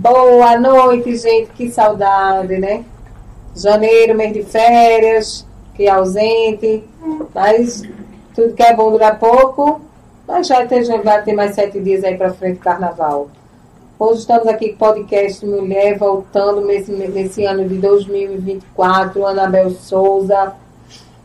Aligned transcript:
Boa 0.00 0.56
noite, 0.56 1.16
gente. 1.16 1.50
Que 1.56 1.72
saudade, 1.72 2.56
né? 2.56 2.84
Janeiro, 3.56 4.14
mês 4.14 4.32
de 4.32 4.44
férias, 4.44 5.44
que 5.74 5.88
ausente. 5.88 6.84
Mas 7.34 7.82
tudo 8.32 8.54
que 8.54 8.62
é 8.62 8.76
bom 8.76 8.92
dura 8.92 9.16
pouco. 9.16 9.80
Mas 10.24 10.46
já 10.46 10.64
tem, 10.66 10.84
vai 11.02 11.24
ter 11.24 11.32
mais 11.32 11.56
sete 11.56 11.80
dias 11.80 12.04
aí 12.04 12.16
para 12.16 12.32
frente 12.32 12.58
do 12.58 12.60
carnaval. 12.60 13.28
Hoje 13.98 14.20
estamos 14.20 14.46
aqui 14.46 14.68
com 14.68 14.74
o 14.76 14.78
podcast 14.78 15.44
Mulher, 15.44 15.98
voltando 15.98 16.60
nesse, 16.60 16.92
nesse 16.92 17.44
ano 17.44 17.68
de 17.68 17.78
2024. 17.78 19.26
Anabel 19.26 19.70
Souza. 19.70 20.52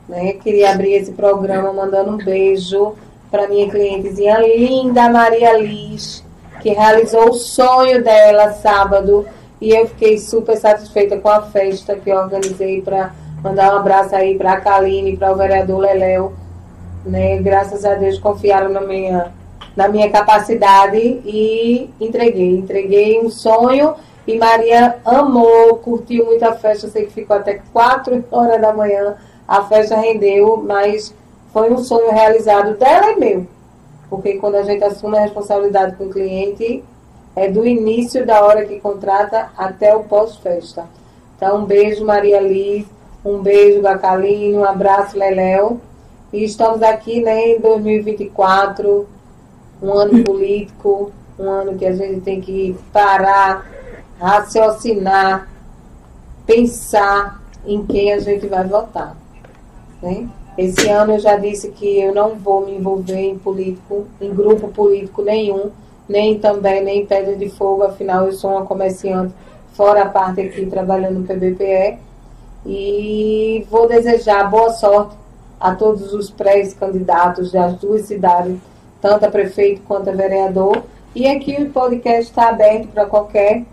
Né? 0.10 0.34
Queria 0.34 0.72
abrir 0.72 0.94
esse 0.94 1.12
programa 1.12 1.72
mandando 1.72 2.10
um 2.10 2.18
beijo 2.18 2.96
para 3.30 3.48
minha 3.48 3.70
clientezinha 3.70 4.40
linda, 4.40 5.10
Maria 5.10 5.60
Liz 5.60 6.24
que 6.64 6.70
realizou 6.70 7.30
o 7.30 7.34
sonho 7.34 8.02
dela 8.02 8.54
sábado. 8.54 9.28
E 9.60 9.72
eu 9.72 9.86
fiquei 9.90 10.18
super 10.18 10.56
satisfeita 10.56 11.18
com 11.18 11.28
a 11.28 11.42
festa 11.42 11.96
que 11.98 12.12
organizei 12.12 12.82
para 12.82 13.14
mandar 13.44 13.74
um 13.74 13.80
abraço 13.80 14.16
aí 14.16 14.38
para 14.38 14.54
a 14.54 14.62
Kaline, 14.62 15.18
para 15.18 15.34
o 15.34 15.36
vereador 15.36 15.80
Leléo. 15.80 16.32
Né? 17.06 17.38
Graças 17.42 17.84
a 17.84 17.96
Deus 17.96 18.18
confiaram 18.18 18.70
na 18.70 18.80
minha, 18.80 19.34
na 19.76 19.90
minha 19.90 20.10
capacidade 20.10 20.98
e 20.98 21.90
entreguei. 22.00 22.56
Entreguei 22.56 23.20
um 23.20 23.30
sonho 23.30 23.96
e 24.26 24.38
Maria 24.38 24.96
amou, 25.04 25.76
curtiu 25.76 26.26
muito 26.26 26.44
a 26.44 26.54
festa. 26.54 26.88
Sei 26.88 27.06
que 27.06 27.12
ficou 27.14 27.36
até 27.36 27.60
4 27.74 28.24
horas 28.32 28.62
da 28.62 28.72
manhã. 28.72 29.18
A 29.46 29.64
festa 29.64 29.98
rendeu, 29.98 30.64
mas 30.66 31.14
foi 31.52 31.70
um 31.74 31.78
sonho 31.80 32.12
realizado 32.12 32.78
dela 32.78 33.12
e 33.12 33.20
meu 33.20 33.48
porque 34.14 34.36
quando 34.36 34.54
a 34.58 34.62
gente 34.62 34.84
assume 34.84 35.18
a 35.18 35.22
responsabilidade 35.22 35.96
com 35.96 36.04
o 36.04 36.10
cliente, 36.12 36.84
é 37.36 37.50
do 37.50 37.66
início 37.66 38.24
da 38.24 38.46
hora 38.46 38.64
que 38.64 38.80
contrata 38.80 39.50
até 39.58 39.96
o 39.96 40.04
pós-festa. 40.04 40.86
Então, 41.36 41.64
um 41.64 41.66
beijo, 41.66 42.06
Maria 42.06 42.40
Liz, 42.40 42.86
um 43.26 43.40
beijo, 43.40 43.82
Gacalinho, 43.82 44.60
um 44.60 44.64
abraço, 44.64 45.18
Leléo. 45.18 45.82
E 46.32 46.44
estamos 46.44 46.84
aqui 46.84 47.22
né, 47.22 47.56
em 47.56 47.60
2024, 47.60 49.08
um 49.82 49.94
ano 49.94 50.24
político, 50.24 51.12
um 51.40 51.50
ano 51.50 51.76
que 51.76 51.86
a 51.88 51.94
gente 51.94 52.22
tem 52.22 52.40
que 52.40 52.78
parar, 52.94 53.66
raciocinar, 54.20 55.50
pensar 56.46 57.42
em 57.66 57.84
quem 57.84 58.14
a 58.14 58.20
gente 58.20 58.46
vai 58.46 58.64
votar. 58.64 59.18
Né? 60.04 60.30
Esse 60.58 60.88
ano 60.88 61.14
eu 61.14 61.20
já 61.20 61.36
disse 61.38 61.70
que 61.70 62.00
eu 62.00 62.14
não 62.14 62.36
vou 62.36 62.66
me 62.66 62.76
envolver 62.76 63.20
em 63.20 63.38
político, 63.38 64.06
em 64.22 64.34
grupo 64.34 64.68
político 64.68 65.24
nenhum, 65.24 65.72
nem 66.08 66.38
também 66.38 66.84
nem 66.84 67.02
em 67.02 67.06
Pedra 67.06 67.36
de 67.36 67.50
Fogo, 67.50 67.84
afinal 67.84 68.28
eu 68.28 68.34
sou 68.34 68.52
uma 68.52 68.66
comerciante 68.66 69.34
fora 69.74 70.04
a 70.04 70.10
parte 70.10 70.42
aqui 70.42 70.66
trabalhando 70.66 71.20
no 71.20 71.28
PBPE. 71.28 71.98
E 72.66 73.66
vou 73.70 73.88
desejar 73.88 74.50
boa 74.50 74.72
sorte 74.72 75.16
a 75.60 75.76
todos 75.76 76.14
os 76.14 76.30
pré-candidatos 76.30 77.52
das 77.52 77.76
duas 77.76 78.04
cidades, 78.04 78.58
tanto 79.02 79.26
a 79.26 79.32
prefeito 79.32 79.82
quanto 79.88 80.10
a 80.10 80.14
vereador. 80.14 80.84
E 81.16 81.28
aqui 81.28 81.62
o 81.62 81.72
podcast 81.72 82.30
está 82.30 82.50
aberto 82.50 82.88
para 82.88 83.06
qualquer, 83.06 83.64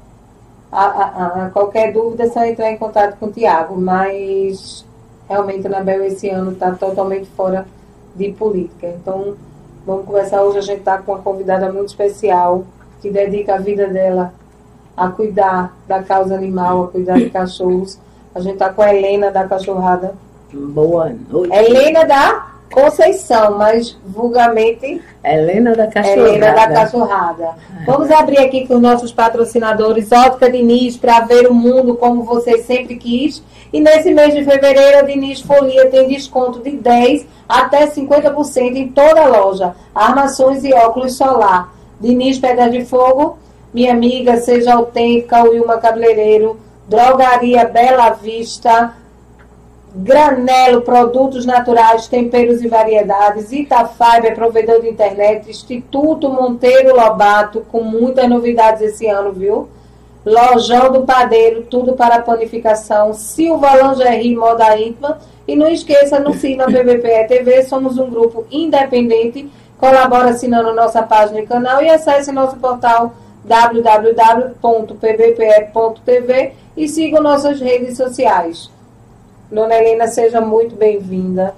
a, 0.72 0.84
a, 0.84 1.26
a, 1.46 1.50
qualquer 1.50 1.92
dúvida, 1.92 2.24
é 2.24 2.28
só 2.28 2.44
entrar 2.44 2.70
em 2.70 2.78
contato 2.78 3.16
com 3.18 3.26
o 3.26 3.32
Tiago. 3.32 3.80
Mas 3.80 4.84
realmente 5.30 5.64
a 5.64 5.70
Anabel 5.70 6.04
esse 6.04 6.28
ano 6.28 6.50
está 6.50 6.72
totalmente 6.72 7.26
fora 7.36 7.64
de 8.16 8.32
política. 8.32 8.88
Então, 8.88 9.36
vamos 9.86 10.04
conversar 10.04 10.42
hoje. 10.42 10.58
A 10.58 10.62
gente 10.62 10.80
está 10.80 10.98
com 10.98 11.12
uma 11.12 11.22
convidada 11.22 11.72
muito 11.72 11.86
especial 11.86 12.64
que 13.00 13.10
dedica 13.10 13.54
a 13.54 13.58
vida 13.58 13.86
dela 13.86 14.34
a 14.96 15.08
cuidar 15.08 15.76
da 15.86 16.02
causa 16.02 16.34
animal, 16.34 16.82
a 16.82 16.88
cuidar 16.88 17.16
de 17.16 17.30
cachorros. 17.30 17.96
A 18.34 18.40
gente 18.40 18.54
está 18.54 18.70
com 18.70 18.82
a 18.82 18.92
Helena 18.92 19.30
da 19.30 19.46
Cachorrada. 19.46 20.14
Boa 20.52 21.10
noite. 21.30 21.54
Helena 21.54 22.04
da 22.04 22.50
Conceição, 22.72 23.58
mas 23.58 23.98
vulgarmente. 24.06 25.03
Helena 25.25 25.75
da 25.75 25.86
Cachorrada. 25.88 26.28
Helena 26.28 26.53
da 26.53 26.69
Cachorrada. 26.69 27.48
Vamos 27.84 28.10
abrir 28.10 28.38
aqui 28.38 28.66
com 28.66 28.75
os 28.75 28.81
nossos 28.81 29.12
patrocinadores 29.12 30.10
Ótica 30.12 30.50
Diniz 30.50 30.97
para 30.97 31.20
ver 31.20 31.48
o 31.48 31.54
mundo 31.54 31.97
como 31.97 32.22
você 32.22 32.58
sempre 32.58 32.97
quis 32.97 33.42
e 33.72 33.81
nesse 33.81 34.12
mês 34.12 34.34
de 34.34 34.44
fevereiro, 34.44 34.98
a 34.98 35.03
Diniz 35.03 35.41
Folia 35.41 35.88
tem 35.88 36.08
desconto 36.08 36.58
de 36.58 36.72
10% 36.72 37.26
até 37.48 37.86
50% 37.86 38.76
em 38.76 38.88
toda 38.88 39.22
a 39.22 39.28
loja. 39.28 39.75
Armações 39.94 40.64
e 40.64 40.72
óculos 40.72 41.16
solar. 41.16 41.72
Diniz 42.00 42.38
Pedra 42.38 42.69
de 42.69 42.84
Fogo, 42.84 43.38
minha 43.72 43.92
amiga, 43.92 44.38
seja 44.38 44.75
autêntica, 44.75 45.44
Wilma 45.44 45.78
Cabeleireiro, 45.78 46.58
Drogaria 46.88 47.64
Bela 47.64 48.10
Vista, 48.10 48.94
Granelo, 49.92 50.82
produtos 50.82 51.44
naturais, 51.44 52.06
temperos 52.06 52.62
e 52.62 52.68
variedades, 52.68 53.50
Itafiber, 53.50 54.34
provedor 54.36 54.80
de 54.80 54.88
internet, 54.88 55.50
Instituto 55.50 56.28
Monteiro 56.28 56.94
Lobato, 56.94 57.66
com 57.72 57.82
muitas 57.82 58.28
novidades 58.28 58.82
esse 58.82 59.08
ano, 59.08 59.32
viu? 59.32 59.68
Lojão 60.24 60.92
do 60.92 61.02
Padeiro, 61.02 61.62
tudo 61.62 61.94
para 61.94 62.22
panificação, 62.22 63.12
Silva 63.12 63.74
Lingerie 63.74 64.36
Moda 64.36 64.78
Íntima. 64.78 65.18
E 65.48 65.56
não 65.56 65.66
esqueça, 65.66 66.20
no 66.20 66.30
na 66.56 66.66
PBPE 66.66 67.26
TV, 67.26 67.64
somos 67.64 67.98
um 67.98 68.08
grupo 68.08 68.46
independente. 68.50 69.50
Colabora 69.76 70.30
assinando 70.30 70.72
nossa 70.72 71.02
página 71.02 71.40
e 71.40 71.46
canal 71.46 71.82
e 71.82 71.88
acesse 71.88 72.30
nosso 72.30 72.56
portal 72.58 73.12
www.pbpe.tv 73.44 74.52
e 76.76 76.86
siga 76.86 77.20
nossas 77.20 77.58
redes 77.60 77.96
sociais. 77.96 78.70
Dona 79.50 79.75
Helena, 79.75 80.06
seja 80.06 80.41
muito 80.41 80.77
bem-vinda. 80.77 81.55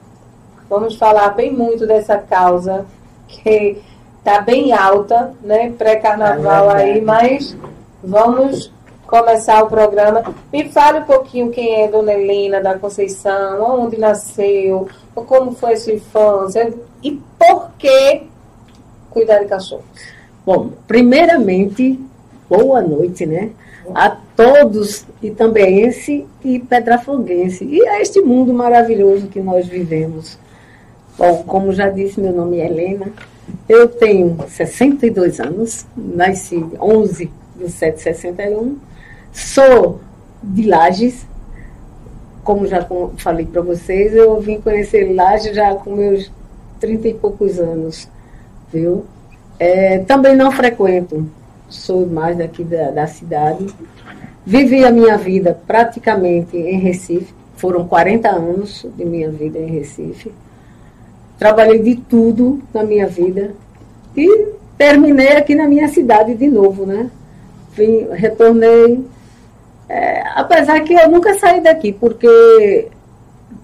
Vamos 0.69 0.97
falar 0.97 1.31
bem 1.31 1.53
muito 1.53 1.87
dessa 1.87 2.19
causa 2.19 2.87
que 3.29 3.83
está 4.19 4.41
bem 4.41 4.73
alta, 4.73 5.35
né? 5.43 5.73
Pré-carnaval 5.77 6.71
é 6.73 6.85
aí, 6.85 7.01
mas 7.01 7.57
Vamos 8.03 8.73
começar 9.07 9.63
o 9.63 9.69
programa. 9.69 10.25
Me 10.53 10.69
fale 10.69 11.01
um 11.01 11.05
pouquinho 11.05 11.51
quem 11.51 11.83
é 11.83 11.89
Dona 11.89 12.13
Helena 12.13 12.61
da 12.61 12.77
Conceição, 12.77 13.85
onde 13.85 13.97
nasceu, 13.97 14.89
como 15.15 15.53
foi 15.53 15.75
a 15.75 15.77
sua 15.77 15.93
infância 15.93 16.75
e 17.01 17.21
por 17.39 17.71
que 17.79 18.25
cuidar 19.09 19.39
de 19.39 19.47
cachorros. 19.47 19.85
Bom, 20.45 20.71
primeiramente, 20.89 22.01
boa 22.51 22.83
noite, 22.83 23.25
né? 23.25 23.53
A 23.95 24.17
todos 24.37 25.07
itambeense 25.23 26.27
e 26.45 26.59
petrafoguense 26.59 27.65
e 27.65 27.87
a 27.87 28.01
este 28.01 28.21
mundo 28.21 28.53
maravilhoso 28.53 29.29
que 29.29 29.41
nós 29.41 29.67
vivemos. 29.67 30.39
Bom, 31.19 31.43
como 31.45 31.73
já 31.73 31.89
disse, 31.89 32.21
meu 32.21 32.33
nome 32.33 32.59
é 32.59 32.67
Helena. 32.67 33.13
Eu 33.69 33.89
tenho 33.89 34.39
62 34.49 35.41
anos, 35.41 35.87
nasci 35.97 36.65
11 36.81 37.31
do 37.57 37.69
761. 37.69 38.79
Sou 39.33 40.01
de 40.43 40.67
Lages, 40.67 41.27
como 42.43 42.67
já 42.67 42.87
falei 43.19 43.47
para 43.47 43.63
vocês, 43.63 44.15
eu 44.15 44.41
vim 44.41 44.61
conhecer 44.61 45.15
Lages 45.15 45.55
já 45.55 45.75
com 45.75 45.95
meus 45.95 46.31
30 46.81 47.09
e 47.09 47.15
poucos 47.15 47.59
anos, 47.59 48.09
viu? 48.73 49.05
É, 49.59 49.99
também 50.01 50.35
não 50.35 50.51
frequento, 50.51 51.29
sou 51.69 52.07
mais 52.07 52.37
daqui 52.37 52.65
da, 52.65 52.91
da 52.91 53.07
cidade. 53.07 53.67
Vivi 54.45 54.85
a 54.85 54.91
minha 54.91 55.17
vida 55.17 55.59
praticamente 55.67 56.57
em 56.57 56.79
Recife, 56.79 57.33
foram 57.57 57.87
40 57.87 58.29
anos 58.29 58.87
de 58.97 59.05
minha 59.05 59.31
vida 59.31 59.59
em 59.59 59.67
Recife. 59.67 60.33
Trabalhei 61.39 61.79
de 61.79 61.97
tudo 61.97 62.61
na 62.73 62.83
minha 62.83 63.07
vida 63.07 63.55
e 64.17 64.49
terminei 64.77 65.37
aqui 65.37 65.55
na 65.55 65.67
minha 65.67 65.89
cidade 65.89 66.35
de 66.35 66.49
novo, 66.49 66.85
né? 66.87 67.11
vim, 67.75 68.09
retornei. 68.13 69.05
É, 69.89 70.23
apesar 70.35 70.81
que 70.81 70.95
eu 70.95 71.11
nunca 71.11 71.39
saí 71.39 71.61
daqui, 71.61 71.93
porque 71.93 72.89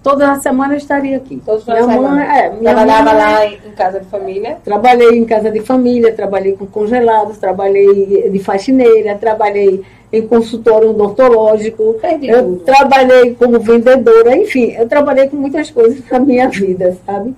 toda 0.03 0.39
semana 0.39 0.73
eu 0.73 0.77
estaria 0.77 1.17
aqui. 1.17 1.41
Toda 1.45 1.63
minha 1.85 2.01
mãe, 2.01 2.23
é, 2.23 2.49
minha 2.49 2.73
Trabalhava 2.73 3.13
mãe, 3.13 3.17
lá 3.17 3.45
em 3.45 3.71
casa 3.75 3.99
de 3.99 4.05
família? 4.07 4.57
Trabalhei 4.63 5.17
em 5.17 5.25
casa 5.25 5.51
de 5.51 5.59
família, 5.61 6.13
trabalhei 6.13 6.53
com 6.53 6.65
congelados, 6.65 7.37
trabalhei 7.37 8.29
de 8.29 8.39
faxineira, 8.39 9.15
trabalhei 9.15 9.81
em 10.11 10.27
consultório 10.27 10.89
odontológico, 10.89 11.95
eu 12.23 12.57
trabalhei 12.65 13.35
como 13.35 13.59
vendedora, 13.59 14.35
enfim, 14.35 14.71
eu 14.71 14.87
trabalhei 14.87 15.27
com 15.27 15.37
muitas 15.37 15.69
coisas 15.69 16.01
na 16.09 16.19
minha 16.19 16.49
vida, 16.49 16.97
sabe? 17.05 17.35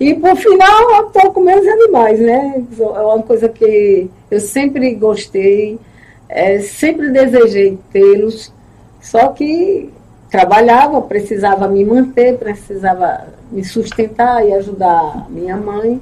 E 0.00 0.14
por 0.14 0.34
final 0.34 0.90
eu 0.96 1.06
estou 1.06 1.30
com 1.32 1.40
meus 1.40 1.66
animais, 1.66 2.18
né? 2.18 2.64
É 2.80 2.82
uma 2.82 3.22
coisa 3.22 3.48
que 3.48 4.10
eu 4.30 4.40
sempre 4.40 4.94
gostei. 4.94 5.78
É, 6.32 6.60
sempre 6.60 7.10
desejei 7.10 7.76
tê-los, 7.92 8.52
só 9.00 9.28
que 9.28 9.90
trabalhava, 10.30 11.02
precisava 11.02 11.66
me 11.68 11.84
manter, 11.84 12.38
precisava 12.38 13.26
me 13.50 13.64
sustentar 13.64 14.46
e 14.46 14.52
ajudar 14.54 15.26
minha 15.28 15.56
mãe, 15.56 16.00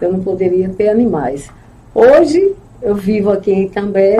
eu 0.00 0.12
não 0.12 0.20
poderia 0.20 0.68
ter 0.68 0.88
animais. 0.88 1.50
Hoje 1.94 2.54
eu 2.82 2.94
vivo 2.94 3.30
aqui 3.30 3.50
em 3.50 3.68
Cambé, 3.68 4.18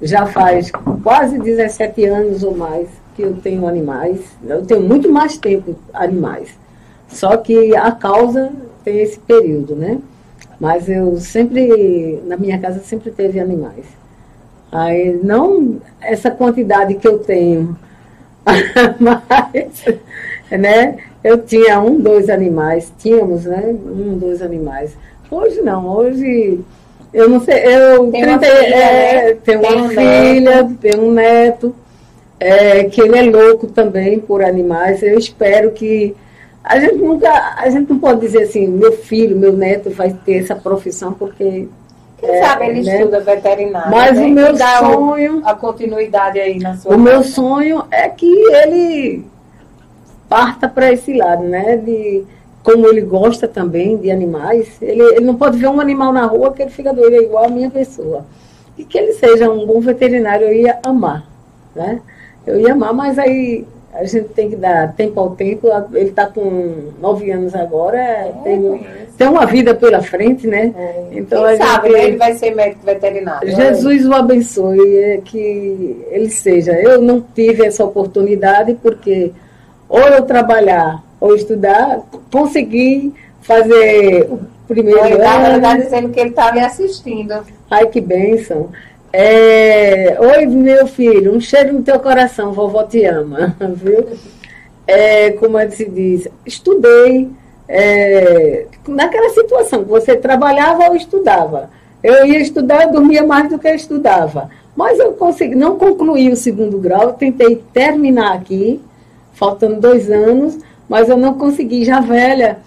já 0.00 0.24
faz 0.26 0.70
quase 1.02 1.38
17 1.38 2.04
anos 2.04 2.42
ou 2.44 2.56
mais 2.56 2.88
que 3.16 3.22
eu 3.22 3.34
tenho 3.36 3.66
animais. 3.66 4.20
Eu 4.46 4.64
tenho 4.64 4.80
muito 4.80 5.10
mais 5.10 5.36
tempo 5.36 5.74
animais. 5.92 6.48
Só 7.08 7.36
que 7.36 7.76
a 7.76 7.90
causa 7.90 8.52
tem 8.84 9.00
esse 9.00 9.18
período, 9.18 9.74
né? 9.74 9.98
Mas 10.58 10.88
eu 10.88 11.18
sempre, 11.18 12.22
na 12.24 12.36
minha 12.36 12.58
casa 12.58 12.80
sempre 12.80 13.10
teve 13.10 13.40
animais. 13.40 13.84
Aí 14.70 15.18
não 15.22 15.80
essa 16.00 16.30
quantidade 16.30 16.94
que 16.94 17.08
eu 17.08 17.18
tenho, 17.18 17.76
mas, 18.98 19.84
né? 20.50 20.96
Eu 21.22 21.38
tinha 21.38 21.80
um, 21.80 22.00
dois 22.00 22.30
animais, 22.30 22.92
tínhamos, 22.98 23.44
né? 23.44 23.62
Um, 23.66 24.16
dois 24.16 24.40
animais. 24.40 24.96
Hoje 25.30 25.60
não, 25.60 25.86
hoje 25.86 26.60
eu 27.12 27.28
não 27.28 27.40
sei, 27.40 27.62
eu 27.66 28.10
tem 28.10 28.22
30, 28.22 28.30
uma 28.30 28.38
filha, 28.38 28.76
é, 28.76 29.26
né? 29.26 29.36
tenho 29.44 29.60
uma 29.60 29.82
um 29.82 29.88
filha, 29.88 30.62
neto. 30.62 30.74
tenho 30.80 31.02
um 31.02 31.12
neto, 31.12 31.74
é, 32.38 32.84
que 32.84 33.00
ele 33.00 33.18
é 33.18 33.22
louco 33.22 33.66
também 33.66 34.18
por 34.18 34.42
animais. 34.42 35.02
Eu 35.02 35.18
espero 35.18 35.72
que 35.72 36.16
a 36.62 36.78
gente 36.78 36.96
nunca, 36.96 37.54
a 37.56 37.68
gente 37.68 37.90
não 37.90 37.98
pode 37.98 38.20
dizer 38.20 38.44
assim, 38.44 38.66
meu 38.66 38.92
filho, 38.92 39.36
meu 39.36 39.52
neto 39.52 39.90
vai 39.90 40.12
ter 40.24 40.42
essa 40.42 40.54
profissão 40.54 41.12
porque 41.12 41.68
quem 42.20 42.30
é, 42.30 42.42
sabe 42.44 42.66
ele 42.66 42.82
né? 42.82 42.98
estuda 42.98 43.20
veterinário. 43.20 43.90
Mas 43.90 44.16
né? 44.16 44.26
o 44.26 44.30
meu 44.30 44.56
sonho. 44.56 45.42
A 45.44 45.54
continuidade 45.54 46.38
aí 46.38 46.58
na 46.58 46.76
sua. 46.76 46.94
O 46.94 46.98
meu 46.98 47.24
sonho 47.24 47.84
é 47.90 48.08
que 48.08 48.26
ele 48.26 49.24
parta 50.28 50.68
para 50.68 50.92
esse 50.92 51.14
lado, 51.14 51.44
né? 51.44 51.78
De, 51.78 52.24
como 52.62 52.86
ele 52.86 53.00
gosta 53.00 53.48
também 53.48 53.96
de 53.96 54.10
animais, 54.10 54.80
ele, 54.82 55.02
ele 55.02 55.24
não 55.24 55.34
pode 55.34 55.58
ver 55.58 55.68
um 55.68 55.80
animal 55.80 56.12
na 56.12 56.26
rua 56.26 56.52
que 56.52 56.62
ele 56.62 56.70
fica 56.70 56.92
doido, 56.92 57.14
é 57.14 57.22
igual 57.22 57.46
a 57.46 57.48
minha 57.48 57.70
pessoa. 57.70 58.26
E 58.76 58.84
que 58.84 58.98
ele 58.98 59.14
seja 59.14 59.50
um 59.50 59.66
bom 59.66 59.80
veterinário, 59.80 60.46
eu 60.46 60.54
ia 60.54 60.78
amar, 60.82 61.26
né? 61.74 62.00
Eu 62.46 62.60
ia 62.60 62.72
amar, 62.74 62.92
mas 62.92 63.18
aí 63.18 63.66
a 63.92 64.04
gente 64.04 64.28
tem 64.28 64.48
que 64.48 64.56
dar 64.56 64.94
tempo 64.94 65.18
ao 65.18 65.30
tempo. 65.30 65.68
Ele 65.92 66.10
está 66.10 66.26
com 66.26 66.90
nove 67.00 67.30
anos 67.30 67.54
agora, 67.54 67.98
é, 67.98 68.32
tem, 68.44 68.86
tem 69.18 69.28
uma 69.28 69.46
vida 69.46 69.74
pela 69.74 70.00
frente, 70.00 70.46
né? 70.46 70.72
É. 70.76 71.08
Então 71.12 71.44
Quem 71.44 71.54
a 71.54 71.56
sabe, 71.56 71.88
gente, 71.88 71.98
né? 71.98 72.04
Ele 72.06 72.16
vai 72.16 72.34
ser 72.34 72.54
médico 72.54 72.86
veterinário. 72.86 73.48
É? 73.48 73.52
Jesus 73.52 74.06
o 74.06 74.14
abençoe, 74.14 74.96
é, 74.96 75.20
que 75.24 76.06
ele 76.10 76.30
seja. 76.30 76.72
Eu 76.72 77.02
não 77.02 77.20
tive 77.20 77.66
essa 77.66 77.84
oportunidade 77.84 78.78
porque 78.80 79.32
ou 79.88 80.00
eu 80.00 80.22
trabalhar 80.22 81.02
ou 81.20 81.34
estudar, 81.34 82.00
consegui 82.30 83.12
fazer 83.42 84.28
o 84.30 84.40
primeiro 84.68 85.00
ano. 85.00 85.46
Ele 85.46 85.56
está 85.56 85.76
dizendo 85.76 86.08
que 86.10 86.20
ele 86.20 86.30
está 86.30 86.52
me 86.52 86.60
assistindo. 86.60 87.34
Ai, 87.68 87.86
que 87.86 88.00
bênção. 88.00 88.70
É, 89.12 90.16
Oi, 90.20 90.46
meu 90.46 90.86
filho, 90.86 91.34
um 91.34 91.40
cheiro 91.40 91.72
no 91.72 91.82
teu 91.82 91.98
coração, 91.98 92.52
vovó 92.52 92.84
te 92.84 93.04
ama, 93.04 93.56
viu? 93.74 94.06
É, 94.86 95.32
como 95.32 95.58
é 95.58 95.66
que 95.66 95.76
se 95.76 95.88
diz? 95.88 96.28
Estudei 96.46 97.28
é, 97.68 98.66
naquela 98.86 99.30
situação 99.30 99.82
que 99.82 99.90
você 99.90 100.16
trabalhava 100.16 100.88
ou 100.88 100.96
estudava. 100.96 101.70
Eu 102.02 102.24
ia 102.24 102.40
estudar, 102.40 102.84
eu 102.84 102.92
dormia 102.92 103.24
mais 103.24 103.48
do 103.48 103.58
que 103.58 103.68
eu 103.68 103.74
estudava. 103.74 104.48
Mas 104.76 104.98
eu 104.98 105.12
consegui, 105.12 105.54
não 105.56 105.76
concluí 105.76 106.30
o 106.30 106.36
segundo 106.36 106.78
grau, 106.78 107.12
tentei 107.12 107.56
terminar 107.72 108.34
aqui, 108.34 108.80
faltando 109.32 109.80
dois 109.80 110.08
anos, 110.08 110.58
mas 110.88 111.08
eu 111.08 111.16
não 111.16 111.34
consegui, 111.34 111.84
já 111.84 112.00
velha. 112.00 112.58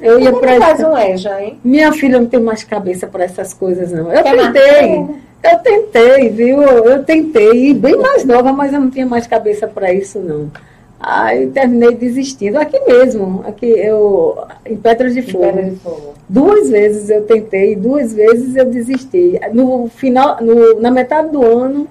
Eu 0.00 0.18
ia 0.18 0.32
para 0.32 0.58
faz 0.58 0.80
um 0.80 0.96
EJA, 0.96 1.42
hein? 1.42 1.58
Minha 1.64 1.92
filha 1.92 2.18
não 2.18 2.26
tem 2.26 2.40
mais 2.40 2.64
cabeça 2.64 3.06
para 3.06 3.24
essas 3.24 3.54
coisas, 3.54 3.92
não. 3.92 4.12
Eu 4.12 4.22
Quer 4.22 4.52
tentei. 4.52 5.06
Eu 5.44 5.58
tentei, 5.58 6.28
viu? 6.30 6.62
Eu 6.62 7.04
tentei, 7.04 7.74
bem 7.74 7.96
mais 7.96 8.24
nova, 8.24 8.52
mas 8.52 8.72
eu 8.72 8.80
não 8.80 8.90
tinha 8.90 9.06
mais 9.06 9.26
cabeça 9.26 9.68
para 9.68 9.92
isso, 9.92 10.18
não. 10.18 10.50
Aí 10.98 11.48
terminei 11.48 11.94
desistindo. 11.94 12.56
Aqui 12.56 12.80
mesmo, 12.86 13.44
aqui 13.46 13.66
eu, 13.66 14.38
em 14.64 14.74
Pedras 14.74 15.12
de 15.12 15.20
Fogo. 15.20 15.44
Pedra 15.44 15.64
de 15.64 15.76
Fogo. 15.76 16.14
Duas 16.26 16.70
vezes 16.70 17.10
eu 17.10 17.22
tentei, 17.22 17.76
duas 17.76 18.14
vezes 18.14 18.56
eu 18.56 18.64
desisti. 18.64 19.38
No 19.52 19.88
final, 19.88 20.38
no, 20.40 20.80
na 20.80 20.90
metade 20.90 21.28
do 21.30 21.44
ano, 21.44 21.86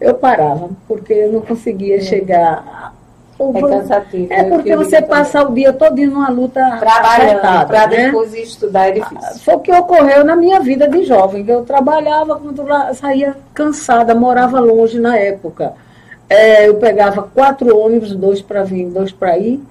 eu 0.00 0.14
parava, 0.14 0.70
porque 0.86 1.12
eu 1.12 1.32
não 1.32 1.40
conseguia 1.40 1.96
é. 1.96 2.00
chegar 2.00 2.94
é 3.50 3.60
cansativo. 3.60 4.32
É 4.32 4.44
porque 4.44 4.76
você 4.76 5.02
passa 5.02 5.42
o 5.42 5.52
dia 5.52 5.72
todo 5.72 5.96
numa 5.96 6.28
luta 6.28 6.60
trabalhando 6.78 7.66
para 7.66 7.86
né? 7.88 8.06
depois 8.06 8.34
estudar 8.34 8.88
é 8.88 8.92
difícil. 8.92 9.40
Foi 9.40 9.54
o 9.54 9.60
que 9.60 9.72
ocorreu 9.72 10.24
na 10.24 10.36
minha 10.36 10.60
vida 10.60 10.88
de 10.88 11.04
jovem. 11.04 11.44
Eu 11.46 11.64
trabalhava 11.64 12.38
quando 12.38 12.64
saía 12.94 13.36
cansada, 13.52 14.14
morava 14.14 14.60
longe 14.60 14.98
na 14.98 15.16
época. 15.16 15.74
É, 16.28 16.68
eu 16.68 16.76
pegava 16.76 17.22
quatro 17.22 17.76
ônibus, 17.76 18.14
dois 18.14 18.40
para 18.40 18.62
vir, 18.62 18.86
dois 18.86 19.12
para 19.12 19.36
ir. 19.38 19.62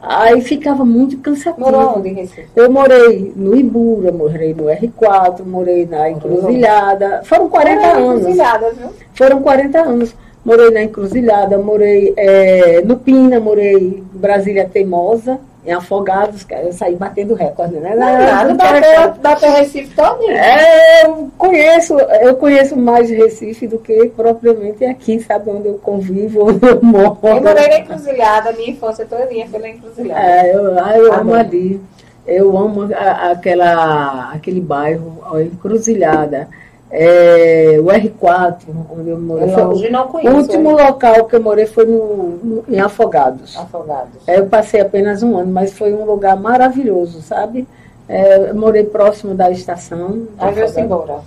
Aí 0.00 0.42
ficava 0.42 0.84
muito 0.84 1.16
cansativo. 1.18 1.64
Morou 1.64 1.96
onde, 1.96 2.10
Recife? 2.10 2.46
Eu 2.54 2.70
morei 2.70 3.32
no 3.34 3.56
Ibura, 3.56 4.12
morei 4.12 4.52
no 4.52 4.64
R4, 4.64 5.44
morei 5.46 5.86
na 5.86 6.10
Encruzilhada. 6.10 7.22
Foram 7.24 7.48
40 7.48 7.86
anos. 7.86 8.20
Encruzilhada, 8.20 8.72
viu? 8.72 8.90
Foram 9.14 9.42
40 9.42 9.80
anos 9.80 10.14
morei 10.44 10.70
na 10.70 10.82
Encruzilhada, 10.82 11.58
morei 11.58 12.12
é, 12.16 12.82
no 12.82 12.96
Pina, 12.96 13.40
morei 13.40 13.74
em 13.74 14.04
Brasília 14.12 14.68
Teimosa, 14.68 15.40
em 15.66 15.72
Afogados, 15.72 16.46
eu 16.62 16.72
saí 16.72 16.94
batendo 16.94 17.32
recorde, 17.32 17.76
né? 17.76 17.94
Não, 17.94 17.96
nada, 17.96 18.54
bateu, 18.54 19.14
bateu 19.22 19.50
Recife 19.52 19.94
todinho. 19.94 20.32
É, 20.32 21.06
eu 21.06 21.30
conheço, 21.38 21.98
eu 21.98 22.36
conheço 22.36 22.76
mais 22.76 23.08
Recife 23.08 23.66
do 23.66 23.78
que 23.78 24.10
propriamente 24.10 24.84
aqui, 24.84 25.20
sabe, 25.20 25.50
onde 25.50 25.68
eu 25.68 25.78
convivo, 25.78 26.44
onde 26.50 26.66
eu 26.66 26.82
moro. 26.82 27.18
Eu 27.22 27.42
morei 27.42 27.68
na 27.68 27.78
Encruzilhada, 27.78 28.52
minha 28.52 28.70
infância 28.70 29.06
todinha 29.06 29.48
foi 29.48 29.58
na 29.58 29.70
Encruzilhada. 29.70 30.20
É, 30.20 30.54
eu, 30.54 30.78
ah, 30.78 30.98
eu 30.98 31.12
amo 31.14 31.34
ali. 31.34 31.80
Eu 32.26 32.56
amo 32.56 32.88
a, 32.94 33.30
aquela, 33.32 34.32
aquele 34.32 34.60
bairro, 34.60 35.22
a 35.32 35.42
Encruzilhada. 35.42 36.48
É, 36.96 37.76
o 37.80 37.86
R4, 37.86 38.56
onde 38.88 39.10
eu 39.10 39.18
morei. 39.18 39.52
Eu 39.52 39.72
foi, 39.76 39.90
não 39.90 40.06
conheço, 40.06 40.32
o 40.32 40.38
último 40.38 40.70
local 40.70 41.24
que 41.24 41.34
eu 41.34 41.42
morei 41.42 41.66
foi 41.66 41.86
no, 41.86 42.36
no, 42.36 42.64
em 42.68 42.78
Afogados. 42.78 43.56
Afogados. 43.56 44.22
É, 44.28 44.38
eu 44.38 44.46
passei 44.46 44.80
apenas 44.80 45.20
um 45.20 45.36
ano, 45.36 45.52
mas 45.52 45.72
foi 45.72 45.92
um 45.92 46.04
lugar 46.04 46.36
maravilhoso, 46.36 47.20
sabe? 47.20 47.66
É, 48.08 48.50
eu 48.50 48.54
morei 48.54 48.84
próximo 48.84 49.34
da 49.34 49.50
estação. 49.50 50.28
Aí 50.38 50.54
veio-se 50.54 50.80
embora. 50.80 51.18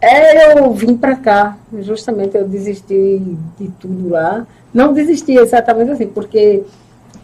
É, 0.00 0.56
eu 0.56 0.70
vim 0.70 0.96
para 0.96 1.16
cá, 1.16 1.56
justamente 1.80 2.36
eu 2.36 2.46
desisti 2.46 3.20
de 3.58 3.68
tudo 3.80 4.10
lá. 4.10 4.46
Não 4.72 4.92
desisti 4.92 5.32
exatamente 5.32 5.90
assim, 5.90 6.06
porque 6.06 6.62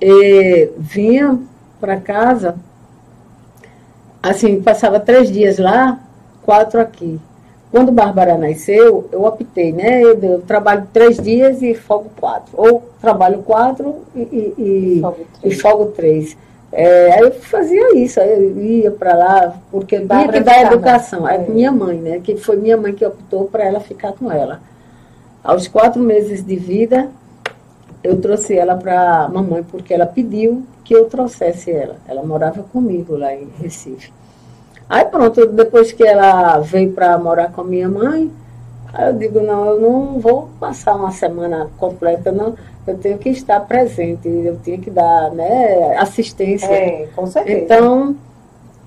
é, 0.00 0.70
vinha 0.76 1.38
para 1.80 2.00
casa, 2.00 2.56
assim, 4.20 4.60
passava 4.60 4.98
três 4.98 5.30
dias 5.30 5.56
lá, 5.56 6.00
quatro 6.42 6.80
aqui. 6.80 7.20
Quando 7.70 7.92
Bárbara 7.92 8.38
nasceu, 8.38 9.08
eu 9.12 9.24
optei, 9.24 9.72
né? 9.72 10.02
Eu, 10.02 10.18
eu 10.22 10.40
trabalho 10.42 10.86
três 10.92 11.18
dias 11.18 11.62
e 11.62 11.74
folgo 11.74 12.10
quatro. 12.16 12.52
Ou 12.56 12.82
trabalho 13.00 13.42
quatro 13.42 13.96
e, 14.14 14.20
e, 14.20 14.54
e, 14.58 15.48
e 15.48 15.54
folgo 15.54 15.86
três. 15.86 16.36
É, 16.72 17.12
aí 17.12 17.20
eu 17.20 17.32
fazia 17.32 17.96
isso, 17.96 18.20
aí 18.20 18.30
eu 18.30 18.62
ia 18.62 18.90
para 18.90 19.14
lá, 19.14 19.56
porque 19.70 19.98
tinha 19.98 20.28
que 20.28 20.40
dar 20.40 20.72
educação. 20.72 21.28
É. 21.28 21.38
minha 21.38 21.72
mãe, 21.72 21.98
né? 21.98 22.20
Que 22.22 22.36
foi 22.36 22.56
minha 22.56 22.76
mãe 22.76 22.92
que 22.92 23.04
optou 23.04 23.46
para 23.46 23.64
ela 23.64 23.80
ficar 23.80 24.12
com 24.12 24.30
ela. 24.30 24.60
Aos 25.42 25.68
quatro 25.68 26.02
meses 26.02 26.44
de 26.44 26.56
vida, 26.56 27.08
eu 28.02 28.20
trouxe 28.20 28.56
ela 28.56 28.76
para 28.76 29.28
mamãe, 29.28 29.62
porque 29.62 29.94
ela 29.94 30.06
pediu 30.06 30.64
que 30.84 30.94
eu 30.94 31.06
trouxesse 31.06 31.70
ela. 31.70 31.96
Ela 32.06 32.22
morava 32.22 32.62
comigo 32.62 33.16
lá 33.16 33.34
em 33.34 33.48
Recife. 33.60 34.12
Aí 34.88 35.04
pronto, 35.04 35.46
depois 35.46 35.92
que 35.92 36.04
ela 36.04 36.58
veio 36.58 36.92
para 36.92 37.18
morar 37.18 37.52
com 37.52 37.62
a 37.62 37.64
minha 37.64 37.88
mãe, 37.88 38.30
aí 38.92 39.08
eu 39.08 39.14
digo, 39.14 39.40
não, 39.40 39.66
eu 39.66 39.80
não 39.80 40.20
vou 40.20 40.48
passar 40.60 40.94
uma 40.94 41.10
semana 41.10 41.68
completa, 41.76 42.30
não. 42.30 42.54
Eu 42.86 42.96
tenho 42.96 43.18
que 43.18 43.28
estar 43.30 43.58
presente, 43.60 44.28
eu 44.28 44.56
tenho 44.64 44.80
que 44.80 44.90
dar 44.90 45.30
né, 45.32 45.96
assistência. 45.98 46.72
É, 46.72 47.08
com 47.16 47.26
certeza. 47.26 47.58
Então, 47.58 48.16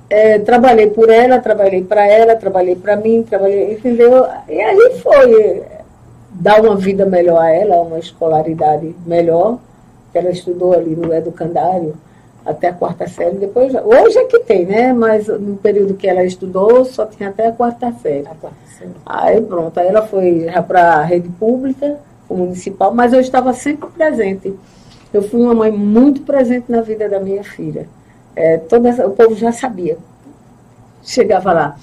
é, 0.09 0.39
trabalhei 0.39 0.89
por 0.89 1.09
ela, 1.09 1.39
trabalhei 1.39 1.83
para 1.83 2.07
ela, 2.07 2.35
trabalhei 2.35 2.77
para 2.77 2.95
mim, 2.95 3.21
trabalhei, 3.21 3.73
entendeu? 3.73 4.25
E 4.47 4.61
aí 4.61 4.99
foi 5.03 5.63
dar 6.31 6.61
uma 6.61 6.77
vida 6.77 7.05
melhor 7.05 7.41
a 7.41 7.51
ela, 7.51 7.81
uma 7.81 7.99
escolaridade 7.99 8.95
melhor, 9.05 9.59
que 10.13 10.17
ela 10.17 10.29
estudou 10.29 10.73
ali 10.73 10.95
no 10.95 11.13
educandário 11.13 11.93
até 12.45 12.69
a 12.69 12.73
quarta 12.73 13.07
série. 13.07 13.37
Depois, 13.37 13.73
hoje 13.73 14.17
é 14.17 14.25
que 14.25 14.39
tem, 14.39 14.65
né? 14.65 14.93
Mas 14.93 15.27
no 15.27 15.57
período 15.57 15.93
que 15.93 16.07
ela 16.07 16.23
estudou, 16.23 16.85
só 16.85 17.05
tinha 17.05 17.29
até 17.29 17.47
a 17.47 17.51
quarta 17.51 17.91
série. 18.01 18.27
A 18.27 18.35
quarta 18.35 18.57
série. 18.77 18.91
Aí 19.05 19.41
pronto, 19.41 19.79
aí 19.79 19.87
ela 19.87 20.05
foi 20.05 20.45
já 20.45 20.61
para 20.61 20.95
a 20.95 21.03
rede 21.03 21.29
pública, 21.29 21.97
o 22.27 22.35
municipal, 22.35 22.93
mas 22.93 23.13
eu 23.13 23.19
estava 23.19 23.53
sempre 23.53 23.89
presente. 23.89 24.53
Eu 25.13 25.23
fui 25.23 25.41
uma 25.41 25.53
mãe 25.53 25.71
muito 25.71 26.21
presente 26.21 26.65
na 26.71 26.81
vida 26.81 27.09
da 27.09 27.19
minha 27.19 27.43
filha. 27.43 27.87
É, 28.35 28.57
toda, 28.57 29.07
o 29.07 29.11
povo 29.11 29.35
já 29.35 29.51
sabia. 29.51 29.97
Chegava 31.03 31.51
lá, 31.51 31.77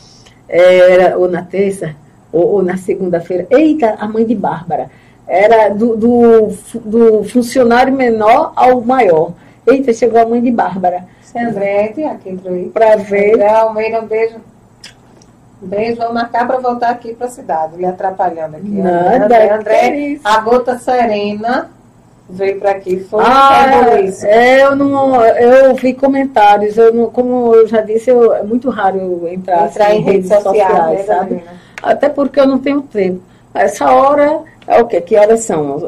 era 0.49 1.19
ou 1.19 1.29
na 1.29 1.43
terça, 1.43 1.95
ou, 2.33 2.47
ou 2.55 2.63
na 2.63 2.77
segunda-feira. 2.77 3.47
Eita, 3.51 3.97
a 3.99 4.07
mãe 4.07 4.25
de 4.25 4.35
Bárbara. 4.35 4.91
Era 5.27 5.71
do, 5.71 5.97
do, 5.97 6.49
do 6.85 7.25
funcionário 7.25 7.93
menor 7.93 8.53
ao 8.55 8.81
maior. 8.81 9.33
Eita, 9.66 9.92
chegou 9.92 10.20
a 10.20 10.26
mãe 10.26 10.40
de 10.40 10.50
Bárbara. 10.50 11.04
Seu 11.23 11.40
André, 11.40 11.92
aqui 12.11 12.30
entrou 12.30 12.54
aí. 12.54 12.68
Para 12.68 12.96
ver. 12.96 13.42
Almeida, 13.42 14.00
um 14.00 14.06
beijo. 14.06 14.37
Um 15.62 15.66
beijo, 15.66 15.96
vamos 15.96 16.14
marcar 16.14 16.46
para 16.46 16.58
voltar 16.58 16.90
aqui 16.90 17.14
para 17.14 17.26
a 17.26 17.30
cidade, 17.30 17.76
me 17.76 17.85
atrapalhando 17.85 18.56
aqui. 18.56 18.68
Nada, 18.68 19.25
André, 19.25 19.50
André 19.50 20.20
a 20.23 20.40
gota 20.40 20.78
serena 20.78 21.70
veio 22.28 22.58
para 22.58 22.73
aqui. 22.73 23.00
Foi 23.00 23.25
ah, 23.25 23.96
é, 24.23 24.64
eu 24.64 24.76
não, 24.76 25.25
eu 25.25 25.75
vi 25.75 25.94
comentários, 25.94 26.76
eu 26.76 26.92
não, 26.92 27.11
como 27.11 27.54
eu 27.54 27.66
já 27.66 27.80
disse, 27.80 28.11
eu, 28.11 28.35
é 28.35 28.42
muito 28.42 28.68
raro 28.68 28.99
eu 28.99 29.28
entrar, 29.28 29.66
entrar 29.66 29.87
assim, 29.87 29.96
em 29.96 30.02
redes, 30.02 30.30
redes 30.30 30.44
sociais, 30.44 30.68
sociais 30.68 30.99
né, 30.99 31.04
sabe? 31.04 31.44
Até 31.82 32.08
porque 32.08 32.38
eu 32.38 32.46
não 32.46 32.58
tenho 32.58 32.82
tempo. 32.82 33.20
Essa 33.54 33.90
hora 33.90 34.40
é 34.66 34.80
o 34.80 34.87
quê? 34.87 35.00
Que 35.00 35.16
horas 35.16 35.40
são? 35.40 35.78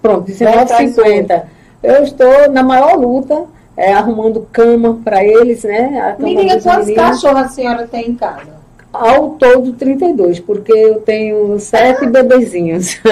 Pronto, 0.00 0.30
19h50. 0.30 1.42
Eu 1.84 2.02
estou 2.02 2.50
na 2.50 2.62
maior 2.62 2.96
luta, 2.96 3.44
é, 3.76 3.92
arrumando 3.92 4.48
cama 4.50 4.98
para 5.04 5.22
eles, 5.22 5.64
né? 5.64 6.16
Me 6.18 6.34
diga 6.34 6.58
quantos 6.62 6.94
cachorros 6.94 7.42
a 7.42 7.48
senhora 7.48 7.86
tem 7.86 8.08
em 8.08 8.14
casa? 8.14 8.54
Ao 8.90 9.30
todo, 9.30 9.74
32, 9.74 10.40
porque 10.40 10.72
eu 10.72 11.00
tenho 11.00 11.58
sete 11.58 12.06
bebezinhos. 12.06 12.98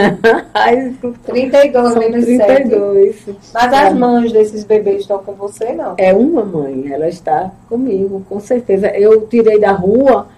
32 1.26 1.96
menos 1.96 2.24
32. 2.24 3.16
7. 3.16 3.38
Mas 3.52 3.72
é. 3.72 3.76
as 3.88 3.94
mães 3.94 4.32
desses 4.32 4.64
bebês 4.64 5.02
estão 5.02 5.18
com 5.18 5.32
você, 5.32 5.72
não? 5.72 5.94
É 5.98 6.14
uma 6.14 6.42
mãe, 6.42 6.90
ela 6.90 7.08
está 7.08 7.50
comigo, 7.68 8.24
com 8.26 8.40
certeza. 8.40 8.86
Eu 8.96 9.26
tirei 9.26 9.58
da 9.58 9.72
rua 9.72 10.28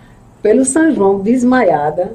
pelo 0.43 0.64
São 0.64 0.91
João, 0.91 1.21
desmaiada, 1.21 2.14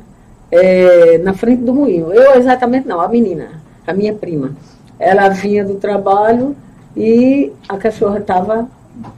é, 0.51 1.19
na 1.19 1.33
frente 1.33 1.61
do 1.61 1.73
moinho. 1.73 2.11
Eu 2.11 2.35
exatamente 2.35 2.87
não, 2.87 2.99
a 2.99 3.07
menina, 3.07 3.61
a 3.87 3.93
minha 3.93 4.13
prima. 4.13 4.55
Ela 4.99 5.29
vinha 5.29 5.63
do 5.63 5.75
trabalho 5.75 6.55
e 6.95 7.51
a 7.67 7.77
cachorra 7.77 8.19
estava 8.19 8.67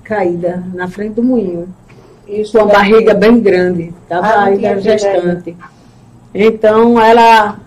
caída 0.03 0.63
na 0.73 0.87
frente 0.87 1.15
do 1.15 1.23
moinho. 1.23 1.67
Isso 2.27 2.57
com 2.57 2.63
a 2.63 2.67
barriga 2.67 3.13
bem 3.13 3.39
grande, 3.39 3.93
estava 4.03 4.27
ah, 4.27 4.43
ainda 4.43 4.79
gestante. 4.79 5.57
Então 6.33 6.99
ela 6.99 7.59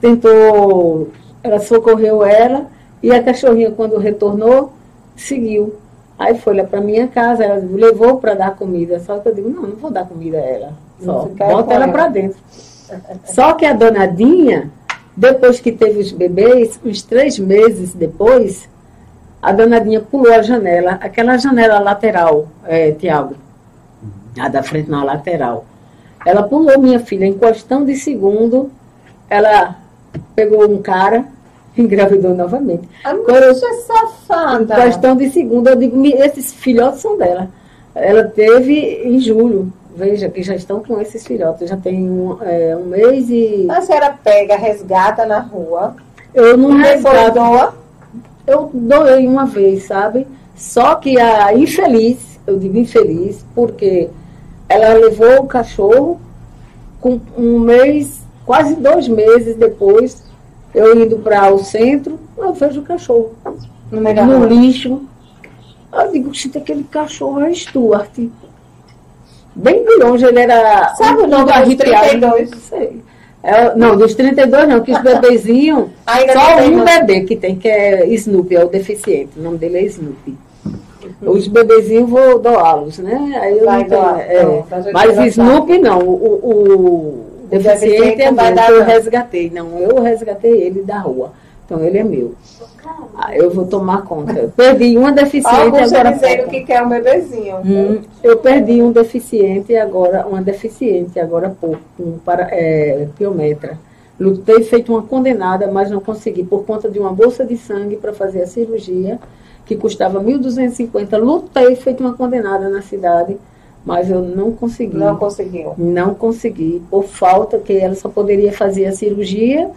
tentou, 0.00 1.08
ela 1.42 1.58
socorreu 1.58 2.24
ela 2.24 2.66
e 3.02 3.10
a 3.10 3.22
cachorrinha 3.22 3.70
quando 3.70 3.98
retornou, 3.98 4.72
seguiu. 5.16 5.74
Aí 6.18 6.36
foi 6.36 6.54
lá 6.54 6.64
para 6.64 6.82
minha 6.82 7.08
casa, 7.08 7.44
ela 7.44 7.54
levou 7.56 8.18
para 8.18 8.34
dar 8.34 8.54
comida. 8.54 9.00
Só 9.00 9.18
que 9.18 9.28
eu 9.28 9.34
digo, 9.34 9.48
não, 9.48 9.62
não 9.62 9.76
vou 9.76 9.90
dar 9.90 10.06
comida 10.06 10.36
a 10.36 10.42
ela. 10.42 10.72
Só, 11.02 11.30
bota 11.38 11.72
ela 11.72 11.88
para 11.88 12.08
dentro. 12.08 12.38
Só 13.24 13.54
que 13.54 13.64
a 13.64 13.72
donadinha, 13.72 14.70
depois 15.16 15.60
que 15.60 15.72
teve 15.72 15.98
os 15.98 16.12
bebês, 16.12 16.78
uns 16.84 17.02
três 17.02 17.38
meses 17.38 17.94
depois, 17.94 18.68
a 19.42 19.52
danadinha 19.52 20.00
pulou 20.00 20.32
a 20.32 20.42
janela, 20.42 20.92
aquela 21.00 21.36
janela 21.36 21.78
lateral, 21.78 22.48
é, 22.64 22.92
Tiago, 22.92 23.34
a 24.38 24.48
da 24.48 24.62
frente 24.62 24.90
na 24.90 25.02
lateral. 25.02 25.64
Ela 26.24 26.42
pulou 26.42 26.78
minha 26.78 27.00
filha 27.00 27.24
em 27.24 27.32
questão 27.32 27.84
de 27.84 27.96
segundo, 27.96 28.70
ela 29.28 29.76
pegou 30.34 30.70
um 30.70 30.82
cara, 30.82 31.24
engravidou 31.76 32.34
novamente. 32.34 32.88
A 33.04 33.14
moça 33.14 33.66
é 33.66 33.74
safada. 33.74 34.74
Em 34.74 34.82
questão 34.84 35.16
de 35.16 35.30
segundo, 35.30 35.68
eu 35.68 35.76
digo, 35.76 36.04
esses 36.04 36.52
filhotes 36.52 37.00
são 37.00 37.16
dela. 37.16 37.48
Ela 37.94 38.24
teve 38.24 39.02
em 39.04 39.18
julho, 39.18 39.72
veja, 39.94 40.28
que 40.28 40.42
já 40.42 40.54
estão 40.54 40.82
com 40.82 41.00
esses 41.00 41.26
filhotes, 41.26 41.68
já 41.68 41.76
tem 41.76 42.08
um, 42.08 42.38
é, 42.42 42.76
um 42.76 42.86
mês 42.86 43.28
e. 43.30 43.66
A 43.70 43.80
senhora 43.80 44.18
pega, 44.22 44.56
resgata 44.56 45.26
na 45.26 45.40
rua. 45.40 45.96
Eu 46.34 46.56
não 46.56 46.76
resgato. 46.76 47.74
Eu 48.46 48.70
doei 48.72 49.26
uma 49.26 49.46
vez, 49.46 49.84
sabe? 49.84 50.26
Só 50.56 50.96
que 50.96 51.18
a 51.18 51.54
infeliz, 51.54 52.38
eu 52.46 52.58
digo 52.58 52.76
infeliz, 52.76 53.44
porque 53.54 54.08
ela 54.68 54.94
levou 54.94 55.40
o 55.40 55.46
cachorro 55.46 56.20
com 57.00 57.20
um 57.36 57.58
mês, 57.58 58.20
quase 58.44 58.76
dois 58.76 59.08
meses 59.08 59.56
depois, 59.56 60.22
eu 60.74 61.02
indo 61.02 61.18
para 61.18 61.52
o 61.52 61.58
centro, 61.58 62.18
eu 62.36 62.52
vejo 62.52 62.80
o 62.80 62.84
cachorro 62.84 63.32
no, 63.90 64.00
no 64.00 64.46
lixo. 64.46 65.02
Eu 65.92 66.12
digo, 66.12 66.30
aquele 66.54 66.84
cachorro 66.84 67.40
é 67.40 67.52
Stuart. 67.52 68.16
Bem 69.54 69.84
de 69.84 69.96
longe, 69.96 70.24
ele 70.24 70.38
era. 70.38 70.94
Sabe 70.94 71.22
o 71.22 71.26
nome 71.26 71.52
dos 71.52 71.74
32? 71.76 72.50
Não 72.50 72.58
sei. 72.58 73.02
É, 73.42 73.74
não, 73.74 73.96
dos 73.96 74.14
32 74.14 74.68
não, 74.68 74.80
que 74.80 74.92
os 74.92 74.98
bebezinhos. 75.02 75.88
só 76.32 76.62
um 76.62 76.84
bebê 76.84 77.22
que 77.22 77.36
tem, 77.36 77.56
que 77.56 77.68
é 77.68 78.06
Snoopy, 78.06 78.56
é 78.56 78.64
o 78.64 78.68
deficiente. 78.68 79.38
O 79.38 79.42
nome 79.42 79.58
dele 79.58 79.78
é 79.78 79.82
Snoopy. 79.84 80.36
Uhum. 81.22 81.30
Os 81.32 81.48
bebezinhos 81.48 82.08
vou 82.08 82.38
doá-los, 82.38 82.98
né? 82.98 83.38
Aí 83.40 83.58
eu 83.58 83.64
vai 83.64 83.80
não 83.80 83.88
doar, 83.88 84.20
é, 84.20 84.42
não, 84.42 84.66
mas 84.92 85.18
Snoopy 85.34 85.78
não, 85.78 85.98
o, 86.00 86.12
o, 86.12 87.44
o 87.44 87.48
deficiente 87.48 88.22
é 88.22 88.30
meu, 88.30 88.54
que 88.54 88.72
eu 88.72 88.84
resgatei. 88.84 89.50
Não, 89.50 89.78
eu 89.78 90.02
resgatei 90.02 90.60
ele 90.60 90.82
da 90.82 90.98
rua. 90.98 91.32
Então 91.70 91.84
ele 91.84 91.98
é 91.98 92.02
meu. 92.02 92.34
Ah, 93.14 93.36
eu 93.36 93.48
vou 93.48 93.64
tomar 93.64 94.02
conta. 94.02 94.32
Eu 94.32 94.48
perdi 94.48 94.98
uma 94.98 95.12
deficiente 95.12 95.60
Alguns 95.60 95.92
agora. 95.92 96.12
dizendo 96.14 96.48
que 96.48 96.64
quer 96.64 96.82
um 96.82 96.88
bebezinho. 96.88 97.58
Hum, 97.58 98.00
eu 98.24 98.38
perdi 98.38 98.82
um 98.82 98.90
deficiente 98.90 99.76
agora, 99.76 100.26
uma 100.26 100.42
deficiente 100.42 101.20
agora 101.20 101.46
há 101.46 101.50
pouco, 101.50 101.78
um 102.00 102.18
para, 102.18 102.48
é, 102.50 103.06
piometra. 103.16 103.78
Lutei 104.18 104.64
feito 104.64 104.92
uma 104.92 105.02
condenada, 105.02 105.70
mas 105.70 105.88
não 105.92 106.00
consegui 106.00 106.42
por 106.42 106.64
conta 106.64 106.90
de 106.90 106.98
uma 106.98 107.12
bolsa 107.12 107.44
de 107.44 107.56
sangue 107.56 107.94
para 107.94 108.12
fazer 108.12 108.42
a 108.42 108.46
cirurgia, 108.48 109.20
que 109.64 109.76
custava 109.76 110.20
1.250. 110.20 111.16
Lutei 111.18 111.76
feito 111.76 112.00
uma 112.00 112.14
condenada 112.14 112.68
na 112.68 112.82
cidade, 112.82 113.36
mas 113.86 114.10
eu 114.10 114.22
não 114.22 114.50
consegui. 114.50 114.96
Não 114.96 115.14
conseguiu. 115.14 115.74
Não 115.78 116.14
consegui, 116.14 116.82
por 116.90 117.04
falta 117.04 117.58
que 117.58 117.74
ela 117.74 117.94
só 117.94 118.08
poderia 118.08 118.52
fazer 118.52 118.86
a 118.86 118.92
cirurgia 118.92 119.70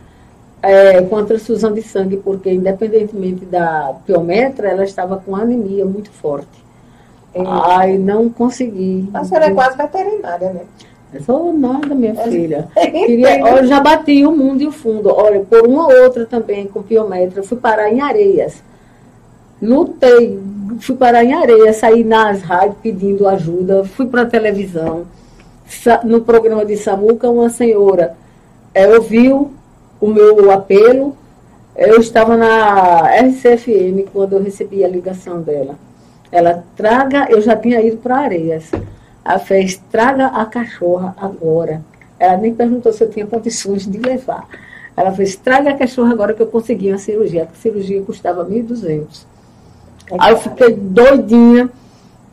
é, 0.63 1.01
com 1.01 1.17
a 1.17 1.25
transfusão 1.25 1.73
de 1.73 1.81
sangue, 1.81 2.15
porque 2.15 2.49
independentemente 2.49 3.43
da 3.43 3.93
piometra, 4.05 4.69
ela 4.69 4.85
estava 4.85 5.17
com 5.17 5.35
anemia 5.35 5.85
muito 5.85 6.09
forte. 6.09 6.63
É. 7.35 7.43
Ai, 7.45 7.97
não 7.97 8.29
consegui. 8.29 9.09
A 9.13 9.25
senhora 9.25 9.47
é 9.47 9.53
quase 9.53 9.75
veterinária, 9.75 10.53
né? 10.53 10.61
Eu 11.13 11.21
sou 11.21 11.53
nada, 11.53 11.93
minha 11.93 12.13
é. 12.13 12.31
filha. 12.31 12.67
Queria, 12.73 13.43
olha, 13.43 13.67
já 13.67 13.81
bati 13.81 14.25
o 14.25 14.31
mundo 14.31 14.61
e 14.61 14.67
o 14.67 14.71
fundo. 14.71 15.13
Olha, 15.13 15.41
por 15.41 15.67
uma 15.67 15.87
outra 15.87 16.25
também 16.25 16.65
com 16.65 16.81
piometra, 16.81 17.43
fui 17.43 17.57
parar 17.57 17.91
em 17.91 17.99
areias. 17.99 18.63
Lutei, 19.61 20.39
fui 20.79 20.95
parar 20.95 21.25
em 21.25 21.33
areias, 21.33 21.75
saí 21.75 22.05
nas 22.05 22.41
rádios 22.41 22.77
pedindo 22.81 23.27
ajuda, 23.27 23.83
fui 23.83 24.05
para 24.05 24.21
a 24.21 24.25
televisão. 24.25 25.05
No 26.05 26.21
programa 26.21 26.65
de 26.65 26.77
Samuca, 26.77 27.29
uma 27.29 27.49
senhora 27.49 28.15
é, 28.73 28.87
ouviu 28.87 29.51
o 30.03 30.07
meu 30.07 30.51
apelo. 30.51 31.15
Eu 31.73 31.97
estava 32.01 32.35
na 32.35 33.07
RCFM 33.21 34.05
quando 34.11 34.33
eu 34.33 34.43
recebi 34.43 34.83
a 34.83 34.87
ligação 34.87 35.41
dela. 35.41 35.75
Ela 36.29 36.63
traga, 36.75 37.27
eu 37.29 37.41
já 37.41 37.55
tinha 37.55 37.81
ido 37.81 37.97
para 37.97 38.17
Areias. 38.17 38.69
Ela 39.23 39.39
fez, 39.39 39.81
traga 39.89 40.27
a 40.27 40.45
cachorra 40.45 41.15
agora. 41.17 41.81
Ela 42.19 42.35
nem 42.35 42.53
perguntou 42.53 42.91
se 42.91 43.01
eu 43.01 43.09
tinha 43.09 43.25
condições 43.25 43.89
de 43.89 43.97
levar. 43.97 44.45
Ela 44.95 45.13
fez, 45.13 45.37
traga 45.37 45.69
a 45.69 45.77
cachorra 45.77 46.11
agora 46.11 46.33
que 46.33 46.41
eu 46.41 46.47
consegui 46.47 46.89
uma 46.89 46.97
cirurgia. 46.97 47.47
A 47.49 47.55
cirurgia 47.55 48.01
custava 48.01 48.45
1.200. 48.45 49.25
Aí 50.19 50.33
eu 50.33 50.37
fiquei 50.37 50.75
doidinha 50.75 51.69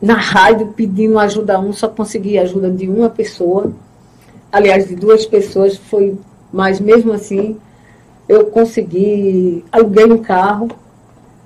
na 0.01 0.15
rádio 0.15 0.73
pedindo 0.75 1.17
ajuda 1.17 1.55
a 1.55 1.59
um, 1.59 1.71
só 1.71 1.87
consegui 1.87 2.37
ajuda 2.37 2.69
de 2.69 2.89
uma 2.89 3.09
pessoa. 3.09 3.71
Aliás, 4.51 4.89
de 4.89 4.95
duas 4.95 5.25
pessoas, 5.25 5.77
foi 5.77 6.17
mas 6.51 6.79
mesmo 6.79 7.13
assim 7.13 7.57
eu 8.27 8.45
consegui, 8.45 9.65
aluguei 9.71 10.05
um 10.05 10.17
carro, 10.17 10.69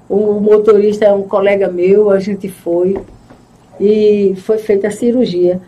o 0.08 0.40
motorista 0.40 1.06
é 1.06 1.12
um 1.12 1.24
colega 1.24 1.68
meu, 1.68 2.12
a 2.12 2.20
gente 2.20 2.48
foi 2.48 2.96
e 3.80 4.36
foi 4.46 4.58
feita 4.58 4.88
a 4.88 4.92
cirurgia. 4.92 5.60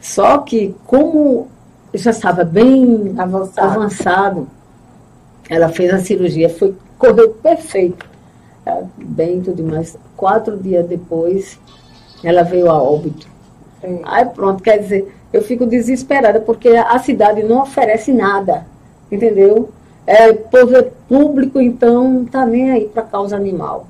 Só 0.00 0.38
que 0.38 0.74
como 0.84 1.48
já 1.94 2.10
estava 2.10 2.44
bem 2.44 3.14
avançado, 3.16 3.80
avançado 3.80 4.48
ela 5.48 5.68
fez 5.68 5.92
a 5.94 5.98
cirurgia, 5.98 6.48
foi, 6.48 6.74
correu 6.98 7.30
perfeito, 7.30 8.04
tá? 8.64 8.82
bem 8.96 9.40
tudo 9.40 9.62
mais. 9.62 9.96
Quatro 10.16 10.56
dias 10.56 10.86
depois, 10.86 11.58
ela 12.24 12.42
veio 12.42 12.68
a 12.68 12.82
óbito. 12.82 13.28
Sim. 13.80 14.00
Aí 14.04 14.24
pronto, 14.24 14.62
quer 14.62 14.78
dizer, 14.78 15.14
eu 15.32 15.42
fico 15.42 15.64
desesperada, 15.64 16.40
porque 16.40 16.70
a 16.70 16.98
cidade 16.98 17.44
não 17.44 17.62
oferece 17.62 18.12
nada 18.12 18.66
entendeu? 19.10 19.70
É, 20.06 20.32
poder 20.32 20.92
público, 21.08 21.60
então, 21.60 22.04
não 22.08 22.22
está 22.22 22.46
nem 22.46 22.70
aí 22.70 22.84
para 22.86 23.02
causa 23.02 23.34
animal. 23.36 23.86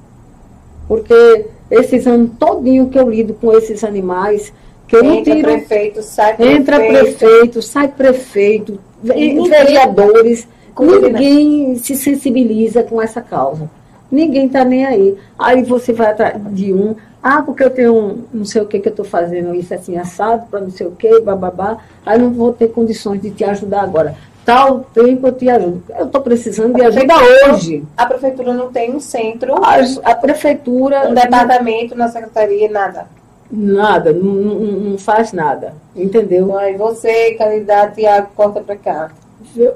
Porque 0.88 1.46
esses 1.70 2.06
anos 2.06 2.30
todinho 2.38 2.88
que 2.88 2.99
eu 2.99 3.08
lido 3.11 3.35
com 3.35 3.52
esses 3.52 3.82
animais, 3.85 4.52
Que 4.88 4.94
eu 4.94 5.02
não 5.02 5.14
Entra 5.14 5.35
tiro. 5.35 5.49
prefeito, 5.49 6.00
sai 6.00 6.37
prefeito. 6.37 6.61
Entra 6.61 6.76
prefeito, 6.78 7.61
sai 7.62 7.88
prefeito, 7.88 8.78
ve- 9.02 9.14
Ninguém- 9.14 9.50
vereadores, 9.50 10.46
Combina. 10.76 11.08
ninguém 11.08 11.75
se 11.78 11.96
sensibiliza 11.96 12.85
com 12.85 13.02
essa 13.02 13.20
causa. 13.20 13.68
Ninguém 14.08 14.46
está 14.46 14.64
nem 14.64 14.87
aí. 14.87 15.16
Aí 15.37 15.64
você 15.64 15.92
vai 15.92 16.12
atrás 16.12 16.40
de 16.52 16.73
um, 16.73 16.94
ah, 17.20 17.42
porque 17.42 17.64
eu 17.64 17.70
tenho 17.70 17.92
um, 17.96 18.18
não 18.32 18.44
sei 18.44 18.62
o 18.62 18.66
que 18.66 18.78
que 18.78 18.87
eu 18.87 18.90
estou 18.90 19.04
fazendo, 19.04 19.52
isso 19.56 19.75
assim, 19.75 19.96
assado, 19.99 20.46
para 20.49 20.61
não 20.61 20.70
sei 20.70 20.87
o 20.87 20.92
que, 20.92 21.18
bababá, 21.18 21.78
aí 22.06 22.16
não 22.16 22.30
vou 22.30 22.52
ter 22.52 22.68
condições 22.68 23.20
de 23.20 23.32
te 23.32 23.42
ajudar 23.42 23.80
agora. 23.82 24.14
Tal 24.47 24.87
tempo 24.95 25.26
eu 25.26 25.33
te 25.33 25.50
ajudo. 25.50 25.83
Eu 25.99 26.07
estou 26.07 26.21
precisando 26.21 26.73
de 26.73 26.83
ajuda 26.83 27.15
hoje. 27.50 27.85
A 27.97 28.07
prefeitura 28.07 28.55
não 28.55 28.71
tem 28.73 28.95
um 28.95 29.00
centro, 29.00 29.57
A, 29.57 29.79
a 30.11 30.15
prefeitura 30.15 31.09
um 31.09 31.15
departamento 31.15 31.97
na 31.97 32.07
secretaria, 32.09 32.71
nada. 32.71 33.09
nada, 33.50 34.12
não, 34.12 34.33
não- 34.35 34.99
faz 34.99 35.33
nada, 35.33 35.75
entendeu? 35.97 36.45
Então, 36.47 36.59
aí 36.59 36.76
você, 36.76 37.35
candidato 37.35 37.97
Tiago, 37.97 38.29
corta 38.37 38.61
para 38.61 38.76
cá. 38.76 39.11
Eu- 39.57 39.75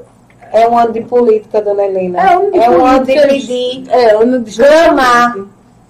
É 0.53 0.69
um 0.69 0.77
ano 0.79 0.93
de 0.93 1.01
política, 1.03 1.61
dona 1.61 1.85
Helena. 1.85 2.21
É 2.33 2.39
um 2.39 2.51
de 2.51 2.59
um 2.59 2.85
ano 2.87 3.05
de 3.05 3.13
política. 3.13 3.29
pedir, 3.29 3.85
É, 3.91 4.15
ano 4.15 4.41
de 4.41 4.57
clamar 4.57 5.37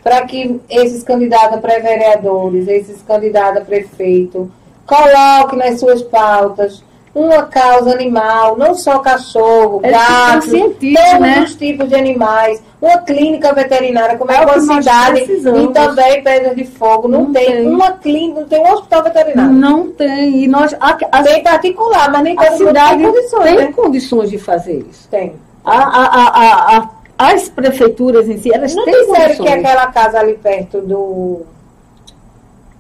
para 0.03 0.23
que 0.27 0.59
esses 0.71 1.03
candidatos 1.03 1.57
a 1.57 1.61
pré-vereadores, 1.61 2.67
esses 2.69 3.01
candidatos 3.03 3.61
a 3.63 3.65
prefeito, 3.65 4.51
coloquem 4.87 5.59
nas 5.59 5.81
suas 5.81 6.03
pautas 6.03 6.83
uma 7.15 7.43
causa 7.43 7.93
animal, 7.93 8.57
não 8.57 8.75
só 8.75 8.99
cachorro, 9.01 9.81
É 9.83 9.91
gato, 9.91 10.35
conscientize, 10.43 10.95
todos 10.95 11.21
né? 11.21 11.43
os 11.45 11.55
tipos 11.57 11.89
de 11.89 11.95
animais, 11.97 12.63
uma 12.81 12.99
clínica 12.99 13.53
veterinária, 13.53 14.17
como 14.17 14.31
é, 14.31 14.37
É 14.37 14.47
nós 14.47 14.63
cidade 14.65 15.21
e 15.21 15.69
também 15.73 16.23
Pedras 16.23 16.55
de 16.57 16.65
Fogo 16.65 17.09
não, 17.09 17.25
Não 17.25 17.33
tem, 17.33 17.47
tem. 17.47 17.67
uma 17.69 17.93
clínica, 17.93 18.41
não 18.41 18.47
tem 18.49 18.61
um 18.61 18.73
hospital 18.73 19.03
veterinário. 19.03 19.53
Não 19.53 19.91
tem. 19.91 20.45
E 20.45 20.49
nós, 20.49 20.73
a, 20.81 20.97
a, 21.11 21.23
Tem 21.23 21.43
particular, 21.43 22.11
mas 22.13 22.23
nem 22.23 22.39
a 22.39 22.53
cidade 22.53 23.03
tem 23.03 23.13
condições, 23.13 23.45
tem 23.45 23.57
né? 23.57 23.73
condições 23.75 24.31
de 24.31 24.39
fazer 24.39 24.87
isso. 24.91 25.09
Tem. 25.09 25.35
A, 25.65 25.77
a, 25.77 26.05
a, 26.05 26.29
a, 26.29 26.79
a- 26.79 26.91
as 27.19 27.51
prefeituras 27.51 28.29
em 28.31 28.39
si, 28.39 28.51
elas 28.55 28.75
Não 28.75 28.85
têm 28.85 28.95
disseram 28.95 29.19
condições. 29.37 29.47
que 29.47 29.53
aquela 29.67 29.87
casa 29.89 30.19
ali 30.21 30.35
perto 30.35 30.81
do. 30.81 31.43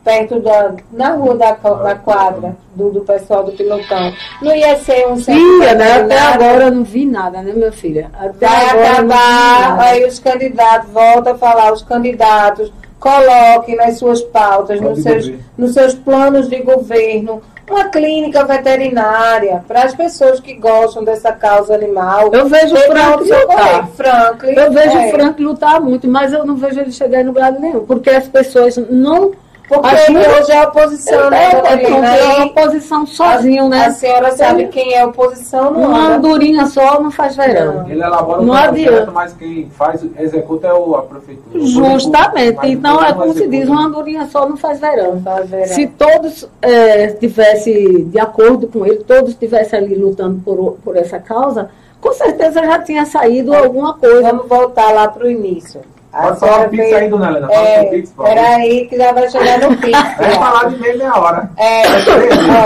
Perto 0.04 0.40
da. 0.40 0.75
Na 0.92 1.11
rua 1.11 1.37
da, 1.37 1.52
da 1.52 1.95
quadra, 1.95 2.57
do, 2.75 2.90
do 2.90 3.00
pessoal 3.02 3.45
do 3.45 3.52
pilotão, 3.52 4.12
não 4.40 4.54
ia 4.54 4.76
ser 4.78 5.07
um 5.09 5.16
centro. 5.16 5.62
Ia, 5.62 5.75
né? 5.75 5.92
Até 6.00 6.19
agora 6.19 6.64
eu 6.64 6.71
não 6.73 6.85
vi 6.85 7.04
nada, 7.04 7.42
né, 7.42 7.52
minha 7.52 7.73
filha? 7.73 8.11
Até 8.14 8.47
Vai 8.47 8.87
acabar, 8.87 9.80
aí 9.80 10.04
os 10.07 10.19
candidatos, 10.19 10.90
volta 10.90 11.33
a 11.33 11.38
falar, 11.38 11.73
os 11.73 11.83
candidatos 11.83 12.73
coloquem 13.00 13.76
nas 13.76 13.99
suas 13.99 14.21
pautas, 14.21 14.80
nos 14.80 15.02
seus, 15.02 15.26
governo. 15.26 15.45
nos 15.57 15.73
seus 15.73 15.95
planos 15.95 16.49
de 16.49 16.59
governo, 16.62 17.42
uma 17.71 17.85
clínica 17.88 18.45
veterinária 18.45 19.64
para 19.66 19.85
as 19.85 19.95
pessoas 19.95 20.40
que 20.40 20.54
gostam 20.54 21.04
dessa 21.04 21.33
causa 21.33 21.75
animal. 21.75 22.30
Eu 22.33 22.47
vejo 22.47 22.75
o 22.75 22.78
Frank 22.78 23.23
lutar. 23.23 23.88
Franklin. 23.90 24.52
Eu 24.52 24.73
vejo 24.73 24.99
é. 24.99 25.07
o 25.07 25.11
Frank 25.11 25.42
lutar 25.42 25.80
muito, 25.80 26.09
mas 26.09 26.33
eu 26.33 26.45
não 26.45 26.57
vejo 26.57 26.80
ele 26.80 26.92
chegar 26.92 27.23
em 27.23 27.26
lugar 27.26 27.52
nenhum. 27.52 27.87
Porque 27.87 28.11
as 28.11 28.28
pessoas 28.28 28.76
não. 28.76 29.33
Porque 29.70 29.86
Acho 29.86 30.12
hoje 30.12 30.50
é 30.50 30.62
oposição, 30.66 31.30
né, 31.30 31.44
é, 31.52 31.52
dona 31.52 31.68
é, 31.68 31.84
é 31.84 32.24
uma 32.24 32.40
Aí 32.40 32.42
oposição 32.42 33.06
sozinho, 33.06 33.68
né? 33.68 33.86
A 33.86 33.90
senhora 33.92 34.32
sabe 34.32 34.66
quem 34.66 34.94
é 34.94 35.06
oposição, 35.06 35.70
não 35.70 35.82
Uma 35.90 36.16
andorinha 36.16 36.66
só 36.66 37.00
não 37.00 37.12
faz 37.12 37.36
verão. 37.36 37.88
Ele 37.88 38.02
elabora 38.02 38.40
o 38.42 38.44
Não 38.44 38.52
projeto, 38.52 38.88
adianta. 38.88 39.11
mas 39.12 39.33
quem 39.35 39.70
faz, 39.70 40.04
executa 40.18 40.66
é 40.66 40.74
o, 40.74 40.96
a 40.96 41.02
prefeitura. 41.02 41.56
O 41.56 41.64
Justamente. 41.68 42.54
público, 42.54 42.66
Então, 42.66 42.96
mas 42.96 43.11
é 43.11 43.12
o 43.12 43.16
como 43.16 43.33
se 43.33 43.46
diz, 43.46 43.68
uma 43.68 43.87
andorinha 43.87 44.26
só 44.26 44.48
não 44.48 44.56
faz 44.56 44.80
verão. 44.80 45.14
Não 45.14 45.22
faz 45.22 45.48
verão. 45.48 45.66
Se 45.68 45.87
todos 45.87 46.48
é, 46.61 47.06
tivessem 47.12 48.09
de 48.09 48.18
acordo 48.18 48.66
com 48.66 48.85
ele, 48.85 49.04
todos 49.04 49.30
estivessem 49.30 49.78
ali 49.78 49.94
lutando 49.94 50.40
por, 50.44 50.78
por 50.83 50.96
essa 50.96 51.20
causa, 51.20 51.70
com 52.00 52.12
certeza 52.12 52.61
já 52.61 52.80
tinha 52.80 53.06
saído 53.06 53.54
alguma 53.54 53.94
coisa. 53.94 54.22
Vamos 54.33 54.48
voltar 54.48 54.90
lá 54.90 55.06
pro 55.06 55.30
início. 55.30 55.80
Pode 56.12 56.40
falar 56.40 56.66
o 56.66 56.70
Pix 56.70 56.92
aí, 56.92 57.09
dona 57.09 57.29
Helena. 57.29 57.46
Fala 57.49 57.68
É, 57.68 57.83
o 57.83 57.90
Pix, 57.90 58.11
por 58.11 58.27
favor. 58.27 58.35
peraí 58.35 58.87
que 58.88 58.96
já 58.96 59.12
vai 59.12 59.31
chegar 59.31 59.59
no 59.61 59.77
Pix. 59.79 59.99
Vai 60.18 60.35
falar 60.35 60.68
de 60.70 60.77
meia, 60.81 60.96
meia 60.96 61.16
hora. 61.16 61.51
É, 61.57 61.83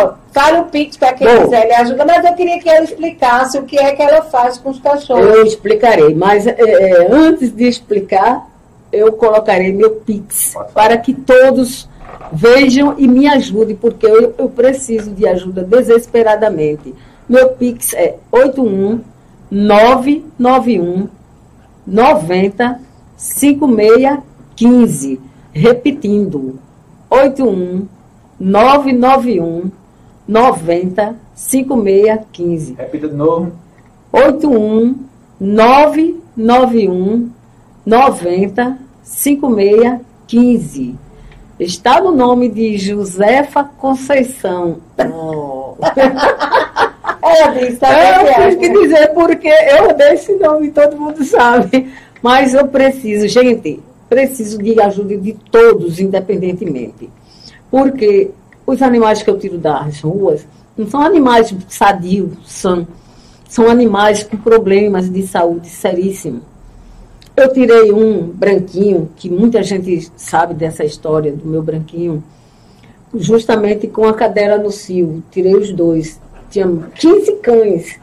ó, 0.02 0.12
fala 0.32 0.60
o 0.60 0.64
Pix 0.66 0.96
para 0.96 1.12
quem 1.12 1.26
Bom. 1.26 1.42
quiser 1.44 1.66
lhe 1.66 1.74
ajuda, 1.74 2.04
mas 2.06 2.24
eu 2.24 2.32
queria 2.32 2.58
que 2.58 2.68
ela 2.68 2.84
explicasse 2.84 3.58
o 3.58 3.64
que 3.64 3.78
é 3.78 3.92
que 3.92 4.02
ela 4.02 4.22
faz 4.22 4.56
com 4.56 4.70
os 4.70 4.78
cachorros. 4.80 5.26
Eu 5.26 5.44
explicarei, 5.44 6.14
mas 6.14 6.46
é, 6.46 6.54
é, 6.58 7.08
antes 7.12 7.50
de 7.54 7.68
explicar, 7.68 8.46
eu 8.90 9.12
colocarei 9.12 9.72
meu 9.72 9.90
Pix 9.90 10.54
para 10.72 10.96
que 10.96 11.12
todos 11.12 11.88
vejam 12.32 12.94
e 12.96 13.06
me 13.06 13.28
ajudem, 13.28 13.76
porque 13.76 14.06
eu, 14.06 14.34
eu 14.38 14.48
preciso 14.48 15.10
de 15.10 15.26
ajuda 15.28 15.62
desesperadamente. 15.62 16.94
Meu 17.28 17.50
Pix 17.50 17.92
é 17.94 18.14
81 18.32 19.00
991 19.50 21.08
90 21.86 22.80
5615. 23.16 25.20
Repetindo, 25.52 26.58
81 27.08 27.86
991 28.38 29.70
90 30.26 31.16
5615. 31.34 32.74
Repita 32.74 33.08
de 33.08 33.14
novo. 33.14 33.52
81 34.12 34.96
991 35.40 37.30
90 37.86 38.78
5615. 39.02 40.96
Está 41.58 42.00
no 42.00 42.10
nome 42.10 42.48
de 42.48 42.76
Josefa 42.76 43.64
Conceição. 43.64 44.78
Oh. 44.98 45.76
Ela 47.24 47.52
disse, 47.52 47.78
tá 47.78 48.22
Eu 48.22 48.34
tive 48.34 48.56
que 48.56 48.68
dizer 48.80 49.14
porque 49.14 49.48
eu 49.48 49.94
dei 49.94 50.12
esse 50.12 50.34
nome, 50.34 50.70
todo 50.70 50.98
mundo 50.98 51.24
sabe. 51.24 51.90
Mas 52.24 52.54
eu 52.54 52.66
preciso, 52.66 53.28
gente, 53.28 53.82
preciso 54.08 54.56
de 54.56 54.80
ajuda 54.80 55.14
de 55.14 55.34
todos, 55.50 56.00
independentemente. 56.00 57.10
Porque 57.70 58.30
os 58.66 58.80
animais 58.80 59.22
que 59.22 59.28
eu 59.28 59.38
tiro 59.38 59.58
das 59.58 60.00
ruas 60.00 60.46
não 60.74 60.88
são 60.88 61.02
animais 61.02 61.54
sadios, 61.68 62.32
são, 62.46 62.88
são 63.46 63.68
animais 63.68 64.22
com 64.22 64.38
problemas 64.38 65.10
de 65.10 65.26
saúde 65.26 65.68
seríssimos. 65.68 66.40
Eu 67.36 67.52
tirei 67.52 67.92
um 67.92 68.22
branquinho, 68.22 69.10
que 69.16 69.28
muita 69.28 69.62
gente 69.62 70.10
sabe 70.16 70.54
dessa 70.54 70.82
história 70.82 71.30
do 71.30 71.46
meu 71.46 71.62
branquinho, 71.62 72.24
justamente 73.14 73.86
com 73.86 74.08
a 74.08 74.14
cadela 74.14 74.56
no 74.56 74.70
cio. 74.70 75.22
Tirei 75.30 75.54
os 75.54 75.70
dois. 75.74 76.18
Tinha 76.48 76.66
15 76.94 77.32
cães, 77.42 78.00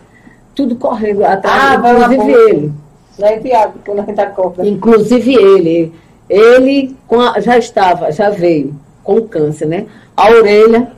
tudo 0.53 0.75
correndo 0.75 1.25
atrás, 1.25 1.83
Ah, 1.83 1.91
inclusive 1.91 2.31
ele. 2.51 2.71
Né, 3.17 3.39
Tiago, 3.39 3.79
quando 3.85 3.99
a 3.99 4.03
gente 4.03 4.21
acorda. 4.21 4.65
Inclusive 4.65 5.35
ele. 5.35 5.93
Ele 6.29 6.95
já 7.41 7.57
estava, 7.57 8.11
já 8.11 8.29
veio 8.29 8.75
com 9.03 9.21
câncer, 9.27 9.67
né? 9.67 9.87
A 10.15 10.29
orelha, 10.29 10.91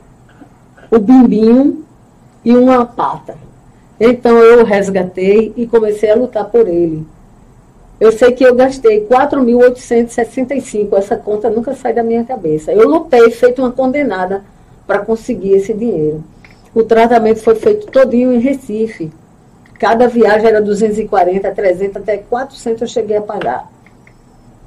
o 0.90 0.98
bimbinho 0.98 1.84
e 2.44 2.54
uma 2.54 2.86
pata. 2.86 3.36
Então 3.98 4.38
eu 4.38 4.64
resgatei 4.64 5.52
e 5.56 5.66
comecei 5.66 6.10
a 6.10 6.14
lutar 6.14 6.44
por 6.44 6.68
ele. 6.68 7.06
Eu 7.98 8.12
sei 8.12 8.32
que 8.32 8.44
eu 8.44 8.54
gastei 8.54 9.06
4.865, 9.06 10.96
essa 10.96 11.16
conta 11.16 11.48
nunca 11.48 11.74
sai 11.74 11.92
da 11.92 12.02
minha 12.02 12.24
cabeça. 12.24 12.72
Eu 12.72 12.88
lutei, 12.88 13.30
feito 13.30 13.62
uma 13.62 13.70
condenada, 13.70 14.44
para 14.86 14.98
conseguir 14.98 15.52
esse 15.52 15.72
dinheiro. 15.72 16.22
O 16.74 16.82
tratamento 16.82 17.40
foi 17.40 17.54
feito 17.54 17.86
todinho 17.86 18.32
em 18.32 18.40
Recife. 18.40 19.10
Cada 19.84 20.08
viagem 20.08 20.46
era 20.48 20.62
240, 20.62 21.50
300, 21.50 21.96
até 21.96 22.16
400 22.16 22.80
eu 22.82 22.88
cheguei 22.88 23.18
a 23.18 23.20
pagar. 23.20 23.68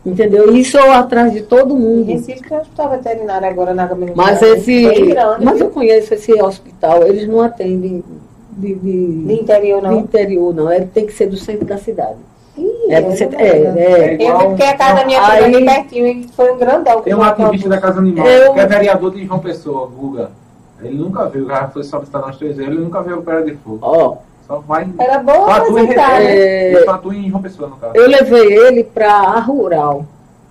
Entendeu? 0.05 0.55
Isso 0.55 0.77
eu 0.77 0.91
atrás 0.91 1.33
de 1.33 1.41
todo 1.41 1.75
Em 1.75 1.79
mundo. 1.79 2.05
Recife 2.11 2.41
tem 2.47 2.55
um 2.57 2.61
hospital 2.61 2.89
veterinário 2.91 3.47
agora 3.47 3.73
na 3.73 3.87
Gama 3.87 4.05
Mas 4.15 4.41
esse. 4.41 4.81
Grande, 5.09 5.43
Mas 5.43 5.59
eu 5.59 5.69
conheço 5.69 6.13
esse 6.13 6.31
hospital, 6.41 7.03
eles 7.07 7.27
não 7.27 7.41
atendem 7.41 8.03
de, 8.51 8.73
de- 8.75 9.23
De 9.25 9.33
interior, 9.33 9.81
de 9.81 9.87
não. 9.87 9.99
interior, 9.99 10.53
não. 10.53 10.71
Ele 10.71 10.85
tem 10.85 11.05
que 11.07 11.13
ser 11.13 11.25
do 11.27 11.35
centro 11.35 11.65
da 11.65 11.77
cidade. 11.77 12.15
Ih, 12.57 12.91
É, 12.91 13.01
você, 13.01 13.23
é, 13.25 13.27
lembro. 13.53 13.79
é. 13.79 14.13
Eu 14.19 14.37
vi 14.37 14.45
porque 14.45 14.63
a 14.63 14.77
casa 14.77 14.95
da 14.95 15.05
minha 15.05 15.21
filha 15.23 15.47
aqui 15.47 15.65
pertinho 15.65 16.07
e 16.07 16.27
foi 16.35 16.51
um 16.51 16.57
grandão. 16.57 17.01
Tem 17.01 17.13
um 17.15 17.23
ativista 17.23 17.69
da 17.69 17.81
Casa 17.81 17.99
Animal, 17.99 18.25
Eu- 18.27 18.53
que 18.53 18.59
é 18.59 18.65
vereador 18.67 19.11
de 19.13 19.25
João 19.25 19.39
Pessoa, 19.39 19.87
Guga. 19.87 20.29
Ele 20.81 20.95
nunca 20.95 21.27
viu, 21.27 21.47
já 21.47 21.67
foi 21.69 21.83
solicitado 21.83 22.25
umas 22.25 22.37
três 22.37 22.55
vezes, 22.55 22.71
ele 22.71 22.79
nunca 22.81 23.01
viu 23.01 23.17
o 23.17 23.23
Pera 23.23 23.43
de 23.43 23.55
Fogo. 23.55 23.79
Ó, 23.81 24.17
Só 24.47 24.59
vai. 24.59 24.87
Era 24.97 25.19
bom 25.19 25.33
Só 25.45 25.51
atua 25.51 25.81
em 25.81 25.87
né? 25.87 26.71
É. 26.73 26.83
Só 26.85 26.91
atua 26.91 27.15
em 27.15 27.29
João 27.29 27.41
Pessoa, 27.41 27.69
no 27.69 27.75
caso. 27.77 27.93
eu 27.95 28.07
levei 28.07 28.53
ele 28.53 28.83
para 28.83 29.11
a 29.11 29.39
Rural, 29.39 30.05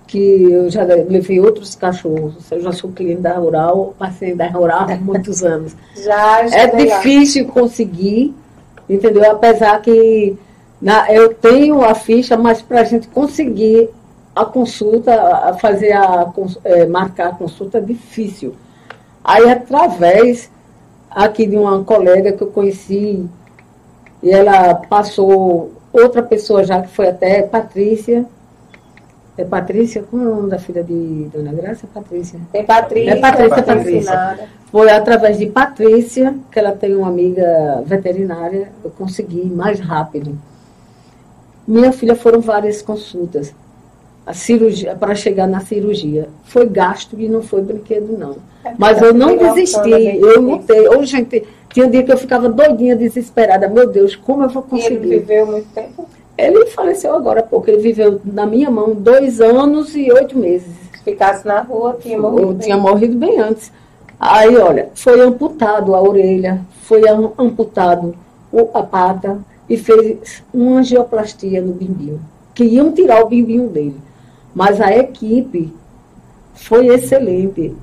que 0.05 0.43
eu 0.51 0.69
já 0.69 0.83
levei 0.83 1.39
outros 1.39 1.75
cachorros. 1.75 2.49
Eu 2.51 2.61
já 2.61 2.71
sou 2.71 2.91
cliente 2.91 3.21
da 3.21 3.33
Rural, 3.33 3.93
passei 3.97 4.35
da 4.35 4.47
Rural 4.47 4.87
há 4.89 4.95
muitos 4.97 5.43
anos. 5.43 5.75
Já 5.97 6.41
É 6.41 6.45
estive 6.65 6.85
lá. 6.89 6.97
difícil 6.97 7.47
conseguir, 7.47 8.35
entendeu? 8.87 9.29
Apesar 9.31 9.81
que 9.81 10.37
na- 10.81 11.11
eu 11.11 11.33
tenho 11.33 11.83
a 11.83 11.95
ficha, 11.95 12.37
mas 12.37 12.61
para 12.61 12.81
a 12.81 12.83
gente 12.83 13.07
conseguir 13.07 13.89
a 14.35 14.45
consulta, 14.45 15.11
a 15.19 15.53
fazer 15.55 15.93
a 15.93 16.31
eh, 16.63 16.85
marcar 16.85 17.29
a 17.29 17.35
consulta 17.35 17.79
é 17.79 17.81
difícil. 17.81 18.53
Aí, 19.23 19.49
através 19.49 20.49
aqui 21.09 21.47
de 21.47 21.57
uma 21.57 21.83
colega 21.83 22.31
que 22.31 22.43
eu 22.43 22.47
conheci, 22.47 23.27
e 24.21 24.31
ela 24.31 24.75
passou 24.75 25.71
outra 25.93 26.21
pessoa 26.23 26.63
já, 26.63 26.81
que 26.81 26.89
foi 26.89 27.07
até 27.07 27.43
Patrícia. 27.43 28.25
É 29.37 29.43
Patrícia? 29.43 30.03
Como 30.09 30.23
é 30.23 30.27
o 30.27 30.35
nome 30.35 30.49
da 30.49 30.57
filha 30.57 30.83
de 30.83 31.29
Dona 31.31 31.53
Graça? 31.53 31.85
É 31.85 31.93
Patrícia. 31.93 32.39
Tem 32.51 32.65
Patrícia. 32.65 33.11
É 33.11 33.15
Patrícia, 33.17 33.63
Patrícia. 33.63 34.13
Patrícia. 34.13 34.49
Foi 34.71 34.89
através 34.89 35.37
de 35.37 35.45
Patrícia, 35.45 36.35
que 36.51 36.59
ela 36.59 36.71
tem 36.71 36.95
uma 36.95 37.07
amiga 37.07 37.83
veterinária, 37.85 38.71
eu 38.83 38.89
consegui 38.89 39.45
mais 39.45 39.79
rápido. 39.79 40.37
Minha 41.67 41.91
filha 41.91 42.15
foram 42.15 42.41
várias 42.41 42.81
consultas. 42.81 43.53
A 44.25 44.33
cirurgia, 44.33 44.95
para 44.95 45.15
chegar 45.15 45.47
na 45.47 45.61
cirurgia. 45.61 46.27
Foi 46.43 46.67
gasto 46.67 47.17
e 47.19 47.29
não 47.29 47.41
foi 47.41 47.61
brinquedo, 47.61 48.17
não. 48.17 48.37
Mas 48.77 49.01
eu 49.01 49.13
não 49.13 49.37
desisti, 49.37 50.17
eu 50.19 50.41
lutei. 50.41 50.87
Ô, 50.89 51.03
gente, 51.03 51.47
tinha 51.77 51.87
dia 51.91 52.01
que 52.01 52.11
eu 52.11 52.17
ficava 52.17 52.49
doidinha, 52.49 52.95
desesperada. 52.95 53.67
Meu 53.69 53.87
Deus, 53.87 54.15
como 54.15 54.41
eu 54.41 54.49
vou 54.49 54.65
E 54.71 54.75
ele 54.77 54.81
conseguir? 54.97 55.19
viveu 55.19 55.45
muito 55.45 55.67
tempo. 55.75 56.07
Ele 56.35 56.65
faleceu 56.67 57.13
agora 57.15 57.41
há 57.41 57.43
pouco. 57.43 57.69
Ele 57.69 57.77
viveu 57.81 58.19
na 58.25 58.47
minha 58.47 58.71
mão 58.71 58.95
dois 58.95 59.39
anos 59.39 59.95
e 59.95 60.11
oito 60.11 60.35
meses. 60.35 60.67
Se 60.95 61.03
ficasse 61.03 61.45
na 61.47 61.61
rua, 61.61 61.95
tinha 62.01 62.15
Eu 62.17 62.21
morrido. 62.23 62.55
tinha 62.63 62.77
morrido 62.77 63.15
bem 63.15 63.39
antes. 63.39 63.71
Aí, 64.19 64.57
olha, 64.57 64.89
foi 64.95 65.21
amputado 65.21 65.93
a 65.93 66.01
orelha, 66.01 66.61
foi 66.81 67.07
am- 67.07 67.31
amputado 67.37 68.15
o- 68.51 68.69
a 68.73 68.81
pata 68.81 69.37
e 69.69 69.77
fez 69.77 70.41
uma 70.51 70.79
angioplastia 70.79 71.61
no 71.61 71.73
bimbinho. 71.73 72.19
Que 72.55 72.63
iam 72.63 72.91
tirar 72.91 73.23
o 73.23 73.27
bimbinho 73.29 73.67
dele. 73.69 73.97
Mas 74.55 74.81
a 74.81 74.91
equipe 74.97 75.71
foi 76.55 76.87
excelente. 76.87 77.75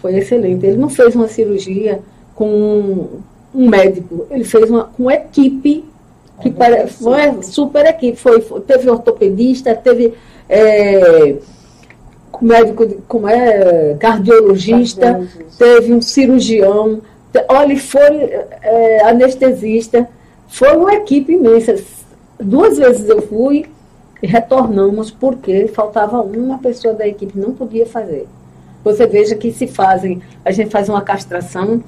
Foi 0.00 0.16
excelente. 0.16 0.64
Ele 0.64 0.78
não 0.78 0.88
fez 0.88 1.14
uma 1.14 1.28
cirurgia 1.28 2.00
com 2.34 3.20
um, 3.54 3.68
médico, 3.68 4.26
ele 4.30 4.44
fez 4.44 4.68
uma 4.70 4.84
com 4.84 5.10
equipe 5.10 5.84
que 6.40 6.50
pare- 6.50 6.86
foi 6.88 7.42
super 7.42 7.84
equipe. 7.86 8.16
Foi, 8.18 8.40
foi- 8.40 8.60
teve 8.62 8.88
ortopedista, 8.90 9.74
teve 9.74 10.14
é, 10.48 11.36
médico, 12.40 12.86
de- 12.86 12.96
como 13.06 13.28
é, 13.28 13.94
cardiologista, 14.00 15.00
Cardiologista. 15.00 15.44
teve 15.58 15.92
um 15.92 16.02
cirurgião, 16.02 17.00
te- 17.32 17.44
olha, 17.48 17.76
foi 17.78 18.30
é, 18.62 19.02
anestesista, 19.04 20.08
foi 20.48 20.76
uma 20.76 20.94
equipe 20.94 21.32
imensa. 21.34 21.76
Duas 22.40 22.76
vezes 22.78 23.08
eu 23.08 23.22
fui 23.22 23.66
e 24.22 24.26
retornamos 24.26 25.10
porque 25.10 25.68
faltava 25.68 26.20
uma 26.20 26.58
pessoa 26.58 26.92
da 26.94 27.06
equipe, 27.06 27.38
não 27.38 27.52
podia 27.52 27.86
fazer. 27.86 28.26
Você 28.84 29.06
veja 29.06 29.36
que 29.36 29.52
se 29.52 29.66
fazem, 29.68 30.20
a 30.44 30.50
gente 30.50 30.70
faz 30.70 30.88
uma 30.88 31.00
castração, 31.02 31.82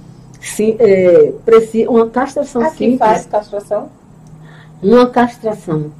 sim, 0.44 0.76
é, 0.78 1.32
preci- 1.44 1.86
uma 1.88 2.08
castração 2.08 2.62
Aqui 2.62 2.76
simples. 2.76 2.98
faz 2.98 3.26
castração. 3.26 3.88
Uma 4.82 5.08
castração 5.08 5.90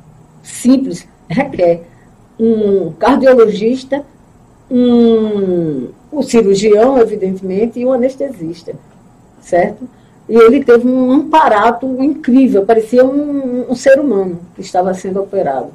simples 0.43 1.07
requer 1.29 1.83
um 2.39 2.93
cardiologista, 2.93 4.05
um, 4.71 5.89
um 6.13 6.23
cirurgião, 6.23 6.99
evidentemente, 6.99 7.81
e 7.81 7.87
um 7.87 7.93
anestesista, 7.93 8.75
certo? 9.41 9.89
E 10.29 10.37
ele 10.37 10.65
teve 10.65 10.89
um 10.89 11.11
amparato 11.13 11.87
incrível, 12.03 12.65
parecia 12.65 13.05
um, 13.05 13.71
um 13.71 13.75
ser 13.75 14.01
humano 14.01 14.41
que 14.55 14.61
estava 14.63 14.93
sendo 14.95 15.21
operado. 15.23 15.69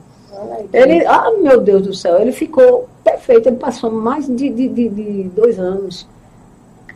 Ele, 0.71 1.05
ah, 1.05 1.32
meu 1.41 1.60
Deus 1.60 1.82
do 1.82 1.93
céu, 1.93 2.19
ele 2.19 2.32
ficou 2.32 2.88
perfeito, 3.03 3.49
ele 3.49 3.58
passou 3.58 3.91
mais 3.91 4.25
de, 4.25 4.49
de, 4.49 4.67
de, 4.69 4.89
de 4.89 5.23
dois 5.36 5.60
anos. 5.60 6.08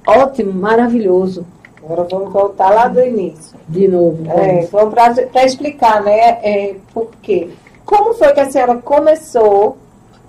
Ótimo, 0.08 0.54
maravilhoso, 0.54 1.46
Agora 1.84 2.08
vamos 2.10 2.32
voltar 2.32 2.70
lá 2.72 2.88
do 2.88 3.02
início. 3.04 3.58
de 3.68 3.88
novo. 3.88 4.20
É, 4.32 4.66
vamos 4.72 4.94
para 4.94 5.44
explicar, 5.46 6.02
né? 6.04 6.18
É, 6.42 6.76
por 6.94 7.10
quê? 7.22 7.50
Como 7.86 8.14
foi 8.14 8.32
que 8.34 8.40
a 8.40 8.50
senhora 8.50 8.76
começou 8.78 9.78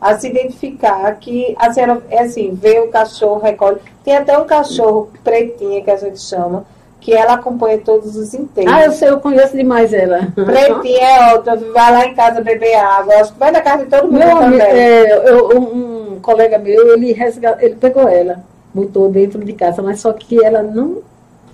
a 0.01 0.19
se 0.19 0.29
identificar 0.29 1.15
que 1.19 1.55
a 1.59 1.73
senhora, 1.73 2.03
é 2.11 2.23
assim, 2.23 2.53
vê 2.61 2.81
o 2.81 2.89
cachorro, 2.89 3.41
recolhe. 3.41 3.79
Tem 4.05 4.17
até 4.17 4.37
um 4.37 4.45
cachorro 4.45 5.11
pretinha 5.23 5.83
que 5.83 5.91
a 5.91 5.97
gente 5.97 6.21
chama, 6.21 6.65
que 7.01 7.13
ela 7.15 7.35
acompanha 7.35 7.79
todos 7.79 8.17
os 8.17 8.35
inteiros. 8.35 8.73
Ah, 8.73 8.85
eu 8.85 8.93
sei, 8.93 9.09
eu 9.09 9.21
conheço 9.21 9.57
demais 9.57 9.93
ela. 9.95 10.21
Pretinha 10.35 11.07
é 11.09 11.33
outra, 11.35 11.57
vai 11.57 11.93
lá 11.93 12.07
em 12.07 12.15
casa 12.15 12.41
beber 12.41 12.75
água. 12.75 13.15
Acho 13.15 13.33
que 13.33 13.39
vai 13.39 13.51
na 13.53 13.61
casa 13.63 13.85
de 13.85 13.91
todo 13.91 14.11
mundo 14.11 14.19
Meu 14.19 14.37
também. 14.39 14.61
é, 14.61 15.31
eu- 15.31 15.59
um 15.61 16.19
colega 16.21 16.59
meu, 16.59 16.95
ele, 16.95 17.13
resga- 17.13 17.59
ele 17.61 17.77
pegou 17.77 18.09
ela, 18.09 18.41
botou 18.75 19.09
dentro 19.09 19.43
de 19.45 19.53
casa, 19.53 19.81
mas 19.83 20.01
só 20.01 20.13
que 20.13 20.43
ela 20.45 20.63
não 20.63 20.99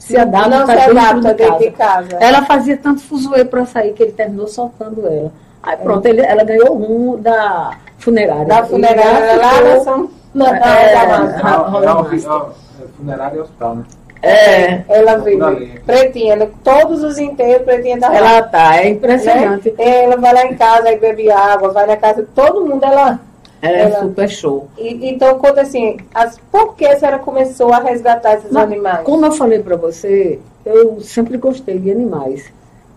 se 0.00 0.16
adapta, 0.16 0.48
não 0.48 0.66
se 0.66 0.74
dentro, 0.74 0.90
adapta 0.98 1.28
de, 1.28 1.34
dentro 1.34 1.58
de 1.58 1.70
casa. 1.70 2.08
casa. 2.08 2.24
Ela 2.24 2.42
fazia 2.42 2.76
tanto 2.76 3.00
fuzuê 3.02 3.44
para 3.44 3.64
sair 3.66 3.92
que 3.92 4.02
ele 4.02 4.12
terminou 4.12 4.48
soltando 4.48 5.06
ela. 5.06 5.30
Aí 5.62 5.76
pronto, 5.76 6.04
ele- 6.06 6.22
ela 6.22 6.42
ganhou 6.42 6.74
um 6.76 7.20
da 7.20 7.72
funerária. 7.98 8.46
Da 8.46 8.64
funerária 8.64 9.36
lá 9.36 9.60
na 9.60 9.80
São 9.80 10.10
É, 10.34 10.58
da 10.60 10.66
é, 10.66 10.94
Amazônia. 10.96 11.36
Ra- 11.36 11.56
Royal 11.56 12.06
É, 12.10 12.14
é, 12.14 12.84
é, 12.84 12.88
funerário 12.96 13.36
e 13.36 13.40
hospital, 13.40 13.74
né? 13.76 13.84
É, 14.22 14.82
Ela 14.88 15.12
ali. 15.12 15.80
pretinha, 15.86 16.36
né? 16.36 16.48
todos 16.62 17.02
os 17.02 17.18
inteiros 17.18 17.62
pretinha 17.64 17.98
da 17.98 18.14
ela 18.14 18.42
tá, 18.42 18.76
é 18.76 18.88
impressionante. 18.90 19.70
Né? 19.78 20.04
Ela 20.04 20.16
vai 20.18 20.34
lá 20.34 20.44
em 20.44 20.54
casa 20.56 20.90
e 20.92 20.98
bebe 20.98 21.30
água, 21.30 21.70
vai 21.70 21.86
na 21.86 21.96
casa 21.96 22.22
de 22.22 22.28
todo 22.28 22.66
mundo, 22.66 22.84
ela. 22.84 23.18
É 23.62 23.80
Ela- 23.82 24.00
super 24.00 24.28
show. 24.28 24.68
E- 24.78 25.10
então 25.10 25.38
conta 25.38 25.60
assim, 25.60 25.98
as, 26.14 26.38
por 26.50 26.74
que 26.74 26.86
a 26.86 26.98
senhora 26.98 27.18
começou 27.18 27.72
a 27.72 27.80
resgatar 27.80 28.34
esses 28.38 28.50
Mas, 28.50 28.64
animais? 28.64 29.00
Como 29.04 29.24
eu 29.26 29.32
falei 29.32 29.58
para 29.60 29.76
você, 29.76 30.38
eu 30.64 31.00
sempre 31.00 31.36
gostei 31.36 31.78
de 31.78 31.90
animais. 31.90 32.44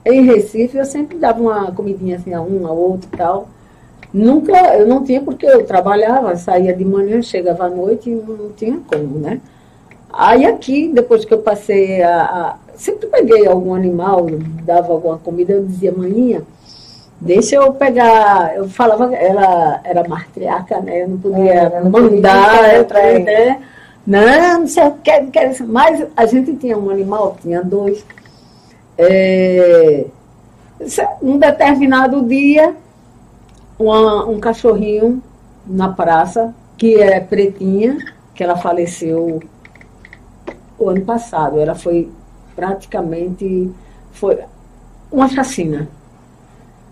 Em 0.06 0.22
Recife, 0.26 0.78
eu 0.78 0.86
sempre 0.86 1.18
dava 1.18 1.42
uma 1.42 1.72
comidinha 1.72 2.18
assim 2.18 2.34
a 2.34 2.42
um, 2.42 2.66
a 2.68 2.72
outro 2.72 3.10
e 3.14 3.18
tal. 3.18 3.48
Nunca, 4.14 4.52
eu 4.76 4.86
não 4.88 5.04
tinha 5.04 5.22
porque 5.22 5.46
eu 5.46 5.66
trabalhava, 5.66 6.36
saía 6.36 6.74
de 6.74 6.86
manhã, 6.86 7.22
chegava 7.22 7.66
à 7.66 7.70
noite 7.70 8.10
e 8.10 8.14
não 8.14 8.52
tinha 8.56 8.80
como, 8.88 9.18
né? 9.20 9.42
Aí 10.12 10.46
aqui, 10.46 10.90
depois 10.94 11.26
que 11.26 11.34
eu 11.34 11.40
passei 11.40 12.02
a, 12.04 12.22
a- 12.22 12.58
Sempre 12.76 13.06
peguei 13.06 13.46
algum 13.46 13.76
animal, 13.76 14.26
dava 14.64 14.92
alguma 14.94 15.18
comida, 15.20 15.54
eu 15.54 15.64
dizia, 15.64 15.92
maninha, 15.92 16.42
deixa 17.20 17.56
eu 17.56 17.74
pegar. 17.74 18.56
Eu 18.56 18.68
falava, 18.70 19.14
ela 19.16 19.80
era 19.84 20.08
matriarca, 20.08 20.80
né? 20.80 21.04
Eu 21.04 21.10
não 21.10 21.18
podia 21.18 21.54
É, 21.54 21.80
não 21.82 21.90
mandar, 21.90 22.76
eu, 22.76 23.24
né? 23.24 23.62
Não, 24.06 24.60
não 24.60 24.68
sei 24.68 24.84
o 24.86 24.92
que, 24.96 25.20
não 25.20 25.32
quero 25.32 25.52
isso. 25.52 25.66
Mas 25.68 26.06
a 26.16 26.26
gente 26.26 26.56
tinha 26.56 26.78
um 26.78 26.90
animal, 26.90 27.38
tinha 27.42 27.64
dois. 27.64 28.06
É, 28.98 30.06
um 31.22 31.38
determinado 31.38 32.22
dia, 32.24 32.76
uma- 33.80 34.26
um 34.26 34.40
cachorrinho 34.40 35.22
na 35.66 35.90
praça, 35.90 36.54
que 36.78 36.96
é 37.02 37.20
pretinha, 37.20 37.98
que 38.36 38.44
ela 38.44 38.58
faleceu 38.58 39.40
o 40.78 40.90
ano 40.90 41.02
passado. 41.02 41.60
Ela 41.60 41.76
foi 41.76 42.10
praticamente 42.56 43.72
foi 44.12 44.38
uma 45.12 45.28
chacina. 45.30 45.88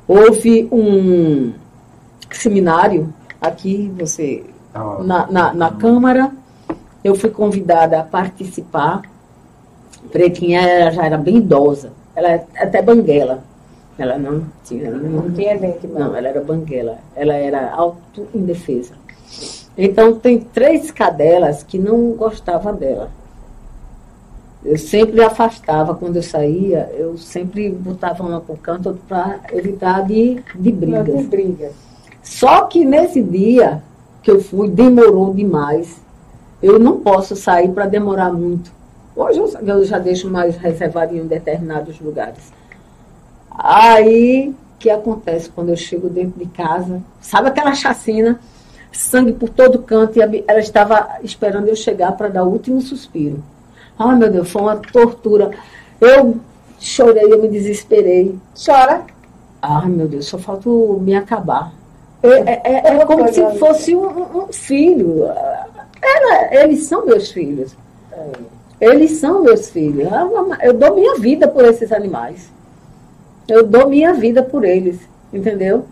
Houve 0.08 0.68
um 0.72 1.54
seminário 2.32 3.14
aqui, 3.40 3.92
você 3.98 4.44
Tava- 4.74 5.04
na, 5.04 5.28
na, 5.32 5.54
na 5.54 5.72
Câmara. 5.72 6.32
Eu 7.04 7.16
fui 7.16 7.30
convidada 7.30 8.00
a 8.00 8.04
participar. 8.04 9.02
Pretinha 10.12 10.62
ela 10.62 10.92
já 10.92 11.06
era 11.06 11.18
bem 11.18 11.38
idosa. 11.38 11.92
Ela 12.16 12.32
é 12.32 12.46
até 12.58 12.82
banguela. 12.82 13.44
Ela 13.98 14.18
não 14.18 14.46
tinha. 14.64 14.92
Não 14.92 15.24
Não, 15.24 15.32
tinha 15.32 15.58
dente, 15.58 15.88
não, 15.88 16.16
ela 16.16 16.28
era 16.28 16.42
banguela. 16.42 16.98
Ela 17.16 17.34
era 17.34 17.72
auto-indefesa. 17.72 18.94
Então, 19.78 20.14
tem 20.20 20.40
três 20.40 20.92
cadelas 20.92 21.64
que 21.64 21.78
não 21.80 22.12
gostavam 22.12 22.76
dela. 22.76 23.10
Eu 24.64 24.78
sempre 24.78 25.24
afastava 25.24 25.96
quando 25.96 26.18
eu 26.18 26.24
saía, 26.24 26.92
eu 26.96 27.18
sempre 27.18 27.70
botava 27.70 28.24
uma 28.24 28.40
para 28.40 28.54
o 28.54 28.58
canto 28.58 29.00
para 29.08 29.40
evitar 29.52 30.06
de, 30.06 30.44
de 30.54 30.72
brigas. 30.72 31.06
tem 31.06 31.24
briga. 31.26 31.72
Só 32.22 32.66
que 32.66 32.86
nesse 32.86 33.24
dia 33.24 33.82
que 34.22 34.30
eu 34.30 34.40
fui, 34.40 34.70
demorou 34.70 35.34
demais. 35.34 36.00
Eu 36.62 36.78
não 36.78 37.00
posso 37.00 37.36
sair 37.36 37.70
para 37.70 37.88
demorar 37.88 38.32
muito. 38.32 38.72
Hoje 39.16 39.40
eu, 39.40 39.52
eu 39.68 39.84
já 39.84 39.98
deixo 39.98 40.30
mais 40.30 40.56
reservado 40.56 41.18
em 41.18 41.26
determinados 41.26 42.00
lugares. 42.00 42.54
Aí, 43.50 44.50
o 44.50 44.80
que 44.80 44.92
acontece 44.92 45.50
quando 45.50 45.70
eu 45.70 45.78
chego 45.78 46.08
dentro 46.08 46.40
de 46.40 46.46
casa? 46.46 47.02
Sabe 47.20 47.48
aquela 47.48 47.74
chacina? 47.74 48.40
Sangue 48.92 49.34
por 49.34 49.50
todo 49.50 49.80
canto 49.80 50.20
e 50.20 50.44
ela 50.48 50.60
estava 50.60 51.18
esperando 51.24 51.68
eu 51.68 51.76
chegar 51.76 52.12
para 52.12 52.28
dar 52.28 52.44
o 52.44 52.50
último 52.50 52.80
suspiro. 52.80 53.42
Ai, 54.04 54.16
meu 54.16 54.32
Deus, 54.32 54.50
foi 54.52 54.62
uma 54.62 54.78
tortura. 54.78 55.52
Eu 56.00 56.38
chorei, 56.80 57.32
eu 57.32 57.42
me 57.42 57.48
desesperei. 57.48 58.36
Chora. 58.66 59.02
Ai, 59.62 59.88
meu 59.88 60.08
Deus, 60.08 60.26
só 60.26 60.38
falta 60.40 60.68
me 61.00 61.16
acabar. 61.16 61.72
É, 62.24 62.30
é- 62.30 62.62
é- 62.64 62.96
é 62.96 63.06
como 63.06 63.28
se 63.32 63.60
fosse 63.60 63.96
um, 63.96 64.44
um 64.44 64.48
filho. 64.52 65.26
Era- 66.02 66.64
eles 66.64 66.86
são 66.86 67.06
meus 67.06 67.32
filhos. 67.32 67.76
Eles 68.80 69.12
são 69.12 69.44
meus 69.44 69.70
filhos. 69.70 70.08
Eu 70.64 70.74
dou 70.74 70.96
minha 70.96 71.16
vida 71.16 71.48
por 71.48 71.64
esses 71.66 71.92
animais. 71.92 72.50
Eu 73.48 73.66
dou 73.68 73.88
minha 73.88 74.14
vida 74.14 74.42
por 74.42 74.64
eles, 74.64 75.00
entendeu? 75.32 75.86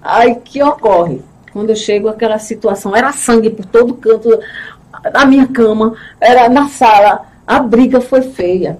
Aí 0.00 0.36
que 0.36 0.62
ocorre? 0.62 1.20
Quando 1.52 1.70
eu 1.70 1.76
chego 1.76 2.08
aquela 2.08 2.38
situação, 2.38 2.94
era 2.94 3.12
sangue 3.12 3.50
por 3.50 3.64
todo 3.64 3.94
canto, 3.94 4.38
na 5.12 5.24
minha 5.24 5.48
cama, 5.48 5.94
era 6.20 6.48
na 6.48 6.68
sala, 6.68 7.26
a 7.46 7.60
briga 7.60 8.00
foi 8.00 8.22
feia. 8.22 8.78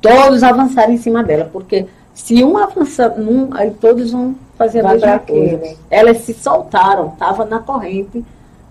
Todos 0.00 0.42
avançaram 0.42 0.92
em 0.92 0.98
cima 0.98 1.22
dela, 1.22 1.48
porque 1.52 1.86
se 2.14 2.42
um 2.42 2.56
avançar 2.56 3.18
num, 3.18 3.50
aí 3.52 3.70
todos 3.72 4.12
vão 4.12 4.34
fazer 4.56 4.80
a 4.80 4.92
mesma 4.92 5.18
coisa. 5.18 5.76
Elas 5.90 6.18
se 6.18 6.32
soltaram, 6.32 7.08
estava 7.08 7.44
na 7.44 7.58
corrente, 7.58 8.24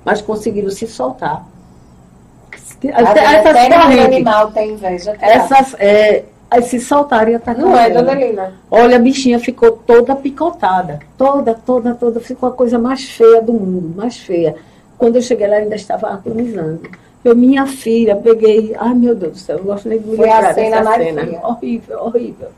mas 0.04 0.22
conseguiram 0.22 0.72
se 0.72 0.88
soltar. 0.88 1.46
Até, 2.94 3.20
essas 3.24 3.68
correntes, 3.68 4.06
animal 4.06 4.52
tem 4.52 4.72
inveja. 4.72 5.16
Essas, 5.22 5.76
é, 5.80 6.26
aí 6.50 6.62
se 6.64 6.80
soltaram 6.80 7.32
e 7.32 7.36
atacaram. 7.36 7.70
Não 7.70 7.78
é, 7.78 7.90
dona 7.90 8.14
Lina? 8.14 8.54
Olha, 8.70 8.98
a 8.98 9.00
bichinha 9.00 9.40
ficou 9.40 9.72
toda 9.72 10.16
picotada. 10.16 11.00
Toda, 11.18 11.54
toda, 11.54 11.96
toda. 11.96 12.20
Ficou 12.20 12.50
a 12.50 12.52
coisa 12.52 12.78
mais 12.78 13.06
feia 13.06 13.42
do 13.42 13.54
mundo, 13.54 13.94
mais 13.96 14.18
feia. 14.18 14.56
Quando 14.98 15.18
eu 15.18 15.22
cheguei 15.22 15.48
lá, 15.48 15.58
ainda 15.58 15.76
estava 15.76 16.10
agonizando. 16.10 16.82
Eu, 17.26 17.36
minha 17.36 17.66
filha, 17.66 18.16
peguei. 18.16 18.76
Ai, 18.78 18.94
meu 18.94 19.16
Deus 19.16 19.34
do 19.34 19.40
céu, 19.40 19.58
não 19.58 19.66
gosto 19.66 19.90
nem 19.90 19.98
de 19.98 20.16
Foi 20.16 20.28
lembrar 20.28 20.46
a 20.46 20.54
cena 20.54 20.94
cena. 20.94 21.48
Horrível, 21.48 22.00
horrível. 22.04 22.50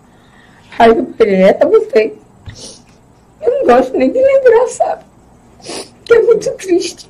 Aí 0.78 0.90
eu 0.90 1.06
também 1.58 1.86
feito. 1.90 2.18
Eu 3.42 3.60
não 3.60 3.66
gosto 3.66 3.98
nem 3.98 4.12
de 4.12 4.22
lembrar, 4.22 4.68
sabe? 4.68 5.04
Que 6.04 6.16
é 6.16 6.22
muito 6.22 6.52
triste. 6.58 7.10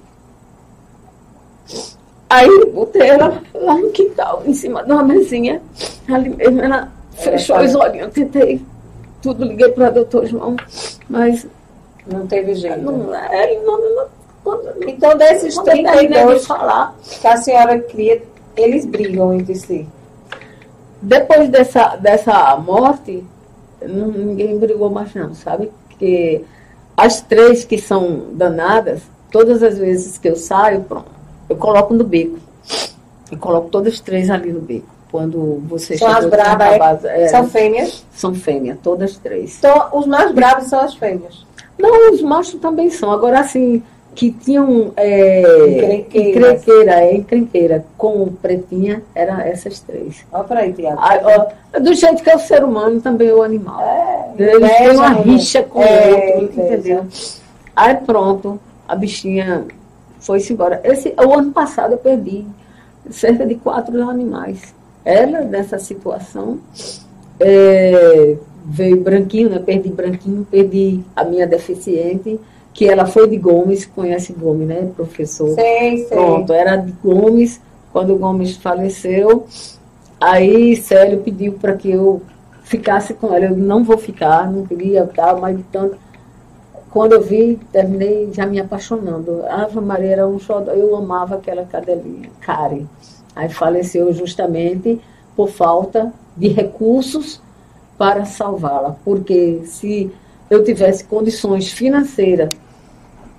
Aí 2.29 2.65
botei 2.71 3.07
ela 3.07 3.41
lá 3.55 3.75
no 3.75 3.89
quintal, 3.89 4.43
em 4.45 4.53
cima 4.53 4.83
de 4.83 4.91
uma 4.91 5.03
mesinha. 5.03 5.59
Ali 6.07 6.29
mesmo, 6.29 6.61
ela 6.61 6.91
fechou 7.13 7.59
os 7.59 7.73
olhinhos, 7.73 8.13
tentei 8.13 8.61
tudo, 9.19 9.43
liguei 9.43 9.69
para 9.69 9.89
o 9.89 9.93
doutor 9.93 10.27
João, 10.27 10.55
mas. 11.09 11.47
Não 12.05 12.27
teve 12.27 12.53
jeito. 12.53 12.81
Não, 12.81 13.15
é, 13.15 13.55
não, 13.63 13.95
não, 13.95 14.07
então, 14.87 15.17
desses 15.17 15.57
32 15.57 16.45
falar. 16.45 16.95
que 17.21 17.27
a 17.27 17.37
senhora 17.37 17.79
cria, 17.79 18.21
eles 18.55 18.85
brigam 18.85 19.33
entre 19.33 19.55
si. 19.55 19.87
Depois 21.01 21.49
dessa, 21.49 21.95
dessa 21.95 22.55
morte, 22.57 23.23
ninguém 23.81 24.57
brigou 24.57 24.89
mais 24.89 25.13
não, 25.13 25.33
sabe? 25.33 25.71
Porque 25.87 26.43
as 26.95 27.21
três 27.21 27.63
que 27.63 27.77
são 27.77 28.25
danadas, 28.31 29.03
todas 29.31 29.61
as 29.61 29.77
vezes 29.77 30.17
que 30.17 30.27
eu 30.27 30.35
saio, 30.35 30.81
pronto, 30.81 31.11
eu 31.49 31.55
coloco 31.55 31.93
no 31.93 32.03
beco. 32.03 32.39
E 33.31 33.35
coloco 33.35 33.69
todas 33.69 33.93
as 33.93 33.99
três 33.99 34.29
ali 34.29 34.51
no 34.51 34.61
beco. 34.61 34.87
Quando 35.11 35.61
você 35.67 35.97
são 35.97 36.09
as 36.09 36.25
bravas, 36.25 37.05
é, 37.05 37.23
é, 37.23 37.27
são 37.27 37.47
fêmeas? 37.47 38.05
São 38.13 38.33
fêmeas, 38.33 38.77
todas 38.83 39.17
três. 39.17 39.57
Então, 39.57 39.89
os 39.93 40.05
mais 40.05 40.31
bravos 40.31 40.67
são 40.67 40.79
as 40.79 40.95
fêmeas? 40.95 41.45
Não, 41.77 42.11
os 42.11 42.21
machos 42.21 42.59
também 42.59 42.89
são. 42.89 43.11
Agora, 43.11 43.39
assim, 43.39 43.81
que 44.17 44.31
tinham 44.31 44.91
é, 44.97 45.43
encrenqueira, 46.09 47.03
é, 47.03 47.15
encrenqueira 47.15 47.85
com 47.95 48.25
pretinha, 48.41 49.03
eram 49.13 49.39
essas 49.39 49.79
três. 49.79 50.25
Olha 50.31 50.43
para 50.43 50.59
aí, 50.61 50.73
Tiago. 50.73 50.99
Ah, 50.99 51.79
do 51.79 51.93
jeito 51.93 52.23
que 52.23 52.29
é 52.31 52.35
o 52.35 52.39
ser 52.39 52.63
humano, 52.63 52.99
também 52.99 53.27
é 53.27 53.33
o 53.33 53.43
animal. 53.43 53.79
É, 53.79 54.33
Eles 54.39 54.75
têm 54.75 54.89
uma 54.89 55.09
rixa 55.09 55.61
com 55.61 55.83
é, 55.83 56.09
o 56.09 56.41
outro, 56.41 56.63
entendeu? 56.63 57.05
Aí 57.75 57.93
pronto, 57.93 58.59
a 58.87 58.95
bichinha 58.95 59.65
foi-se 60.19 60.51
embora. 60.51 60.81
Esse, 60.83 61.13
o 61.15 61.33
ano 61.33 61.51
passado 61.51 61.91
eu 61.91 61.99
perdi 61.99 62.43
cerca 63.11 63.45
de 63.45 63.53
quatro 63.53 64.01
animais. 64.09 64.73
Ela, 65.05 65.41
nessa 65.41 65.77
situação, 65.77 66.57
é, 67.39 68.35
veio 68.65 68.99
branquinho, 68.99 69.51
né? 69.51 69.59
Perdi 69.59 69.89
branquinho, 69.89 70.47
perdi 70.49 71.01
a 71.15 71.23
minha 71.23 71.45
deficiente 71.45 72.39
que 72.77 72.87
ela 72.87 73.07
foi 73.07 73.27
de 73.27 73.37
Gomes, 73.37 73.87
conhece 73.87 74.31
Gomes, 74.33 74.67
né, 74.67 74.91
professor? 74.95 75.49
Sei, 75.55 75.97
sei. 75.97 76.05
Pronto, 76.09 76.53
era 76.53 76.75
de 76.75 76.91
Gomes, 77.03 77.59
quando 77.91 78.15
Gomes 78.15 78.55
faleceu, 78.55 79.47
aí 80.21 80.75
Célio 80.75 81.23
pediu 81.23 81.53
para 81.53 81.73
que 81.73 81.89
eu 81.89 82.21
ficasse 82.61 83.15
com 83.15 83.33
ela. 83.33 83.45
Eu 83.45 83.57
não 83.57 83.83
vou 83.83 83.97
ficar, 83.97 84.51
não 84.51 84.63
queria 84.63 85.07
tal, 85.07 85.41
mas 85.41 85.59
tanto. 85.71 85.97
Quando 86.91 87.13
eu 87.13 87.21
vi, 87.23 87.59
terminei 87.71 88.29
já 88.31 88.45
me 88.45 88.59
apaixonando. 88.59 89.43
A 89.47 89.63
Ave 89.63 89.79
Maria 89.79 90.11
era 90.11 90.27
um 90.27 90.37
xodó, 90.37 90.71
eu 90.71 90.95
amava 90.95 91.33
aquela 91.33 91.65
cadelinha, 91.65 92.29
Karen. 92.41 92.85
Aí 93.35 93.49
faleceu 93.49 94.13
justamente 94.13 95.01
por 95.35 95.49
falta 95.49 96.13
de 96.35 96.49
recursos 96.49 97.41
para 97.97 98.23
salvá-la, 98.23 98.95
porque 99.03 99.63
se 99.65 100.11
eu 100.47 100.63
tivesse 100.63 101.03
condições 101.05 101.71
financeiras 101.71 102.49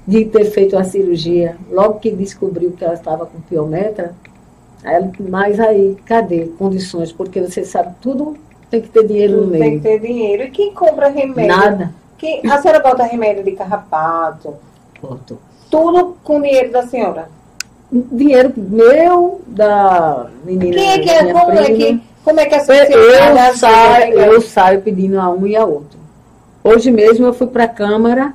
de 0.09 0.25
ter 0.25 0.47
feito 0.47 0.75
a 0.75 0.85
cirurgia, 0.85 1.59
logo 1.71 1.99
que 1.99 2.11
descobriu 2.11 2.73
que 2.73 2.83
ela 2.83 2.95
estava 2.95 3.27
com 3.27 3.43
piometra, 3.43 4.15
ela, 4.83 5.13
mas 5.21 5.61
aí, 5.61 5.99
cadê 6.07 6.47
condições? 6.59 7.13
Porque 7.13 7.43
você 7.43 7.63
sabe, 7.63 7.95
tudo 8.01 8.35
tem 8.71 8.81
que 8.81 8.89
ter 8.89 9.07
dinheiro 9.07 9.35
tudo 9.35 9.45
no 9.45 9.51
meio. 9.51 9.65
Tem 9.65 9.77
que 9.77 9.81
ter 9.81 10.01
dinheiro. 10.01 10.43
E 10.45 10.51
quem 10.51 10.73
compra 10.73 11.09
remédio? 11.09 11.55
Nada. 11.55 11.95
Quem, 12.17 12.41
a 12.51 12.57
senhora 12.57 12.81
bota 12.81 13.03
remédio 13.03 13.45
de 13.45 13.53
carrapato? 13.53 14.55
Boto. 15.03 15.39
Tudo 15.71 16.17
com 16.25 16.41
dinheiro 16.41 16.73
da 16.73 16.87
senhora? 16.87 17.29
Dinheiro 17.93 18.55
meu, 18.57 19.43
da 19.47 20.31
menina. 20.43 20.75
Quem 20.75 20.91
é 20.91 20.99
que 21.01 21.11
é? 21.11 21.33
Como 21.35 21.47
prima. 21.49 21.61
é 21.61 21.73
que, 21.73 22.03
como 22.25 22.41
é 22.41 22.47
que 22.47 22.55
a 22.55 22.61
sociedade 22.61 23.49
eu 23.51 23.57
saio, 23.59 24.21
eu 24.21 24.41
saio 24.41 24.81
pedindo 24.81 25.21
a 25.21 25.29
um 25.29 25.47
e 25.47 25.55
a 25.55 25.67
outro. 25.67 25.99
Hoje 26.65 26.91
mesmo 26.91 27.27
eu 27.27 27.35
fui 27.35 27.47
para 27.47 27.65
a 27.65 27.69
Câmara 27.69 28.33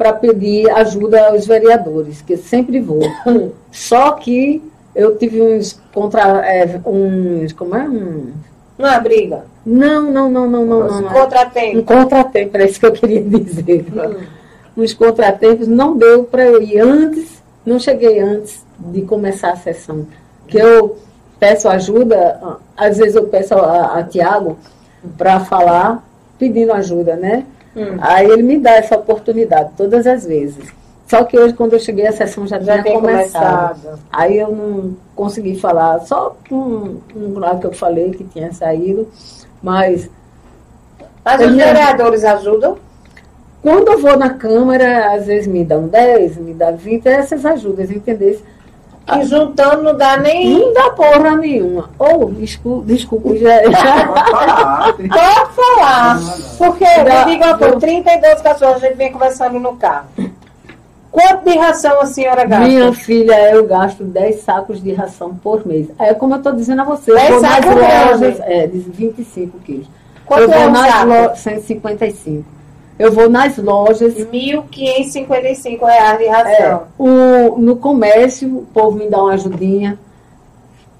para 0.00 0.14
pedir 0.14 0.70
ajuda 0.70 1.28
aos 1.28 1.46
vereadores, 1.46 2.22
que 2.22 2.34
sempre 2.34 2.80
vou. 2.80 3.02
Só 3.70 4.12
que 4.12 4.62
eu 4.94 5.14
tive 5.18 5.42
uns 5.42 5.78
contra. 5.92 6.40
É, 6.46 6.80
uns. 6.86 7.52
Como 7.52 7.76
é? 7.76 7.86
Um, 7.86 8.32
uma 8.78 8.98
briga. 8.98 9.44
Não, 9.64 10.10
não, 10.10 10.30
não, 10.30 10.48
não, 10.48 10.64
não. 10.64 11.00
Um 11.00 11.02
contratempo. 11.02 11.78
Um 11.80 11.82
contratempo, 11.82 12.56
era 12.56 12.64
isso 12.64 12.80
que 12.80 12.86
eu 12.86 12.92
queria 12.92 13.22
dizer. 13.22 13.84
Hum. 13.92 14.24
Uns 14.74 14.94
contratempos 14.94 15.68
não 15.68 15.94
deu 15.94 16.24
para 16.24 16.46
eu 16.46 16.62
ir 16.62 16.80
antes, 16.80 17.42
não 17.66 17.78
cheguei 17.78 18.20
antes 18.20 18.64
de 18.78 19.02
começar 19.02 19.50
a 19.50 19.56
sessão. 19.56 20.06
Que 20.48 20.56
eu 20.56 20.96
peço 21.38 21.68
ajuda, 21.68 22.58
às 22.74 22.96
vezes 22.96 23.16
eu 23.16 23.24
peço 23.24 23.52
a, 23.52 23.98
a 23.98 24.02
Tiago 24.02 24.56
para 25.18 25.40
falar, 25.40 26.02
pedindo 26.38 26.72
ajuda, 26.72 27.16
né? 27.16 27.44
Hum. 27.76 27.96
Aí 28.00 28.28
ele 28.28 28.42
me 28.42 28.58
dá 28.58 28.72
essa 28.72 28.96
oportunidade 28.96 29.70
todas 29.76 30.06
as 30.06 30.24
vezes. 30.24 30.72
Só 31.06 31.24
que 31.24 31.36
hoje, 31.36 31.54
quando 31.54 31.72
eu 31.72 31.80
cheguei, 31.80 32.06
a 32.06 32.12
sessão 32.12 32.46
já, 32.46 32.60
já 32.60 32.80
tinha 32.82 32.94
começado. 32.94 33.80
começado. 33.80 34.00
Aí 34.12 34.38
eu 34.38 34.52
não 34.52 34.96
consegui 35.16 35.58
falar, 35.58 35.98
só 36.00 36.36
um, 36.50 36.98
um 37.16 37.36
lá 37.36 37.56
que 37.56 37.66
eu 37.66 37.72
falei 37.72 38.12
que 38.12 38.22
tinha 38.22 38.52
saído, 38.52 39.08
mas. 39.60 40.08
Mas 41.24 41.40
os 41.40 41.54
vereadores 41.54 42.24
ajudam? 42.24 42.78
Quando 43.60 43.88
eu 43.88 43.98
vou 43.98 44.16
na 44.16 44.30
Câmara, 44.30 45.12
às 45.12 45.26
vezes 45.26 45.46
me 45.46 45.64
dão 45.64 45.88
10, 45.88 46.36
me 46.38 46.54
dão 46.54 46.76
20, 46.76 47.06
essas 47.06 47.44
ajudas, 47.44 47.90
entendeu? 47.90 48.40
E 49.18 49.24
juntando 49.24 49.82
não 49.82 49.96
dá 49.96 50.16
nem. 50.16 50.58
Não 50.58 50.72
dá 50.72 50.90
porra 50.90 51.36
nenhuma. 51.36 51.90
Ou, 51.98 52.24
oh, 52.24 52.30
desculpa, 52.30 52.86
desculpa, 52.86 53.36
já. 53.36 53.62
Pode 54.92 55.54
falar. 55.54 56.20
Porque, 56.58 56.84
dá, 56.84 57.24
me 57.24 57.32
diga 57.32 57.46
uma 57.46 57.58
coisa: 57.58 57.76
32 57.76 58.42
cachorros, 58.42 58.76
a 58.76 58.86
gente 58.86 58.96
vem 58.96 59.12
conversando 59.12 59.58
no 59.58 59.76
carro. 59.76 60.06
Quanto 61.10 61.50
de 61.50 61.58
ração 61.58 62.00
a 62.00 62.06
senhora 62.06 62.44
gasta? 62.44 62.68
Minha 62.68 62.92
filha, 62.92 63.50
eu 63.50 63.66
gasto 63.66 64.04
10 64.04 64.42
sacos 64.42 64.80
de 64.80 64.92
ração 64.92 65.34
por 65.34 65.66
mês. 65.66 65.88
É 65.98 66.14
como 66.14 66.34
eu 66.34 66.38
estou 66.38 66.52
dizendo 66.52 66.82
a 66.82 66.84
você. 66.84 67.12
10 67.12 67.30
eu 67.30 67.40
vou 67.40 67.50
nas 67.50 68.20
lojas. 68.20 68.40
É, 68.40 68.66
de 68.68 68.78
25 68.78 69.58
quilos. 69.58 69.86
Quanto 70.24 70.42
eu 70.42 70.52
é 70.52 70.66
um 70.68 70.72
lojas. 70.72 71.38
155. 71.40 72.59
Eu 73.00 73.10
vou 73.10 73.30
nas 73.30 73.56
lojas. 73.56 74.12
1.555 74.14 75.82
reais 75.86 76.18
de 76.18 76.26
ração. 76.26 76.52
É, 76.52 76.80
o, 76.98 77.58
no 77.58 77.76
comércio, 77.76 78.58
o 78.58 78.66
povo 78.66 78.98
me 78.98 79.08
dá 79.08 79.22
uma 79.22 79.32
ajudinha. 79.32 79.98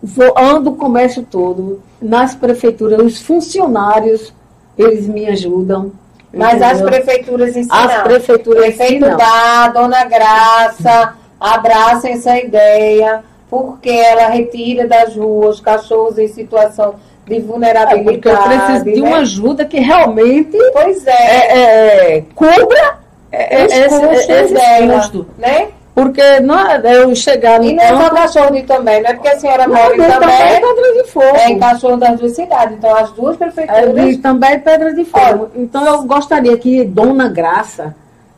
Vou, 0.03 0.33
ando 0.35 0.71
o 0.71 0.77
comércio 0.77 1.23
todo. 1.31 1.83
Nas 2.01 2.35
prefeituras, 2.35 2.99
os 3.05 3.21
funcionários, 3.21 4.33
eles 4.79 5.07
me 5.07 5.27
ajudam. 5.27 5.93
Mas 6.33 6.55
entendeu? 6.55 6.69
as 6.69 6.81
prefeituras 6.81 7.55
ensinam. 7.55 7.79
As 7.79 8.03
prefeituras 8.03 8.65
Prefeito 8.65 9.05
ensinam. 9.05 9.19
Bar, 9.19 9.73
Dona 9.75 10.05
Graça, 10.05 11.15
abracem 11.39 12.15
essa 12.15 12.39
ideia, 12.39 13.23
porque 13.51 13.91
ela 13.91 14.29
retira 14.29 14.89
das 14.89 15.15
ruas 15.15 15.61
cachorros 15.61 16.17
em 16.17 16.29
situação 16.29 16.95
de 17.27 17.41
vulnerabilidade. 17.41 18.09
É 18.09 18.13
porque 18.13 18.29
eu 18.29 18.37
preciso 18.37 18.85
né? 18.85 18.93
de 18.93 19.01
uma 19.03 19.17
ajuda 19.19 19.65
que 19.65 19.79
realmente 19.79 20.59
pois 20.73 21.07
é. 21.07 21.13
é, 21.13 22.17
é 22.17 22.25
cubra 22.35 22.99
é, 23.33 23.65
os 23.67 23.73
esse, 23.73 23.89
custos 24.01 24.29
esse 24.29 24.55
dela, 24.55 24.95
custo. 25.01 25.27
né? 25.39 25.69
Porque 25.95 26.41
não, 26.41 26.59
é 26.71 26.81
eu 26.97 27.15
chegar 27.15 27.59
no 27.59 27.67
E 27.67 27.75
não 27.75 27.83
é 27.83 27.89
só 27.89 28.11
cachorro 28.11 28.55
de 28.55 28.63
também, 28.63 29.03
não 29.03 29.11
é 29.11 29.15
porque 29.15 29.29
a 29.29 29.39
senhora 29.39 29.67
Não, 29.67 29.75
mora 29.75 29.95
em 29.95 29.99
também 29.99 30.31
é 30.31 30.61
Pedra 30.61 30.93
de 31.03 31.05
Fogo. 31.11 31.37
é 31.37 31.51
em 31.51 31.59
cachorro 31.59 31.97
das 31.97 32.19
duas 32.19 32.33
cidades. 32.33 32.77
Então 32.79 32.95
as 32.97 33.11
duas 33.13 33.35
É, 33.35 33.39
prefeituras. 33.39 34.07
de 34.07 34.17
também 34.19 34.59
Pedra 34.61 34.95
de 34.95 35.05
Fogo. 35.05 35.51
Então 35.57 35.85
eu 35.87 36.03
gostaria 36.05 36.57
que 36.57 36.85
Dona 36.85 37.29
Graça, 37.29 37.95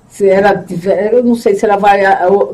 se 0.08 0.28
ela 0.28 0.56
tiver, 0.58 1.12
eu 1.12 1.22
não 1.22 1.34
sei 1.34 1.54
se 1.54 1.64
ela 1.64 1.76
vai 1.76 2.00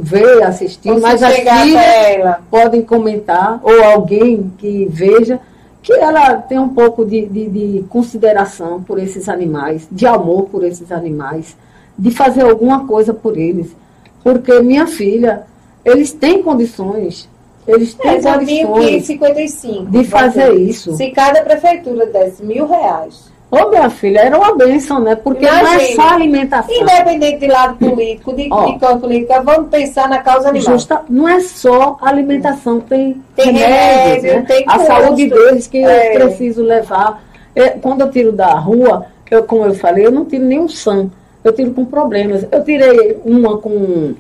ver, 0.00 0.42
assistir, 0.42 0.90
Você 0.92 1.00
mas 1.00 1.22
as 1.22 1.34
filhas 1.36 1.84
ela. 1.84 2.40
podem 2.50 2.82
comentar, 2.82 3.60
ou 3.62 3.82
alguém 3.84 4.52
que 4.58 4.86
veja, 4.90 5.40
que 5.82 5.92
ela 5.92 6.36
tem 6.36 6.58
um 6.58 6.68
pouco 6.68 7.04
de, 7.04 7.26
de, 7.26 7.48
de 7.48 7.84
consideração 7.88 8.82
por 8.82 8.98
esses 8.98 9.28
animais, 9.28 9.86
de 9.90 10.06
amor 10.06 10.44
por 10.44 10.64
esses 10.64 10.90
animais, 10.92 11.56
de 11.98 12.10
fazer 12.10 12.42
alguma 12.42 12.86
coisa 12.86 13.14
por 13.14 13.36
eles. 13.36 13.74
Porque 14.22 14.60
minha 14.60 14.86
filha, 14.86 15.46
eles 15.84 16.12
têm 16.12 16.42
condições, 16.42 17.28
eles 17.66 17.94
têm 17.94 18.18
que 18.18 18.22
condições 18.22 19.06
55. 19.06 19.90
de 19.90 20.04
fazer 20.04 20.54
isso. 20.54 20.96
Se 20.96 21.10
cada 21.10 21.42
prefeitura 21.42 22.06
desse 22.06 22.44
mil 22.44 22.66
reais, 22.66 23.30
Ô, 23.50 23.70
minha 23.70 23.88
filha, 23.88 24.18
era 24.20 24.36
uma 24.36 24.54
bênção, 24.54 25.00
né? 25.00 25.14
Porque 25.14 25.46
não 25.46 25.56
é 25.56 25.60
Imagina. 25.60 26.02
só 26.02 26.08
alimentação. 26.14 26.74
independente 26.74 27.38
de 27.38 27.46
lado 27.46 27.76
político, 27.78 28.34
de, 28.34 28.46
Ó. 28.52 28.66
de 28.66 28.78
cor 28.78 28.98
política, 28.98 29.40
vamos 29.40 29.70
pensar 29.70 30.06
na 30.06 30.18
causa 30.18 30.50
animal. 30.50 30.72
Justa, 30.74 31.00
não 31.08 31.26
é 31.26 31.40
só 31.40 31.96
alimentação, 32.02 32.78
tem, 32.80 33.22
Tem 33.34 33.46
remédios, 33.46 34.22
remédio, 34.22 34.34
né? 34.34 34.44
tem 34.46 34.64
a 34.66 34.72
custo. 34.74 34.86
saúde 34.86 35.26
deles 35.30 35.66
que 35.66 35.78
É. 35.82 36.16
eu 36.16 36.26
preciso 36.26 36.62
levar. 36.62 37.22
É, 37.56 37.70
quando 37.70 38.02
eu 38.02 38.10
tiro 38.10 38.32
da 38.32 38.52
rua, 38.52 39.06
eu, 39.30 39.42
como 39.44 39.64
eu 39.64 39.74
falei, 39.74 40.04
eu 40.04 40.10
não 40.12 40.26
tiro 40.26 40.44
nenhum 40.44 40.68
SAM, 40.68 41.10
eu 41.42 41.52
tiro 41.54 41.72
com 41.72 41.86
problemas. 41.86 42.46
Eu 42.52 42.62
tirei 42.62 43.16
uma 43.24 43.56
com, 43.56 44.12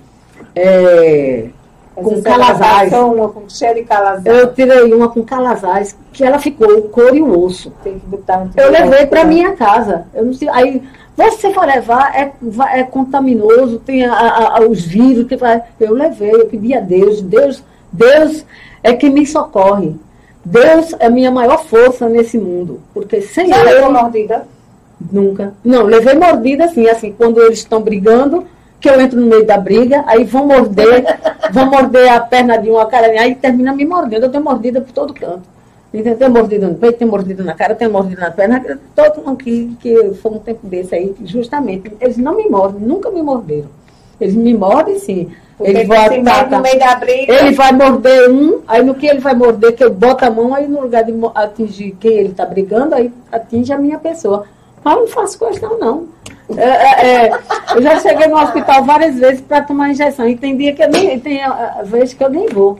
é, 0.56 1.48
com 2.02 2.22
calazais. 2.22 2.92
uma 2.92 3.28
com 3.28 3.46
de 3.46 3.82
calazais. 3.84 4.24
Eu 4.26 4.52
tirei 4.54 4.92
uma 4.92 5.08
com 5.08 5.22
calazais, 5.22 5.96
que 6.12 6.24
ela 6.24 6.38
ficou 6.38 6.68
o 6.78 6.82
couro 6.88 7.16
e 7.16 7.22
o 7.22 7.38
osso. 7.44 7.72
Tem 7.82 7.98
que 7.98 8.06
botar 8.06 8.38
um 8.38 8.50
Eu 8.56 8.70
levei 8.70 9.06
para 9.06 9.24
minha 9.24 9.52
casa. 9.54 10.06
Eu 10.14 10.24
não 10.26 10.32
sei, 10.34 10.48
aí, 10.50 10.82
você 11.16 11.52
for 11.52 11.64
levar, 11.66 12.14
é, 12.14 12.32
é 12.78 12.82
contaminoso, 12.84 13.78
tem 13.78 14.04
a- 14.06 14.56
a- 14.58 14.60
os 14.62 14.82
vírus. 14.84 15.26
Que 15.26 15.36
vai, 15.36 15.62
eu 15.80 15.92
levei, 15.94 16.32
eu 16.32 16.46
pedi 16.46 16.74
a 16.74 16.80
Deus. 16.80 17.20
Deus, 17.20 17.62
Deus 17.92 18.44
é 18.82 18.92
que 18.94 19.08
me 19.10 19.26
socorre. 19.26 19.94
Deus 20.44 20.94
é 20.98 21.10
minha 21.10 21.30
maior 21.30 21.64
força 21.64 22.08
nesse 22.08 22.38
mundo. 22.38 22.80
Porque 22.94 23.20
sem 23.20 23.48
Já 23.48 23.62
levou 23.62 23.92
mordida? 23.92 24.46
nunca. 25.12 25.54
Não, 25.64 25.82
levei 25.84 26.14
mordida 26.14 26.64
assim, 26.64 26.88
assim, 26.88 27.12
quando 27.16 27.40
eles 27.40 27.58
estão 27.58 27.80
brigando, 27.80 28.44
que 28.80 28.88
eu 28.88 29.00
entro 29.00 29.20
no 29.20 29.26
meio 29.26 29.44
da 29.44 29.58
briga, 29.58 30.04
aí 30.06 30.24
vão 30.24 30.46
morder, 30.46 31.04
vão 31.52 31.66
morder 31.66 32.12
a 32.12 32.20
perna 32.20 32.56
de 32.56 32.70
uma 32.70 32.86
cara, 32.86 33.08
aí 33.20 33.34
termina 33.34 33.72
me 33.72 33.84
mordendo. 33.84 34.24
Eu 34.24 34.30
tenho 34.30 34.44
mordida 34.44 34.80
por 34.80 34.92
todo 34.92 35.14
canto. 35.14 35.42
Entendeu? 35.92 36.18
Tem 36.18 36.28
mordida 36.28 36.68
no 36.68 36.74
peito, 36.74 36.98
tem 36.98 37.08
mordida 37.08 37.42
na 37.42 37.54
cara, 37.54 37.74
tem 37.74 37.88
mordida 37.88 38.20
na 38.20 38.30
perna. 38.30 38.78
Todo 38.94 39.24
mundo 39.24 39.38
que, 39.38 39.74
que 39.80 40.14
foi 40.14 40.32
um 40.32 40.38
tempo 40.38 40.66
desse 40.66 40.94
aí, 40.94 41.14
justamente, 41.24 41.90
eles 42.00 42.18
não 42.18 42.36
me 42.36 42.48
mordem, 42.48 42.80
nunca 42.80 43.10
me 43.10 43.22
morderam. 43.22 43.68
Eles 44.20 44.34
me 44.34 44.52
mordem 44.52 44.98
sim. 44.98 45.30
Porque 45.56 45.72
da 46.76 46.94
briga. 46.96 47.32
Ele 47.32 47.52
vai 47.52 47.72
morder 47.72 48.30
um, 48.30 48.60
aí 48.68 48.82
no 48.84 48.94
que 48.94 49.06
ele 49.06 49.18
vai 49.18 49.34
morder, 49.34 49.74
que 49.74 49.82
eu 49.82 49.92
boto 49.92 50.24
a 50.24 50.30
mão, 50.30 50.54
aí 50.54 50.68
no 50.68 50.82
lugar 50.82 51.04
de 51.04 51.12
atingir 51.34 51.96
quem 51.98 52.12
ele 52.12 52.28
está 52.28 52.44
brigando, 52.44 52.94
aí 52.94 53.10
atinge 53.32 53.72
a 53.72 53.78
minha 53.78 53.98
pessoa. 53.98 54.44
Mas 54.84 54.94
eu 54.94 55.00
não 55.00 55.08
faço 55.08 55.38
questão, 55.38 55.78
não. 55.78 56.06
É, 56.56 56.62
é, 56.62 57.26
é, 57.26 57.38
eu 57.74 57.82
já 57.82 58.00
cheguei 58.00 58.26
no 58.26 58.36
hospital 58.38 58.82
várias 58.84 59.16
vezes 59.16 59.40
para 59.40 59.62
tomar 59.62 59.90
injeção. 59.90 60.26
E 60.28 60.36
tem 60.36 60.56
dia 60.56 60.74
que 60.74 60.82
eu 60.82 60.88
nem, 60.88 61.18
tem 61.20 61.42
ah, 61.42 61.82
vezes 61.84 62.14
que 62.14 62.24
eu 62.24 62.30
nem 62.30 62.48
vou. 62.48 62.78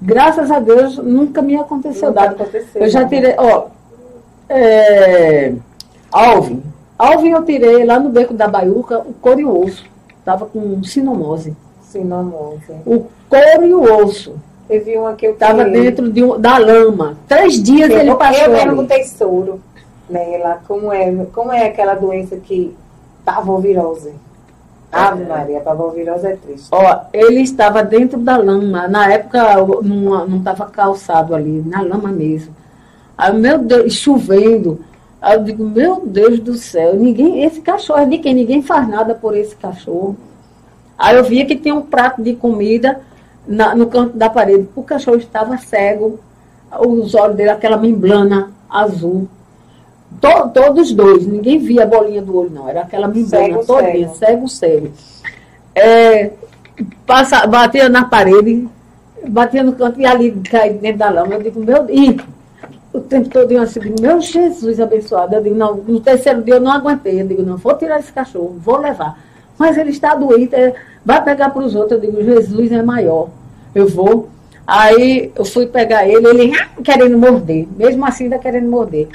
Graças 0.00 0.50
a 0.50 0.60
Deus, 0.60 0.96
nunca 0.98 1.42
me 1.42 1.56
aconteceu 1.56 2.08
Nunca 2.08 2.20
nada. 2.22 2.32
aconteceu, 2.34 2.80
Eu 2.80 2.88
já 2.88 3.00
né? 3.02 3.08
tirei, 3.08 3.34
ó, 3.36 3.66
é, 4.48 5.52
Alvin. 6.10 6.62
Alvin 6.98 7.30
eu 7.30 7.44
tirei 7.44 7.84
lá 7.84 7.98
no 7.98 8.08
beco 8.10 8.34
da 8.34 8.46
Baiuca, 8.48 8.98
o 8.98 9.12
couro 9.14 9.40
e 9.40 9.44
o 9.44 9.60
osso. 9.64 9.84
Tava 10.24 10.46
com 10.46 10.82
sinomose. 10.84 11.56
Morre. 11.94 12.58
O 12.86 13.06
couro 13.28 13.64
e 13.66 13.74
o 13.74 13.82
osso. 14.04 14.34
Teve 14.68 14.96
uma 14.96 15.14
que 15.14 15.26
eu 15.26 15.32
Estava 15.32 15.64
dentro 15.64 16.10
de 16.12 16.22
um- 16.22 16.38
da 16.38 16.56
lama. 16.58 17.16
Três 17.26 17.60
dias 17.60 17.90
Eu, 17.90 17.98
ele 17.98 18.10
eu 18.10 18.16
passou. 18.16 18.48
mesmo 18.48 18.70
ali. 18.70 18.74
botei 18.76 19.04
soro 19.04 19.60
nela. 20.10 20.60
Como 20.66 20.92
é, 20.92 21.14
como 21.32 21.52
é 21.52 21.66
aquela 21.66 21.94
doença 21.94 22.36
que 22.36 22.74
parvovirose? 23.24 24.12
Ave 24.92 25.24
Maria, 25.24 25.60
parvovirose 25.60 26.26
é 26.26 26.36
triste. 26.36 26.68
Ó, 26.72 27.00
ele 27.12 27.40
estava 27.42 27.82
dentro 27.84 28.18
da 28.18 28.36
lama. 28.36 28.88
Na 28.88 29.12
época 29.12 29.56
não 29.82 30.26
não 30.26 30.38
estava 30.38 30.66
calçado 30.66 31.34
ali, 31.34 31.62
na 31.64 31.80
lama 31.80 32.08
mesmo. 32.10 32.54
Aí, 33.16 33.32
meu 33.38 33.58
Deus, 33.58 33.92
chovendo. 33.92 34.80
Aí 35.22 35.36
eu 35.36 35.44
digo, 35.44 35.62
meu 35.64 36.02
Deus 36.04 36.40
do 36.40 36.54
céu, 36.54 36.96
ninguém, 36.96 37.44
esse 37.44 37.60
cachorro 37.60 38.00
é 38.00 38.06
de 38.06 38.18
quem? 38.18 38.34
Ninguém 38.34 38.62
faz 38.62 38.88
nada 38.88 39.14
por 39.14 39.36
esse 39.36 39.54
cachorro. 39.54 40.16
Aí 40.98 41.14
eu 41.16 41.22
via 41.24 41.44
que 41.46 41.54
tinha 41.56 41.74
um 41.74 41.82
prato 41.82 42.22
de 42.22 42.34
comida 42.34 43.00
na- 43.46 43.74
no 43.74 43.86
canto 43.86 44.16
da 44.16 44.28
parede. 44.30 44.68
O 44.74 44.82
cachorro 44.82 45.18
estava 45.18 45.56
cego, 45.58 46.18
os 46.78 47.14
olhos 47.14 47.36
dele, 47.36 47.50
aquela 47.50 47.76
membrana 47.76 48.50
azul. 48.68 49.28
To- 50.20 50.48
todos 50.48 50.88
os 50.88 50.94
dois, 50.94 51.26
ninguém 51.26 51.58
via 51.58 51.82
a 51.82 51.86
bolinha 51.86 52.22
do 52.22 52.36
olho, 52.36 52.50
não. 52.50 52.68
Era 52.68 52.82
aquela 52.82 53.08
membrana 53.08 53.58
todinha, 53.64 54.08
cego. 54.10 54.48
cego. 54.48 54.90
É, 55.74 56.30
passa, 57.06 57.46
batia 57.46 57.88
na 57.88 58.04
parede, 58.04 58.68
batia 59.28 59.62
no 59.62 59.72
canto 59.72 60.00
e 60.00 60.06
ali 60.06 60.32
caía 60.50 60.74
dentro 60.74 60.98
da 60.98 61.10
lama. 61.10 61.34
Eu 61.34 61.42
digo, 61.42 61.64
meu 61.64 61.84
Deus. 61.84 62.16
O 62.92 62.98
tempo 62.98 63.28
todo 63.28 63.52
eu 63.52 63.62
assim, 63.62 63.80
meu 64.00 64.20
Jesus 64.20 64.80
abençoado. 64.80 65.34
Eu 65.36 65.42
digo, 65.42 65.54
não, 65.54 65.76
no 65.76 66.00
terceiro 66.00 66.42
dia 66.42 66.54
eu 66.54 66.60
não 66.60 66.72
aguentei. 66.72 67.20
Eu 67.20 67.26
digo, 67.26 67.42
não, 67.42 67.56
vou 67.56 67.74
tirar 67.76 68.00
esse 68.00 68.12
cachorro, 68.12 68.56
vou 68.58 68.78
levar. 68.78 69.16
Mas 69.56 69.78
ele 69.78 69.90
está 69.90 70.14
doente, 70.14 70.54
é, 70.54 70.74
vai 71.04 71.22
pegar 71.22 71.50
para 71.50 71.62
os 71.62 71.76
outros. 71.76 71.92
Eu 71.92 72.10
digo, 72.10 72.24
Jesus 72.24 72.72
é 72.72 72.82
maior. 72.82 73.28
Eu 73.74 73.86
vou. 73.86 74.28
Aí 74.66 75.32
eu 75.36 75.44
fui 75.44 75.66
pegar 75.66 76.06
ele, 76.06 76.26
ele 76.26 76.52
ah, 76.56 76.68
querendo 76.82 77.16
morder, 77.16 77.66
mesmo 77.76 78.04
assim 78.04 78.24
ainda 78.24 78.38
querendo 78.38 78.68
morder. 78.68 79.08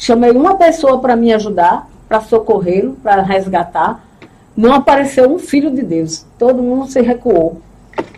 Chamei 0.00 0.30
uma 0.30 0.56
pessoa 0.56 0.98
para 0.98 1.14
me 1.14 1.30
ajudar, 1.30 1.86
para 2.08 2.22
socorrê-lo, 2.22 2.96
para 3.02 3.20
resgatar. 3.20 4.02
Não 4.56 4.72
apareceu 4.72 5.30
um 5.30 5.38
filho 5.38 5.70
de 5.70 5.82
Deus. 5.82 6.24
Todo 6.38 6.62
mundo 6.62 6.90
se 6.90 7.02
recuou. 7.02 7.60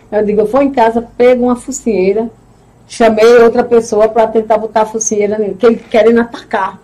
Eu 0.09 0.23
digo, 0.23 0.39
eu 0.39 0.45
vou 0.45 0.63
em 0.63 0.71
casa, 0.71 1.05
pego 1.17 1.43
uma 1.43 1.57
focinheira, 1.57 2.29
chamei 2.87 3.35
outra 3.39 3.65
pessoa 3.65 4.07
para 4.07 4.27
tentar 4.27 4.59
botar 4.59 4.83
a 4.83 4.85
focinheira 4.85 5.37
nele, 5.37 5.55
que 5.55 5.65
ele 5.65 5.75
querendo 5.75 6.21
atacar. 6.21 6.79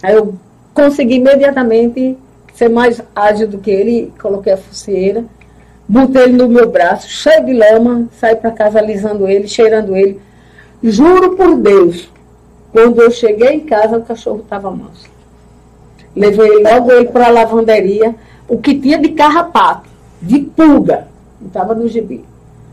Aí 0.00 0.14
eu 0.14 0.36
consegui 0.72 1.16
imediatamente 1.16 2.16
ser 2.54 2.68
mais 2.68 3.02
ágil 3.12 3.48
do 3.48 3.58
que 3.58 3.72
ele, 3.72 4.12
coloquei 4.22 4.52
a 4.52 4.56
focinheira, 4.56 5.24
botei 5.88 6.22
ele 6.22 6.34
no 6.34 6.48
meu 6.48 6.70
braço, 6.70 7.08
cheio 7.08 7.44
de 7.44 7.54
lama, 7.54 8.06
saí 8.20 8.36
para 8.36 8.52
casa 8.52 8.78
alisando 8.78 9.26
ele, 9.26 9.48
cheirando 9.48 9.96
ele. 9.96 10.20
Juro 10.80 11.34
por 11.34 11.56
Deus, 11.56 12.08
quando 12.74 13.00
eu 13.00 13.08
cheguei 13.12 13.50
em 13.50 13.60
casa, 13.60 13.98
o 13.98 14.02
cachorro 14.02 14.40
estava 14.40 14.68
manso. 14.68 15.08
Levei 16.16 16.60
logo 16.60 16.90
ele 16.90 17.04
para 17.06 17.26
a 17.26 17.30
lavanderia, 17.30 18.16
o 18.48 18.58
que 18.58 18.74
tinha 18.80 18.98
de 18.98 19.10
carrapato, 19.10 19.88
de 20.20 20.40
pulga, 20.40 21.06
estava 21.46 21.72
no 21.72 21.86
gibi. 21.86 22.24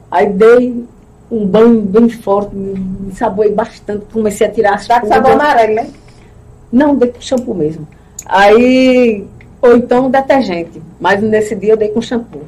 Aí 0.10 0.28
dei 0.28 0.84
um 1.30 1.46
banho 1.46 1.82
bem 1.82 2.10
forte, 2.10 2.56
me 2.56 3.10
ensaboei 3.10 3.52
bastante, 3.52 4.06
comecei 4.12 4.48
a 4.48 4.52
tirar 4.52 4.74
as 4.74 4.88
Tá 4.88 5.02
pulgas. 5.02 5.18
sabão 5.18 5.34
amarelo, 5.34 5.76
né? 5.76 5.88
Não, 6.72 6.96
dei 6.96 7.10
com 7.12 7.22
shampoo 7.22 7.54
mesmo. 7.54 7.88
Aí, 8.26 9.24
ou 9.62 9.78
então 9.78 10.10
detergente. 10.10 10.82
Mas 11.00 11.22
nesse 11.22 11.56
dia 11.56 11.74
eu 11.74 11.78
dei 11.78 11.90
com 11.90 12.02
shampoo. 12.02 12.42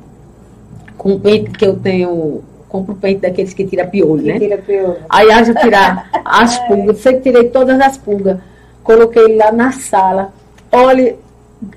Com 0.97 1.13
o 1.13 1.19
pente 1.19 1.51
que 1.51 1.65
eu 1.67 1.75
tenho, 1.78 2.41
compro 2.74 2.93
o 2.95 2.97
pente 2.97 3.21
daqueles 3.21 3.53
que 3.53 3.63
tira 3.65 3.86
piolho, 3.86 4.24
Que 4.24 4.34
né? 4.34 4.39
tira 4.39 4.57
piolho. 4.57 4.97
Aí 5.07 5.32
haja 5.32 5.53
tirar 5.53 6.09
as 6.26 6.57
pulgas. 6.67 6.97
Sei 6.97 7.13
que 7.13 7.21
tirei 7.21 7.49
todas 7.49 7.80
as 7.80 7.97
pulgas. 7.99 8.39
Coloquei 8.84 9.24
ele 9.26 9.36
lá 9.36 9.51
na 9.51 9.71
sala. 9.71 10.34
Olha, 10.71 11.15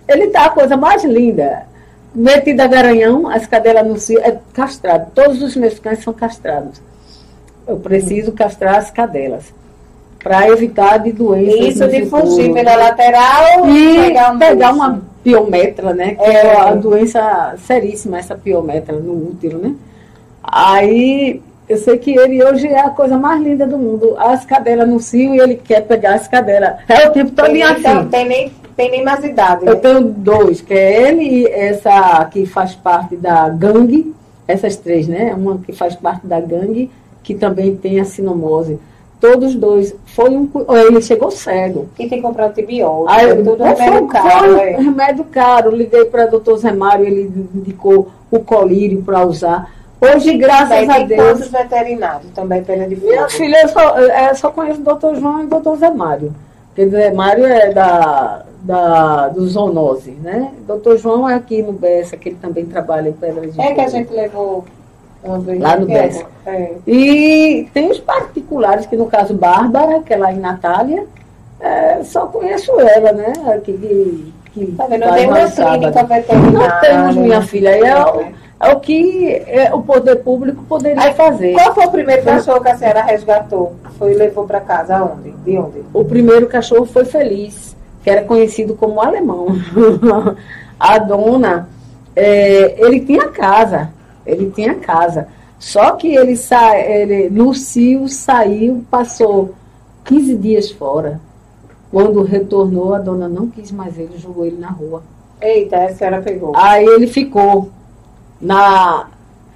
ele 0.08 0.28
tá 0.28 0.46
a 0.46 0.50
coisa 0.50 0.74
mais 0.74 1.04
linda. 1.04 1.64
Metido 2.14 2.60
a 2.62 2.66
garanhão, 2.66 3.28
as 3.28 3.46
cadelas 3.46 3.86
no 3.86 3.98
cio, 3.98 4.18
é 4.20 4.38
castrado. 4.54 5.10
Todos 5.14 5.42
os 5.42 5.54
meus 5.54 5.78
cães 5.78 6.02
são 6.02 6.14
castrados. 6.14 6.80
Eu 7.68 7.76
preciso 7.76 8.32
castrar 8.32 8.76
as 8.76 8.90
cadelas. 8.90 9.52
Para 10.22 10.48
evitar 10.48 10.96
de 10.98 11.12
doenças. 11.12 11.76
Isso 11.76 11.86
de 11.88 12.06
futuro. 12.06 12.26
fugir 12.32 12.52
pela 12.54 12.74
lateral 12.74 13.68
E 13.68 13.96
pegar 14.06 14.32
um 14.32 14.38
pegar 14.38 14.72
uma 14.72 15.02
piometra, 15.22 15.92
né? 15.92 16.14
Que 16.14 16.24
É. 16.24 16.46
é, 16.46 16.56
a 16.60 16.74
doença 16.74 17.54
seríssima, 17.66 18.18
essa 18.18 18.34
piometra 18.34 18.96
no 18.96 19.12
útero, 19.28 19.58
né? 19.58 19.74
Aí 20.46 21.42
eu 21.68 21.76
sei 21.76 21.98
que 21.98 22.16
ele 22.16 22.42
hoje 22.44 22.68
é 22.68 22.80
a 22.80 22.90
coisa 22.90 23.18
mais 23.18 23.42
linda 23.42 23.66
do 23.66 23.76
mundo. 23.76 24.14
As 24.18 24.44
cadelas 24.44 24.88
no 24.88 25.00
cio 25.00 25.34
e 25.34 25.40
ele 25.40 25.56
quer 25.56 25.82
pegar 25.82 26.14
as 26.14 26.28
cadelas. 26.28 26.76
É 26.88 27.08
o 27.08 27.12
tempo 27.12 27.32
todo 27.32 27.46
Tem, 27.46 27.62
assim. 27.62 27.80
então, 27.80 28.08
tem, 28.08 28.28
nem, 28.28 28.52
tem 28.76 28.90
nem 28.90 29.04
mais 29.04 29.24
idade, 29.24 29.64
né? 29.64 29.72
Eu 29.72 29.76
tenho 29.76 30.00
dois, 30.02 30.60
que 30.60 30.72
é 30.72 31.08
ele 31.08 31.22
e 31.22 31.46
essa 31.46 32.24
que 32.26 32.46
faz 32.46 32.74
parte 32.74 33.16
da 33.16 33.48
gangue, 33.48 34.14
essas 34.46 34.76
três, 34.76 35.08
né? 35.08 35.34
Uma 35.34 35.58
que 35.58 35.72
faz 35.72 35.96
parte 35.96 36.24
da 36.24 36.40
gangue, 36.40 36.88
que 37.22 37.34
também 37.34 37.76
tem 37.76 37.98
a 37.98 38.04
sinomose. 38.04 38.78
Todos 39.20 39.54
dois. 39.56 39.94
Foi 40.04 40.30
um. 40.30 40.48
Ele 40.86 41.00
chegou 41.02 41.30
cego. 41.32 41.88
E 41.98 42.06
tem 42.06 42.08
que 42.08 42.20
comprar 42.20 42.46
antibiótico. 42.46 43.08
Aí, 43.08 43.34
tudo 43.34 43.56
foi, 43.56 43.74
remédio 43.74 44.06
caro. 44.06 44.52
foi 44.52 44.60
é. 44.60 44.76
remédio 44.76 45.24
caro. 45.24 45.74
Liguei 45.74 46.04
para 46.04 46.26
o 46.26 46.30
doutor 46.30 46.58
Zé 46.58 46.70
Mário, 46.70 47.06
ele 47.06 47.32
indicou 47.54 48.08
o 48.30 48.38
colírio 48.38 49.02
para 49.02 49.26
usar. 49.26 49.74
Hoje, 50.14 50.36
graças 50.36 50.68
Também 50.68 50.90
a 50.90 50.94
tem 50.94 51.06
Deus. 51.06 51.22
quantos 51.22 51.48
veterinários 51.48 52.30
também 52.34 52.62
pena 52.62 52.86
de 52.88 52.96
Minha 52.96 53.28
filha, 53.28 53.62
eu 53.62 53.68
só, 53.68 53.98
é, 53.98 54.34
só 54.34 54.50
conheço 54.50 54.80
o 54.80 54.84
doutor 54.84 55.14
João 55.16 55.42
e 55.42 55.44
o 55.46 55.48
doutor 55.48 55.76
Zé 55.76 55.90
Mário. 55.90 56.34
Porque 56.68 56.84
o 56.84 56.90
Zé 56.90 57.10
Mário 57.12 57.44
é 57.46 57.72
da, 57.72 58.42
da, 58.62 59.28
do 59.28 59.46
zoonose, 59.46 60.12
né? 60.12 60.52
Doutor 60.66 60.98
João 60.98 61.28
é 61.28 61.34
aqui 61.34 61.62
no 61.62 61.72
Bessa, 61.72 62.16
que 62.16 62.30
ele 62.30 62.38
também 62.40 62.66
trabalha 62.66 63.08
em 63.08 63.12
Pedra 63.12 63.46
de 63.46 63.60
É 63.60 63.74
que 63.74 63.80
a 63.80 63.88
gente 63.88 64.12
levou. 64.12 64.64
Lá 65.24 65.76
no 65.76 65.86
que 65.86 65.92
Bessa. 65.92 66.24
É. 66.46 66.72
E 66.86 67.68
tem 67.74 67.90
os 67.90 67.98
particulares, 67.98 68.86
que 68.86 68.96
no 68.96 69.06
caso 69.06 69.34
Bárbara, 69.34 70.00
que 70.00 70.12
é 70.12 70.16
lá 70.16 70.32
em 70.32 70.38
Natália, 70.38 71.04
é, 71.58 72.02
só 72.04 72.26
conheço 72.26 72.78
ela, 72.78 73.12
né? 73.12 73.32
Aqui 73.54 73.72
que, 73.72 74.32
que 74.52 74.66
Tá 74.76 74.86
vendo? 74.86 75.04
faz 75.04 75.54
Tem 75.54 75.64
uma 75.66 75.78
clínica 75.78 76.04
veterinária. 76.04 76.52
Não 76.52 76.80
temos, 76.80 77.16
minha 77.16 77.42
filha. 77.42 77.70
É 77.70 78.45
é 78.58 78.72
o 78.72 78.80
que 78.80 79.28
é, 79.46 79.74
o 79.74 79.82
poder 79.82 80.16
público 80.16 80.64
poderia 80.64 81.02
Aí, 81.02 81.14
fazer. 81.14 81.52
Qual 81.52 81.74
foi 81.74 81.86
o 81.86 81.90
primeiro 81.90 82.24
cachorro 82.24 82.62
que 82.62 82.68
a 82.68 82.76
senhora 82.76 83.02
resgatou? 83.02 83.76
Foi 83.98 84.14
levou 84.14 84.46
para 84.46 84.60
casa? 84.60 84.96
Aonde? 84.96 85.30
De 85.44 85.58
onde? 85.58 85.84
O 85.92 86.04
primeiro 86.04 86.46
cachorro 86.46 86.86
foi 86.86 87.04
Feliz, 87.04 87.76
que 88.02 88.08
era 88.08 88.24
conhecido 88.24 88.74
como 88.74 89.00
alemão. 89.00 89.48
a 90.80 90.98
dona, 90.98 91.68
é, 92.14 92.82
ele 92.82 93.00
tinha 93.00 93.28
casa, 93.28 93.90
ele 94.24 94.50
tinha 94.50 94.74
casa. 94.74 95.28
Só 95.58 95.92
que 95.92 96.14
ele, 96.14 96.36
sa 96.36 96.78
ele 96.78 97.28
no 97.28 97.52
cio 97.54 98.08
saiu, 98.08 98.84
passou 98.90 99.54
15 100.04 100.34
dias 100.36 100.70
fora. 100.70 101.20
Quando 101.90 102.22
retornou, 102.22 102.94
a 102.94 102.98
dona 102.98 103.28
não 103.28 103.48
quis 103.48 103.70
mais 103.70 103.98
ele, 103.98 104.18
jogou 104.18 104.46
ele 104.46 104.58
na 104.58 104.70
rua. 104.70 105.02
Eita, 105.40 105.84
a 105.84 105.94
senhora 105.94 106.22
pegou. 106.22 106.52
Aí 106.56 106.84
ele 106.84 107.06
ficou 107.06 107.70
na 108.40 109.08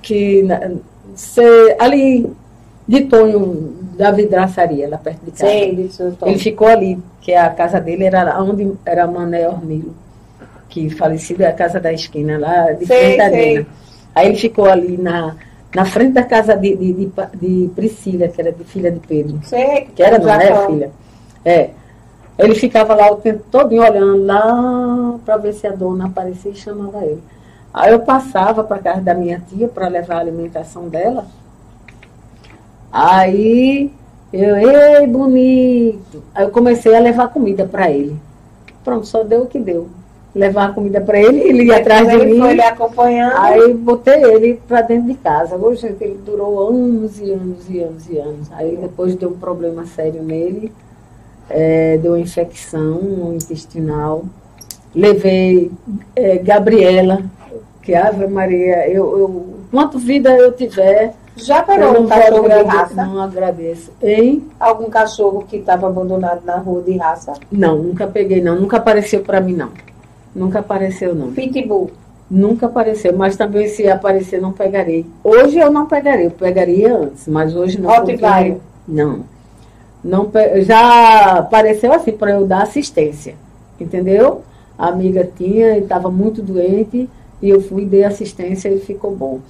que 0.03 0.43
na, 0.43 0.71
cê- 1.15 1.77
ali 1.79 2.31
de 2.89 3.03
Tonho 3.03 3.75
da 3.97 4.11
vidraçaria, 4.11 4.89
lá 4.89 4.99
perto 4.99 5.21
de 5.25 5.31
casa. 5.33 6.13
Tom. 6.19 6.27
Ele 6.27 6.39
ficou 6.39 6.67
ali, 6.67 6.99
que 7.21 7.35
a 7.35 7.51
casa 7.51 7.81
dele 7.81 8.05
era 8.05 8.41
onde 8.43 8.73
era 8.85 9.07
Mané 9.07 9.47
Ormilo, 9.49 9.95
que 10.69 10.89
falecido 10.91 11.43
é 11.43 11.49
a 11.49 11.53
casa 11.53 11.79
da 11.79 11.93
esquina, 11.93 12.39
lá 12.39 12.73
de 12.73 12.87
Sei, 12.87 13.21
arena. 13.21 13.67
Aí 14.15 14.29
ele 14.29 14.37
ficou 14.39 14.65
ali 14.65 14.97
na, 14.97 15.37
na 15.75 15.85
frente 15.85 16.13
da 16.13 16.23
casa 16.25 16.57
de, 16.57 16.75
de, 16.77 16.93
de, 16.95 17.13
de 17.35 17.69
Priscila, 17.77 18.27
que 18.29 18.41
era 18.41 18.51
de 18.53 18.65
filha 18.65 18.91
de 18.91 19.01
Pedro. 19.01 19.39
Sei, 19.45 19.89
Que 19.95 20.03
era, 20.03 20.19
não 20.19 20.29
era 20.29 20.55
falou. 20.55 20.71
filha. 20.71 20.91
É. 21.45 21.71
Ele 22.39 22.55
ficava 22.55 22.95
lá 22.95 23.13
o 23.13 23.17
tempo 23.17 23.45
todo 23.51 23.75
olhando 23.77 24.25
lá 24.25 25.19
para 25.27 25.37
ver 25.37 25.53
se 25.53 25.67
a 25.67 25.73
dona 25.73 26.07
aparecia 26.07 26.51
e 26.51 26.57
chamava 26.57 27.05
ele. 27.05 27.23
Aí 27.73 27.93
eu 27.93 28.01
passava 28.01 28.65
para 28.65 28.79
casa 28.79 29.01
da 29.01 29.15
minha 29.15 29.41
tia 29.49 29.69
para 29.69 29.89
levar 29.89 30.17
a 30.17 30.21
alimentação 30.21 30.89
dela. 30.89 31.27
Aí 32.93 33.93
eu, 34.33 34.57
ei, 34.57 35.07
bonito. 35.07 36.23
Aí 36.35 36.45
eu 36.45 36.51
comecei 36.51 36.95
a 36.95 37.01
levar 37.01 37.29
comida 37.29 37.65
para 37.65 37.91
ele. 37.91 38.17
Pronto, 38.85 39.07
só 39.07 39.23
deu 39.23 39.43
o 39.43 39.47
que 39.47 39.59
deu. 39.59 39.89
Levar 40.33 40.75
comida 40.75 41.01
para 41.01 41.21
ele, 41.21 41.41
ele 41.41 41.65
ia 41.65 41.79
atrás 41.79 42.09
de 42.09 42.15
ele 42.15 42.35
mim. 42.35 42.41
foi 42.41 42.55
lhe 42.55 42.63
acompanhando. 42.63 43.37
Aí 43.37 43.75
botei 43.75 44.23
ele 44.23 44.61
para 44.67 44.83
dentro 44.83 45.09
de 45.09 45.15
casa. 45.15 45.57
Hoje 45.57 45.87
ele 46.01 46.21
durou 46.25 46.69
anos 46.69 47.19
e 47.21 47.33
anos 47.33 47.69
e 47.69 47.81
anos 47.81 48.09
e 48.09 48.19
anos. 48.19 48.49
Aí 48.53 48.77
depois 48.77 49.17
deu 49.17 49.31
um 49.31 49.39
problema 49.39 49.85
sério 49.87 50.23
nele, 50.23 50.73
eh, 51.49 51.99
deu 52.01 52.13
uma 52.13 52.21
infecção 52.21 53.33
intestinal. 53.35 54.25
Levei 54.95 55.73
eh, 56.15 56.39
Gabriela, 56.39 57.23
que 57.91 57.95
Ave 57.97 58.29
Maria, 58.29 58.89
eu, 58.89 59.19
eu, 59.19 59.47
quanto 59.69 59.99
vida 59.99 60.31
eu 60.31 60.53
tiver, 60.53 61.13
Já 61.35 61.65
eu 61.69 61.93
não 61.93 62.03
um 62.03 62.07
cachorro 62.07 62.49
de 62.49 62.63
raça? 62.63 63.05
não 63.05 63.21
agradeço. 63.21 63.91
Hein? 64.01 64.45
Algum 64.61 64.89
cachorro 64.89 65.45
que 65.49 65.57
estava 65.57 65.89
abandonado 65.89 66.45
na 66.45 66.57
rua 66.59 66.83
de 66.83 66.97
raça? 66.97 67.33
Não, 67.51 67.79
nunca 67.79 68.07
peguei 68.07 68.41
não, 68.41 68.55
nunca 68.55 68.77
apareceu 68.77 69.23
para 69.23 69.41
mim 69.41 69.55
não. 69.55 69.71
Nunca 70.33 70.61
apareceu 70.61 71.17
não. 71.17 71.33
Pitbull. 71.33 71.91
Nunca 72.31 72.67
apareceu, 72.67 73.13
mas 73.17 73.37
também 73.37 73.67
se 73.67 73.89
aparecer 73.89 74.41
não 74.41 74.53
pegarei. 74.53 75.05
Hoje 75.25 75.59
eu 75.59 75.69
não 75.69 75.87
pegarei, 75.87 76.27
eu 76.27 76.31
pegaria 76.31 76.97
antes, 76.97 77.27
mas 77.27 77.57
hoje 77.57 77.81
não. 77.81 77.91
Rottweiler. 77.91 78.59
Não. 78.87 79.25
não 80.05 80.31
já 80.63 81.39
apareceu 81.39 81.93
assim 81.93 82.13
para 82.13 82.31
eu 82.31 82.47
dar 82.47 82.63
assistência, 82.63 83.35
entendeu? 83.81 84.43
A 84.79 84.87
amiga 84.87 85.29
tinha 85.37 85.77
e 85.77 85.81
estava 85.81 86.09
muito 86.09 86.41
doente 86.41 87.09
e 87.43 87.49
eu 87.51 87.61
fui 87.61 87.85
dei 87.85 88.05
assistência 88.05 88.69
e 88.69 88.79
ficou 88.81 89.15
bom. 89.15 89.41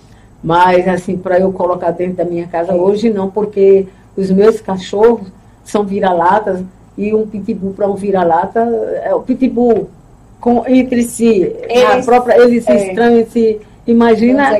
Mas 0.42 0.86
assim 0.88 1.16
para 1.18 1.38
eu 1.38 1.52
colocar 1.52 1.90
dentro 1.90 2.14
da 2.16 2.24
minha 2.24 2.46
casa 2.46 2.74
hoje 2.74 3.10
não, 3.10 3.30
porque 3.30 3.86
os 4.16 4.30
meus 4.30 4.60
cachorros 4.60 5.28
são 5.64 5.84
vira-latas 5.84 6.62
e 6.96 7.14
um 7.14 7.26
pitbull 7.26 7.72
para 7.74 7.88
um 7.88 7.94
vira-lata 7.94 8.60
é 9.04 9.14
o 9.14 9.20
pitbull 9.20 9.88
com, 10.40 10.64
entre 10.66 11.02
si, 11.02 11.44
a 11.68 11.92
Eles- 11.94 12.06
própria, 12.06 12.38
eles 12.42 12.64
se 12.64 12.72
é. 12.72 12.88
estranham, 12.88 13.26
se 13.26 13.60
imagina 13.86 14.58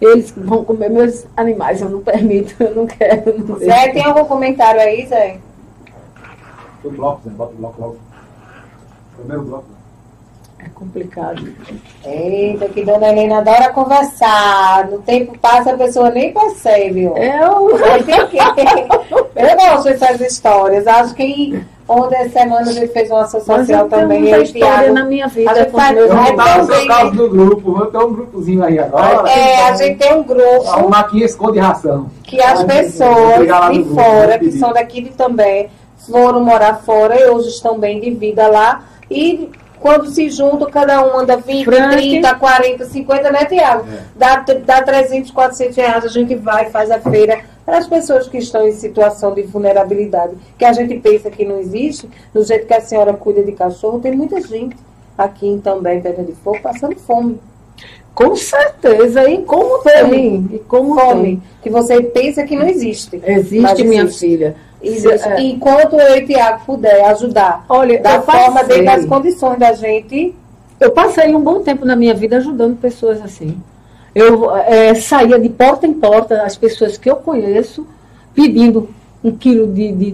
eles 0.00 0.30
vão 0.36 0.62
comer 0.64 0.90
meus 0.90 1.24
animais, 1.36 1.80
eu 1.80 1.88
não 1.88 2.00
permito, 2.00 2.54
eu 2.62 2.74
não 2.74 2.86
quero. 2.86 3.38
Não 3.46 3.58
Zé, 3.58 3.66
deixo. 3.66 3.92
tem 3.94 4.04
algum 4.04 4.24
comentário 4.26 4.80
aí, 4.80 5.06
Zé? 5.06 5.38
O 6.84 6.90
bloco, 6.90 7.22
Zé, 7.24 7.30
bota 7.30 7.52
o 7.52 7.56
bloco 7.56 7.80
logo. 7.80 7.96
Primeiro 9.16 9.42
bloco. 9.44 9.64
É 10.66 10.68
complicado. 10.74 11.46
Eita, 12.04 12.68
que 12.68 12.84
dona 12.84 13.08
Helena 13.08 13.38
adora 13.38 13.72
conversar. 13.72 14.88
No 14.90 14.98
tempo 14.98 15.38
passa, 15.38 15.70
a 15.72 15.76
pessoa 15.76 16.10
nem 16.10 16.32
percebe. 16.32 17.06
ó. 17.06 17.16
Eu, 17.16 17.70
Eu 19.36 19.56
gosto 19.56 19.84
dessas 19.84 20.20
histórias. 20.20 20.86
Acho 20.86 21.14
que 21.14 21.62
ontem 21.88 22.28
semana 22.30 22.62
a 22.68 22.72
gente 22.72 22.88
fez 22.92 23.10
uma 23.10 23.26
social 23.28 23.58
eu 23.60 23.64
tenho 23.66 23.88
também. 23.88 24.20
muita 24.22 24.36
Eu 24.38 24.42
história 24.42 24.66
Tiago. 24.78 24.94
na 24.94 25.04
minha 25.04 25.28
vida. 25.28 25.50
A 25.50 25.54
gente 25.54 25.70
com 25.70 25.76
os 25.76 25.82
faz- 25.84 25.96
vou 25.98 26.08
dar 26.08 26.16
o 26.16 26.18
animais. 26.26 26.56
também, 26.66 26.78
seu 26.78 26.86
caso 26.88 27.10
do 27.12 27.30
grupo. 27.30 27.72
Vou 27.72 27.86
ter 27.86 27.98
um 27.98 28.12
grupozinho 28.12 28.64
aí 28.64 28.78
agora. 28.78 29.28
É, 29.30 29.68
a 29.68 29.74
gente 29.76 29.98
tem 29.98 30.14
um 30.14 30.22
grupo 30.24 30.68
Arrumar 30.68 31.00
aqui 31.00 31.22
esconde 31.22 31.58
ração. 31.60 32.10
que 32.24 32.42
as 32.42 32.64
pessoas 32.64 33.38
de 33.38 33.46
grupo, 33.82 33.94
fora, 33.94 34.38
que 34.38 34.50
são 34.52 34.72
daqui 34.72 35.00
de 35.02 35.10
também, 35.10 35.68
foram 36.10 36.40
morar 36.40 36.80
fora 36.84 37.20
e 37.20 37.28
hoje 37.28 37.50
estão 37.50 37.78
bem 37.78 38.00
de 38.00 38.10
vida 38.10 38.48
lá. 38.48 38.82
E 39.08 39.48
quando 39.80 40.08
se 40.08 40.28
juntam, 40.30 40.70
cada 40.70 41.04
um 41.06 41.18
anda 41.18 41.36
20, 41.36 41.64
Frank. 41.64 41.96
30, 41.96 42.34
40, 42.34 42.84
50, 42.86 43.30
né, 43.30 43.44
Tiago? 43.44 43.86
É. 43.88 44.00
Dá, 44.16 44.44
dá 44.64 44.82
300, 44.82 45.30
400 45.30 45.76
reais, 45.76 46.04
a 46.04 46.08
gente 46.08 46.34
vai, 46.34 46.70
faz 46.70 46.90
a 46.90 46.98
feira. 46.98 47.40
Para 47.64 47.78
as 47.78 47.86
pessoas 47.88 48.28
que 48.28 48.38
estão 48.38 48.66
em 48.66 48.72
situação 48.72 49.34
de 49.34 49.42
vulnerabilidade, 49.42 50.34
que 50.56 50.64
a 50.64 50.72
gente 50.72 50.98
pensa 50.98 51.30
que 51.30 51.44
não 51.44 51.58
existe, 51.58 52.08
do 52.32 52.44
jeito 52.44 52.66
que 52.66 52.74
a 52.74 52.80
senhora 52.80 53.12
cuida 53.14 53.42
de 53.42 53.52
cachorro, 53.52 53.98
tem 53.98 54.12
muita 54.12 54.40
gente 54.40 54.76
aqui 55.18 55.48
em 55.48 55.58
também, 55.58 56.00
Pedra 56.00 56.22
de 56.22 56.32
Fogo, 56.32 56.60
passando 56.62 56.94
fome. 56.96 57.40
Com 58.14 58.34
certeza, 58.34 59.28
e 59.28 59.42
como 59.42 59.82
tem? 59.82 60.48
E 60.50 60.58
como 60.60 60.98
Fome, 60.98 61.42
que 61.60 61.68
você 61.68 62.00
pensa 62.02 62.44
que 62.44 62.56
não 62.56 62.66
existe. 62.66 63.10
tem? 63.10 63.20
Existe, 63.36 63.60
Mas 63.60 63.78
minha 63.80 64.02
existe. 64.04 64.20
filha. 64.26 64.56
Existe. 64.82 65.28
É. 65.28 65.40
Enquanto 65.40 65.94
eu 65.96 66.16
e 66.16 66.26
Tiago 66.26 66.64
puder 66.66 67.04
ajudar 67.06 67.64
Olha, 67.68 68.00
da 68.00 68.20
forma 68.22 68.60
passei, 68.60 68.82
dentro 68.82 68.84
das 68.84 69.06
condições 69.06 69.58
da 69.58 69.72
gente, 69.72 70.34
eu 70.78 70.90
passei 70.90 71.34
um 71.34 71.40
bom 71.40 71.60
tempo 71.60 71.84
na 71.84 71.96
minha 71.96 72.14
vida 72.14 72.36
ajudando 72.36 72.76
pessoas 72.76 73.20
assim. 73.22 73.60
Eu 74.14 74.54
eh, 74.56 74.94
saía 74.94 75.38
de 75.38 75.48
porta 75.48 75.86
em 75.86 75.92
porta, 75.94 76.42
as 76.42 76.56
pessoas 76.56 76.96
que 76.96 77.10
eu 77.10 77.16
conheço, 77.16 77.86
pedindo 78.34 78.88
um 79.22 79.32
quilo 79.36 79.66
de, 79.66 79.92
de, 79.92 80.10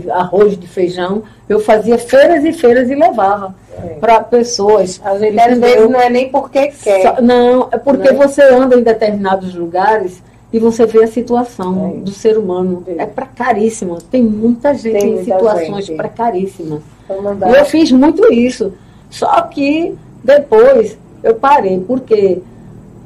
de 0.00 0.10
arroz, 0.10 0.56
de 0.56 0.66
feijão. 0.66 1.22
Eu 1.48 1.58
fazia 1.60 1.98
feiras 1.98 2.44
e 2.44 2.52
feiras 2.52 2.88
e 2.90 2.94
levava 2.94 3.54
para 4.00 4.20
pessoas. 4.20 5.00
às 5.04 5.20
vezes 5.20 5.90
não 5.90 6.00
é 6.00 6.08
nem 6.08 6.28
porque 6.30 6.68
quer. 6.68 7.02
Só- 7.02 7.20
não, 7.20 7.68
é 7.72 7.78
porque 7.78 8.10
Né? 8.10 8.16
você 8.16 8.42
anda 8.42 8.76
em 8.76 8.82
determinados 8.82 9.54
lugares 9.54 10.22
e 10.52 10.58
você 10.58 10.84
vê 10.86 11.04
a 11.04 11.06
situação 11.06 11.94
É. 11.96 12.00
do 12.00 12.10
ser 12.10 12.36
humano. 12.36 12.84
É. 12.86 13.02
É 13.02 13.06
precaríssima. 13.06 13.98
Tem 14.10 14.22
muita 14.22 14.74
gente 14.74 14.92
Tem 14.98 15.10
em 15.10 15.14
muita 15.14 15.24
situações 15.24 15.86
gente. 15.86 15.96
precaríssimas. 15.96 16.80
Vamos 17.08 17.40
E 17.40 17.58
eu 17.58 17.64
fiz 17.64 17.90
muito 17.92 18.32
isso. 18.32 18.72
Só 19.10 19.40
que 19.42 19.94
depois 20.22 20.96
eu 21.22 21.34
parei, 21.34 21.78
porque 21.80 22.40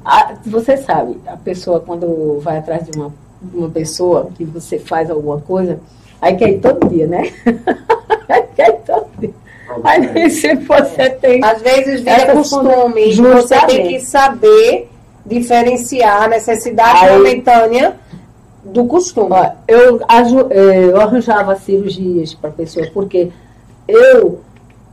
a- 0.04 0.34
você 0.44 0.76
sabe, 0.76 1.16
a 1.26 1.36
pessoa 1.36 1.80
quando 1.80 2.38
vai 2.40 2.58
atrás 2.58 2.84
de 2.86 2.96
uma, 2.98 3.12
de 3.42 3.56
uma 3.56 3.68
pessoa 3.70 4.28
que 4.36 4.44
você 4.44 4.78
faz 4.78 5.10
alguma 5.10 5.40
coisa, 5.40 5.78
aí 6.20 6.34
quer 6.36 6.50
ir 6.50 6.58
todo 6.60 6.88
dia, 6.88 7.06
né? 7.06 7.30
Aí 8.28 8.42
quer 8.56 8.68
ir 8.70 8.78
todo 8.84 9.06
dia. 9.20 9.30
Aí 9.84 10.30
se 10.30 10.54
você 10.56 11.10
tem. 11.10 11.44
Às 11.44 11.60
vezes 11.62 12.00
vira 12.00 12.32
costume, 12.32 13.12
você 13.14 13.66
tem 13.66 13.88
que 13.88 14.00
saber 14.00 14.88
diferenciar 15.26 16.22
a 16.24 16.28
necessidade 16.28 17.04
Aí- 17.06 17.16
momentânea 17.18 17.96
do 18.64 18.84
costume. 18.86 19.28
Ó, 19.30 19.50
eu, 19.68 20.00
eh, 20.50 20.84
eu 20.90 21.00
arranjava 21.00 21.54
cirurgias 21.56 22.34
para 22.34 22.50
pessoas, 22.50 22.88
porque 22.90 23.28
eu, 23.86 24.40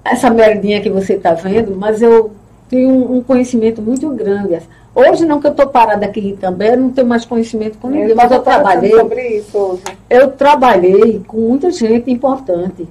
essa 0.05 0.29
merdinha 0.29 0.81
que 0.81 0.89
você 0.89 1.13
está 1.13 1.33
vendo, 1.33 1.75
mas 1.75 2.01
eu 2.01 2.31
tenho 2.69 2.89
um, 2.89 3.17
um 3.17 3.23
conhecimento 3.23 3.81
muito 3.81 4.07
grande. 4.09 4.59
Hoje 4.95 5.25
não 5.25 5.39
que 5.39 5.47
eu 5.47 5.51
estou 5.51 5.67
parada 5.67 6.05
aqui 6.05 6.37
também, 6.39 6.69
eu 6.69 6.77
não 6.77 6.89
tenho 6.91 7.07
mais 7.07 7.25
conhecimento 7.25 7.79
com 7.79 7.87
ninguém, 7.87 8.13
mas 8.13 8.31
eu 8.31 8.41
tava 8.41 8.61
falando 8.63 8.81
trabalhei, 8.81 8.91
sobre 8.99 9.27
isso 9.37 9.57
hoje. 9.57 9.81
eu 10.09 10.31
trabalhei 10.31 11.21
com 11.27 11.37
muita 11.37 11.71
gente 11.71 12.11
importante. 12.11 12.87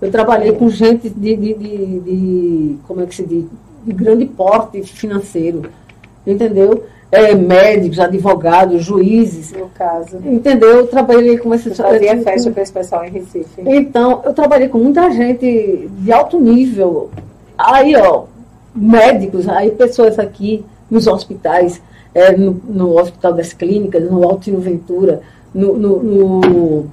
Eu 0.00 0.10
trabalhei 0.12 0.52
com 0.52 0.70
gente 0.70 1.10
de, 1.10 1.36
de, 1.36 1.54
de, 1.54 2.00
de- 2.00 2.76
como 2.86 3.02
é 3.02 3.06
que 3.06 3.14
se 3.16 3.26
diz, 3.26 3.44
de 3.84 3.92
grande 3.92 4.24
porte 4.26 4.80
financeiro, 4.84 5.62
entendeu? 6.26 6.84
Eh, 7.12 7.34
médicos, 7.34 7.98
advogados, 7.98 8.84
juízes, 8.84 9.52
No 9.52 9.68
caso. 9.70 10.18
Entendeu? 10.24 10.68
Eu 10.78 10.86
trabalhei 10.86 11.36
com 11.38 11.52
esse 11.52 11.68
Você 11.70 11.82
fazia 11.82 12.16
com- 12.16 12.22
festa 12.22 12.50
para 12.52 12.62
esse 12.62 12.72
pessoal 12.72 13.04
em 13.04 13.10
Recife. 13.10 13.62
Então, 13.66 14.22
eu 14.24 14.32
trabalhei 14.32 14.68
com 14.68 14.78
muita 14.78 15.10
gente 15.10 15.90
de 15.98 16.12
alto 16.12 16.38
nível. 16.38 17.10
Aí, 17.58 17.96
ó, 17.96 18.24
médicos, 18.74 19.48
aí 19.48 19.72
pessoas 19.72 20.18
aqui 20.20 20.64
nos 20.88 21.08
hospitais, 21.08 21.82
é, 22.14 22.30
no, 22.36 22.60
no 22.68 22.96
Hospital 22.98 23.32
das 23.32 23.52
Clínicas, 23.52 24.08
no 24.08 24.22
Altino 24.24 24.58
Ventura, 24.60 25.20
no, 25.52 25.76
no, 25.76 26.02
no 26.40 26.90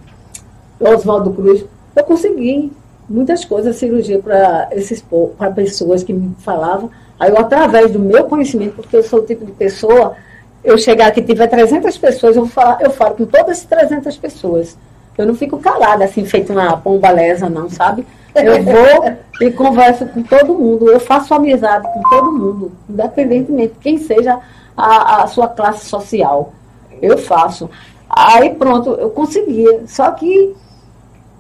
Oswaldo 0.80 1.32
Cruz. 1.32 1.64
Eu 1.96 2.04
consegui 2.04 2.72
muitas 3.10 3.46
coisas, 3.46 3.76
cirurgia 3.76 4.20
para 4.20 4.68
esses 4.72 5.04
para 5.38 5.52
pessoas 5.52 6.04
que 6.04 6.14
me 6.14 6.36
falavam. 6.40 6.90
Aí 7.20 7.30
eu, 7.30 7.38
através 7.38 7.92
do 7.92 8.00
meu 8.00 8.26
conhecimento, 8.26 8.76
porque 8.76 8.96
eu 8.96 9.04
sou 9.04 9.20
o 9.20 9.26
tipo 9.26 9.46
de 9.46 9.52
pessoa, 9.52 10.16
eu 10.64 10.78
chegar 10.78 11.08
aqui, 11.08 11.22
tiver 11.22 11.48
300 11.48 11.98
pessoas, 11.98 12.36
eu, 12.36 12.44
vou 12.44 12.52
falar, 12.52 12.80
eu 12.82 12.92
falo 12.92 13.16
com 13.16 13.26
todas 13.26 13.60
as 13.60 13.64
300 13.64 14.18
pessoas. 14.18 14.78
Eu 15.18 15.26
não 15.26 15.34
fico 15.34 15.58
calada, 15.58 16.06
assim, 16.06 16.26
feito 16.26 16.54
uma 16.54 16.78
pombalesa, 16.78 17.50
não, 17.50 17.70
sabe? 17.70 18.06
Eu 18.36 18.62
vou 18.62 19.18
e 19.42 19.52
converso 19.52 20.06
com 20.08 20.22
todo 20.22 20.54
mundo. 20.54 20.92
Eu 20.92 21.00
faço 21.00 21.34
amizade 21.34 21.88
com 21.92 22.02
todo 22.10 22.32
mundo, 22.32 22.72
independentemente 22.88 23.74
de 23.74 23.80
quem 23.80 23.98
seja 23.98 24.40
a, 24.76 25.24
a 25.24 25.28
sua 25.28 25.48
classe 25.48 25.86
social. 25.86 26.54
Eu 27.02 27.18
faço. 27.18 27.70
Aí 28.10 28.52
pronto, 28.52 28.92
eu 28.92 29.10
conseguia. 29.10 29.82
Só 29.88 30.12
que 30.12 30.56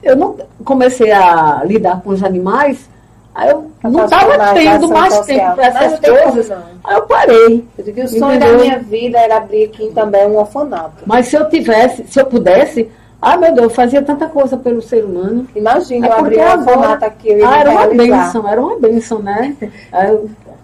eu 0.08 0.16
não 0.16 0.36
comecei 0.64 1.12
a 1.12 1.62
lidar 1.64 2.02
com 2.02 2.10
os 2.12 2.24
animais, 2.24 2.90
aí 3.36 3.50
eu 3.50 3.70
não 3.84 4.06
estava 4.06 4.54
tendo 4.54 4.88
mais 4.90 5.14
social. 5.14 5.38
tempo 5.38 5.56
para 5.56 5.66
essas 5.68 6.00
coisas. 6.00 6.52
Aí 6.84 6.96
eu 6.96 7.02
parei. 7.04 7.66
Eu 7.78 7.84
digo 7.84 8.02
o 8.02 8.08
sonho 8.08 8.40
da 8.40 8.48
minha 8.54 8.80
vida 8.80 9.18
era 9.20 9.38
abrir 9.38 9.66
aqui 9.66 9.92
também 9.94 10.26
um 10.28 10.38
orfanato. 10.38 11.04
Mas 11.06 11.28
se 11.28 11.36
eu 11.36 11.48
tivesse, 11.50 12.06
se 12.08 12.20
eu 12.20 12.26
pudesse, 12.26 12.90
ah 13.22 13.36
meu 13.38 13.52
Deus, 13.54 13.66
eu 13.66 13.70
fazia 13.70 14.02
tanta 14.02 14.28
coisa 14.28 14.58
pelo 14.58 14.82
ser 14.82 15.04
humano. 15.04 15.48
Imagina 15.56 16.08
É 16.08 16.10
eu 16.10 16.14
abrir 16.14 16.36
porque 16.38 16.50
um 16.50 16.52
agora- 16.52 16.78
orfanato 16.78 17.06
aqui. 17.06 17.30
Eu 17.32 17.48
Ah, 17.48 17.60
era 17.60 17.72
uma 17.72 17.82
realizar. 17.82 18.26
benção, 18.26 18.48
era 18.50 18.62
uma 18.62 18.80
benção, 18.80 19.20
né? 19.20 19.56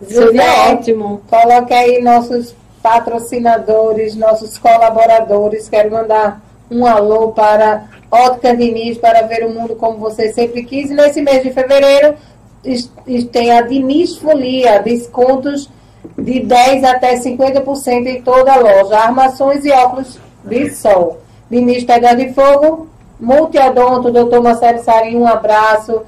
José, 0.08 0.26
seria 0.26 0.72
ótimo. 0.74 1.22
Coloque 1.30 1.74
aí 1.74 2.02
nossos 2.02 2.54
patrocinadores, 2.82 4.16
nossos 4.16 4.58
colaboradores. 4.58 5.70
Quero 5.70 5.92
mandar 5.92 6.42
um 6.70 6.86
alô 6.86 7.30
para 7.30 7.84
Ótica 8.14 8.56
Diniz 8.56 8.98
para 9.00 9.24
ver 9.24 9.44
o 9.44 9.50
mundo 9.50 9.76
como 9.76 9.98
você 9.98 10.32
sempre 10.32 10.64
quis. 10.64 10.92
E 10.92 10.94
nesse 10.94 11.20
mês 11.22 11.42
de 11.42 11.52
fevereiro 11.52 12.16
tem 13.32 13.52
a 13.52 13.62
Diniz 13.62 14.18
Folia, 14.18 14.80
descontos 14.80 15.68
de 16.18 16.42
10 16.42 16.84
até 16.84 17.16
50% 17.16 18.08
em 18.08 18.22
toda 18.22 18.54
a 18.54 18.58
loja. 18.58 18.98
Armações 18.98 19.66
e 19.66 19.72
óculos 19.72 20.20
de 20.44 20.70
sol. 20.70 21.20
Diniz 21.50 21.84
Pedra 21.84 22.16
de 22.16 22.34
Fogo, 22.34 22.88
Multiodonto, 23.20 24.12
doutor 24.12 24.42
Marcelo 24.42 24.84
Sarinho, 24.84 25.22
um 25.22 25.28
abraço. 25.28 26.04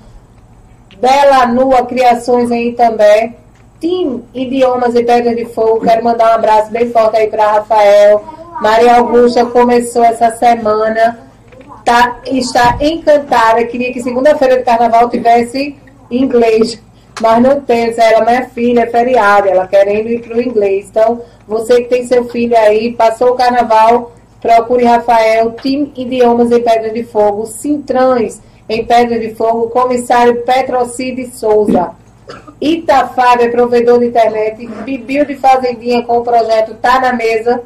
Bela 0.99 1.47
Nua 1.47 1.85
Criações 1.85 2.51
aí 2.51 2.73
também. 2.73 3.35
Team 3.79 4.23
Idiomas 4.33 4.93
e 4.93 5.03
Pedra 5.03 5.35
de 5.35 5.45
Fogo. 5.45 5.81
Quero 5.81 6.03
mandar 6.03 6.31
um 6.31 6.35
abraço 6.35 6.71
bem 6.71 6.91
forte 6.91 7.17
aí 7.17 7.27
para 7.27 7.53
Rafael. 7.53 8.23
Maria 8.61 8.97
Augusta 8.97 9.45
começou 9.45 10.03
essa 10.03 10.31
semana. 10.31 11.24
Tá, 11.85 12.19
está 12.25 12.77
encantada. 12.81 13.63
Queria 13.65 13.93
que 13.93 14.01
segunda-feira 14.01 14.57
de 14.57 14.63
carnaval 14.63 15.09
tivesse 15.09 15.77
inglês. 16.09 16.81
Mas 17.21 17.41
não 17.41 17.61
tem, 17.61 17.93
ela 17.97 18.25
minha 18.25 18.49
filha, 18.49 18.81
é 18.81 18.87
feriado, 18.87 19.47
ela 19.47 19.67
querendo 19.67 20.09
ir 20.09 20.21
para 20.21 20.35
o 20.35 20.41
inglês. 20.41 20.87
Então, 20.89 21.21
você 21.47 21.83
que 21.83 21.89
tem 21.89 22.05
seu 22.05 22.25
filho 22.25 22.57
aí, 22.57 22.91
passou 22.91 23.29
o 23.29 23.35
carnaval, 23.35 24.11
procure 24.41 24.83
Rafael, 24.83 25.51
Team 25.51 25.91
Idiomas 25.95 26.51
em 26.51 26.61
Pedra 26.61 26.89
de 26.89 27.03
Fogo, 27.03 27.45
Sintrãs 27.45 28.41
em 28.67 28.83
Pedra 28.83 29.17
de 29.17 29.33
Fogo, 29.33 29.69
comissário 29.69 30.41
Petrocide 30.41 31.27
Souza. 31.27 31.91
Itafábia, 32.59 33.51
provedor 33.51 33.99
de 33.99 34.07
internet, 34.07 34.67
Bibil 34.83 35.25
de 35.25 35.35
Fazendinha 35.35 36.03
com 36.03 36.17
o 36.17 36.23
projeto 36.23 36.73
Tá 36.75 36.99
na 36.99 37.13
Mesa, 37.13 37.61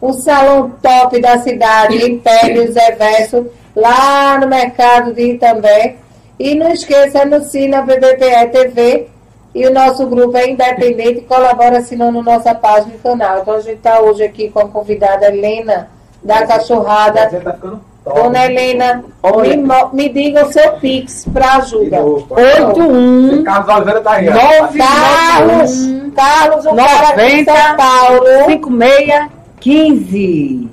o 0.00 0.12
salão 0.12 0.70
top 0.82 1.20
da 1.20 1.38
cidade, 1.38 2.10
Império 2.10 2.72
Zé 2.72 2.92
Verso, 2.92 3.46
lá 3.74 4.38
no 4.38 4.46
mercado 4.48 5.12
de 5.12 5.32
Itambé. 5.32 5.96
E 6.38 6.54
não 6.54 6.72
esqueça, 6.72 7.22
anuncie 7.22 7.68
na 7.68 7.82
BBPE 7.82 8.48
TV 8.50 9.08
e 9.54 9.66
o 9.66 9.74
nosso 9.74 10.06
grupo 10.06 10.36
é 10.36 10.48
independente 10.48 11.18
e 11.18 11.22
colabora 11.22 11.78
assinando 11.78 12.22
nossa 12.22 12.54
página 12.54 12.94
e 12.94 12.98
canal. 12.98 13.40
Então 13.40 13.54
a 13.54 13.60
gente 13.60 13.76
está 13.76 14.00
hoje 14.00 14.22
aqui 14.22 14.48
com 14.48 14.60
a 14.60 14.68
convidada 14.68 15.26
Helena 15.26 15.88
da 16.22 16.46
Cachorrada. 16.46 17.28
Você 17.28 17.40
tá 17.40 17.52
ficando 17.54 17.80
top. 18.04 18.20
Dona 18.22 18.46
Helena, 18.46 19.04
Olha. 19.22 19.56
me, 19.56 19.68
me 19.92 20.08
diga 20.08 20.46
o 20.46 20.52
seu 20.52 20.72
Pix 20.74 21.26
para 21.32 21.56
ajuda. 21.56 21.96
De 21.96 22.02
novo. 22.02 22.26
81 22.34 23.44
Carlos 23.44 23.74
Oliveira 23.74 24.00
tá 24.00 24.12
aí. 24.12 24.28
ó. 24.28 24.32
9 24.62 24.78
Carlos, 24.78 25.88
Carlos, 26.16 26.66
o 26.66 26.74
cara 26.76 27.10
de 27.16 27.22
90, 27.44 27.54
São 27.54 27.76
Paulo. 27.76 28.26
56 28.46 29.30
15 29.60 30.70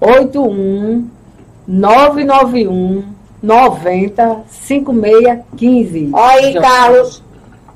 81 0.00 1.08
991 1.70 3.04
90 3.40 4.42
56 4.48 5.38
15 5.56 6.10
Olha 6.12 6.46
aí, 6.46 6.54
Carlos, 6.54 7.22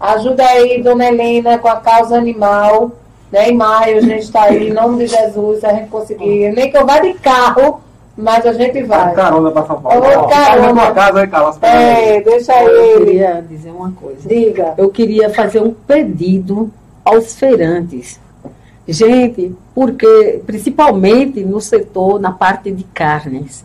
ajuda 0.01 0.45
aí, 0.45 0.83
Dona 0.83 1.07
Helena, 1.07 1.59
com 1.59 1.69
a 1.69 1.77
causa 1.77 2.17
animal. 2.17 2.91
Né? 3.31 3.51
Em 3.51 3.57
maio 3.57 3.99
a 3.99 4.01
gente 4.01 4.23
está 4.25 4.43
aí, 4.45 4.69
em 4.69 4.73
nome 4.73 4.99
de 4.99 5.07
Jesus, 5.07 5.63
a 5.63 5.73
gente 5.73 5.89
conseguir. 5.91 6.53
Nem 6.53 6.71
que 6.71 6.77
eu 6.77 6.85
vá 6.85 6.99
de 6.99 7.15
carro, 7.15 7.81
mas 8.17 8.45
a 8.45 8.53
gente 8.53 8.83
Vai. 8.83 9.15
Carona 9.15 9.53
pra 9.53 9.65
São 9.65 9.81
Paulo. 9.81 10.01
Ô, 10.01 10.19
Ó, 10.19 10.27
carona. 10.27 10.83
Tá 10.87 10.93
casa 10.93 11.21
aí, 11.21 11.27
Carlos. 11.29 11.59
É, 11.63 12.21
deixa 12.21 12.63
Eu 12.65 12.85
ele. 12.85 13.05
queria 13.07 13.45
dizer 13.49 13.71
uma 13.71 13.93
coisa. 13.93 14.29
Diga. 14.29 14.75
Eu 14.77 14.89
queria 14.89 15.31
fazer 15.31 15.61
um 15.63 15.73
pedido 15.73 16.69
aos 17.05 17.37
feirantes. 17.37 18.21
Gente, 18.89 19.55
porque 19.73 20.43
principalmente 20.45 21.45
no 21.45 21.61
setor, 21.61 22.21
na 22.21 22.33
parte 22.33 22.71
de 22.73 22.85
carnes, 22.85 23.65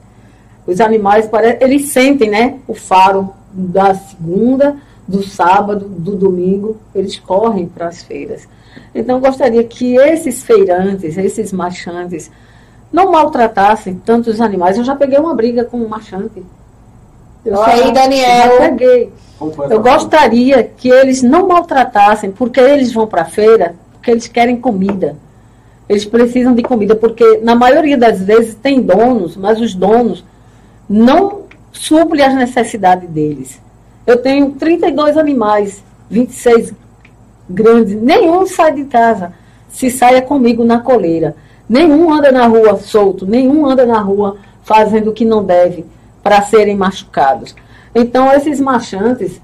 os 0.71 0.79
animais, 0.81 1.27
pare- 1.27 1.57
eles 1.61 1.89
sentem, 1.89 2.29
né? 2.29 2.55
O 2.67 2.73
faro 2.73 3.33
da 3.51 3.93
segunda, 3.95 4.75
do 5.07 5.23
sábado, 5.23 5.85
do 5.87 6.15
domingo, 6.15 6.77
eles 6.93 7.17
correm 7.17 7.65
para 7.67 7.87
as 7.87 8.03
feiras. 8.03 8.47
Então, 8.93 9.15
eu 9.17 9.21
gostaria 9.21 9.63
que 9.63 9.95
esses 9.95 10.43
feirantes, 10.43 11.17
esses 11.17 11.51
machantes, 11.51 12.29
não 12.91 13.11
maltratassem 13.11 13.95
tanto 14.05 14.29
os 14.29 14.39
animais. 14.41 14.77
Eu 14.77 14.83
já 14.83 14.95
peguei 14.95 15.17
uma 15.19 15.33
briga 15.35 15.63
com 15.63 15.77
um 15.77 15.87
machante. 15.87 16.43
Eu 17.45 17.55
Olha 17.55 17.73
aí, 17.73 17.79
já- 17.85 17.91
Daniel. 17.91 18.27
Já 18.27 18.57
peguei. 18.69 19.13
Eu 19.69 19.81
gostaria 19.81 20.63
que 20.63 20.89
eles 20.89 21.21
não 21.23 21.47
maltratassem, 21.47 22.29
porque 22.31 22.59
eles 22.59 22.91
vão 22.91 23.07
para 23.07 23.21
a 23.21 23.25
feira, 23.25 23.75
porque 23.93 24.11
eles 24.11 24.27
querem 24.27 24.57
comida. 24.57 25.15
Eles 25.87 26.05
precisam 26.05 26.53
de 26.53 26.61
comida, 26.61 26.95
porque 26.95 27.39
na 27.41 27.55
maioria 27.55 27.97
das 27.97 28.21
vezes 28.21 28.53
tem 28.55 28.81
donos, 28.81 29.35
mas 29.37 29.59
os 29.59 29.73
donos 29.73 30.23
não 30.89 31.43
suprem 31.71 32.23
as 32.23 32.33
necessidades 32.33 33.07
deles. 33.09 33.61
Eu 34.07 34.17
tenho 34.17 34.51
32 34.53 35.17
animais, 35.17 35.83
26 36.09 36.73
grandes, 37.47 37.95
nenhum 38.01 38.47
sai 38.47 38.73
de 38.73 38.85
casa, 38.85 39.33
se 39.69 39.91
saia 39.91 40.21
comigo 40.21 40.63
na 40.63 40.79
coleira. 40.79 41.35
Nenhum 41.67 42.11
anda 42.11 42.31
na 42.31 42.47
rua 42.47 42.77
solto, 42.77 43.27
nenhum 43.27 43.67
anda 43.67 43.85
na 43.85 43.99
rua 43.99 44.37
fazendo 44.63 45.11
o 45.11 45.13
que 45.13 45.23
não 45.23 45.43
deve 45.43 45.85
para 46.23 46.41
serem 46.41 46.75
machucados. 46.75 47.55
Então, 47.93 48.31
esses 48.31 48.59
machantes, 48.59 49.39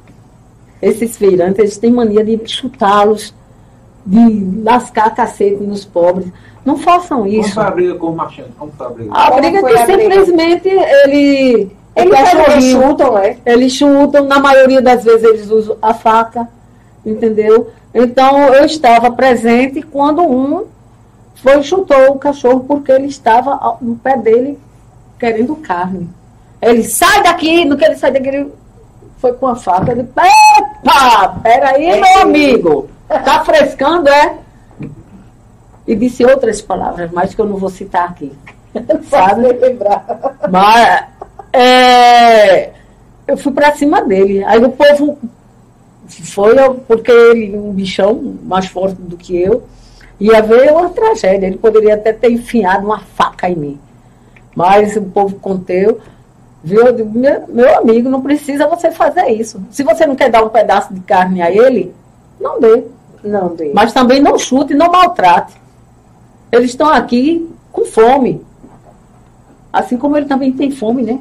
esses 0.82 1.16
feirantes, 1.18 1.60
eles 1.60 1.78
têm 1.78 1.92
mania 1.92 2.24
de 2.24 2.40
chutá-los, 2.48 3.34
de 4.06 4.62
lascar 4.64 5.14
cacete 5.16 5.64
nos 5.64 5.84
pobres. 5.86 6.28
Não 6.64 6.78
façam 6.78 7.20
Como 7.20 7.30
isso. 7.32 7.54
foi 7.54 7.64
a 7.64 7.72
briga 7.72 7.96
com 7.96 8.08
o 8.08 8.16
Marchand? 8.16 8.46
Como 8.58 8.72
foi 8.78 8.86
a 8.88 8.90
briga? 8.90 9.12
A 9.14 9.28
Como 9.30 9.42
briga 9.42 9.58
é 9.58 9.62
foi 9.62 9.72
que 9.74 9.78
a 9.80 9.86
briga? 9.86 10.02
simplesmente 10.02 10.68
ele. 10.70 11.72
Ele 11.96 12.10
Ele 12.14 12.52
eles 12.52 12.66
chutam, 12.66 13.18
é? 13.18 13.38
eles 13.46 13.72
chutam, 13.72 14.26
na 14.26 14.38
maioria 14.38 14.82
das 14.82 15.06
vezes 15.06 15.24
eles 15.24 15.50
usam 15.50 15.78
a 15.82 15.94
faca, 15.94 16.46
entendeu? 17.06 17.70
Então 17.94 18.38
eu 18.54 18.66
estava 18.66 19.10
presente 19.12 19.82
quando 19.82 20.22
um 20.22 20.66
foi 21.36 21.64
chutou 21.64 22.12
o 22.12 22.20
cachorro 22.20 22.66
porque 22.68 22.92
ele 22.92 23.06
estava 23.08 23.78
no 23.80 23.96
pé 23.96 24.18
dele 24.18 24.60
querendo 25.18 25.56
carne. 25.56 26.10
Ele 26.62 26.84
sai 26.84 27.24
daqui, 27.24 27.64
no 27.64 27.78
que 27.78 27.86
ele 27.86 27.96
sai 27.96 28.12
daqui, 28.12 28.28
ele 28.28 28.52
foi 29.20 29.32
com 29.34 29.48
a 29.48 29.56
faca. 29.56 29.92
Ele, 29.94 30.02
epa, 30.02 31.40
peraí, 31.44 31.86
é 31.86 32.02
meu 32.02 32.22
amigo, 32.24 32.90
tá 33.08 33.44
frescando, 33.44 34.10
é? 34.10 34.38
E 35.88 35.96
disse 35.96 36.26
outras 36.26 36.62
palavras, 36.62 37.12
mas 37.12 37.36
que 37.36 37.42
eu 37.42 37.46
não 37.46 37.58
vou 37.58 37.70
citar 37.70 38.10
aqui. 38.10 38.34
Sabe? 39.10 39.48
lembrar. 39.48 40.40
Mas 40.50 41.06
é, 41.54 42.72
eu 43.28 43.38
fui 43.38 43.52
para 43.52 43.76
cima 43.76 44.02
dele. 44.04 44.44
Aí 44.44 44.64
o 44.64 44.72
povo 44.72 45.18
foi 46.08 46.56
porque 46.88 47.12
ele, 47.12 47.58
um 47.58 47.72
bichão 47.72 48.36
mais 48.44 48.68
forte 48.68 49.02
do 49.02 49.16
que 49.16 49.40
eu, 49.40 49.64
ia 50.20 50.42
ver 50.42 50.72
uma 50.72 50.90
tragédia. 50.90 51.48
Ele 51.48 51.58
poderia 51.58 51.96
até 51.96 52.14
ter 52.14 52.32
enfiado 52.32 52.86
uma 52.86 53.00
faca 53.00 53.50
em 53.50 53.56
mim. 53.56 53.80
Mas 54.56 54.96
o 54.96 55.04
povo 55.04 55.36
conteu. 55.36 56.00
Viu? 56.64 56.92
Digo, 56.92 57.18
meu, 57.18 57.44
meu 57.48 57.78
amigo, 57.78 58.10
não 58.10 58.22
precisa 58.22 58.68
você 58.68 58.90
fazer 58.90 59.28
isso. 59.28 59.62
Se 59.70 59.84
você 59.84 60.08
não 60.08 60.16
quer 60.16 60.30
dar 60.30 60.44
um 60.44 60.50
pedaço 60.50 60.94
de 60.94 61.00
carne 61.02 61.42
a 61.42 61.52
ele, 61.52 61.94
não 62.46 62.60
dê. 62.60 62.84
Não 63.24 63.56
dê. 63.56 63.72
Mas 63.74 63.92
também 63.92 64.22
não 64.22 64.38
chute 64.38 64.76
não 64.76 64.92
maltrate. 64.92 65.56
Eles 66.52 66.70
estão 66.70 66.88
aqui 66.88 67.50
com 67.72 67.86
fome. 67.86 68.46
Assim 69.74 69.98
como 69.98 70.16
ele 70.16 70.28
também 70.28 70.54
tem 70.54 70.70
fome, 70.72 71.02
né? 71.02 71.20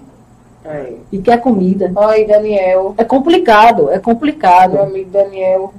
É. 0.64 0.92
E 1.10 1.18
quer 1.18 1.40
comida. 1.40 1.90
Oi, 1.94 2.26
Daniel. 2.26 2.94
É 2.96 3.04
complicado, 3.04 3.90
é 3.90 3.98
complicado. 3.98 4.74
Meu 4.74 4.84
amigo 4.84 5.10
Daniel. 5.10 5.74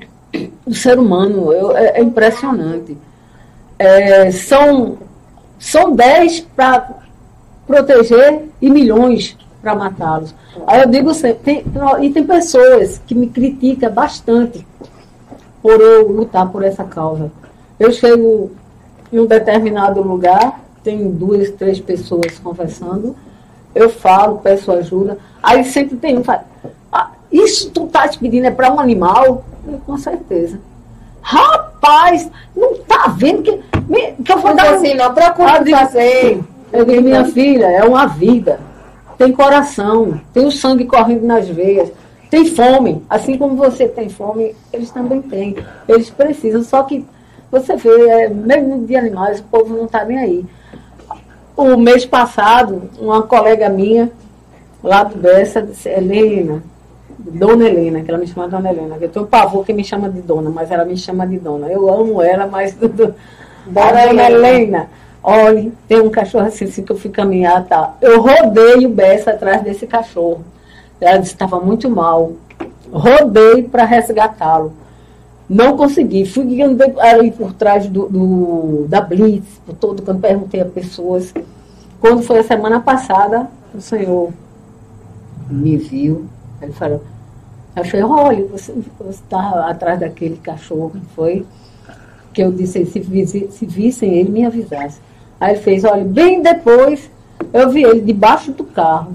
O 0.65 0.73
ser 0.73 0.99
humano 0.99 1.53
eu, 1.53 1.77
é, 1.77 1.99
é, 1.99 2.01
impressionante. 2.01 2.97
É, 3.77 4.31
são, 4.31 4.97
são 5.59 5.95
10 5.95 6.41
para 6.55 6.89
proteger 7.65 8.43
e 8.61 8.69
milhões 8.69 9.37
para 9.61 9.75
matá-los. 9.75 10.35
Aí 10.67 10.81
eu 10.81 10.89
digo 10.89 11.13
sempre, 11.13 11.39
tem, 11.43 11.65
e 12.01 12.09
tem 12.09 12.25
pessoas 12.25 13.01
que 13.05 13.15
me 13.15 13.27
criticam 13.27 13.91
bastante 13.91 14.65
por 15.65 15.81
eu 15.81 16.07
lutar 16.07 16.47
por 16.51 16.63
essa 16.63 16.83
causa. 16.83 17.31
Eu 17.79 17.91
chego 17.91 18.51
em 19.11 19.17
um 19.17 19.25
determinado 19.25 19.99
lugar, 19.99 20.59
tem 20.83 21.09
duas, 21.09 21.49
três 21.49 21.79
pessoas 21.79 22.37
conversando, 22.37 23.15
eu 23.73 23.89
falo, 23.89 24.37
peço 24.43 24.71
ajuda, 24.71 25.17
aí 25.41 25.65
sempre 25.65 25.97
tem 25.97 26.15
um 26.15 26.19
que 26.19 26.27
fala, 26.27 26.45
ah, 26.91 27.09
isso 27.31 27.71
tu 27.71 27.87
tá 27.87 28.07
pedindo 28.09 28.45
é 28.45 28.51
para 28.51 28.71
um 28.71 28.79
animal? 28.79 29.43
Eu, 29.67 29.79
com 29.79 29.97
certeza. 29.97 30.59
Rapaz, 31.19 32.29
não 32.55 32.75
tá 32.75 33.07
vendo 33.17 33.41
que, 33.41 33.57
que 34.23 34.31
eu 34.31 34.37
vou 34.37 34.55
dar 34.55 34.75
assim, 34.75 34.93
não 34.93 35.15
procura 35.15 35.63
ah, 35.63 35.79
fazer. 35.79 36.43
Eu 36.71 36.85
digo, 36.85 37.01
minha 37.01 37.25
filha, 37.25 37.65
é 37.65 37.83
uma 37.83 38.05
vida. 38.05 38.59
Tem 39.17 39.31
coração, 39.31 40.21
tem 40.31 40.45
o 40.45 40.51
sangue 40.51 40.85
correndo 40.85 41.25
nas 41.25 41.47
veias, 41.47 41.91
tem 42.29 42.45
fome. 42.45 43.03
Assim 43.09 43.37
como 43.37 43.55
você 43.55 43.87
tem 43.87 44.09
fome, 44.09 44.55
eles 44.71 44.91
também 44.91 45.21
têm. 45.21 45.55
Eles 45.87 46.09
precisam, 46.09 46.63
só 46.63 46.83
que 46.83 47.05
você 47.51 47.75
vê, 47.75 48.09
é, 48.09 48.29
mesmo 48.29 48.85
de 48.85 48.95
animais, 48.95 49.39
o 49.39 49.43
povo 49.43 49.75
não 49.75 49.85
está 49.85 50.03
nem 50.03 50.17
aí. 50.17 50.45
O 51.55 51.77
mês 51.77 52.05
passado, 52.05 52.89
uma 52.99 53.23
colega 53.23 53.69
minha, 53.69 54.11
lá 54.83 55.03
do 55.03 55.17
Bessa, 55.17 55.61
disse, 55.61 55.87
Helena, 55.87 56.61
Dona 57.17 57.67
Helena, 57.67 58.01
que 58.01 58.11
ela 58.11 58.19
me 58.19 58.27
chama 58.27 58.47
Dona 58.47 58.71
Helena, 58.71 58.97
que 58.97 59.05
eu 59.05 59.09
tenho 59.09 59.25
pavor 59.25 59.65
que 59.65 59.71
me 59.71 59.83
chama 59.83 60.09
de 60.09 60.21
Dona, 60.21 60.49
mas 60.49 60.69
ela 60.69 60.83
me 60.83 60.97
chama 60.97 61.25
de 61.25 61.39
Dona. 61.39 61.67
Eu 61.67 61.89
amo 61.89 62.21
ela, 62.21 62.45
mas 62.45 62.73
do, 62.75 62.89
do, 62.89 63.15
Dona 63.65 64.05
Helena. 64.05 64.29
Helena. 64.29 64.89
Olha, 65.23 65.71
tem 65.87 66.01
um 66.01 66.09
cachorro 66.09 66.45
assim, 66.45 66.65
assim 66.65 66.83
que 66.83 66.91
eu 66.91 66.97
fui 66.97 67.09
caminhar, 67.09 67.65
tá? 67.65 67.95
Eu 68.01 68.21
rodei 68.21 68.85
o 68.85 68.89
Bessa 68.89 69.31
atrás 69.31 69.63
desse 69.63 69.87
cachorro. 69.87 70.43
Ela 70.99 71.19
estava 71.19 71.59
muito 71.59 71.89
mal. 71.89 72.33
Rodei 72.91 73.63
para 73.63 73.85
resgatá-lo. 73.85 74.73
Não 75.49 75.77
consegui. 75.77 76.25
Fui 76.25 76.61
andei 76.61 76.93
ali 76.99 77.31
por 77.31 77.53
trás 77.53 77.87
do, 77.87 78.07
do, 78.07 78.85
da 78.87 79.01
Blitz, 79.01 79.61
por 79.65 79.75
todo, 79.75 80.01
quando 80.01 80.21
perguntei 80.21 80.61
a 80.61 80.65
pessoas. 80.65 81.33
Quando 81.99 82.23
foi 82.23 82.39
a 82.39 82.43
semana 82.43 82.79
passada, 82.79 83.47
o 83.73 83.81
senhor 83.81 84.31
me 85.49 85.77
viu. 85.77 86.25
Ele 86.61 86.71
falou, 86.71 87.03
falei, 87.75 88.03
olha, 88.03 88.45
você 88.47 88.73
está 89.09 89.69
atrás 89.69 89.99
daquele 89.99 90.37
cachorro, 90.37 90.93
foi? 91.15 91.45
Que 92.33 92.41
eu 92.41 92.51
disse, 92.51 92.85
se, 92.85 93.49
se 93.51 93.65
vissem 93.65 94.13
ele, 94.13 94.29
me 94.29 94.45
avisasse. 94.45 94.99
Aí 95.39 95.53
ele 95.53 95.61
fez, 95.61 95.83
olha, 95.83 96.03
bem 96.03 96.41
depois, 96.41 97.09
eu 97.53 97.69
vi 97.69 97.83
ele 97.83 98.01
debaixo 98.01 98.51
do 98.51 98.63
carro. 98.63 99.13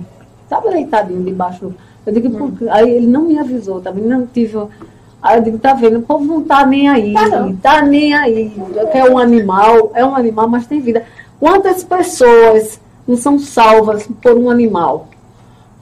Estava 0.51 0.69
deitadinho 0.69 1.23
debaixo 1.23 1.73
Eu 2.05 2.13
digo, 2.13 2.45
hum. 2.45 2.57
aí 2.71 2.91
ele 2.91 3.07
não 3.07 3.23
me 3.23 3.39
avisou, 3.39 3.81
também 3.81 4.03
não 4.03 4.27
tive 4.27 4.59
Aí 5.23 5.39
eu 5.39 5.43
digo, 5.45 5.59
tá 5.59 5.75
vendo, 5.75 5.99
o 5.99 6.03
povo 6.03 6.25
não 6.25 6.43
tá 6.43 6.67
nem 6.67 6.89
aí, 6.89 7.13
tá, 7.13 7.29
não. 7.29 7.55
tá 7.55 7.83
nem 7.83 8.15
aí. 8.15 8.53
É 8.93 9.05
um 9.09 9.17
animal, 9.17 9.93
é 9.95 10.05
um 10.05 10.17
animal, 10.17 10.49
mas 10.49 10.67
tem 10.67 10.81
vida. 10.81 11.05
Quantas 11.39 11.85
pessoas 11.85 12.81
não 13.07 13.17
são 13.17 13.39
salvas 13.39 14.09
por 14.21 14.37
um 14.37 14.51
animal? 14.51 15.09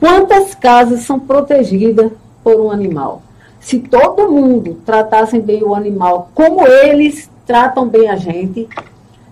Quantas 0.01 0.55
casas 0.55 1.01
são 1.01 1.19
protegidas 1.21 2.11
por 2.43 2.61
um 2.61 2.71
animal? 2.71 3.23
Se 3.61 3.79
todo 3.79 4.31
mundo 4.31 4.83
tratasse 4.85 5.39
bem 5.39 5.62
o 5.62 5.75
animal 5.75 6.31
como 6.35 6.66
eles 6.66 7.31
tratam 7.47 7.89
bem 7.89 8.11
a 8.11 8.16
gente, 8.16 8.69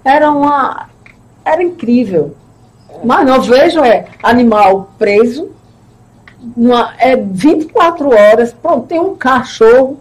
era 0.04 0.30
uma. 0.30 0.88
Era 1.44 1.62
incrível. 1.62 2.34
Mas 3.04 3.26
não 3.26 3.40
vejo 3.40 3.82
é 3.84 4.06
animal 4.22 4.90
preso, 4.98 5.50
uma, 6.56 6.94
é 6.98 7.16
24 7.16 8.08
horas, 8.08 8.52
pronto, 8.52 8.86
tem 8.86 9.00
um 9.00 9.16
cachorro 9.16 9.98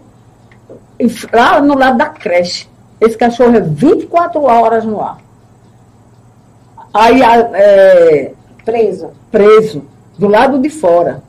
lá 1.32 1.60
no 1.60 1.76
lado 1.76 1.98
da 1.98 2.06
creche. 2.06 2.68
Esse 3.00 3.16
cachorro 3.16 3.56
é 3.56 3.60
24 3.60 4.42
horas 4.42 4.84
no 4.84 5.00
ar. 5.00 5.18
Aí 6.92 7.20
é, 7.22 8.32
preso. 8.64 9.10
Preso, 9.30 9.84
do 10.18 10.28
lado 10.28 10.58
de 10.58 10.70
fora. 10.70 11.22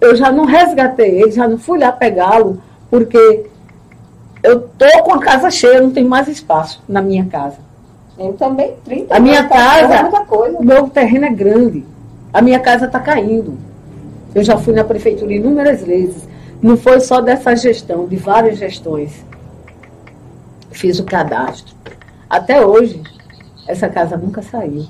Eu 0.00 0.14
já 0.14 0.30
não 0.30 0.44
resgatei 0.44 1.22
ele, 1.22 1.30
já 1.30 1.48
não 1.48 1.58
fui 1.58 1.78
lá 1.78 1.90
pegá-lo, 1.90 2.62
porque 2.90 3.46
eu 4.42 4.60
tô 4.60 5.02
com 5.02 5.14
a 5.14 5.20
casa 5.20 5.50
cheia, 5.50 5.80
não 5.80 5.90
tem 5.90 6.04
mais 6.04 6.28
espaço 6.28 6.82
na 6.86 7.00
minha 7.00 7.24
casa. 7.24 7.65
Eu 8.18 8.32
também, 8.32 8.74
30 8.84 9.14
A 9.14 9.20
minha 9.20 9.46
casa, 9.46 9.94
é 9.94 10.58
o 10.58 10.64
meu 10.64 10.88
terreno 10.88 11.26
é 11.26 11.30
grande. 11.30 11.84
A 12.32 12.40
minha 12.40 12.58
casa 12.60 12.86
está 12.86 12.98
caindo. 12.98 13.58
Eu 14.34 14.42
já 14.42 14.56
fui 14.56 14.74
na 14.74 14.84
prefeitura 14.84 15.32
inúmeras 15.32 15.82
vezes. 15.82 16.26
Não 16.62 16.76
foi 16.76 17.00
só 17.00 17.20
dessa 17.20 17.54
gestão, 17.54 18.06
de 18.06 18.16
várias 18.16 18.58
gestões. 18.58 19.24
Fiz 20.70 20.98
o 20.98 21.04
cadastro. 21.04 21.74
Até 22.28 22.64
hoje, 22.64 23.02
essa 23.68 23.88
casa 23.88 24.16
nunca 24.16 24.42
saiu. 24.42 24.86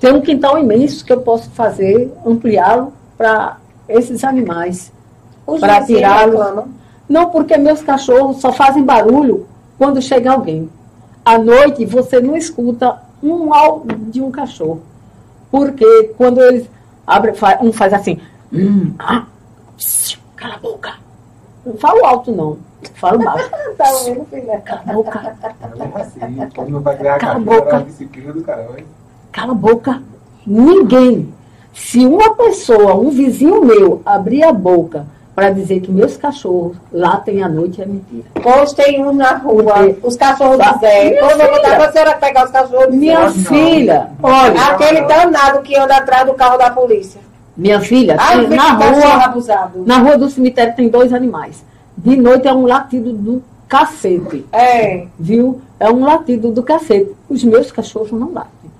Tem 0.00 0.12
um 0.12 0.20
quintal 0.20 0.58
imenso 0.58 1.04
que 1.04 1.12
eu 1.12 1.20
posso 1.20 1.50
fazer, 1.50 2.12
ampliá-lo 2.26 2.92
para 3.16 3.58
esses 3.88 4.24
animais. 4.24 4.92
Para 5.60 5.84
tirá-los. 5.84 6.64
Não, 7.08 7.30
porque 7.30 7.56
meus 7.56 7.82
cachorros 7.82 8.40
só 8.40 8.52
fazem 8.52 8.82
barulho 8.82 9.46
quando 9.78 10.00
chega 10.00 10.32
alguém. 10.32 10.68
À 11.24 11.38
noite 11.38 11.84
você 11.84 12.20
não 12.20 12.36
escuta 12.36 13.00
um 13.22 13.54
áudio 13.54 13.96
de 13.96 14.20
um 14.20 14.30
cachorro. 14.30 14.82
Porque 15.50 16.14
quando 16.16 16.40
eles 16.40 16.68
abre, 17.06 17.32
um 17.60 17.72
faz 17.72 17.92
assim, 17.92 18.20
hum, 18.52 18.94
ah, 18.98 19.26
cala 20.36 20.54
a 20.54 20.58
boca. 20.58 20.94
Não 21.64 21.76
falo 21.76 22.04
alto, 22.04 22.32
não. 22.32 22.58
Falo 22.94 23.18
baixo. 23.22 23.50
tá 23.76 23.84
filha? 24.30 24.60
Cala 24.60 24.82
a 24.86 24.92
boca. 24.92 25.36
Cala 27.18 27.34
a 27.34 27.38
boca. 27.38 27.86
Cala 29.30 29.52
a 29.52 29.54
boca. 29.54 30.02
Ninguém. 30.46 31.32
Se 31.72 32.04
uma 32.04 32.34
pessoa, 32.34 32.94
um 32.94 33.10
vizinho 33.10 33.64
meu, 33.64 34.02
abrir 34.04 34.42
a 34.44 34.52
boca 34.52 35.06
para 35.34 35.50
dizer 35.50 35.80
que 35.80 35.90
meus 35.90 36.16
cachorros 36.16 36.76
latem 36.92 37.42
à 37.42 37.48
noite 37.48 37.80
é 37.80 37.86
mentira. 37.86 38.24
Hoje 38.44 38.74
tem 38.74 39.02
um 39.04 39.14
na 39.14 39.36
rua, 39.36 39.72
Porque, 39.72 39.96
os 40.02 40.16
cachorros 40.16 40.58
tá, 40.58 40.76
Zé. 40.78 41.12
Quando 41.12 41.40
eu 41.40 41.50
vou 41.50 41.62
dar 41.62 41.76
para 41.76 41.86
a 41.86 41.92
senhora 41.92 42.14
pegar 42.16 42.44
os 42.44 42.50
cachorros 42.50 42.90
de 42.90 42.96
Minha 42.98 43.30
filha, 43.30 44.10
olha. 44.22 44.60
Aquele 44.60 45.00
danado 45.02 45.62
que 45.62 45.76
anda 45.76 45.96
atrás 45.96 46.26
do 46.26 46.34
carro 46.34 46.58
da 46.58 46.70
polícia. 46.70 47.20
Minha 47.56 47.80
filha, 47.80 48.16
ah, 48.18 48.38
tem, 48.38 48.48
na 48.48 48.72
rua, 48.72 49.24
abusado. 49.24 49.84
na 49.84 49.98
rua 49.98 50.16
do 50.16 50.28
cemitério 50.28 50.74
tem 50.74 50.88
dois 50.88 51.12
animais. 51.12 51.64
De 51.96 52.16
noite 52.16 52.48
é 52.48 52.52
um 52.52 52.66
latido 52.66 53.12
do 53.12 53.42
cacete. 53.68 54.46
É. 54.52 55.06
Viu? 55.18 55.60
É 55.78 55.90
um 55.90 56.04
latido 56.04 56.50
do 56.50 56.62
cacete. 56.62 57.10
Os 57.28 57.42
meus 57.44 57.70
cachorros 57.70 58.12
não 58.12 58.32
latem. 58.32 58.70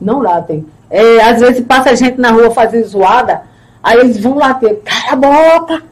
Não 0.00 0.20
latem. 0.20 0.66
É, 0.90 1.22
às 1.22 1.40
vezes 1.40 1.64
passa 1.64 1.96
gente 1.96 2.20
na 2.20 2.30
rua 2.30 2.50
fazendo 2.50 2.86
zoada, 2.86 3.42
aí 3.82 3.98
eles 3.98 4.20
vão 4.20 4.36
latir. 4.36 4.78
Cala 4.84 5.12
a 5.12 5.16
boca! 5.16 5.91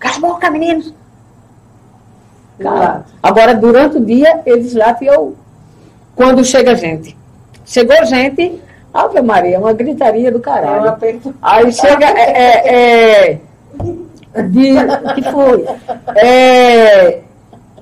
Cala 0.00 0.16
a 0.16 0.20
boca, 0.20 0.50
meninos! 0.50 0.92
Cala. 2.58 3.04
Agora, 3.22 3.54
durante 3.54 3.98
o 3.98 4.04
dia, 4.04 4.40
eles 4.44 4.74
latem 4.74 5.08
eu 5.08 5.36
quando 6.16 6.44
chega 6.44 6.74
gente. 6.74 7.16
Chegou 7.64 8.04
gente, 8.06 8.60
Ave 8.92 9.20
Maria, 9.22 9.60
uma 9.60 9.72
gritaria 9.72 10.32
do 10.32 10.40
caralho. 10.40 10.96
Aí 11.40 11.72
chega. 11.72 12.06
É, 12.06 12.30
é, 12.32 13.40
é, 14.34 14.42
de, 14.42 14.72
o 14.72 15.14
que 15.14 15.22
foi? 15.30 15.66
É, 16.16 17.20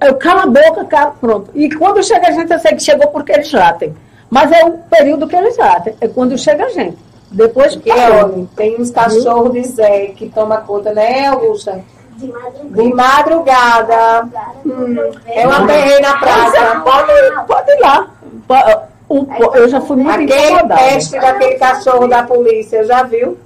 eu 0.01 0.15
cala 0.17 0.43
a 0.43 0.47
boca, 0.47 0.85
cara, 0.85 1.13
pronto. 1.13 1.51
E 1.55 1.71
quando 1.75 2.03
chega 2.03 2.29
a 2.29 2.33
gente, 2.33 2.53
eu 2.53 2.59
sei 2.59 2.75
que 2.75 2.83
chegou 2.83 3.09
porque 3.09 3.33
eles 3.33 3.53
latem. 3.53 3.95
Mas 4.31 4.53
é 4.53 4.65
o 4.65 4.73
período 4.73 5.27
que 5.27 5.37
eles 5.37 5.57
latem. 5.57 5.95
É 6.01 6.09
quando 6.09 6.37
chega 6.37 6.67
a 6.67 6.69
gente. 6.71 6.99
Depois 7.31 7.79
olha, 7.87 8.47
tem 8.57 8.81
uns 8.81 8.91
cachorros 8.91 9.53
de 9.53 9.63
Zé 9.65 10.07
que 10.17 10.29
toma 10.31 10.59
conta, 10.59 10.93
né, 10.93 11.27
Augusta? 11.27 11.83
De 12.19 12.27
madrugada. 12.33 12.69
De 12.83 12.95
madrugada. 12.95 14.29
Hum, 14.67 14.97
é 15.27 15.47
uma 15.47 15.61
berrei 15.61 16.01
na 16.01 16.13
Você 16.13 16.19
praça. 16.19 16.81
pode, 16.81 17.47
pode 17.47 17.71
ir 17.71 17.81
lá. 17.81 18.07
Pa- 18.47 18.83
o- 19.09 19.27
eu 19.55 19.69
já 19.69 19.81
fui 19.81 19.97
muito 19.97 20.11
Aquele 20.11 20.35
incomodada. 20.51 20.81
teste 20.83 21.19
daquele 21.19 21.55
cachorro 21.55 22.09
da 22.09 22.23
polícia, 22.25 22.85
já 22.85 23.03
viu? 23.05 23.39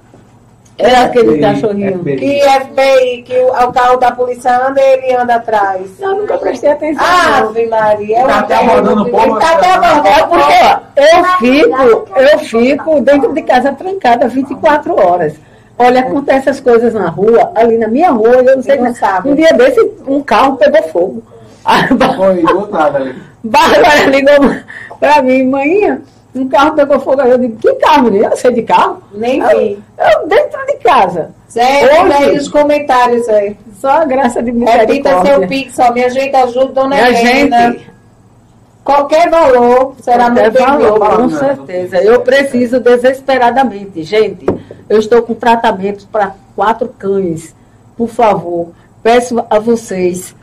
É 0.75 0.95
aquele 0.95 1.33
FBI, 1.33 1.39
cachorrinho. 1.41 1.99
FBI. 1.99 2.17
Que 2.17 2.41
FBI, 2.41 3.21
que 3.23 3.37
o, 3.37 3.47
o 3.49 3.71
carro 3.71 3.97
da 3.97 4.11
polícia 4.11 4.67
anda 4.67 4.81
e 4.81 4.83
ele 4.93 5.15
anda 5.15 5.35
atrás. 5.35 5.81
Eu 6.01 6.15
nunca 6.15 6.35
prestei 6.39 6.71
atenção. 6.71 7.05
Ave 7.05 7.67
Maria, 7.67 8.17
é 8.17 8.25
Tá 8.25 8.27
um 8.35 8.39
até 8.39 8.55
abordando 8.55 9.03
o 9.03 9.09
povo, 9.11 9.23
Ele 9.23 9.39
tá 9.39 9.53
até 9.53 9.67
né? 9.67 9.73
abordando 9.75 10.07
É 10.07 10.23
o 10.23 10.27
porque 10.27 10.99
eu 10.99 11.25
fico, 11.37 12.19
eu 12.19 12.39
fico 12.39 13.01
dentro 13.01 13.33
de 13.33 13.41
casa 13.43 13.71
trancada 13.71 14.27
24 14.27 14.99
horas. 14.99 15.35
Olha, 15.77 16.01
acontecem 16.01 16.39
essas 16.49 16.59
coisas 16.59 16.93
na 16.93 17.09
rua, 17.09 17.51
ali 17.55 17.77
na 17.77 17.87
minha 17.87 18.11
rua, 18.11 18.29
eu 18.35 18.55
não 18.57 18.63
sei 18.63 18.77
Não 18.77 18.93
sabe. 18.93 19.29
Um 19.29 19.35
dia 19.35 19.51
desse, 19.53 19.91
um 20.07 20.21
carro 20.21 20.55
pegou 20.57 20.83
fogo. 20.83 21.23
Foi 22.17 22.41
lado 22.71 22.97
ali. 22.97 23.15
Bárbara 23.43 24.05
ligou 24.09 24.55
pra 24.99 25.21
mim, 25.21 25.43
manhã, 25.47 26.01
um 26.35 26.47
carro 26.47 26.73
pegou 26.75 26.99
fogo. 26.99 27.21
Aí 27.21 27.31
Eu 27.31 27.37
digo, 27.37 27.57
que 27.57 27.73
carro, 27.75 28.03
menina? 28.03 28.27
Eu 28.31 28.37
sei 28.37 28.53
de 28.53 28.61
carro. 28.63 29.01
Nem 29.13 29.39
Eu, 29.41 29.59
vi. 29.59 29.83
eu 29.97 30.27
dentro 30.27 30.65
de 30.67 30.75
casa. 30.77 31.31
Zé, 31.51 32.01
Hoje- 32.01 32.33
nos 32.33 32.47
comentários 32.47 33.27
aí. 33.29 33.55
Só 33.79 33.89
a 33.89 34.05
graça 34.05 34.41
de 34.41 34.51
Repita 34.51 35.09
seu 35.09 35.19
misericórdia. 35.19 35.47
pix, 35.47 35.77
ó. 35.79 35.91
Minha 35.91 36.09
gente 36.09 36.35
ajuda, 36.35 36.65
dona 36.73 36.97
Helena. 36.97 37.71
gente, 37.73 37.91
Qualquer 38.83 39.29
valor 39.29 39.95
será 40.01 40.25
Qualquer 40.29 40.51
muito 40.51 40.57
bem-vindo. 40.65 40.99
valor, 40.99 41.17
com 41.17 41.29
certeza. 41.29 41.97
Eu 42.03 42.21
preciso 42.21 42.79
desesperadamente. 42.79 44.03
Gente, 44.03 44.45
eu 44.89 44.99
estou 44.99 45.21
com 45.21 45.33
tratamento 45.33 46.05
para 46.07 46.35
quatro 46.55 46.89
cães. 46.99 47.55
Por 47.95 48.09
favor, 48.09 48.69
peço 49.01 49.43
a 49.49 49.57
vocês. 49.59 50.35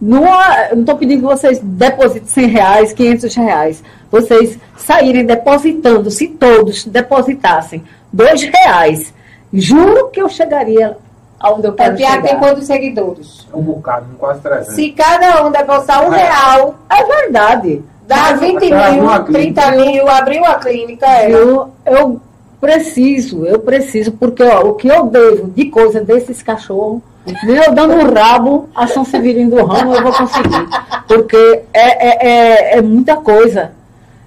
Não 0.00 0.26
é- 0.26 0.74
não 0.74 0.80
estou 0.80 0.96
pedindo 0.96 1.20
que 1.20 1.26
vocês 1.34 1.58
depositem 1.62 2.28
100 2.28 2.46
reais, 2.48 2.92
500 2.92 3.34
reais. 3.34 3.82
Vocês 4.10 4.58
saírem 4.76 5.24
depositando, 5.24 6.10
se 6.10 6.28
todos 6.28 6.84
depositassem 6.84 7.82
dois 8.12 8.42
reais, 8.42 9.14
juro 9.52 10.08
que 10.10 10.20
eu 10.20 10.28
chegaria 10.28 10.98
aonde 11.40 11.66
eu 11.66 11.72
É 11.72 11.76
quero 11.76 11.96
pior 11.96 12.06
que 12.12 12.18
tem 12.18 12.26
chegar. 12.28 12.38
quantos 12.40 12.66
seguidores? 12.66 13.46
Um 13.52 13.62
bocado, 13.62 14.06
quase 14.18 14.40
300. 14.40 14.74
Se 14.74 14.90
cada 14.92 15.44
um 15.46 15.50
depositar 15.50 16.08
um 16.08 16.12
É. 16.14 16.18
real, 16.22 16.74
É 16.90 17.04
verdade. 17.04 17.82
dá 18.06 18.32
20 18.34 18.72
Até 18.72 18.90
mil, 18.92 19.02
uma 19.02 19.20
30 19.20 19.70
mil, 19.72 20.08
abriu 20.08 20.44
a 20.44 20.54
clínica. 20.56 21.06
É. 21.06 21.30
Eu, 21.32 21.70
eu 21.84 22.20
preciso, 22.60 23.44
eu 23.46 23.58
preciso, 23.60 24.12
porque 24.12 24.42
ó, 24.42 24.62
o 24.62 24.74
que 24.74 24.88
eu 24.88 25.06
devo 25.06 25.48
de 25.50 25.66
coisa 25.66 26.00
desses 26.00 26.42
cachorros, 26.42 27.00
nem 27.44 27.56
eu 27.56 27.72
dando 27.74 27.94
um 27.94 28.12
rabo 28.12 28.68
a 28.74 28.86
São 28.86 29.04
Severino 29.04 29.50
do 29.56 29.64
Ramo, 29.64 29.94
eu 29.94 30.02
vou 30.02 30.12
conseguir. 30.12 30.66
Porque 31.08 31.62
é, 31.72 32.08
é, 32.08 32.28
é, 32.74 32.78
é 32.78 32.82
muita 32.82 33.16
coisa. 33.16 33.72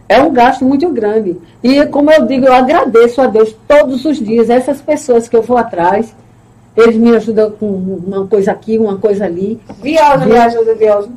É 0.08 0.22
um 0.22 0.32
gasto 0.34 0.66
muito 0.66 0.90
grande. 0.90 1.40
E 1.64 1.86
como 1.88 2.12
eu 2.12 2.26
digo, 2.26 2.46
eu 2.48 2.54
agradeço 2.54 3.22
a 3.22 3.28
Deus 3.28 3.56
todos 3.68 4.06
os 4.06 4.18
dias, 4.18 4.50
essas 4.50 4.82
pessoas 4.82 5.28
que 5.30 5.36
eu 5.36 5.42
vou 5.42 5.58
atrás, 5.58 6.14
eles 6.76 6.96
me 6.98 7.16
ajudam 7.16 7.52
com 7.52 7.66
uma 7.68 8.26
coisa 8.28 8.52
aqui, 8.52 8.78
uma 8.78 8.98
coisa 8.98 9.26
ali. 9.26 9.60
Viosa, 9.82 10.26
me 10.26 10.38
ajuda, 10.38 10.76
Viosa. 10.76 11.10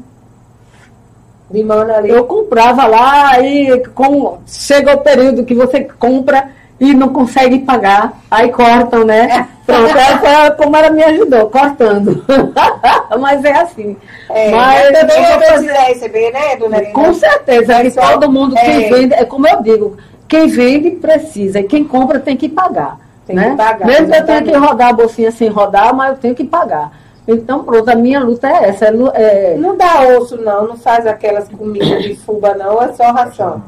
De 1.51 1.63
mano 1.63 1.93
ali. 1.95 2.11
Eu 2.11 2.25
comprava 2.25 2.87
lá 2.87 3.39
e 3.41 3.79
com, 3.89 4.39
chega 4.47 4.95
o 4.95 5.01
período 5.01 5.45
que 5.45 5.55
você 5.55 5.85
compra 5.99 6.51
e 6.81 6.95
não 6.95 7.11
consegue 7.11 7.61
pagar, 7.61 8.19
aí 8.31 8.51
cortam, 8.51 9.05
né? 9.05 9.49
Pronto, 9.65 9.97
essa 9.97 10.51
como 10.53 10.77
ela 10.77 10.91
me 10.91 11.05
ajudou, 11.05 11.49
cortando. 11.49 12.25
Mas 13.21 13.45
é 13.45 13.53
assim. 13.53 13.97
É, 14.29 14.51
Mas 14.51 14.91
mas 14.91 15.01
também 15.01 15.17
eu 15.19 15.23
vou 15.35 15.43
eu 15.43 15.47
fazer- 15.53 15.73
receber, 15.73 16.33
né, 16.33 16.57
dona 16.57 16.79
Helena? 16.79 16.93
Com 16.95 17.13
certeza, 17.15 17.77
que 17.77 17.83
Pessoal, 17.85 18.19
todo 18.19 18.33
mundo, 18.33 18.55
quem 18.57 18.85
é. 18.87 18.89
vende, 18.89 19.15
é 19.15 19.25
como 19.25 19.47
eu 19.47 19.63
digo, 19.63 19.97
quem 20.27 20.49
vende 20.49 20.93
precisa, 20.93 21.61
e 21.61 21.65
quem 21.65 21.85
compra 21.85 22.19
tem 22.19 22.37
que 22.37 22.49
pagar. 22.49 22.99
Tem 23.35 23.45
né? 23.45 23.51
que 23.51 23.57
pagar, 23.57 23.87
Mesmo 23.87 24.07
que 24.07 24.13
eu 24.17 24.25
tenha 24.27 24.39
exatamente. 24.39 24.51
que 24.53 24.57
rodar 24.57 24.89
a 24.89 24.93
bolsinha 24.93 25.31
sem 25.31 25.49
rodar, 25.49 25.95
mas 25.95 26.11
eu 26.11 26.17
tenho 26.19 26.35
que 26.35 26.45
pagar. 26.45 26.93
Então, 27.27 27.63
pronto, 27.65 27.89
a 27.89 27.95
minha 27.95 28.21
luta 28.21 28.49
é 28.49 28.69
essa. 28.69 28.87
É, 28.87 29.53
é, 29.53 29.57
Não 29.57 29.77
dá 29.77 30.03
osso, 30.09 30.37
não. 30.37 30.67
Não 30.69 30.77
faz 30.77 31.07
aquelas 31.07 31.49
comidas 31.49 32.03
de 32.03 32.17
fuba, 32.17 32.55
não. 32.55 32.83
É 32.83 32.93
só 32.93 33.11
ração. 33.13 33.63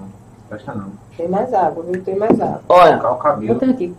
Presta 0.49 0.75
não. 0.75 0.93
Tem 1.17 1.29
mais 1.29 1.53
água, 1.55 1.85
viu? 1.89 2.03
Tem 2.03 2.17
mais 2.17 2.41
água. 2.41 2.61
olha, 2.69 3.01
eu 3.43 3.55
tenho 3.59 3.73
aqui. 3.73 3.95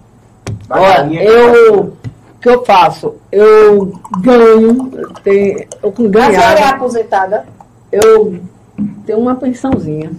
Olha, 0.69 1.23
eu. 1.23 1.83
O 1.83 2.39
que 2.41 2.49
eu 2.49 2.63
faço? 2.63 3.15
Eu 3.31 3.93
ganho, 4.19 4.91
eu 4.95 5.13
tenho, 5.23 5.65
eu 5.81 5.91
com 5.91 6.03
A 6.05 6.25
senhora 6.31 6.59
é 6.59 6.63
aposentada? 6.65 7.45
eu 7.91 8.39
tenho 9.05 9.17
uma 9.19 9.35
pensãozinha. 9.35 10.11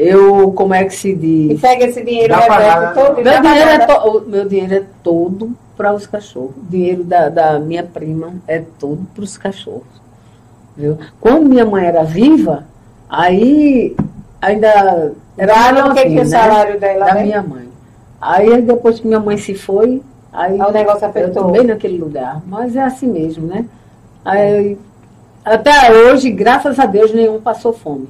Eu, 0.00 0.52
como 0.52 0.72
é 0.74 0.84
que 0.84 0.94
se 0.94 1.10
E 1.10 1.14
diz? 1.14 1.60
pega 1.60 1.84
esse 1.86 2.02
dinheiro, 2.04 2.32
nada. 2.34 2.92
todo 2.94 3.20
e 3.20 3.24
Meu 3.24 3.40
dinheiro, 3.42 3.70
é 3.70 3.86
to- 3.86 4.24
meu 4.26 4.44
dinheiro 4.48 4.74
é 4.74 4.82
todo 5.02 5.50
para 5.76 5.92
os 5.94 6.06
cachorros. 6.06 6.56
O 6.56 6.70
dinheiro 6.70 7.04
da, 7.04 7.28
da 7.28 7.58
minha 7.58 7.82
prima 7.82 8.34
é 8.46 8.62
todo 8.78 9.06
para 9.14 9.24
os 9.24 9.36
cachorros. 9.36 9.82
Viu? 10.76 10.98
Quando 11.20 11.48
minha 11.48 11.64
mãe 11.66 11.84
era 11.86 12.02
viva, 12.04 12.64
aí 13.08 13.94
ainda 14.40 15.12
era 15.36 15.52
o 15.90 15.94
que, 15.94 16.02
que 16.02 16.08
melhorzinho, 16.08 16.22
o 16.22 16.26
salário 16.26 16.80
dela, 16.80 17.06
da 17.06 17.14
né? 17.14 17.22
minha 17.24 17.42
mãe. 17.42 17.68
Aí 18.20 18.62
depois 18.62 19.00
que 19.00 19.06
minha 19.06 19.20
mãe 19.20 19.36
se 19.36 19.54
foi, 19.54 20.02
aí 20.32 20.60
o 20.60 20.70
negócio 20.70 21.04
eu 21.04 21.08
apertou. 21.08 21.50
bem 21.50 21.64
naquele 21.64 21.98
lugar. 21.98 22.40
Mas 22.46 22.76
é 22.76 22.82
assim 22.82 23.06
mesmo, 23.06 23.46
né? 23.46 23.64
Aí, 24.24 24.78
até 25.44 25.92
hoje, 25.92 26.30
graças 26.30 26.78
a 26.78 26.86
Deus, 26.86 27.12
nenhum 27.12 27.40
passou 27.40 27.72
fome. 27.72 28.08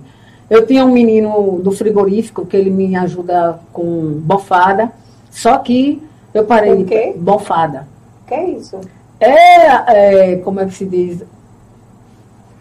Eu 0.50 0.66
tinha 0.66 0.84
um 0.84 0.90
menino 0.90 1.60
do 1.62 1.70
frigorífico 1.70 2.44
que 2.44 2.56
ele 2.56 2.70
me 2.70 2.96
ajuda 2.96 3.60
com 3.72 4.18
bofada, 4.24 4.90
só 5.30 5.56
que 5.58 6.02
eu 6.34 6.44
parei 6.44 6.72
Com 6.72 6.78
de 6.78 6.84
quê? 6.84 7.14
bofada. 7.16 7.86
Que 8.26 8.34
é 8.34 8.50
isso? 8.50 8.80
É, 9.20 10.32
é, 10.32 10.36
como 10.38 10.58
é 10.60 10.66
que 10.66 10.74
se 10.74 10.84
diz? 10.84 11.22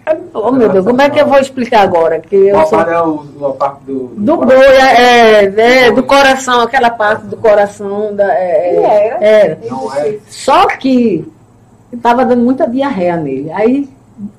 É, 0.06 0.18
Oh 0.34 0.52
meu 0.52 0.70
Deus, 0.70 0.86
como 0.86 1.02
é 1.02 1.10
que 1.10 1.20
eu 1.20 1.28
vou 1.28 1.40
explicar 1.40 1.82
agora? 1.82 2.20
Que 2.20 2.36
eu 2.36 2.56
sou 2.56 2.64
Bofada 2.80 2.92
é 2.92 3.02
o, 3.02 3.46
a 3.46 3.54
parte 3.54 3.84
do. 3.86 4.08
do 4.16 4.38
boi, 4.38 4.56
é, 4.56 5.46
é, 5.46 5.88
é, 5.88 5.92
do 5.92 6.04
coração, 6.04 6.62
aquela 6.62 6.90
parte 6.92 7.26
do 7.26 7.38
coração 7.38 8.16
da, 8.16 8.32
é, 8.34 8.74
E 8.74 8.78
é, 8.78 9.08
era? 9.08 9.26
era. 9.26 9.60
Não 9.70 9.96
é. 9.96 10.18
Só 10.28 10.68
que 10.68 11.28
estava 11.92 12.26
dando 12.26 12.44
muita 12.44 12.68
diarreia 12.68 13.18
nele. 13.18 13.52
Aí 13.52 13.90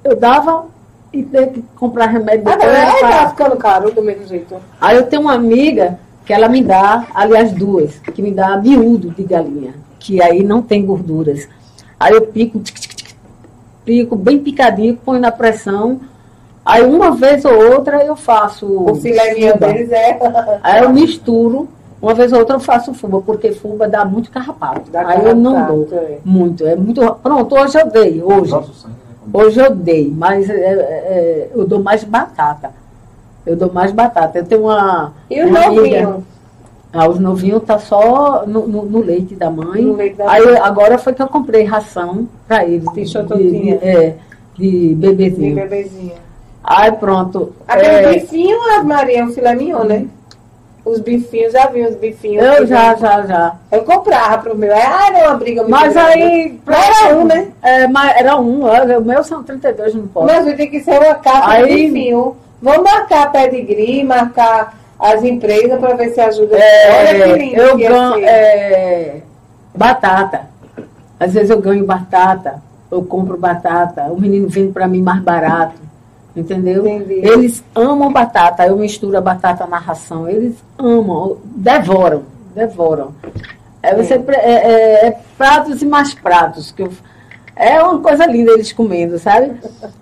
eu 0.05 0.15
dava 0.17 0.67
e 1.13 1.23
tinha 1.23 1.47
que 1.49 1.63
comprar 1.77 2.07
remédio 2.07 2.45
Ah, 2.49 2.57
depois. 2.57 2.73
é, 2.73 3.01
tá 3.01 3.29
ficando 3.31 3.57
caro 3.57 3.91
do 3.93 4.03
mesmo 4.03 4.27
jeito. 4.27 4.57
Aí 4.81 4.97
eu 4.97 5.07
tenho 5.07 5.23
uma 5.23 5.35
amiga 5.35 5.99
que 6.25 6.33
ela 6.33 6.49
me 6.49 6.63
dá, 6.63 7.07
aliás, 7.15 7.53
duas, 7.53 7.99
que 7.99 8.23
me 8.23 8.31
dá 8.31 8.57
miúdo 8.57 9.11
de 9.11 9.25
galinha, 9.25 9.75
que 9.99 10.23
aí 10.23 10.43
não 10.45 10.63
tem 10.63 10.85
gorduras. 10.87 11.49
Aí 11.99 12.15
eu 12.15 12.23
pico, 12.23 12.61
tic, 12.61 12.77
tic, 12.79 12.95
tic, 12.97 13.15
pico 13.85 14.15
bem 14.17 14.39
picadinho, 14.39 14.97
ponho 14.97 15.21
na 15.21 15.33
pressão. 15.33 16.01
Aí 16.65 16.85
uma 16.85 17.11
vez 17.13 17.45
ou 17.45 17.73
outra 17.73 18.05
eu 18.05 18.15
faço. 18.15 18.67
O 18.67 18.95
filé 18.95 19.35
mignon 19.35 19.53
fuba. 19.53 19.67
deles 19.67 19.91
é. 19.91 20.19
Aí 20.63 20.83
eu 20.85 20.91
misturo, 20.91 21.69
uma 22.01 22.15
vez 22.15 22.33
ou 22.33 22.39
outra 22.39 22.57
eu 22.57 22.61
faço 22.61 22.95
fuba, 22.95 23.21
porque 23.21 23.51
fuba 23.53 23.89
dá 23.89 24.05
muito 24.05 24.31
carrapato. 24.31 24.91
Dá 24.91 25.07
aí 25.09 25.25
eu 25.27 25.35
não 25.35 25.55
carrapato, 25.55 25.87
dou. 25.91 25.99
é. 25.99 26.19
Muito, 26.25 26.67
é 26.67 26.77
muito. 26.77 27.15
Pronto, 27.23 27.55
hoje 27.57 27.79
eu 27.81 27.91
dei, 27.91 28.23
hoje. 28.23 28.53
Né? 28.55 28.63
Hoje 29.33 29.61
eu 29.61 29.75
dei, 29.75 30.13
mas 30.15 30.49
é, 30.49 30.55
é, 30.55 31.51
eu 31.55 31.67
dou 31.67 31.83
mais 31.83 32.03
batata. 32.05 32.71
Eu 33.47 33.57
dou 33.57 33.73
mais 33.73 33.93
batata. 33.93 34.39
Eu 34.39 34.45
tenho 34.47 34.63
uma. 34.63 35.13
E 35.31 35.43
os 35.43 35.51
novinhos? 35.51 36.23
Ah, 36.93 37.09
os 37.09 37.19
novinhos 37.21 37.63
tá 37.65 37.79
só 37.79 38.45
no, 38.47 38.67
no- 38.67 38.85
no 38.85 38.99
leite 39.01 39.35
da 39.37 39.49
mãe. 39.51 39.85
Leite 39.93 40.17
da 40.17 40.31
Aí 40.31 40.45
mãe. 40.45 40.57
agora 40.59 40.99
foi 40.99 41.13
que 41.15 41.23
eu 41.23 41.29
comprei 41.29 41.65
ração 41.65 42.27
para 42.49 42.65
eles. 42.65 42.85
De, 42.89 42.95
Deixou 42.95 43.23
de, 43.23 43.29
todinha. 43.29 43.79
de, 43.79 43.85
é, 43.87 44.17
de 44.57 44.89
De 44.89 44.95
bebezinho. 44.97 46.13
Aí 46.65 46.91
pronto. 46.93 47.53
Aquele 47.69 47.89
é, 47.89 48.13
bifinho, 48.15 48.59
Maria, 48.85 49.21
é 49.21 49.25
um 49.25 49.33
filé 49.33 49.55
mignon, 49.55 49.85
né? 49.85 50.07
Os 50.85 50.99
bifinhos, 51.01 51.53
já 51.53 51.67
vi 51.67 51.83
os 51.83 51.95
bifinhos. 51.97 52.45
eu 52.45 52.67
já, 52.67 52.95
já, 52.95 53.23
já. 53.27 53.55
Eu 53.71 53.83
comprava 53.83 54.39
pro 54.39 54.57
meu. 54.57 54.75
Ah, 54.75 55.09
era 55.15 55.29
uma 55.29 55.37
briga 55.37 55.61
muito 55.63 55.71
Mas 55.73 55.93
grande. 55.93 56.11
aí. 56.23 56.61
Não 56.67 56.75
era 56.75 57.17
um, 57.17 57.25
né? 57.27 57.49
É, 57.63 57.87
mas 57.87 58.17
era 58.17 58.37
um, 58.39 58.63
olha, 58.65 58.99
o 58.99 59.05
meu 59.05 59.23
são 59.23 59.43
32, 59.43 59.95
não 59.95 60.07
pode. 60.07 60.33
Mas 60.33 60.57
tem 60.57 60.71
que 60.71 60.81
ser 60.81 60.99
uma 60.99 61.15
caixa 61.17 61.67
de 61.67 61.75
bifinho. 61.75 62.37
Vamos 62.63 62.83
marcar 62.91 63.31
pedigree, 63.31 64.03
marcar 64.05 64.75
as 64.99 65.23
empresas 65.23 65.79
para 65.79 65.95
ver 65.95 66.11
se 66.11 66.21
ajuda. 66.21 66.57
É, 66.59 67.11
Olha 67.11 67.25
que 67.25 67.39
lindo 67.39 67.61
eu 67.61 67.79
ia 67.79 67.89
ganho 67.91 68.15
ser. 68.15 68.25
é, 68.25 69.17
batata. 69.75 70.43
Às 71.19 71.35
vezes 71.35 71.51
eu 71.51 71.61
ganho 71.61 71.85
batata, 71.85 72.63
eu 72.91 73.03
compro 73.03 73.37
batata, 73.37 74.05
o 74.05 74.19
menino 74.19 74.49
vende 74.49 74.73
para 74.73 74.89
mim 74.89 75.03
mais 75.03 75.21
barato. 75.21 75.75
Entendeu? 76.37 76.87
Entendi. 76.87 77.15
Eles 77.27 77.63
amam 77.75 78.13
batata, 78.13 78.65
eu 78.67 78.77
misturo 78.77 79.17
a 79.19 79.21
batata 79.21 79.67
na 79.67 79.79
ração. 79.79 80.29
Eles 80.29 80.55
amam, 80.79 81.39
devoram, 81.45 82.23
devoram. 82.55 83.13
É, 83.83 83.95
você, 83.97 84.19
pre- 84.19 84.37
é, 84.37 84.53
é- 84.53 85.07
é 85.09 85.19
pratos 85.37 85.83
e 85.83 85.87
mais 85.87 86.15
pratos. 86.15 86.71
Que 86.71 86.83
eu, 86.83 86.93
é 87.61 87.83
uma 87.83 88.01
coisa 88.01 88.25
linda 88.27 88.53
eles 88.53 88.73
comendo, 88.73 89.19
sabe? 89.19 89.53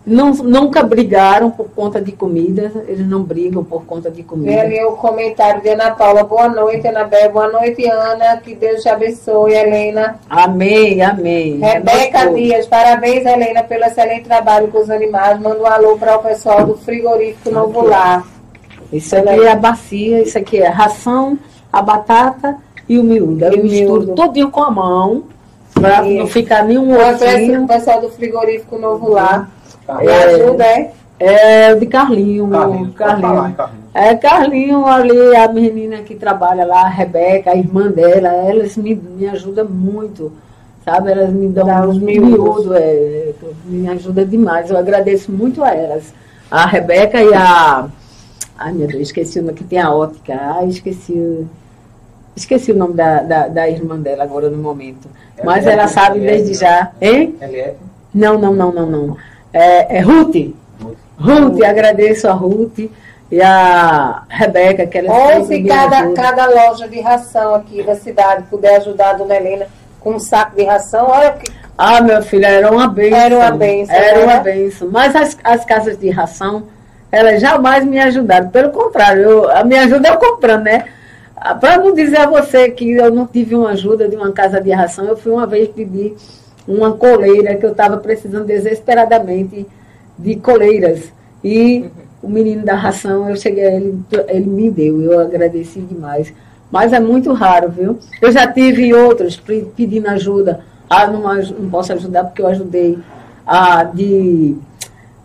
Não, 0.06 0.32
nunca 0.32 0.82
brigaram 0.82 1.50
por 1.50 1.68
conta 1.70 2.00
de 2.00 2.12
comida, 2.12 2.70
eles 2.86 3.06
não 3.06 3.22
brigam 3.22 3.64
por 3.64 3.84
conta 3.84 4.10
de 4.10 4.22
comida. 4.22 4.60
ali 4.62 4.82
o 4.84 4.92
comentário 4.92 5.60
de 5.60 5.70
Ana 5.70 5.90
Paula. 5.90 6.22
Boa 6.22 6.48
noite, 6.48 6.86
Anabel. 6.86 7.30
Boa 7.32 7.48
noite, 7.50 7.84
Ana. 7.86 8.36
Que 8.36 8.54
Deus 8.54 8.80
te 8.82 8.88
abençoe, 8.88 9.52
Helena. 9.54 10.18
Amém, 10.30 11.02
amém. 11.02 11.58
Rebeca 11.58 12.26
Nós 12.26 12.36
Dias, 12.36 12.66
parabéns, 12.66 13.26
Helena, 13.26 13.62
pelo 13.64 13.84
excelente 13.84 14.24
trabalho 14.24 14.68
com 14.68 14.78
os 14.78 14.88
animais. 14.88 15.40
Manda 15.40 15.60
um 15.60 15.66
alô 15.66 15.96
para 15.98 16.16
o 16.16 16.22
pessoal 16.22 16.64
do 16.64 16.76
frigorífico 16.76 17.50
Novo 17.50 17.82
Lar. 17.82 18.24
Isso 18.92 19.16
aqui 19.16 19.28
é 19.28 19.50
a 19.50 19.56
bacia, 19.56 20.22
isso 20.22 20.38
aqui 20.38 20.58
é 20.58 20.68
a 20.68 20.72
ração, 20.72 21.38
a 21.72 21.82
batata 21.82 22.56
e 22.88 22.98
o 22.98 23.02
miúdo. 23.02 23.44
E 23.44 23.56
Eu 23.56 23.62
misturo 23.64 24.00
miúdo. 24.04 24.14
todinho 24.14 24.50
com 24.50 24.62
a 24.62 24.70
mão, 24.70 25.24
para 25.80 26.06
Isso. 26.06 26.18
não 26.18 26.26
ficar 26.26 26.64
nenhum 26.64 26.92
O 26.92 27.08
ovinho. 27.08 27.66
pessoal 27.66 28.00
do 28.00 28.08
frigorífico 28.10 28.78
Novo 28.78 29.10
Lar. 29.10 29.50
Tá. 29.86 29.96
Me 29.98 30.06
É. 30.06 30.24
ajuda, 30.24 30.64
é? 30.64 30.90
É 31.20 31.74
de 31.74 31.86
Carlinho, 31.86 32.44
hein, 32.54 32.92
Carlinhos. 32.96 33.54
É 33.92 34.14
Carlinho 34.14 34.86
ali, 34.86 35.34
a 35.36 35.48
menina 35.48 35.96
que 35.98 36.14
trabalha 36.14 36.64
lá, 36.64 36.82
a 36.82 36.88
Rebeca, 36.88 37.50
a 37.50 37.56
irmã 37.56 37.90
dela, 37.90 38.28
elas 38.28 38.76
me, 38.76 38.94
me 38.94 39.26
ajudam 39.28 39.64
muito, 39.68 40.30
sabe? 40.84 41.10
Elas 41.10 41.30
me 41.32 41.48
dão 41.48 41.66
Dá 41.66 41.84
os 41.84 41.96
um 41.96 42.00
miúdos. 42.00 42.30
miúdo, 42.66 42.74
é, 42.76 43.32
me 43.64 43.88
ajuda 43.88 44.24
demais. 44.24 44.70
Eu 44.70 44.76
agradeço 44.76 45.32
muito 45.32 45.64
a 45.64 45.70
elas. 45.74 46.14
A 46.48 46.64
Rebeca 46.66 47.20
e 47.20 47.34
a. 47.34 47.88
Ai 48.56 48.72
meu 48.72 48.86
Deus, 48.86 49.02
esqueci 49.02 49.40
o 49.40 49.42
nome, 49.42 49.54
que 49.54 49.64
tem 49.64 49.80
a 49.80 49.92
ótica. 49.92 50.38
Ai, 50.40 50.68
esqueci. 50.68 51.46
Esqueci 52.38 52.70
o 52.70 52.76
nome 52.76 52.94
da, 52.94 53.20
da, 53.22 53.48
da 53.48 53.68
irmã 53.68 53.98
dela 53.98 54.22
agora 54.22 54.48
no 54.48 54.58
momento. 54.58 55.08
Mas 55.44 55.64
Eliette, 55.64 55.78
ela 55.78 55.88
sabe 55.88 56.18
Eliette, 56.18 56.44
desde 56.44 56.54
já. 56.54 56.92
Hein? 57.00 57.36
Eliette. 57.40 57.76
Não, 58.14 58.38
não, 58.38 58.54
não, 58.54 58.72
não, 58.72 58.86
não. 58.86 59.16
É, 59.52 59.98
é 59.98 60.00
Ruth. 60.00 60.54
Ruth, 61.18 61.62
agradeço 61.64 62.28
a 62.28 62.32
Ruth 62.32 62.78
e 63.30 63.42
a 63.42 64.22
Rebeca, 64.28 64.86
que 64.86 65.00
Ou 65.00 65.30
sempre 65.30 65.46
se 65.46 65.62
me 65.62 65.68
cada, 65.68 66.12
cada 66.12 66.46
loja 66.46 66.88
de 66.88 67.00
ração 67.00 67.56
aqui 67.56 67.82
da 67.82 67.96
cidade 67.96 68.44
puder 68.48 68.76
ajudar 68.76 69.10
a 69.10 69.12
dona 69.14 69.34
Helena 69.34 69.66
com 70.00 70.14
um 70.14 70.18
saco 70.20 70.54
de 70.54 70.62
ração, 70.62 71.08
olha 71.08 71.32
que 71.32 71.52
Ah, 71.76 72.00
meu 72.00 72.22
filho, 72.22 72.46
era 72.46 72.70
uma 72.70 72.86
benção. 72.86 73.18
Era 73.18 73.36
uma 73.36 73.50
bênção, 73.50 73.94
Era 73.94 74.18
né? 74.18 74.24
uma 74.24 74.40
benção. 74.40 74.88
Mas 74.92 75.16
as, 75.16 75.36
as 75.42 75.64
casas 75.64 75.98
de 75.98 76.08
ração, 76.08 76.68
elas 77.10 77.40
jamais 77.40 77.84
me 77.84 77.98
ajudaram. 77.98 78.48
Pelo 78.48 78.70
contrário, 78.70 79.22
eu, 79.22 79.50
a 79.50 79.64
minha 79.64 79.82
ajuda 79.82 80.08
eu 80.08 80.16
comprando, 80.18 80.62
né? 80.62 80.84
Para 81.60 81.78
não 81.78 81.92
dizer 81.94 82.18
a 82.18 82.26
você 82.26 82.70
que 82.70 82.90
eu 82.92 83.12
não 83.12 83.26
tive 83.26 83.54
uma 83.54 83.70
ajuda 83.70 84.08
de 84.08 84.16
uma 84.16 84.32
casa 84.32 84.60
de 84.60 84.70
ração, 84.70 85.04
eu 85.06 85.16
fui 85.16 85.32
uma 85.32 85.46
vez 85.46 85.68
pedir 85.68 86.16
uma 86.66 86.92
coleira 86.92 87.54
que 87.54 87.64
eu 87.64 87.70
estava 87.70 87.96
precisando 87.96 88.44
desesperadamente 88.46 89.66
de 90.18 90.36
coleiras. 90.36 91.12
E 91.42 91.84
o 92.22 92.28
menino 92.28 92.64
da 92.64 92.74
ração, 92.74 93.28
eu 93.30 93.36
cheguei 93.36 93.64
a 93.64 93.74
ele, 93.74 93.98
ele 94.28 94.46
me 94.46 94.70
deu, 94.70 95.00
eu 95.00 95.20
agradeci 95.20 95.80
demais. 95.80 96.32
Mas 96.70 96.92
é 96.92 97.00
muito 97.00 97.32
raro, 97.32 97.70
viu? 97.70 97.98
Eu 98.20 98.30
já 98.32 98.46
tive 98.52 98.92
outros 98.92 99.36
pe- 99.36 99.66
pedindo 99.76 100.08
ajuda. 100.08 100.60
Ah, 100.90 101.06
não, 101.06 101.22
não 101.22 101.70
posso 101.70 101.92
ajudar 101.92 102.24
porque 102.24 102.42
eu 102.42 102.46
ajudei 102.48 102.98
a 103.46 103.84
de 103.84 104.56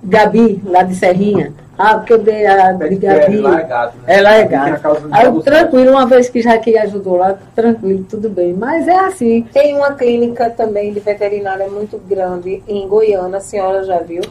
Gabi, 0.04 0.62
lá 0.66 0.84
de 0.84 0.96
Serrinha. 0.96 1.52
Ah, 1.78 1.96
porque 1.96 2.14
eu 2.14 2.20
dei 2.20 2.46
a 2.46 2.72
de 2.72 2.96
Gabi. 2.96 3.38
Lá 3.38 3.60
é 3.60 3.64
gato, 3.64 3.98
né? 3.98 4.04
Ela 4.08 4.38
é 4.38 4.46
causa 4.78 5.08
de 5.08 5.14
Aí, 5.14 5.24
eu, 5.24 5.30
abuso. 5.30 5.46
tranquilo, 5.46 5.92
uma 5.92 6.06
vez 6.06 6.30
que 6.30 6.42
já 6.42 6.58
que 6.58 6.78
ajudou 6.78 7.18
lá, 7.18 7.38
tranquilo, 7.56 8.06
tudo 8.08 8.30
bem. 8.30 8.54
Mas 8.54 8.88
é 8.88 8.96
assim. 8.96 9.48
tem 9.52 9.76
uma 9.76 9.94
clínica 9.94 10.50
também 10.52 10.94
de 10.94 11.00
veterinária 11.00 11.68
muito 11.68 11.98
grande 11.98 12.62
em 12.68 12.88
Goiânia, 12.88 13.38
a 13.38 13.42
senhora 13.42 13.84
já 13.84 14.00
viu? 14.00 14.22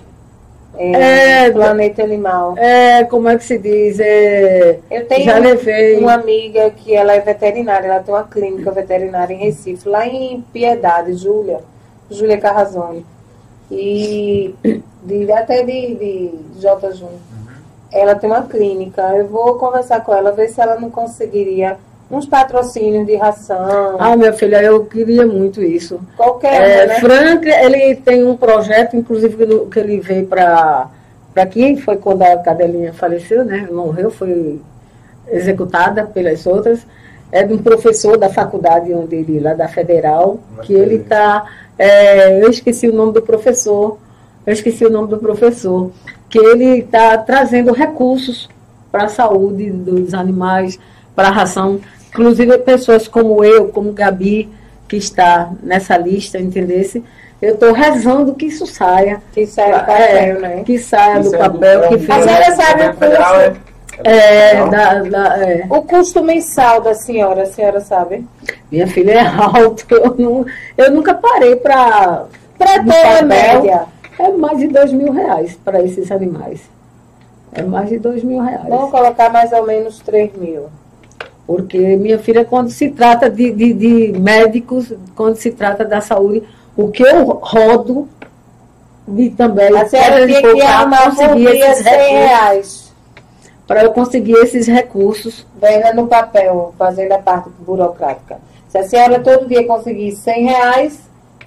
É, 0.79 1.47
É, 1.47 1.51
Planeta 1.51 2.03
Animal. 2.03 2.55
É, 2.57 3.05
como 3.05 3.29
é 3.29 3.37
que 3.37 3.45
se 3.45 3.59
diz? 3.59 3.99
É, 4.01 4.79
Eu 4.91 5.07
tenho 5.07 5.25
já 5.25 5.39
levei. 5.39 5.99
uma 5.99 6.15
amiga 6.15 6.71
que 6.71 6.95
ela 6.95 7.13
é 7.13 7.21
veterinária, 7.21 7.89
ela 7.89 8.01
tem 8.01 8.15
uma 8.15 8.25
clínica 8.25 8.71
veterinária 8.71 9.35
em 9.35 9.39
Recife, 9.39 9.87
lá 9.89 10.07
em 10.07 10.41
Piedade, 10.53 11.15
Júlia, 11.15 11.61
Júlia 12.11 12.39
Carrazone. 12.39 13.05
E 13.71 14.55
de, 15.03 15.33
até 15.33 15.63
de, 15.63 15.95
de 15.95 16.31
J. 16.61 16.93
Júnior. 16.93 17.32
Ela 17.93 18.15
tem 18.15 18.31
uma 18.31 18.43
clínica. 18.43 19.03
Eu 19.17 19.27
vou 19.27 19.55
conversar 19.57 20.03
com 20.03 20.15
ela, 20.15 20.33
ver 20.33 20.49
se 20.49 20.61
ela 20.61 20.79
não 20.81 20.91
conseguiria 20.91 21.77
uns 22.11 22.27
patrocínios 22.27 23.07
de 23.07 23.17
ração, 23.17 23.97
Ah, 23.99 24.15
minha 24.17 24.35
filha, 24.35 24.63
eu 24.63 24.85
queria 24.85 25.27
muito 25.27 25.63
isso. 25.63 25.99
qualquer 26.17 26.61
É, 26.83 26.87
né? 26.87 26.95
Frank, 27.01 27.49
ele 27.49 27.95
tem 27.97 28.23
um 28.23 28.37
projeto, 28.37 28.97
inclusive, 28.97 29.35
que 29.71 29.79
ele- 29.79 29.99
veio 30.01 30.27
para 30.27 30.89
aqui, 31.37 31.77
foi 31.79 31.97
quando 31.97 32.21
a 32.23 32.37
cadelinha 32.37 32.93
faleceu, 32.93 33.45
né? 33.47 33.67
Morreu, 33.71 34.11
foi 34.11 34.61
executada 35.31 36.05
pelas 36.05 36.47
outras. 36.47 36.81
É 37.31 37.43
de 37.45 37.55
um 37.55 37.59
professor 37.59 38.19
da 38.19 38.29
faculdade 38.29 38.93
onde 38.93 39.17
ele, 39.17 39.41
lá 39.41 39.55
da 39.55 39.67
Federal, 39.69 40.39
Mas 40.55 40.67
que 40.67 40.75
ele 40.75 40.97
está. 40.97 41.47
eu 41.79 42.51
esqueci 42.51 42.89
o 42.89 42.93
nome 42.95 43.13
do 43.13 43.23
professor. 43.23 43.97
Eu 44.47 44.53
esqueci 44.53 44.85
o 44.85 44.91
nome 44.91 45.09
do 45.09 45.19
professor. 45.19 45.91
Que 46.29 46.39
ele 46.39 46.79
está 46.81 47.17
trazendo 47.19 47.73
recursos 47.73 48.49
para 48.91 49.05
a 49.05 49.09
saúde 49.09 49.71
dos 49.71 50.15
animais, 50.15 50.79
para 51.15 51.29
a 51.29 51.33
ração. 51.33 51.81
Inclusive 52.09 52.59
pessoas 52.59 53.07
como 53.09 53.43
eu, 53.45 53.69
como 53.69 53.93
Gabi, 53.93 54.49
que 54.89 54.97
está 54.97 55.51
nessa 55.63 55.97
lista, 55.97 56.39
entendesse? 56.39 57.03
Eu 57.41 57.55
estou 57.55 57.73
rezando 57.73 58.35
que 58.35 58.47
isso 58.47 58.67
saia. 58.67 59.21
Que 59.33 59.47
sai 59.47 59.71
do 59.71 59.77
É, 59.77 59.79
papel, 59.81 60.41
né? 60.41 60.63
Que 60.65 60.79
saia 60.79 61.21
Isso 61.21 61.31
do 61.31 61.37
é 61.37 61.39
papel, 61.39 61.85
é 61.85 61.89
que. 61.89 61.95
A 62.13 62.23
senhora 62.23 62.57
sabe 62.57 62.83
do 62.85 62.91
o 62.91 62.95
curso? 62.95 63.35
é? 63.35 63.53
É, 64.05 64.59
Não? 64.59 64.71
da, 64.71 64.95
da- 65.03 65.37
é. 65.47 65.67
O 65.69 65.83
custo 65.83 66.23
mensal 66.25 66.81
da 66.81 66.95
senhora, 66.95 67.43
a 67.43 67.47
senhora 67.47 67.81
sabe? 67.81 68.25
Minha 68.71 68.87
filha 68.87 69.13
é 69.13 69.27
alto. 69.27 69.85
Eu, 69.91 70.15
não, 70.19 70.47
eu 70.79 70.91
nunca 70.93 71.15
parei 71.15 71.57
para. 71.57 72.25
Para 72.59 72.83
ter 72.85 73.07
a 73.19 73.23
média. 73.23 73.83
É 74.19 74.29
mais 74.31 74.59
de 74.59 74.69
dois 74.69 74.93
mil 74.93 75.13
reais 75.13 75.59
para 75.65 75.83
esses 75.83 76.11
animais. 76.11 76.61
É 77.53 77.63
mais 77.63 77.89
de 77.89 77.99
dois 77.99 78.25
mil 78.25 78.41
reais. 78.41 78.67
Vamos 78.69 78.91
colocar 78.91 79.31
mais 79.31 79.53
ou 79.53 79.67
menos 79.67 79.99
3 80.01 80.35
mil. 80.37 80.67
Porque, 81.47 81.97
minha 81.97 82.19
filha, 82.19 82.45
quando 82.45 82.71
se 82.71 82.91
trata 82.91 83.29
de, 83.29 83.51
de, 83.53 83.75
de 83.75 84.19
médicos, 84.19 84.93
quando 85.15 85.37
se 85.37 85.51
trata 85.51 85.85
da 85.85 86.01
saúde, 86.01 86.43
o 86.77 86.89
que 86.89 87.03
eu 87.03 87.25
rodo 87.43 88.09
de 89.07 89.31
também 89.31 89.77
A 89.77 89.87
senhora 89.87 90.27
tinha 90.27 90.41
que 90.41 90.63
arrumar 90.63 91.15
por 91.15 91.37
dia 91.37 91.75
100 91.75 91.85
reais. 92.13 92.93
para 93.67 93.83
eu 93.83 93.93
conseguir 93.93 94.35
esses 94.35 94.67
recursos. 94.67 95.47
Venda 95.61 95.93
no 95.93 96.07
papel, 96.07 96.73
fazendo 96.79 97.13
a 97.13 97.19
parte 97.19 97.51
burocrática. 97.59 98.39
Se 98.69 98.79
a 98.79 98.85
senhora 98.85 99.21
todo 99.21 99.47
dia 99.47 99.67
conseguir 99.67 100.13
100 100.13 100.45
reais, 100.45 101.01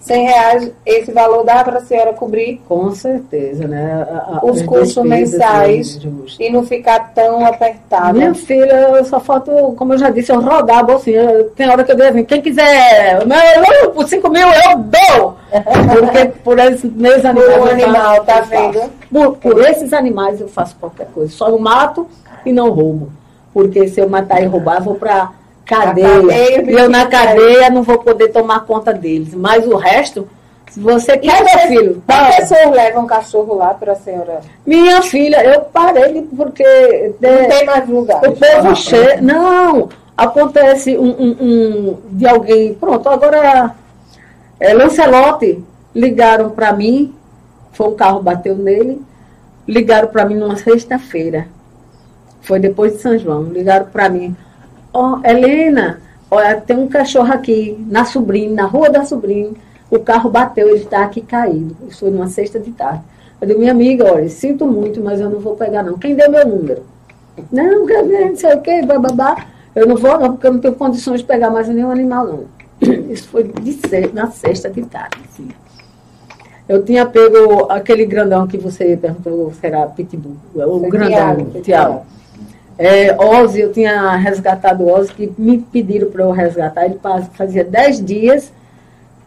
100 0.06 0.24
reais, 0.26 0.72
esse 0.86 1.12
valor 1.12 1.44
dá 1.44 1.64
para 1.64 1.80
a 1.80 1.82
senhora 1.82 2.14
cobrir 2.14 2.62
Com 2.68 2.92
certeza, 2.94 3.68
né? 3.68 4.06
A- 4.10 4.38
a- 4.38 4.46
os 4.46 4.62
custos 4.62 5.04
despesas, 5.04 5.10
mensais 5.40 6.00
e 6.40 6.50
não 6.52 6.64
ficar 6.64 7.12
tão 7.14 7.44
apertada. 7.44 8.14
Minha 8.14 8.36
filha, 8.36 8.90
eu 8.98 9.04
só 9.06 9.20
falta, 9.20 9.52
como 9.76 9.94
eu 9.94 9.98
já 9.98 10.12
disse, 10.12 10.32
eu 10.32 10.40
rodar 10.40 10.80
a 10.80 10.84
bolsinha. 10.84 11.22
Eu- 11.22 11.50
Tem 11.50 11.68
hora 11.68 11.84
que 11.84 11.92
eu 11.92 12.08
assim, 12.08 12.24
quem 12.24 12.40
quiser, 12.42 13.20
eu, 13.84 13.92
por 13.92 14.08
5 14.08 14.30
mil 14.30 14.48
eu 14.48 14.78
dou! 14.78 15.36
Porque 15.52 16.26
por 16.44 16.60
esses 16.60 16.84
meus 16.94 17.26
animais. 17.26 17.54
Por 17.54 17.60
um 17.62 17.66
eu 17.68 17.72
animal, 17.72 18.16
faço- 18.16 18.26
tá 18.26 18.38
eu 18.40 18.46
vendo? 18.46 18.92
Por, 19.12 19.38
por 19.38 19.62
esses 19.68 19.92
animais 19.92 20.40
eu 20.40 20.48
faço 20.48 20.76
qualquer 20.80 21.08
coisa. 21.16 21.32
Só 21.32 21.50
não 21.50 21.58
mato 21.58 22.08
e 22.46 22.52
não 22.54 22.70
roubo. 22.70 23.10
Porque 23.54 23.88
se 23.88 24.00
eu 24.02 24.08
matar 24.10 24.42
e 24.44 24.46
roubar, 24.46 24.78
eu 24.78 24.84
vou 24.84 24.96
pra 24.96 25.32
cadeia. 25.66 26.22
cadeia, 26.22 26.62
e 26.72 26.74
eu 26.74 26.90
na 26.90 27.06
cadeia 27.08 27.70
não 27.70 27.84
vou 27.84 27.98
poder 28.00 28.30
tomar 28.30 28.62
conta 28.66 28.94
deles. 28.94 29.34
Mas 29.34 29.66
o 29.66 29.76
resto, 29.76 30.28
se 30.70 30.80
você 30.80 31.18
quer, 31.18 31.44
meu 31.44 31.60
filho, 31.68 32.04
tá, 32.06 32.28
As 32.30 32.36
pessoas 32.38 32.72
levam 32.72 33.04
um 33.04 33.08
cachorro 33.08 33.56
lá 33.56 33.74
para 33.74 33.94
a 33.94 33.96
senhora. 33.96 34.42
minha 34.66 35.02
filha, 35.02 35.44
eu 35.44 35.62
parei 35.62 36.22
porque. 36.36 37.14
Não 37.20 37.30
é, 37.30 37.46
tem 37.46 37.66
mais 37.66 37.88
lugar. 37.90 38.22
o 38.28 38.32
povo 38.32 38.76
cheio. 38.76 39.22
Não! 39.24 39.90
Acontece 40.18 40.98
um, 40.98 41.10
um- 41.10 41.38
um- 41.42 41.98
de 42.12 42.26
alguém. 42.28 42.74
Pronto, 42.74 43.10
agora. 43.10 43.76
É, 44.60 44.74
Lancelote 44.74 45.62
ligaram 45.94 46.50
para 46.52 46.72
mim. 46.72 47.14
Foi 47.74 47.88
um 47.90 47.96
carro 47.96 48.22
bateu 48.22 48.56
nele. 48.56 49.02
ligaram 49.68 50.08
para 50.08 50.24
mim 50.26 50.36
numa 50.36 50.56
sexta-feira. 50.56 51.48
Foi 52.42 52.60
depois 52.60 52.94
de 52.94 53.00
São 53.02 53.18
João. 53.18 53.44
Ligaram 53.44 53.88
para 53.88 54.08
mim. 54.08 54.36
Ó, 54.96 55.20
oh, 55.20 55.28
Helena, 55.28 56.00
olha, 56.32 56.56
tem 56.56 56.78
um 56.78 56.88
cachorro 56.88 57.34
aqui 57.34 57.78
na 57.90 58.06
sobrinha, 58.06 58.50
na 58.50 58.66
rua 58.66 58.90
da 58.90 59.04
sobrinha. 59.04 59.52
O 59.92 60.00
carro 60.00 60.30
bateu, 60.30 60.70
ele 60.70 60.84
está 60.84 61.04
aqui 61.04 61.20
caído. 61.20 61.76
Isso 61.90 62.00
foi 62.00 62.12
numa 62.12 62.28
sexta 62.28 62.62
de 62.62 62.72
tarde. 62.72 63.02
Eu 63.42 63.46
disse, 63.46 63.60
minha 63.60 63.74
amiga, 63.74 64.06
olha, 64.06 64.30
sinto 64.30 64.66
muito, 64.66 65.02
mas 65.02 65.20
eu 65.20 65.30
não 65.30 65.40
vou 65.40 65.58
pegar 65.58 65.84
não. 65.84 65.98
Quem 65.98 66.16
deu 66.16 66.32
meu 66.32 66.48
número? 66.48 66.84
Não, 67.52 67.86
não 67.86 68.36
sei 68.38 68.54
o 68.54 68.62
quê, 68.62 68.84
bababá. 68.86 69.48
Eu 69.76 69.86
não 69.86 69.98
vou 69.98 70.18
não, 70.18 70.32
porque 70.32 70.48
eu 70.48 70.54
não 70.54 70.62
tenho 70.62 70.76
condições 70.76 71.20
de 71.20 71.26
pegar 71.26 71.50
mais 71.50 71.68
nenhum 71.68 71.92
animal, 71.92 72.26
não. 72.26 72.46
Isso 73.12 73.28
foi 73.28 73.44
de 73.44 73.78
na 74.14 74.32
sexta 74.32 74.70
de 74.70 74.82
tarde. 74.84 75.18
Assim. 75.28 75.50
Eu 76.70 76.86
tinha 76.86 77.06
pego 77.06 77.70
aquele 77.70 78.06
grandão 78.06 78.48
que 78.48 78.58
você 78.58 78.96
perguntou, 78.96 79.52
será 79.60 79.86
pitbull, 79.88 80.38
o 80.56 80.80
Foi 80.80 80.90
grandão, 80.90 81.62
Tiago. 81.62 82.06
É, 82.78 83.16
Ozzy, 83.16 83.62
eu 83.62 83.72
tinha 83.72 84.16
resgatado 84.16 84.84
o 84.84 84.92
Ozzy, 84.92 85.14
que 85.14 85.34
me 85.38 85.60
pediram 85.60 86.10
para 86.10 86.24
eu 86.24 86.32
resgatar. 86.32 86.86
Ele 86.86 87.00
fazia 87.34 87.64
10 87.64 88.04
dias 88.04 88.54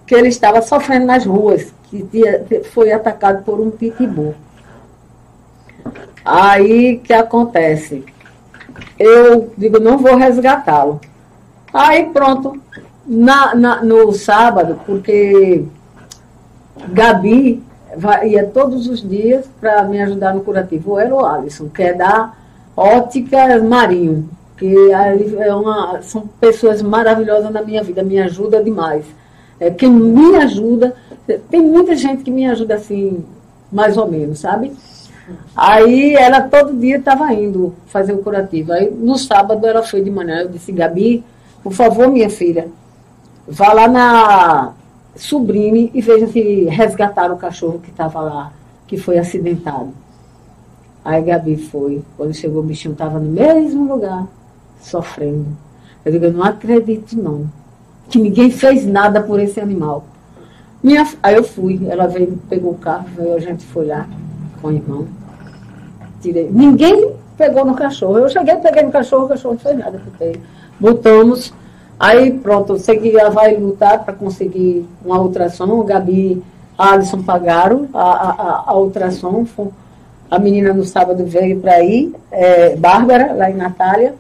que 0.07 0.15
ele 0.15 0.29
estava 0.29 0.61
sofrendo 0.63 1.07
nas 1.07 1.25
ruas, 1.25 1.73
que 1.85 2.03
tinha, 2.03 2.43
foi 2.73 2.93
atacado 2.93 3.45
por 3.45 3.61
um 3.61 3.71
pitbull. 3.71 4.35
Aí, 6.25 6.99
que 6.99 7.13
acontece? 7.13 8.05
Eu 8.99 9.53
digo, 9.57 9.79
não 9.81 9.97
vou 9.97 10.17
resgatá-lo. 10.17 11.01
Aí, 11.73 12.07
pronto. 12.07 12.61
Na, 13.07 13.55
na, 13.55 13.83
no 13.83 14.13
sábado, 14.13 14.81
porque 14.85 15.65
Gabi 16.89 17.63
vai, 17.97 18.29
ia 18.29 18.45
todos 18.45 18.87
os 18.87 19.01
dias 19.01 19.49
para 19.59 19.83
me 19.85 19.99
ajudar 20.03 20.35
no 20.35 20.43
curativo. 20.43 20.99
Ela 20.99 21.15
ou 21.15 21.25
Alisson, 21.25 21.71
que 21.71 21.83
é 21.83 21.95
da 21.95 22.35
Ótica 22.79 23.61
Marinho, 23.61 24.31
que 24.57 24.73
é 24.93 25.53
uma, 25.53 26.01
são 26.01 26.29
pessoas 26.41 26.81
maravilhosas 26.81 27.51
na 27.51 27.61
minha 27.61 27.83
vida, 27.83 28.05
me 28.05 28.21
ajuda 28.21 28.63
demais. 28.63 29.05
É, 29.59 29.69
quem 29.69 29.91
me 29.91 30.37
ajuda, 30.37 30.95
tem 31.51 31.61
muita 31.61 31.97
gente 31.97 32.23
que 32.23 32.31
me 32.31 32.47
ajuda 32.47 32.77
assim, 32.77 33.25
mais 33.73 33.97
ou 33.97 34.09
menos, 34.09 34.39
sabe? 34.39 34.71
Aí 35.57 36.15
ela 36.15 36.43
todo 36.43 36.73
dia 36.73 36.99
estava 36.99 37.33
indo 37.33 37.75
fazer 37.87 38.13
o 38.13 38.19
curativo. 38.19 38.73
Aí 38.73 38.89
no 38.89 39.19
sábado 39.19 39.67
ela 39.67 39.83
foi 39.83 40.01
de 40.01 40.11
manhã, 40.11 40.43
eu 40.43 40.49
disse, 40.49 40.71
Gabi, 40.71 41.25
por 41.65 41.73
favor, 41.73 42.07
minha 42.07 42.31
filha, 42.31 42.69
vá 43.49 43.73
lá 43.73 43.89
na 43.89 44.73
Sublime 45.17 45.91
e 45.93 46.01
veja 46.01 46.29
se 46.29 46.67
resgataram 46.67 47.35
o 47.35 47.39
cachorro 47.39 47.81
que 47.81 47.91
estava 47.91 48.21
lá, 48.21 48.53
que 48.87 48.97
foi 48.97 49.19
acidentado. 49.19 49.93
Aí 51.05 51.23
Gabi 51.23 51.57
foi. 51.57 52.03
Quando 52.17 52.35
chegou, 52.35 52.63
o 52.63 52.65
bichinho 52.65 52.93
estava 52.93 53.19
no 53.19 53.31
mesmo 53.31 53.93
lugar, 53.93 54.27
sofrendo. 54.81 55.47
Eu 56.05 56.13
digo, 56.13 56.25
eu 56.27 56.33
não 56.33 56.45
acredito 56.45 57.17
não, 57.17 57.47
que 58.09 58.19
ninguém 58.19 58.51
fez 58.51 58.87
nada 58.87 59.23
por 59.23 59.41
esse 59.41 59.61
animal. 59.61 60.05
Minha, 60.83 61.07
aí 61.23 61.35
eu 61.35 61.43
fui, 61.43 61.81
ela 61.89 62.07
veio, 62.07 62.39
pegou 62.49 62.73
o 62.73 62.79
carro, 62.79 63.07
a 63.35 63.41
gente 63.41 63.65
foi 63.67 63.87
lá 63.87 64.07
com 64.61 64.69
o 64.69 64.73
irmão. 64.73 65.09
Tirei. 66.21 66.49
Ninguém 66.51 67.13
pegou 67.37 67.65
no 67.65 67.75
cachorro. 67.75 68.19
Eu 68.19 68.29
cheguei, 68.29 68.57
peguei 68.57 68.83
no 68.83 68.93
cachorro, 68.93 69.27
o 69.27 69.29
cachorro 69.29 69.55
não 69.55 69.61
fez 69.61 69.79
nada 69.79 70.01
por 70.01 70.27
ele. 70.27 70.41
Botamos 70.79 71.53
Aí 71.99 72.31
pronto, 72.39 72.75
eu 72.75 72.79
sei 72.79 72.99
que 72.99 73.17
ela 73.17 73.31
vai 73.31 73.57
lutar 73.57 74.05
para 74.05 74.15
conseguir 74.15 74.87
uma 75.05 75.21
ultrassom. 75.21 75.69
O 75.69 75.83
Gabi 75.83 76.43
a 76.77 76.93
Alisson 76.93 77.23
pagaram 77.23 77.89
a, 77.93 78.03
a, 78.03 78.65
a 78.67 78.79
ultrassom. 78.79 79.45
A 80.31 80.39
menina 80.39 80.75
no 80.75 80.85
sábado 80.85 81.25
veio 81.25 81.59
para 81.59 81.83
ir, 81.83 82.15
é, 82.31 82.77
Bárbara, 82.77 83.33
lá 83.33 83.51
em 83.51 83.55
Natália. 83.55 84.15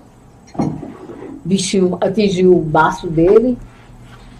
Bichinho 1.44 1.98
atingiu 2.00 2.56
o 2.56 2.60
baço 2.60 3.08
dele, 3.08 3.58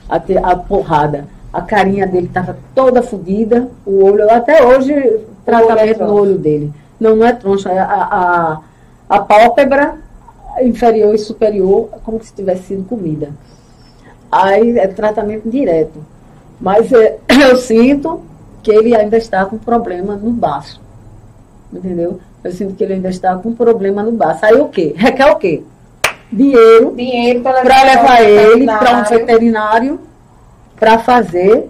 a, 0.09 0.17
a 0.51 0.57
porrada. 0.57 1.27
A 1.53 1.61
carinha 1.61 2.07
dele 2.07 2.27
estava 2.27 2.57
toda 2.75 3.03
fodida, 3.03 3.69
o 3.85 4.05
olho, 4.05 4.31
até 4.31 4.65
hoje, 4.65 5.21
tratamento 5.45 6.05
no 6.05 6.15
olho 6.15 6.39
dele. 6.39 6.73
Não, 6.99 7.17
não 7.17 7.27
é 7.27 7.33
troncha, 7.33 7.71
é 7.71 7.79
a, 7.79 7.85
a, 7.85 8.61
a 9.09 9.21
pálpebra 9.21 9.97
inferior 10.61 11.15
e 11.15 11.19
superior, 11.19 11.89
como 12.03 12.23
se 12.23 12.33
tivesse 12.33 12.65
sido 12.65 12.85
comida. 12.85 13.31
Aí 14.31 14.79
é 14.79 14.87
tratamento 14.87 15.49
direto. 15.49 16.05
Mas 16.61 16.93
é, 16.93 17.19
eu 17.29 17.57
sinto 17.57 18.23
que 18.63 18.71
ele 18.71 18.95
ainda 18.95 19.17
está 19.17 19.45
com 19.45 19.59
problema 19.59 20.17
no 20.17 20.31
baço. 20.31 20.81
Entendeu? 21.73 22.21
Eu 22.43 22.53
sinto 22.53 22.75
que 22.75 22.85
ele 22.85 22.95
ainda 22.95 23.09
está 23.09 23.35
com 23.37 23.53
problema 23.53 24.03
no 24.03 24.13
baço. 24.13 24.45
Aí 24.45 24.55
o 24.55 24.69
quê? 24.69 24.95
Requer 24.97 25.27
o 25.27 25.37
quê? 25.37 25.63
Dinheiro, 26.31 26.95
Dinheiro 26.95 27.41
para 27.41 27.63
levar 27.63 28.23
ele 28.23 28.67
para 28.67 28.99
um 28.99 29.05
veterinário 29.05 30.01
para 30.79 30.99
fazer 30.99 31.69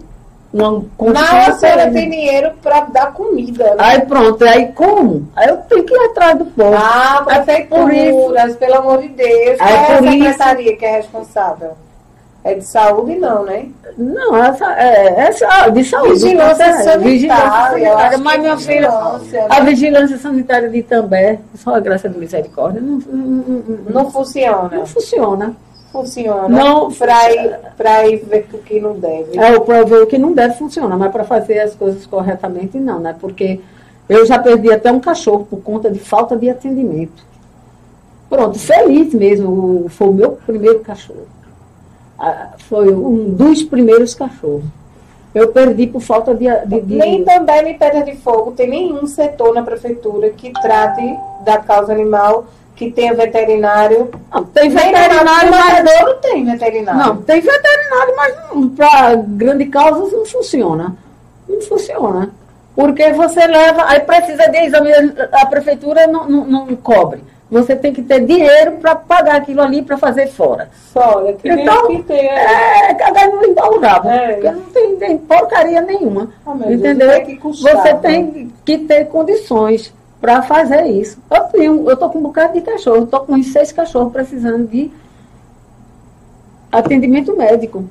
uma 0.53 0.85
Mas 0.99 1.49
a 1.49 1.53
senhora 1.53 1.91
tem 1.91 2.11
dinheiro 2.11 2.53
para 2.63 2.81
dar 2.81 3.13
comida. 3.13 3.65
Né? 3.65 3.77
Aí 3.79 4.01
pronto, 4.01 4.45
aí 4.45 4.73
como? 4.73 5.29
Aí 5.37 5.49
eu 5.49 5.59
tenho 5.59 5.85
que 5.85 5.95
ir 5.95 6.05
atrás 6.07 6.39
do 6.39 6.47
povo. 6.47 6.75
Ah, 6.75 7.23
prefeituras, 7.25 8.57
pelo 8.57 8.75
amor 8.77 9.03
de 9.03 9.09
Deus. 9.09 9.61
Aí, 9.61 9.75
Qual 9.75 9.91
é 9.91 9.95
a 9.95 10.13
secretaria 10.13 10.71
isso... 10.71 10.79
que 10.79 10.85
é 10.85 10.97
responsável? 10.97 11.73
É 12.45 12.55
de 12.55 12.65
saúde, 12.65 13.17
não, 13.17 13.45
né? 13.45 13.69
Não, 13.97 14.37
essa, 14.37 14.73
é, 14.81 15.21
essa 15.21 15.69
de 15.71 15.85
saúde. 15.85 16.13
Vigilância 16.15 16.65
é, 16.65 16.73
sanitária. 16.73 16.99
Vigilância 16.99 17.71
sanitária. 17.71 18.19
Mas, 18.19 18.41
minha 18.41 18.57
filha, 18.57 18.91
né? 18.91 19.47
a 19.51 19.61
vigilância 19.61 20.19
sanitária 20.19 20.69
de 20.69 20.79
Itambé, 20.79 21.41
só 21.57 21.75
a 21.75 21.81
graça 21.81 22.09
de 22.09 22.19
misericórdia, 22.19 22.81
não, 22.81 22.99
não, 22.99 23.27
não, 23.27 23.77
não 23.91 24.11
funciona. 24.11 24.69
Não 24.73 24.87
funciona 24.87 25.57
funciona 25.91 26.49
não 26.49 26.93
para 26.93 27.31
ir, 27.33 28.13
ir 28.13 28.25
ver 28.25 28.47
o 28.53 28.59
que 28.59 28.81
não 28.81 28.99
deve. 28.99 29.39
É, 29.39 29.59
para 29.59 29.85
ver 29.85 30.03
o 30.03 30.07
que 30.07 30.19
não 30.19 30.33
deve 30.33 30.55
funciona, 30.55 30.97
mas 30.97 31.11
para 31.11 31.25
fazer 31.25 31.61
as 31.61 31.75
coisas 31.75 32.07
corretamente 32.07 32.79
não, 32.79 33.01
né? 33.01 33.17
Porque 33.19 33.61
eu 34.09 34.25
já 34.27 34.39
perdi 34.39 34.73
até 34.73 34.93
um 34.93 35.01
cachorro 35.01 35.47
por 35.49 35.61
conta 35.63 35.91
de 35.91 35.99
falta 35.99 36.37
de 36.37 36.49
atendimento. 36.49 37.27
Pronto, 38.29 38.59
feliz 38.59 39.13
mesmo, 39.15 39.87
foi 39.89 40.09
o 40.09 40.13
meu 40.13 40.33
primeiro 40.33 40.81
cachorro. 40.81 41.27
Ah, 42.19 42.51
foi 42.69 42.93
um 42.93 43.31
dos 43.31 43.63
primeiros 43.63 44.15
cachorros. 44.15 44.65
Eu 45.35 45.49
perdi 45.49 45.87
por 45.87 46.01
falta 46.01 46.35
de. 46.35 46.47
de, 46.67 46.81
de... 46.81 46.95
Nem 46.97 47.25
também 47.25 47.63
nem 47.63 47.79
Pedra 47.79 48.03
de 48.03 48.17
Fogo 48.17 48.53
tem 48.53 48.69
nenhum 48.69 49.07
setor 49.07 49.55
na 49.55 49.63
prefeitura 49.63 50.31
que 50.31 50.53
trate 50.53 51.17
da 51.45 51.59
causa 51.59 51.93
animal 51.93 52.47
que 52.75 52.91
tenha 52.93 53.13
veterinário. 53.13 54.09
Não, 54.33 54.45
tem 54.45 54.71
veterinário, 54.71 55.51
mas 55.51 55.85
não 55.85 56.15
tem 56.21 56.45
veterinário. 56.45 57.01
Não, 57.01 57.17
tem 57.23 57.41
veterinário, 57.41 58.17
mas 58.17 58.35
para 58.77 59.17
grande 59.17 59.67
causa 59.67 60.17
não 60.17 60.25
funciona. 60.25 60.97
Não 61.49 61.61
funciona. 61.61 62.31
Porque 62.77 63.13
você 63.13 63.45
leva, 63.45 63.85
aí 63.87 64.01
precisa 64.01 64.49
de 64.49 64.59
exame, 64.59 64.91
a 65.33 65.47
prefeitura 65.47 66.07
não, 66.07 66.29
não, 66.29 66.47
não 66.47 66.77
cobre. 66.77 67.25
Você 67.51 67.75
tem 67.75 67.95
que 67.95 68.03
ter 68.03 68.27
dinheiro 68.27 68.73
para 68.73 68.95
pagar 68.95 69.37
aquilo 69.37 69.63
ali 69.63 69.81
para 69.81 69.97
fazer 69.97 70.27
fora. 70.27 70.69
Fora, 70.93 71.33
que 71.33 71.49
então, 71.49 71.87
que 71.87 72.03
ter. 72.03 72.25
É, 72.25 72.95
limpar 73.43 73.71
o 73.71 73.81
rabo. 73.81 74.09
É. 74.09 74.33
Porque 74.35 74.51
não 74.51 74.63
tem, 74.65 74.97
tem 74.97 75.19
porcaria 75.19 75.81
nenhuma. 75.81 76.31
Ah, 76.47 76.55
entendeu? 76.69 77.09
Custar, 77.41 77.77
você 77.77 77.93
né? 77.95 77.99
tem 78.01 78.53
que 78.65 78.79
ter 78.79 79.07
condições 79.07 79.95
para 80.21 80.43
fazer 80.43 80.87
isso. 80.87 81.19
Eu 81.31 81.45
tenho, 81.45 81.91
eu 81.91 81.97
tô 81.97 82.11
com 82.11 82.19
um 82.19 82.23
bocado 82.23 82.53
de 82.53 82.61
cachorro, 82.61 83.05
estou 83.05 83.21
com 83.21 83.35
uns 83.35 83.51
seis 83.53 83.73
cachorros 83.73 84.13
precisando 84.13 84.67
de 84.67 84.91
atendimento 86.71 87.35
médico. 87.37 87.85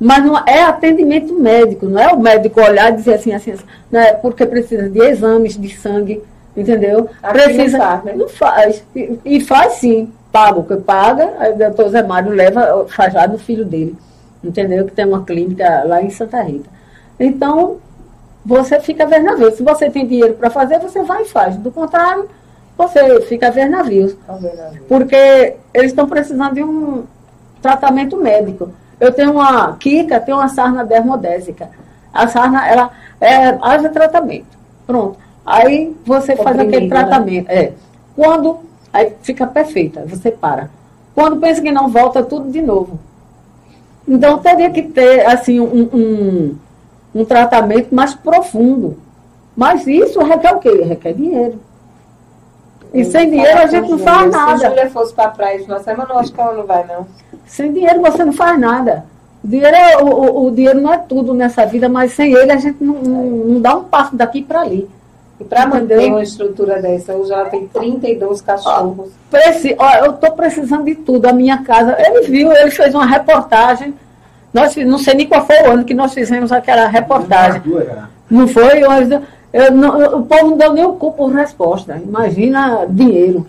Mas 0.00 0.24
não 0.24 0.36
é 0.44 0.62
atendimento 0.62 1.32
médico, 1.38 1.86
não 1.86 2.00
é 2.00 2.12
o 2.12 2.18
médico 2.18 2.60
olhar 2.60 2.92
e 2.92 2.96
dizer 2.96 3.14
assim, 3.14 3.32
assim, 3.32 3.52
assim 3.52 3.64
não 3.92 4.00
é 4.00 4.12
porque 4.12 4.44
precisa 4.44 4.88
de 4.88 4.98
exames 4.98 5.56
de 5.56 5.68
sangue, 5.76 6.20
entendeu? 6.56 7.08
Aqui 7.22 7.42
precisa, 7.42 7.78
não 7.78 7.84
faz, 7.84 8.04
né? 8.04 8.12
não 8.16 8.28
faz. 8.28 8.84
E, 8.94 9.18
e, 9.24 9.40
faz 9.40 9.72
sim, 9.74 10.12
paga 10.30 10.58
o 10.58 10.64
que 10.64 10.76
paga, 10.76 11.34
aí 11.38 11.52
o 11.52 11.58
doutor 11.58 11.88
Zé 11.88 12.02
Mário 12.02 12.32
leva, 12.32 12.86
faz 12.88 13.14
lá 13.14 13.26
no 13.26 13.38
filho 13.38 13.64
dele, 13.64 13.96
entendeu? 14.42 14.84
Que 14.84 14.92
tem 14.92 15.06
uma 15.06 15.24
clínica 15.24 15.84
lá 15.84 16.02
em 16.02 16.10
Santa 16.10 16.42
Rita. 16.42 16.68
Então, 17.18 17.78
você 18.44 18.78
fica 18.80 19.04
a 19.04 19.06
ver 19.06 19.20
navios. 19.20 19.54
Se 19.54 19.62
você 19.62 19.88
tem 19.88 20.06
dinheiro 20.06 20.34
para 20.34 20.50
fazer, 20.50 20.78
você 20.78 21.02
vai 21.02 21.22
e 21.22 21.26
faz. 21.26 21.56
Do 21.56 21.70
contrário, 21.70 22.28
você 22.76 23.20
fica 23.22 23.48
a 23.48 23.50
ver 23.50 23.68
navios. 23.68 24.16
Porque 24.88 25.56
eles 25.72 25.90
estão 25.90 26.06
precisando 26.06 26.54
de 26.54 26.62
um 26.62 27.04
tratamento 27.62 28.16
médico. 28.16 28.70
Eu 29.00 29.12
tenho 29.12 29.32
uma 29.32 29.74
Kika, 29.76 30.20
tem 30.20 30.34
uma 30.34 30.48
sarna 30.48 30.84
dermodésica. 30.84 31.70
A 32.12 32.28
sarna, 32.28 32.68
ela 32.68 32.90
é, 33.20 33.58
haja 33.62 33.88
tratamento. 33.88 34.46
Pronto. 34.86 35.18
Aí 35.44 35.94
você 36.04 36.36
faz 36.36 36.58
aquele 36.58 36.88
né? 36.88 36.88
tratamento. 36.88 37.48
Né? 37.48 37.54
É. 37.54 37.72
Quando, 38.16 38.60
aí 38.92 39.12
fica 39.22 39.46
perfeita, 39.46 40.04
você 40.06 40.30
para. 40.30 40.70
Quando 41.14 41.36
pensa 41.36 41.60
que 41.60 41.70
não, 41.70 41.88
volta 41.88 42.22
tudo 42.22 42.50
de 42.50 42.62
novo. 42.62 42.98
Então 44.06 44.38
teria 44.38 44.70
que 44.70 44.82
ter, 44.82 45.26
assim, 45.26 45.60
um, 45.60 45.88
um 45.92 46.56
um 47.14 47.24
tratamento 47.24 47.94
mais 47.94 48.14
profundo. 48.14 48.98
Mas 49.56 49.86
isso 49.86 50.20
requer 50.20 50.52
o 50.54 50.58
quê? 50.58 50.82
Requer 50.82 51.12
dinheiro. 51.12 51.60
E 52.92 53.04
sem 53.04 53.30
dinheiro 53.30 53.58
a 53.58 53.66
gente 53.66 53.88
não 53.88 53.98
faz 53.98 54.30
nada. 54.30 54.58
Se 54.58 54.66
a 54.66 54.68
Júlia 54.68 54.90
fosse 54.90 55.14
para 55.14 55.24
a 55.24 55.30
praia 55.30 55.58
de 55.58 55.64
uma 55.64 55.80
semana, 55.80 56.10
eu 56.10 56.18
acho 56.18 56.32
que 56.32 56.40
ela 56.40 56.54
não 56.54 56.66
vai, 56.66 56.84
não. 56.86 57.06
Sem 57.46 57.72
dinheiro 57.72 58.00
você 58.00 58.24
não 58.24 58.32
faz 58.32 58.58
nada. 58.58 59.04
O 59.42 59.48
dinheiro, 59.48 59.76
é, 59.76 59.98
o, 59.98 60.06
o, 60.06 60.46
o 60.46 60.50
dinheiro 60.50 60.80
não 60.80 60.92
é 60.92 60.98
tudo 60.98 61.34
nessa 61.34 61.64
vida, 61.66 61.88
mas 61.88 62.12
sem 62.12 62.32
ele 62.32 62.50
a 62.50 62.56
gente 62.56 62.82
não, 62.82 62.94
não 62.94 63.60
dá 63.60 63.76
um 63.76 63.84
passo 63.84 64.16
daqui 64.16 64.42
para 64.42 64.60
ali. 64.60 64.88
E 65.44 65.46
para 65.46 65.66
manter 65.66 65.98
uma 65.98 66.22
estrutura 66.22 66.80
dessa, 66.80 67.12
hoje 67.12 67.32
ela 67.32 67.44
tem 67.46 67.66
32 67.66 68.40
cachorros. 68.40 69.10
Preci, 69.30 69.74
ó, 69.78 70.04
eu 70.04 70.12
estou 70.12 70.30
precisando 70.32 70.84
de 70.84 70.94
tudo. 70.94 71.26
A 71.26 71.32
minha 71.32 71.58
casa, 71.62 71.96
ele 71.98 72.22
viu, 72.22 72.52
ele 72.52 72.70
fez 72.70 72.94
uma 72.94 73.04
reportagem. 73.04 73.94
Nós, 74.52 74.74
não 74.76 74.98
sei 74.98 75.14
nem 75.14 75.26
qual 75.26 75.44
foi 75.44 75.56
o 75.62 75.72
ano 75.72 75.84
que 75.84 75.92
nós 75.92 76.14
fizemos 76.14 76.50
aquela 76.50 76.86
reportagem. 76.86 77.60
Não 78.30 78.48
foi? 78.48 78.82
Eu, 78.82 78.90
eu, 79.52 79.72
não, 79.72 80.18
o 80.20 80.26
povo 80.26 80.50
não 80.50 80.56
deu 80.56 80.72
nem 80.72 80.84
o 80.84 80.92
cu 80.94 81.12
por 81.12 81.32
resposta. 81.32 82.00
Imagina 82.02 82.86
dinheiro. 82.88 83.46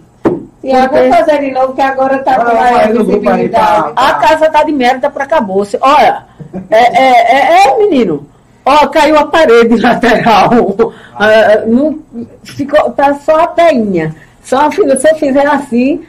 E 0.63 0.71
eu 0.71 0.89
vou 0.89 1.09
fazer 1.09 1.39
de 1.39 1.51
novo, 1.51 1.73
que 1.73 1.81
agora 1.81 2.17
está 2.17 2.43
com 2.43 2.55
maior 2.55 2.91
visibilidade. 2.91 3.93
A 3.95 4.13
casa 4.15 4.47
está 4.47 4.63
de 4.63 4.71
merda 4.71 5.09
para 5.09 5.23
acabou-se. 5.23 5.77
Olha, 5.79 6.25
é, 6.69 6.77
é, 6.77 7.63
é, 7.63 7.67
é 7.67 7.77
menino. 7.77 8.27
Ó, 8.65 8.87
caiu 8.87 9.17
a 9.17 9.27
parede 9.27 9.77
lateral. 9.81 10.51
Uh, 10.51 11.67
não, 11.67 11.99
ficou, 12.43 12.89
tá 12.91 13.13
só 13.13 13.41
a 13.41 13.47
peinha. 13.47 14.15
Só 14.43 14.69
se 14.71 14.81
você 14.81 15.13
fizer 15.15 15.45
assim, 15.45 16.03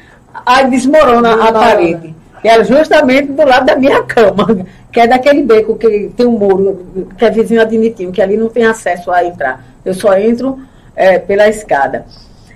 aí 0.44 0.70
desmorona 0.70 1.34
a 1.48 1.52
parede. 1.52 2.14
Que 2.40 2.48
era 2.48 2.64
justamente 2.64 3.32
do 3.32 3.46
lado 3.46 3.66
da 3.66 3.76
minha 3.76 4.02
cama, 4.02 4.66
que 4.90 5.00
é 5.00 5.06
daquele 5.06 5.42
beco 5.42 5.76
que 5.76 6.10
tem 6.16 6.26
um 6.26 6.38
muro, 6.38 6.86
que 7.18 7.24
é 7.24 7.30
vizinho 7.30 7.60
admitido, 7.60 8.12
que 8.12 8.22
ali 8.22 8.36
não 8.36 8.48
tem 8.48 8.64
acesso 8.64 9.10
a 9.10 9.24
entrar. 9.24 9.62
Eu 9.84 9.92
só 9.92 10.16
entro 10.18 10.58
é, 10.94 11.18
pela 11.18 11.48
escada. 11.48 12.06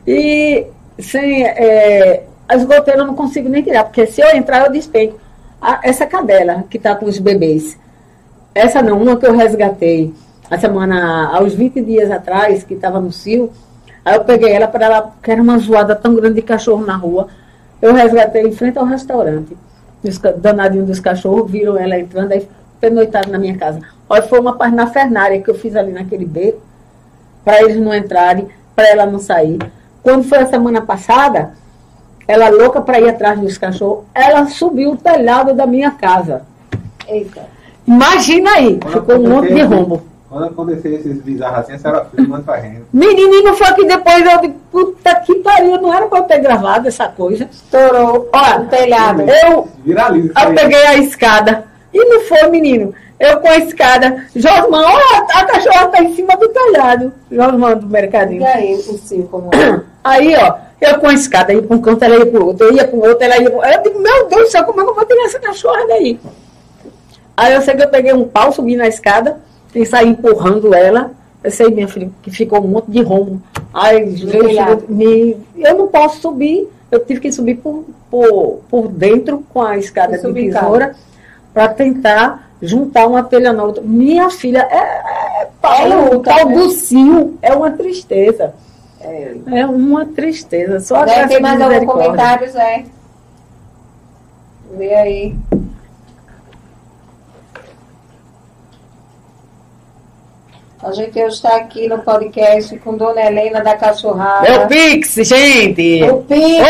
E 0.07 0.67
sem 0.99 1.45
é, 1.45 2.25
as 2.49 2.65
goteiras 2.65 3.03
eu 3.03 3.07
não 3.07 3.15
consigo 3.15 3.49
nem 3.49 3.63
tirar, 3.63 3.85
porque 3.85 4.07
se 4.07 4.21
eu 4.21 4.29
entrar, 4.35 4.67
eu 4.67 4.73
despenco. 4.73 5.19
essa 5.83 6.07
cadela 6.07 6.65
que 6.71 6.79
está 6.79 6.95
com 6.95 7.07
os 7.07 7.19
bebês 7.19 7.79
essa 8.61 8.83
não, 8.83 9.01
uma 9.01 9.17
que 9.17 9.27
eu 9.27 9.35
resgatei 9.35 10.13
a 10.51 10.59
semana, 10.59 11.31
aos 11.35 11.55
20 11.55 11.81
dias 11.81 12.11
atrás, 12.11 12.63
que 12.63 12.75
estava 12.75 13.01
no 13.01 13.11
cio. 13.11 13.51
Aí 14.05 14.17
eu 14.17 14.25
peguei 14.25 14.53
ela 14.53 14.69
para 14.69 14.85
ela, 14.87 15.13
que 15.23 15.31
era 15.31 15.41
uma 15.41 15.59
zoada 15.59 15.95
tão 15.97 16.15
grande 16.15 16.37
de 16.37 16.43
cachorro 16.43 16.85
na 16.85 16.97
rua. 16.97 17.29
Eu 17.81 17.95
resgatei 17.95 18.43
em 18.43 18.53
frente 18.53 18.79
ao 18.79 18.85
restaurante. 18.85 19.57
Os 20.03 20.19
danadinhos 20.37 20.87
dos 20.87 21.01
cachorros 21.01 21.51
viram 21.51 21.79
ela 21.79 21.99
entrando, 21.99 22.33
aí 22.33 22.47
pernoitaram 22.81 23.31
na 23.31 23.39
minha 23.39 23.57
casa. 23.57 23.81
Olha, 24.09 24.23
foi 24.23 24.41
uma 24.41 24.57
página 24.57 24.87
fernária 24.89 25.41
que 25.41 25.49
eu 25.49 25.55
fiz 25.55 25.77
ali 25.77 25.93
naquele 25.93 26.27
beco, 26.27 26.61
para 27.45 27.63
eles 27.63 27.77
não 27.77 27.95
entrarem, 27.95 28.49
para 28.75 28.89
ela 28.89 29.07
não 29.07 29.19
sair. 29.19 29.59
Quando 30.03 30.25
foi 30.25 30.39
a 30.39 30.47
semana 30.47 30.81
passada, 30.83 31.53
ela 32.27 32.49
louca 32.49 32.81
para 32.81 33.01
ir 33.01 33.09
atrás 33.09 33.39
dos 33.39 33.57
cachorros, 33.57 34.05
ela 34.15 34.47
subiu 34.49 34.93
o 34.93 34.97
telhado 34.97 35.55
da 35.55 35.67
minha 35.67 35.91
casa. 35.93 36.43
Eita. 37.07 37.60
Imagina 37.91 38.53
aí, 38.53 38.79
quando 38.81 38.93
ficou 38.93 39.17
um 39.17 39.29
monte 39.29 39.53
de 39.53 39.63
rombo. 39.63 40.03
Quando 40.29 40.45
acontecer 40.45 40.95
esses 40.95 41.21
bizarros 41.23 41.59
assim, 41.59 41.73
a 41.73 41.79
senhora 41.81 42.07
filma 42.15 42.41
fazendo. 42.47 42.87
Menino, 42.93 43.53
foi 43.55 43.75
que 43.75 43.85
depois 43.85 44.25
eu 44.25 44.41
digo, 44.41 44.55
puta 44.71 45.13
que 45.17 45.35
pariu, 45.37 45.83
não 45.83 45.93
era 45.93 46.07
pra 46.07 46.21
eu 46.21 46.23
ter 46.23 46.39
gravado 46.39 46.87
essa 46.87 47.09
coisa. 47.09 47.49
Estourou, 47.51 48.29
ó, 48.33 48.61
o 48.61 48.67
telhado. 48.67 49.23
Eu, 49.23 49.67
Viraliza, 49.85 50.33
eu 50.41 50.55
peguei 50.55 50.87
a 50.87 50.99
escada. 50.99 51.65
E 51.93 52.05
não 52.05 52.21
foi, 52.21 52.49
menino. 52.49 52.95
Eu 53.19 53.41
com 53.41 53.49
a 53.49 53.57
escada. 53.57 54.25
Josman, 54.37 54.85
ó, 54.85 55.25
a 55.35 55.45
cachorra 55.47 55.89
tá 55.89 56.01
em 56.01 56.15
cima 56.15 56.37
do 56.37 56.49
telhado. 56.49 57.13
Josman 57.29 57.77
do 57.77 57.89
mercadinho. 57.89 58.43
E 58.43 58.45
aí, 58.45 58.75
o 58.75 58.99
cio, 58.99 59.25
como 59.25 59.51
é? 59.53 59.81
Aí, 60.03 60.35
ó, 60.37 60.55
eu 60.81 60.99
com 60.99 61.09
a 61.09 61.13
escada, 61.13 61.53
ia 61.53 61.61
para 61.61 61.77
um 61.77 61.81
canto, 61.81 62.03
ela 62.05 62.17
ia 62.17 62.25
pro 62.25 62.47
outro, 62.47 62.67
eu 62.69 62.73
ia 62.73 62.87
pro 62.87 63.01
outro, 63.01 63.23
ela 63.23 63.37
ia 63.37 63.51
pro 63.51 63.59
outro. 63.59 63.71
Eu 63.71 63.83
digo, 63.83 63.99
meu 63.99 64.29
Deus 64.29 64.43
do 64.45 64.51
céu, 64.51 64.65
como 64.65 64.81
é 64.81 64.85
que 64.85 64.91
eu 64.91 64.95
vou 64.95 65.05
tirar 65.05 65.25
essa 65.25 65.39
cachorra 65.41 65.87
daí? 65.89 66.19
Aí 67.41 67.55
eu 67.55 67.63
sei 67.63 67.75
que 67.75 67.83
eu 67.83 67.89
peguei 67.89 68.13
um 68.13 68.29
pau, 68.29 68.53
subi 68.53 68.77
na 68.77 68.87
escada 68.87 69.39
e 69.75 69.87
saí 69.87 70.07
empurrando 70.07 70.75
ela. 70.75 71.13
Eu 71.43 71.51
sei, 71.51 71.69
minha 71.71 71.89
filha, 71.89 72.11
que 72.21 72.31
ficou 72.31 72.63
um 72.63 72.69
monte 72.69 72.91
de 72.91 73.01
rombo. 73.01 73.41
Aí 73.73 74.05
me, 74.87 75.39
eu 75.57 75.79
não 75.79 75.89
posso 75.89 76.21
subir. 76.21 76.69
Eu 76.91 77.01
tive 77.01 77.19
que 77.19 77.33
subir 77.33 77.55
por, 77.55 77.87
por, 78.11 78.61
por 78.69 78.89
dentro 78.89 79.43
com 79.55 79.63
a 79.63 79.79
escada 79.79 80.19
de 80.19 80.33
tesoura 80.35 80.95
para 81.55 81.69
tentar 81.69 82.51
juntar 82.61 83.07
uma 83.07 83.23
telha 83.23 83.55
na 83.55 83.65
outra. 83.65 83.83
Minha 83.83 84.29
filha, 84.29 84.69
é, 84.71 84.77
é, 84.77 85.43
é 85.43 86.15
o 86.15 86.21
tal 86.21 86.47
né? 86.47 86.55
do 86.55 86.69
cio 86.73 87.39
é 87.41 87.55
uma 87.55 87.71
tristeza. 87.71 88.53
É, 89.01 89.35
é 89.47 89.67
uma 89.67 90.05
tristeza. 90.05 90.79
Só 90.81 91.07
Deve 91.07 91.37
ter 91.37 91.41
mais 91.41 91.59
alguns 91.59 91.87
comentários, 91.91 92.55
é. 92.55 92.85
Vê 94.77 94.95
aí. 94.95 95.35
A 100.83 100.93
gente 100.93 101.23
hoje 101.23 101.35
está 101.35 101.57
aqui 101.57 101.87
no 101.87 101.99
podcast 101.99 102.75
com 102.79 102.97
Dona 102.97 103.21
Helena 103.21 103.61
da 103.61 103.77
Cachorrada. 103.77 104.47
É 104.47 104.65
o 104.65 104.67
Pix, 104.67 105.15
gente! 105.29 106.03
O 106.05 106.23
Pix! 106.23 106.65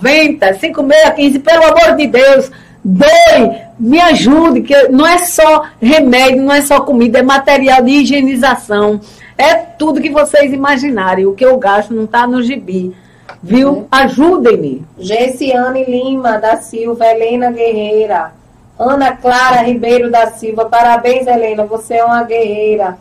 81991905615, 0.00 1.42
pelo 1.42 1.64
amor 1.64 1.96
de 1.96 2.06
Deus, 2.06 2.50
doe, 2.82 3.60
me 3.78 4.00
ajude, 4.00 4.62
que 4.62 4.88
não 4.88 5.06
é 5.06 5.18
só 5.18 5.66
remédio, 5.78 6.42
não 6.42 6.54
é 6.54 6.62
só 6.62 6.80
comida, 6.80 7.18
é 7.18 7.22
material 7.22 7.82
de 7.82 7.90
higienização. 7.90 8.98
É 9.36 9.56
tudo 9.56 10.00
que 10.00 10.08
vocês 10.08 10.54
imaginarem. 10.54 11.26
O 11.26 11.34
que 11.34 11.44
eu 11.44 11.58
gasto 11.58 11.92
não 11.92 12.04
está 12.04 12.26
no 12.26 12.42
gibi. 12.42 12.96
Viu? 13.42 13.86
É. 13.92 14.04
Ajudem-me. 14.04 14.86
Gessiane 14.98 15.84
Lima 15.84 16.38
da 16.38 16.56
Silva, 16.56 17.04
Helena 17.06 17.50
Guerreira. 17.50 18.39
Ana 18.82 19.14
Clara 19.16 19.62
Ribeiro 19.62 20.10
da 20.10 20.28
Silva, 20.28 20.64
parabéns, 20.64 21.26
Helena, 21.26 21.64
você 21.66 21.94
é 21.94 22.04
uma 22.04 22.22
guerreira. 22.24 22.96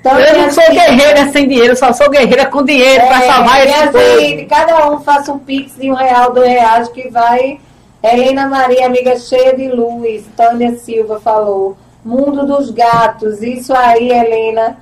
Então, 0.00 0.18
eu 0.20 0.38
não 0.38 0.50
sou 0.50 0.64
guerreira 0.70 1.28
sem 1.32 1.48
dinheiro, 1.48 1.74
só 1.74 1.92
sou 1.94 2.10
guerreira 2.10 2.44
com 2.44 2.62
dinheiro 2.62 3.02
é, 3.02 3.06
para 3.06 3.20
salvar 3.22 3.66
esse 3.66 3.88
povo. 3.88 4.48
Cada 4.48 4.90
um 4.90 5.00
faça 5.00 5.32
um 5.32 5.38
pix 5.38 5.76
de 5.76 5.90
um 5.90 5.94
real, 5.94 6.32
dois 6.32 6.50
reais, 6.50 6.88
que 6.90 7.08
vai. 7.08 7.58
Helena 8.02 8.46
Maria, 8.46 8.84
amiga 8.84 9.18
cheia 9.18 9.56
de 9.56 9.68
luz, 9.68 10.24
Tânia 10.36 10.76
Silva 10.76 11.18
falou. 11.20 11.74
Mundo 12.04 12.46
dos 12.46 12.70
gatos, 12.70 13.42
isso 13.42 13.72
aí, 13.72 14.10
Helena. 14.10 14.76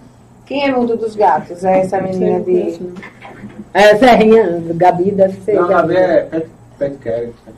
Quem 0.45 0.65
é 0.65 0.71
Mundo 0.71 0.97
dos 0.97 1.15
Gatos? 1.15 1.65
É 1.65 1.81
essa 1.81 2.01
menina 2.01 2.41
de. 2.41 2.79
É, 3.73 3.97
Serrinha, 3.97 4.63
Gabi 4.75 5.11
deve 5.13 5.41
ser. 5.41 5.55
Não, 5.55 5.69
Gabi 5.69 5.97
é 5.97 6.43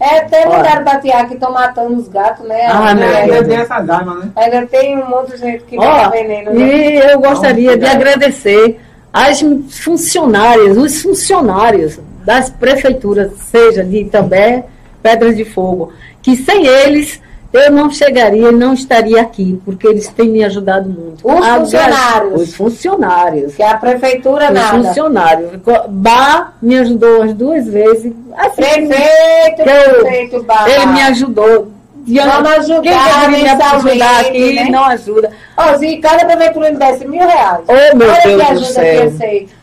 É, 0.00 0.20
tem 0.22 0.44
lugar 0.44 0.84
batear 0.84 1.26
que 1.28 1.34
estão 1.34 1.52
matando 1.52 1.96
os 1.96 2.08
gatos, 2.08 2.46
né? 2.46 2.66
Ah, 2.66 2.94
né? 2.94 3.22
Ainda 3.22 3.44
tem 3.44 3.56
essa 3.56 3.80
dama, 3.80 4.14
né? 4.16 4.30
Ainda 4.36 4.66
tem 4.66 4.98
um 4.98 5.08
monte 5.08 5.32
de 5.32 5.38
gente 5.38 5.64
que 5.64 5.78
oh, 5.78 6.10
veneno. 6.10 6.52
Né? 6.52 6.60
E 6.60 6.98
eu 6.98 7.18
gostaria 7.20 7.76
de 7.76 7.86
agradecer 7.86 8.80
as 9.12 9.40
funcionárias, 9.70 10.76
os 10.76 11.02
funcionários 11.02 12.00
das 12.24 12.50
prefeituras, 12.50 13.32
seja 13.38 13.84
de 13.84 13.98
Itambé, 13.98 14.64
Pedras 15.02 15.36
de 15.36 15.44
Fogo, 15.44 15.92
que 16.22 16.34
sem 16.36 16.66
eles 16.66 17.20
eu 17.54 17.70
não 17.70 17.88
chegaria 17.88 18.48
e 18.48 18.52
não 18.52 18.74
estaria 18.74 19.20
aqui, 19.20 19.60
porque 19.64 19.86
eles 19.86 20.08
têm 20.08 20.28
me 20.28 20.42
ajudado 20.42 20.88
muito. 20.88 21.26
Os 21.26 21.46
a, 21.46 21.58
funcionários. 21.60 22.42
Os 22.42 22.54
funcionários. 22.54 23.54
Que 23.54 23.62
a 23.62 23.76
prefeitura 23.76 24.46
os 24.48 24.54
nada. 24.54 24.76
Os 24.76 24.86
funcionários. 24.88 25.50
Bá 25.88 26.52
me 26.60 26.78
ajudou 26.78 27.22
as 27.22 27.32
duas 27.32 27.68
vezes. 27.68 28.12
Assim, 28.36 28.56
prefeito, 28.56 29.60
eu, 29.60 30.00
prefeito 30.00 30.42
Bá. 30.42 30.68
Ele 30.68 30.86
me 30.86 31.02
ajudou. 31.02 31.68
Vamos 32.06 32.50
ajudar 32.50 32.82
Quem 32.82 33.30
me 33.30 33.48
ajudar 33.48 34.20
aqui 34.20 34.52
né? 34.52 34.68
não 34.68 34.84
ajuda. 34.84 35.30
Ó, 35.56 35.78
se 35.78 35.96
cada 35.98 36.24
prefeitura 36.26 36.70
me 36.70 36.76
desse 36.76 37.06
mil 37.06 37.26
reais. 37.26 37.64
Oh, 37.66 37.96
meu 37.96 38.08
Olha 38.10 38.46
Deus 38.46 38.60
do 38.60 38.66
céu. 38.66 39.12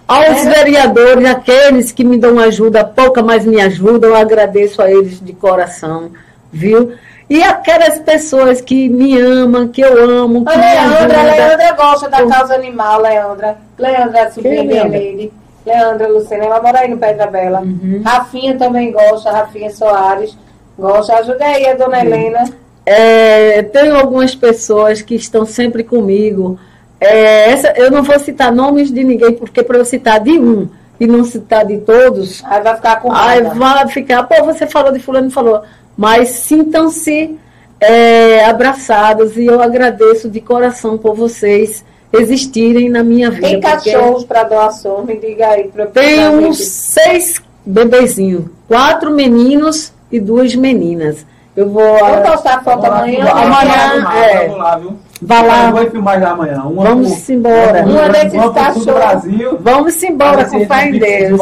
Aos 0.07 0.45
é. 0.45 0.49
vereadores, 0.49 1.25
aqueles 1.25 1.91
que 1.91 2.03
me 2.03 2.17
dão 2.17 2.39
ajuda, 2.39 2.83
pouca, 2.83 3.21
mas 3.21 3.45
me 3.45 3.61
ajudam, 3.61 4.09
eu 4.09 4.15
agradeço 4.15 4.81
a 4.81 4.89
eles 4.89 5.19
de 5.21 5.33
coração, 5.33 6.11
viu? 6.51 6.93
E 7.31 7.41
aquelas 7.41 7.97
pessoas 7.99 8.59
que 8.59 8.89
me 8.89 9.17
amam, 9.17 9.69
que 9.69 9.79
eu 9.79 9.97
amo, 10.03 10.43
que 10.43 10.51
a 10.51 10.57
Leandra, 10.57 11.17
me 11.17 11.31
Leandra 11.31 11.71
gosta 11.71 12.09
da 12.09 12.27
causa 12.27 12.55
animal, 12.55 12.99
Leandra. 12.99 13.57
Leandra 13.79 14.19
é 14.19 14.23
a 14.23 14.31
sobrinha 14.31 14.89
dele. 14.89 15.31
Leandra 15.65 16.09
Lucena, 16.09 16.43
ela 16.43 16.61
mora 16.61 16.79
aí 16.79 16.89
no 16.89 16.97
Pedra 16.97 17.27
Bela. 17.27 17.61
Uhum. 17.61 18.01
Rafinha 18.03 18.57
também 18.57 18.91
gosta, 18.91 19.31
Rafinha 19.31 19.69
Soares 19.69 20.37
gosta. 20.77 21.15
Ajuda 21.19 21.45
aí 21.45 21.69
a 21.69 21.75
dona 21.75 21.99
uhum. 21.99 22.03
Helena. 22.03 22.43
É, 22.85 23.63
tenho 23.63 23.95
algumas 23.95 24.35
pessoas 24.35 25.01
que 25.01 25.15
estão 25.15 25.45
sempre 25.45 25.85
comigo. 25.85 26.59
É, 26.99 27.49
essa, 27.49 27.69
eu 27.77 27.89
não 27.89 28.03
vou 28.03 28.19
citar 28.19 28.51
nomes 28.51 28.91
de 28.91 29.05
ninguém, 29.05 29.31
porque 29.31 29.63
para 29.63 29.77
eu 29.77 29.85
citar 29.85 30.19
de 30.19 30.37
um 30.37 30.67
e 30.99 31.07
não 31.07 31.23
citar 31.23 31.65
de 31.65 31.77
todos. 31.77 32.43
Aí 32.43 32.61
vai 32.61 32.75
ficar 32.75 32.99
com 32.99 33.09
Aí 33.09 33.41
vai 33.41 33.87
ficar, 33.87 34.23
pô, 34.23 34.43
você 34.43 34.67
falou 34.67 34.91
de 34.91 34.99
fulano, 34.99 35.31
falou 35.31 35.63
mas 35.97 36.29
sintam-se 36.29 37.37
é, 37.79 38.45
abraçados 38.45 39.37
e 39.37 39.45
eu 39.45 39.61
agradeço 39.61 40.29
de 40.29 40.39
coração 40.39 40.97
por 40.97 41.15
vocês 41.15 41.83
existirem 42.13 42.89
na 42.89 43.03
minha 43.03 43.31
vida. 43.31 43.47
Tem 43.47 43.59
cachorros 43.59 44.25
para 44.25 44.43
doação, 44.43 45.03
me 45.03 45.17
diga 45.17 45.47
aí. 45.47 45.67
Pra, 45.69 45.87
Tem 45.87 46.27
uns 46.29 46.57
seis 46.57 47.41
bebezinhos, 47.65 48.45
quatro 48.67 49.11
meninos 49.11 49.93
e 50.11 50.19
duas 50.19 50.53
meninas. 50.55 51.25
Eu 51.55 51.69
vou. 51.69 51.99
Vamos 51.99 52.29
postar 52.29 52.63
foto 52.63 52.85
amanhã? 52.85 53.25
Amanhã, 53.29 54.11
é. 54.15 54.47
Vamos 54.47 54.57
lá, 54.57 54.77
viu? 54.77 55.10
Vai 55.21 55.45
lá. 55.47 55.67
Eu 55.67 55.71
vou 55.75 55.91
filmar 55.91 56.19
já 56.19 56.31
amanhã. 56.31 56.63
Uma 56.63 56.83
Vamos 56.83 57.21
pro- 57.21 57.33
embora. 57.35 57.83
Uma 57.85 58.09
desses 58.09 58.33
uma 58.33 58.43
do 58.47 58.53
cachorros. 58.53 58.85
Brasil. 58.85 59.57
Vamos 59.61 60.03
embora 60.03 60.45
com 60.45 60.65
fé 60.65 60.85
em 60.87 60.91
Deus. 60.99 61.39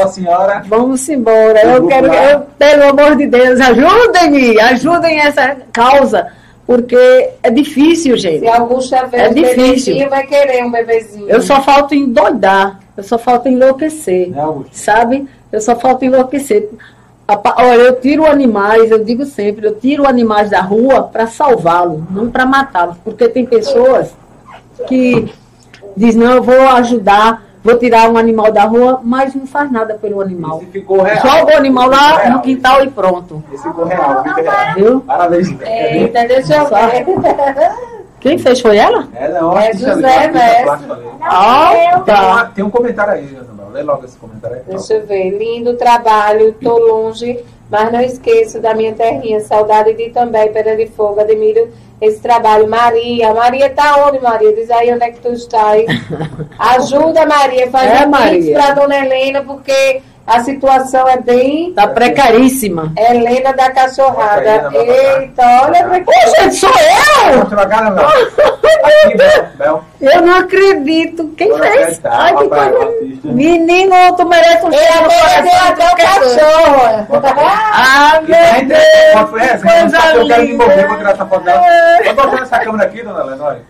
Vamos 0.68 1.08
embora. 1.10 1.62
Eu 1.64 1.70
Eu 1.76 1.88
quero, 1.88 2.08
eu, 2.14 2.40
pelo 2.58 2.84
amor 2.90 3.16
de 3.16 3.26
Deus, 3.28 3.60
ajudem-me, 3.60 4.60
ajudem 4.60 5.20
essa 5.20 5.56
causa, 5.72 6.28
porque 6.68 7.30
é 7.42 7.50
difícil, 7.50 8.18
gente. 8.18 8.40
Se 8.42 8.48
Augusta 8.50 9.06
ver 9.08 9.18
É 9.22 9.30
difícil. 9.30 10.10
vai 10.10 10.26
querer 10.28 10.64
um 10.66 10.72
bebezinho. 10.72 11.30
Eu 11.30 11.42
só 11.42 11.62
falta 11.62 11.96
endoidar, 11.96 12.80
eu 12.98 13.04
só 13.04 13.18
falta 13.18 13.48
enlouquecer, 13.50 14.30
Né, 14.30 14.42
Augusto? 14.42 14.72
sabe? 14.74 15.26
Eu 15.52 15.62
só 15.62 15.76
falta 15.76 16.06
enlouquecer. 16.06 16.70
Olha, 17.58 17.82
eu 17.82 18.00
tiro 18.00 18.26
animais, 18.26 18.90
eu 18.90 19.04
digo 19.04 19.26
sempre, 19.26 19.68
eu 19.68 19.76
tiro 19.76 20.08
animais 20.08 20.50
da 20.50 20.62
rua 20.62 21.04
para 21.04 21.28
salvá-los, 21.28 22.02
não 22.10 22.30
para 22.30 22.46
matá-los, 22.46 22.98
porque 23.04 23.30
tem 23.30 23.46
pessoas 23.46 24.14
que 24.88 25.32
dizem, 25.96 26.22
não, 26.24 26.34
eu 26.38 26.42
vou 26.44 26.60
ajudar, 26.70 27.44
vou 27.64 27.78
tirar 27.78 28.10
um 28.10 28.18
animal 28.18 28.52
da 28.52 28.64
rua, 28.64 29.00
mas 29.04 29.36
não 29.36 29.46
faz 29.46 29.72
nada 29.72 29.94
pelo 29.96 30.22
animal. 30.22 30.64
Joga 31.22 31.54
o 31.54 31.58
animal 31.58 31.90
lá 31.90 32.18
real. 32.18 32.34
no 32.34 32.42
quintal 32.42 32.84
e 32.84 32.90
pronto. 32.90 33.44
Esse 33.54 33.64
ficou 33.64 33.86
real, 33.86 34.24
ficou 34.24 34.44
real. 34.44 34.76
Viu? 34.76 35.00
Parabéns. 35.02 35.50
Eita, 35.62 36.26
deixa 36.28 36.56
eu 36.56 36.66
ver. 36.68 37.06
Quem 38.20 38.38
fez 38.38 38.60
foi 38.60 38.76
ela? 38.78 39.08
É, 39.14 39.30
não, 39.30 39.58
É 39.58 39.70
acho 39.70 39.78
que 39.80 39.86
José 39.86 40.28
li, 40.28 40.34
Mestre. 40.34 40.88
Ah, 41.22 41.70
Tem, 41.72 42.02
tá. 42.04 42.22
uma- 42.28 42.46
tem 42.48 42.64
um 42.66 42.70
comentário 42.70 43.14
aí, 43.14 43.38
Lê 43.72 43.84
logo 43.84 44.06
esse 44.06 44.18
comentário 44.18 44.58
aí. 44.58 44.64
Deixa 44.68 44.94
eu 44.96 45.06
ver. 45.06 45.30
Lindo 45.32 45.76
trabalho, 45.76 46.54
tô 46.62 46.78
longe, 46.78 47.40
mas 47.70 47.92
não 47.92 48.02
esqueço 48.02 48.60
da 48.60 48.74
minha 48.74 48.94
terrinha. 48.94 49.40
Saudade 49.42 49.94
de 49.94 50.10
também, 50.10 50.52
Pedra 50.52 50.76
de 50.76 50.88
Fogo. 50.88 51.20
Admiro 51.22 51.70
esse 52.02 52.20
trabalho. 52.22 52.68
Maria, 52.68 53.34
Maria 53.34 53.70
tá 53.70 54.06
onde, 54.08 54.20
Maria? 54.22 54.54
Diz 54.54 54.70
aí 54.72 54.92
onde 54.94 55.04
é 55.04 55.12
que 55.12 55.20
tu 55.20 55.30
estás. 55.34 55.86
Ajuda, 56.58 57.26
Maria. 57.26 57.70
Faz 57.70 58.02
É, 58.02 58.06
um 58.06 58.10
Maria. 58.10 58.54
pra 58.56 58.74
dona 58.74 58.98
Helena, 59.06 59.44
porque 59.44 60.02
a 60.30 60.44
situação 60.44 61.08
é 61.08 61.18
bem. 61.18 61.74
Tá 61.74 61.88
precaríssima. 61.88 62.92
Helena 62.98 63.54
da 63.54 63.72
Cachorrada. 63.72 64.70
Eita, 64.74 65.44
olha 65.64 65.84
pra 65.86 65.98
Ô, 65.98 66.42
gente, 66.42 66.56
sou 66.56 66.70
eu! 66.70 67.46
Trocar, 67.46 67.84
Bel? 67.92 68.06
Aqui. 68.84 69.84
Eu 70.02 70.22
não 70.22 70.36
acredito. 70.40 71.28
Quem 71.38 71.58
fez? 71.58 72.00
Ai, 72.06 72.36
que 72.36 72.48
coisa. 72.48 72.90
Menino, 73.26 73.96
tu 74.16 74.26
merece 74.28 74.66
um 74.66 74.72
cheiro 74.72 74.94
no 75.04 75.12
até 75.12 75.90
coração. 75.90 75.92
o 75.92 75.96
cachorro. 75.98 77.08
Ah, 77.74 78.22
E 78.28 78.34
aí, 78.34 78.66
meu 78.66 78.78
Deus, 78.78 79.42
essa? 79.44 79.68
que 79.68 79.68
Eu 79.68 80.28
quero 80.28 80.28
coisa 80.28 80.38
me 80.38 80.54
envolver, 80.54 80.76
vou 80.76 80.82
linda. 80.84 80.98
tirar 80.98 81.12
essa 81.12 81.26
foto 81.26 81.44
dela. 81.44 81.64
Vou 82.06 82.14
botar 82.16 82.44
essa 82.44 82.60
câmera 82.60 82.84
aqui, 82.86 83.04
dona 83.04 83.24
olha. 83.42 83.62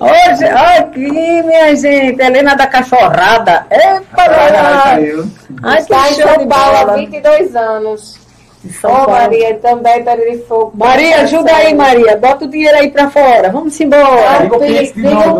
Hoje, 0.00 0.44
aqui, 0.44 1.10
minha 1.42 1.74
gente, 1.74 2.22
Helena 2.22 2.54
da 2.54 2.68
Cachorrada. 2.68 3.66
Epa, 3.68 4.22
Ai, 4.28 5.12
ai, 5.62 5.76
que 5.76 5.82
Está 5.82 6.10
em 6.10 6.14
show 6.14 6.24
de 6.26 6.34
São 6.34 6.46
Paulo 6.46 6.76
há 6.76 6.84
bola. 6.84 6.96
22 6.98 7.56
anos. 7.56 8.16
Ô, 8.64 8.68
Paulo. 8.88 9.10
Maria, 9.10 9.54
também 9.56 10.04
Pedra 10.04 10.30
de 10.30 10.38
Fogo. 10.44 10.70
Maria, 10.76 11.22
ajuda 11.22 11.52
aí, 11.52 11.74
Maria. 11.74 12.16
Bota 12.16 12.44
o 12.44 12.48
dinheiro 12.48 12.78
aí 12.78 12.92
pra 12.92 13.10
fora. 13.10 13.50
Vamos 13.50 13.80
embora. 13.80 14.38
Diga 14.42 14.56
o 14.56 14.60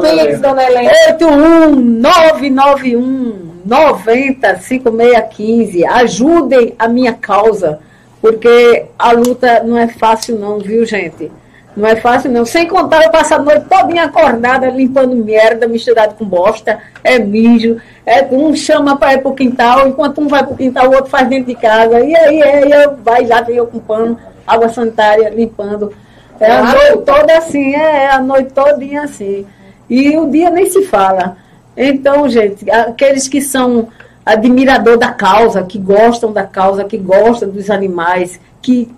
Pix 0.01 0.41
dona 0.41 0.65
Helena. 0.65 0.91
81991 1.13 3.61
90 3.65 4.59
5615. 4.59 5.87
Ajudem 5.87 6.75
a 6.77 6.89
minha 6.89 7.13
causa, 7.13 7.79
porque 8.21 8.87
a 8.99 9.13
luta 9.13 9.63
não 9.63 9.79
é 9.79 9.87
fácil 9.87 10.37
não, 10.37 10.59
viu, 10.59 10.85
gente? 10.85 11.31
Não 11.77 11.87
é 11.87 11.97
fácil 11.97 12.31
não. 12.31 12.45
Sem 12.45 12.67
contar 12.67 13.05
eu 13.05 13.11
passo 13.11 13.35
a 13.35 13.39
noite 13.39 13.67
todinha 13.67 14.05
acordada 14.05 14.69
limpando 14.69 15.15
merda 15.15 15.69
misturado 15.69 16.15
com 16.15 16.25
bosta, 16.25 16.79
é 17.05 17.19
mijo, 17.19 17.81
é 18.05 18.27
um 18.31 18.55
chama 18.55 18.97
para 18.97 19.15
ir 19.15 19.23
pro 19.23 19.35
quintal, 19.35 19.87
enquanto 19.87 20.21
um 20.21 20.29
vai 20.29 20.45
pro 20.45 20.57
quintal, 20.57 20.89
o 20.89 20.95
outro 20.95 21.11
faz 21.11 21.29
dentro 21.29 21.47
de 21.47 21.55
casa. 21.55 22.01
E 22.01 22.17
aí, 22.17 22.43
aí 22.43 22.71
eu 22.71 22.97
vai 22.97 23.27
lá 23.27 23.43
vem 23.43 23.57
eu 23.57 23.67
com 23.67 23.79
pano, 23.79 24.19
água 24.47 24.69
sanitária 24.69 25.29
limpando. 25.29 25.93
É 26.41 26.51
a 26.51 26.63
noite 26.63 27.05
toda 27.05 27.37
assim, 27.37 27.75
é, 27.75 28.05
é 28.05 28.11
a 28.11 28.21
noite 28.21 28.53
todinha 28.53 29.03
assim. 29.03 29.47
E 29.89 30.17
o 30.17 30.31
dia 30.31 30.51
nem 30.51 30.67
se 30.67 30.83
fala. 30.83 31.37
Então, 31.77 32.29
gente, 32.29 32.69
aqueles 32.71 33.29
que 33.29 33.41
são 33.41 33.89
admirador 34.27 34.99
da 34.99 35.13
causa, 35.13 35.63
que 35.63 35.79
gostam 35.79 36.33
da 36.33 36.45
causa, 36.45 36.85
que 36.85 36.99
gostam 36.99 37.49
dos 37.49 37.71
animais, 37.71 38.39
que 38.61 38.93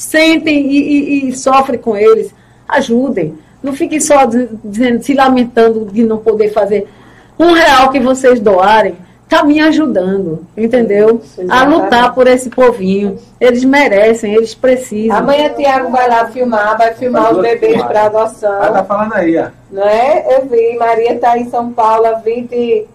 sentem 0.00 0.66
e, 0.66 0.78
e- 1.26 1.28
e 1.28 1.36
sofrem 1.36 1.78
com 1.80 1.96
eles, 1.96 2.32
ajudem. 2.68 3.34
Não 3.62 3.72
fiquem 3.72 3.98
só 4.00 4.24
diz- 4.24 4.48
dizendo, 4.64 5.02
se 5.02 5.14
lamentando 5.14 5.86
de 5.86 6.04
não 6.04 6.18
poder 6.18 6.50
fazer. 6.52 6.86
Um 7.38 7.52
real 7.52 7.90
que 7.90 7.98
vocês 8.00 8.38
doarem 8.40 8.96
está 9.24 9.44
me 9.44 9.60
ajudando, 9.60 10.46
entendeu? 10.56 11.20
Isso, 11.22 11.40
A 11.40 11.44
exatamente. 11.44 11.82
lutar 11.82 12.14
por 12.14 12.26
esse 12.26 12.48
povinho. 12.50 13.18
Eles 13.40 13.64
merecem, 13.64 14.34
eles 14.34 14.54
precisam. 14.54 15.16
Amanhã 15.18 15.50
Tiago 15.50 15.90
vai 15.90 16.08
lá 16.08 16.26
filmar, 16.28 16.78
vai 16.78 16.94
filmar 16.94 17.32
os 17.32 17.42
bebês 17.42 17.82
para 17.82 18.02
Ah, 18.02 18.06
adoção. 18.06 18.58
tá 18.72 18.84
falando 18.84 19.12
aí, 19.14 19.36
ó. 19.38 19.48
Não 19.70 19.82
é? 19.86 20.24
Eu 20.36 20.46
vi. 20.46 20.76
Maria 20.78 21.12
está 21.14 21.36
em 21.36 21.50
São 21.50 21.72
Paulo 21.72 22.06
há 22.06 22.12
20. 22.14 22.86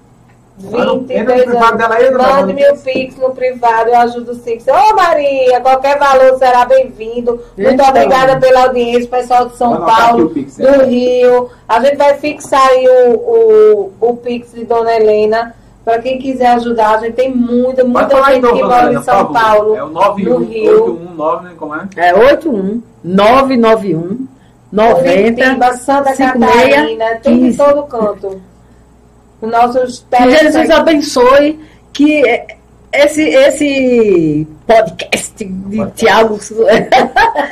Entra 0.62 0.86
no 0.86 1.00
22 1.02 1.44
privado 1.46 1.78
dela 1.78 1.96
aí, 1.96 2.06
anos. 2.08 2.22
Mande 2.28 2.54
meu 2.54 2.76
Pix 2.78 3.18
no 3.18 3.32
privado, 3.32 3.90
eu 3.90 3.98
ajudo 3.98 4.36
sim. 4.36 4.60
Ô 4.70 4.96
Maria, 4.96 5.60
qualquer 5.62 5.98
valor 5.98 6.38
será 6.38 6.64
bem-vindo. 6.66 7.42
Muito 7.58 7.74
Então. 7.74 7.90
obrigada 7.90 8.40
pela 8.40 8.66
audiência, 8.66 9.10
pessoal 9.10 9.48
de 9.48 9.58
São 9.58 9.78
Paulo, 9.84 10.26
o 10.26 10.30
Pix, 10.30 10.58
do 10.58 10.68
é. 10.68 10.86
Rio. 10.86 11.50
A 11.68 11.80
gente 11.80 11.98
vai 11.98 12.14
fixar 12.18 12.62
aí 12.70 12.88
o, 12.88 13.14
o, 13.16 13.94
o 14.10 14.18
Pix 14.18 14.52
de 14.54 14.64
Dona 14.66 14.94
Helena. 14.94 15.56
Para 15.84 16.00
quem 16.00 16.18
quiser 16.18 16.48
ajudar, 16.54 16.96
a 16.96 16.98
gente 17.00 17.14
tem 17.14 17.36
muita, 17.36 17.84
muita 17.84 18.16
gente 18.26 18.38
então, 18.38 18.56
que 18.56 18.64
mora 18.64 18.84
Helena, 18.84 19.00
em 19.00 19.04
São. 19.04 19.34
Paulo, 19.34 19.76
É 19.76 19.84
o 19.84 19.90
no 19.90 20.38
Rio. 20.38 21.00
919, 21.18 21.44
né? 21.46 21.52
Como 21.58 21.76
é? 21.76 21.88
É 21.98 22.14
81 22.14 22.82
991 23.04 24.28
90 24.72 25.04
Curitiba, 25.04 25.74
Santa 25.74 26.16
56, 26.16 26.74
Catarina, 26.76 27.06
tem 27.22 27.36
de 27.36 27.42
15. 27.46 27.58
todo 27.58 27.84
canto. 27.84 28.42
Os 29.44 29.52
nossos 29.52 30.06
Que 30.10 30.18
Jesus 30.30 30.54
telespect- 30.54 30.72
abençoe 30.72 31.60
que 31.92 32.26
é, 32.28 32.48
esse, 32.94 33.22
esse 33.24 34.48
podcast 34.66 35.44
de 35.44 35.86
Tiago 35.92 36.40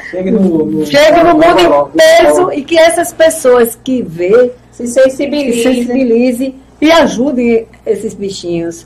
Chegue 0.09 0.31
no, 0.31 0.65
no, 0.65 0.85
chegue 0.85 1.23
no 1.23 1.33
mundo 1.33 1.63
no- 1.69 1.91
inteiro 1.93 2.53
e 2.53 2.63
que 2.63 2.77
essas 2.77 3.11
pessoas 3.11 3.77
que 3.83 4.01
vê 4.01 4.51
se 4.71 4.87
se 4.87 4.93
sensibilizem. 4.93 5.63
sensibilize 5.75 6.55
e 6.79 6.91
ajudem 6.91 7.67
esses 7.85 8.13
bichinhos. 8.13 8.85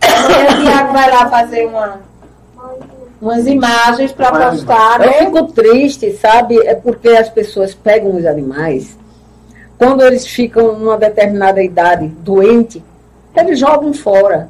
Amanhã 0.00 0.58
o 0.58 0.62
Tiago 0.64 0.92
vai 0.92 1.10
lá 1.10 1.28
fazer 1.28 1.66
uma, 1.66 2.00
umas 3.20 3.46
imagens 3.46 4.12
para 4.12 4.50
postar, 4.50 5.00
Eu 5.00 5.06
né? 5.06 5.12
fico 5.24 5.42
triste, 5.52 6.12
sabe? 6.12 6.58
É 6.66 6.74
porque 6.74 7.08
as 7.08 7.28
pessoas 7.28 7.74
pegam 7.74 8.16
os 8.16 8.24
animais, 8.24 8.96
quando 9.84 10.02
eles 10.02 10.26
ficam 10.26 10.78
numa 10.78 10.96
determinada 10.96 11.62
idade 11.62 12.06
doente, 12.06 12.82
eles 13.36 13.58
jogam 13.58 13.92
fora. 13.92 14.48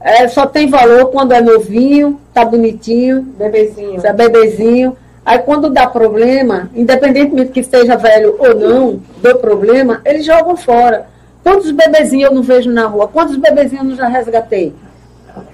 É, 0.00 0.26
só 0.26 0.44
tem 0.44 0.68
valor 0.68 1.06
quando 1.12 1.30
é 1.30 1.40
novinho, 1.40 2.20
tá 2.34 2.44
bonitinho, 2.44 3.22
Bebezinho. 3.22 4.00
é 4.04 4.12
bebezinho. 4.12 4.96
Aí 5.24 5.38
quando 5.38 5.70
dá 5.70 5.86
problema, 5.86 6.68
independentemente 6.74 7.52
que 7.52 7.60
esteja 7.60 7.96
velho 7.96 8.34
ou 8.40 8.58
não, 8.58 9.00
deu 9.22 9.38
problema, 9.38 10.00
eles 10.04 10.26
jogam 10.26 10.56
fora. 10.56 11.06
Quantos 11.44 11.70
bebezinhos 11.70 12.30
eu 12.30 12.34
não 12.34 12.42
vejo 12.42 12.68
na 12.68 12.88
rua? 12.88 13.06
Quantos 13.06 13.36
bebezinhos 13.36 13.84
eu 13.84 13.90
não 13.90 13.96
já 13.96 14.08
resgatei? 14.08 14.74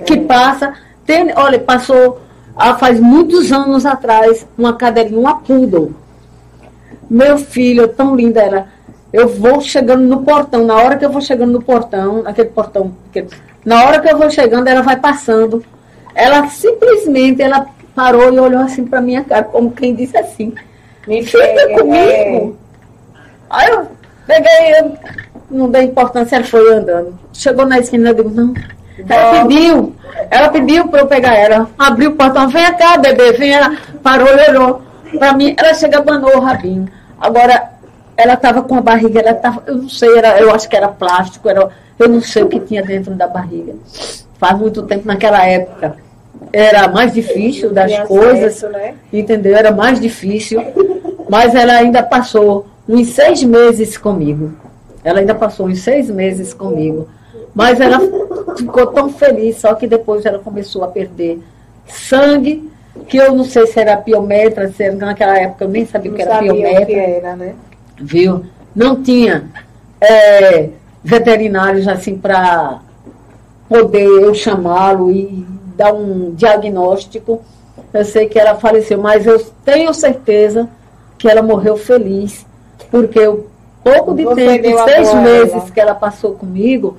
Que 0.07 0.17
passa, 0.21 0.73
tem, 1.05 1.35
olha, 1.37 1.59
passou 1.59 2.23
ah, 2.57 2.77
faz 2.79 2.99
muitos 2.99 3.53
anos 3.53 3.85
atrás 3.85 4.47
uma 4.57 4.73
cadeirinha, 4.73 5.21
uma 5.21 5.39
poodle. 5.41 5.93
Meu 7.11 7.37
filho, 7.37 7.89
tão 7.89 8.17
linda 8.17 8.41
ela. 8.41 8.78
Eu 9.13 9.29
vou 9.29 9.61
chegando 9.61 10.03
no 10.03 10.23
portão, 10.23 10.65
na 10.67 10.77
hora 10.77 10.97
que 10.97 11.05
eu 11.05 11.11
vou 11.11 11.21
chegando 11.21 11.53
no 11.53 11.63
portão, 11.63 12.23
naquele 12.23 12.51
portão, 12.51 12.93
na 13.65 13.85
hora 13.85 14.01
que 14.01 14.09
eu 14.09 14.19
vou 14.19 14.31
chegando, 14.31 14.69
ela 14.69 14.83
vai 14.83 14.97
passando. 14.97 15.65
Ela 16.15 16.49
simplesmente, 16.49 17.41
ela 17.41 17.67
parou 17.95 18.33
e 18.33 18.39
olhou 18.39 18.61
assim 18.61 18.85
pra 18.85 19.01
minha 19.01 19.25
cara, 19.25 19.45
como 19.45 19.71
quem 19.71 19.95
disse 19.95 20.17
assim, 20.17 20.55
Me 21.09 21.23
fica 21.23 21.39
pega, 21.39 21.79
comigo. 21.79 22.57
Aí 23.49 23.71
eu 23.71 23.89
peguei, 24.27 24.79
eu 24.79 24.93
não 25.51 25.71
dei 25.71 25.85
importância, 25.85 26.37
ela 26.37 26.45
foi 26.45 26.71
andando. 26.75 27.19
Chegou 27.33 27.65
na 27.65 27.79
esquina, 27.79 28.11
eu 28.11 28.15
digo, 28.15 28.31
não. 28.31 28.53
Ela 29.09 29.43
pediu, 29.43 29.97
ela 30.31 30.49
pediu 30.51 30.89
pra 30.89 31.01
eu 31.01 31.07
pegar 31.07 31.35
ela. 31.35 31.71
Abriu 31.79 32.11
o 32.11 32.15
portão, 32.15 32.47
vem 32.49 32.77
cá, 32.77 32.99
bebê, 32.99 33.33
vem. 33.33 33.55
Ela 33.55 33.75
parou 34.03 34.29
e 34.29 34.51
olhou 34.51 34.83
pra 35.19 35.33
mim. 35.33 35.55
Ela 35.57 35.73
chega, 35.73 35.99
abanou 35.99 36.37
o 36.37 36.41
rabinho. 36.41 36.87
Agora, 37.19 37.71
ela 38.19 38.35
estava 38.35 38.63
com 38.63 38.75
a 38.75 38.81
barriga, 38.81 39.21
ela 39.21 39.33
tava, 39.33 39.63
eu 39.65 39.77
não 39.77 39.89
sei, 39.89 40.19
era, 40.19 40.41
eu 40.41 40.53
acho 40.53 40.69
que 40.69 40.77
era 40.77 40.89
plástico, 40.89 41.49
era, 41.49 41.69
eu 41.97 42.09
não 42.09 42.21
sei 42.21 42.43
o 42.43 42.49
que 42.49 42.59
tinha 42.59 42.83
dentro 42.83 43.15
da 43.15 43.29
barriga. 43.29 43.75
Faz 44.37 44.59
muito 44.59 44.83
tempo 44.83 45.07
naquela 45.07 45.47
época. 45.47 45.95
Era 46.53 46.89
mais 46.89 47.15
difícil 47.15 47.73
das 47.73 47.97
coisas, 48.09 48.61
né? 48.73 48.95
entendeu? 49.13 49.55
Era 49.55 49.71
mais 49.71 50.01
difícil. 50.01 50.61
Mas 51.31 51.55
ela 51.55 51.75
ainda 51.75 52.03
passou 52.03 52.67
uns 52.89 53.11
seis 53.11 53.45
meses 53.45 53.97
comigo. 53.97 54.53
Ela 55.05 55.21
ainda 55.21 55.35
passou 55.35 55.69
uns 55.69 55.81
seis 55.81 56.11
meses 56.11 56.53
comigo. 56.53 57.07
Mas 57.55 57.81
ela 57.81 58.01
ficou 58.57 58.87
tão 58.89 59.11
feliz, 59.11 59.59
só 59.59 59.75
que 59.75 59.87
depois 59.87 60.27
ela 60.27 60.41
começou 60.41 60.83
a 60.83 60.89
perder 60.89 61.41
sangue, 61.87 62.69
que 63.09 63.17
eu 63.17 63.33
não 63.33 63.45
sei 63.45 63.67
se 63.69 63.79
era 63.79 63.97
piometra, 63.97 64.69
se 64.69 64.83
era, 64.83 64.95
naquela 64.97 65.39
época 65.39 65.65
eu 65.65 65.69
nem 65.69 65.87
sabia 65.87 66.11
o 66.11 66.13
Não 66.13 66.17
que 66.17 66.23
era 66.23 66.35
sabia 66.35 66.53
o 66.53 66.57
piometra 66.57 66.87
que 66.87 66.95
era, 66.95 67.37
né? 67.37 67.55
Viu? 68.01 68.45
Não 68.75 69.03
tinha 69.03 69.51
é, 70.01 70.71
veterinários 71.03 71.87
assim 71.89 72.17
para 72.17 72.81
poder 73.69 74.07
eu 74.07 74.35
chamá-lo 74.35 75.11
e 75.11 75.47
dar 75.77 75.93
um 75.93 76.35
diagnóstico. 76.35 77.43
Eu 77.93 78.05
sei 78.05 78.27
que 78.27 78.39
ela 78.39 78.55
faleceu, 78.57 78.99
mas 78.99 79.27
eu 79.27 79.39
tenho 79.65 79.93
certeza 79.95 80.69
que 81.17 81.29
ela 81.29 81.43
morreu 81.43 81.77
feliz, 81.77 82.47
porque 82.91 83.27
o 83.27 83.47
pouco 83.83 84.15
de 84.15 84.25
Você 84.25 84.59
tempo, 84.59 84.85
seis 84.85 85.09
a 85.09 85.21
meses 85.21 85.53
ela. 85.55 85.71
que 85.71 85.81
ela 85.81 85.95
passou 85.95 86.33
comigo, 86.33 86.97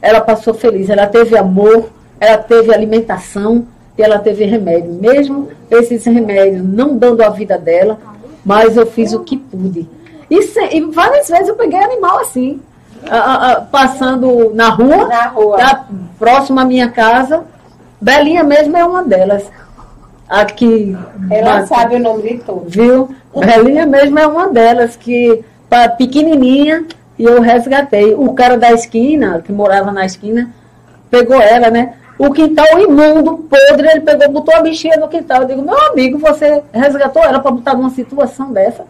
ela 0.00 0.20
passou 0.20 0.54
feliz. 0.54 0.90
Ela 0.90 1.06
teve 1.06 1.36
amor, 1.36 1.88
ela 2.20 2.38
teve 2.38 2.72
alimentação 2.72 3.66
e 3.96 4.02
ela 4.02 4.18
teve 4.18 4.44
remédio. 4.44 4.92
Mesmo 4.92 5.48
esses 5.70 6.04
remédios 6.04 6.64
não 6.64 6.96
dando 6.96 7.22
a 7.22 7.30
vida 7.30 7.58
dela, 7.58 7.98
mas 8.44 8.76
eu 8.76 8.86
fiz 8.86 9.12
o 9.12 9.20
que 9.20 9.36
pude. 9.36 9.88
E, 10.30 10.42
se- 10.42 10.76
e 10.76 10.80
várias 10.82 11.28
vezes 11.28 11.48
eu 11.48 11.54
peguei 11.56 11.78
animal 11.82 12.18
assim, 12.20 12.60
a- 13.10 13.16
a- 13.16 13.52
a- 13.52 13.60
passando 13.62 14.52
na 14.54 14.68
rua, 14.70 15.06
Na 15.06 15.26
rua. 15.28 15.56
da- 15.56 15.84
próximo 16.18 16.60
à 16.60 16.64
minha 16.64 16.90
casa. 16.90 17.44
Belinha 18.00 18.44
mesmo 18.44 18.76
é 18.76 18.84
uma 18.84 19.02
delas. 19.02 19.44
Aqui. 20.28 20.96
Ela 21.30 21.60
na- 21.60 21.66
sabe 21.66 21.96
o 21.96 21.98
nome 21.98 22.22
de 22.22 22.38
todos. 22.44 22.74
Viu? 22.74 23.08
Belinha 23.34 23.86
mesmo 23.86 24.18
é 24.18 24.26
uma 24.26 24.48
delas 24.48 24.94
que 24.96 25.42
pequenininha 25.96 26.84
e 27.18 27.24
eu 27.24 27.40
resgatei. 27.40 28.14
O 28.14 28.32
cara 28.34 28.56
da 28.58 28.72
esquina, 28.72 29.42
que 29.44 29.52
morava 29.52 29.90
na 29.90 30.04
esquina, 30.04 30.50
pegou 31.10 31.40
ela, 31.40 31.70
né? 31.70 31.94
O 32.18 32.30
quintal 32.32 32.78
imundo, 32.78 33.38
podre, 33.48 33.88
ele 33.88 34.00
pegou, 34.00 34.28
botou 34.30 34.54
a 34.54 34.60
bichinha 34.60 34.96
no 34.96 35.08
quintal. 35.08 35.42
Eu 35.42 35.48
digo, 35.48 35.62
meu 35.62 35.78
amigo, 35.90 36.18
você 36.18 36.62
resgatou 36.72 37.22
ela 37.22 37.38
para 37.40 37.50
botar 37.52 37.74
numa 37.74 37.90
situação 37.90 38.52
dessa? 38.52 38.84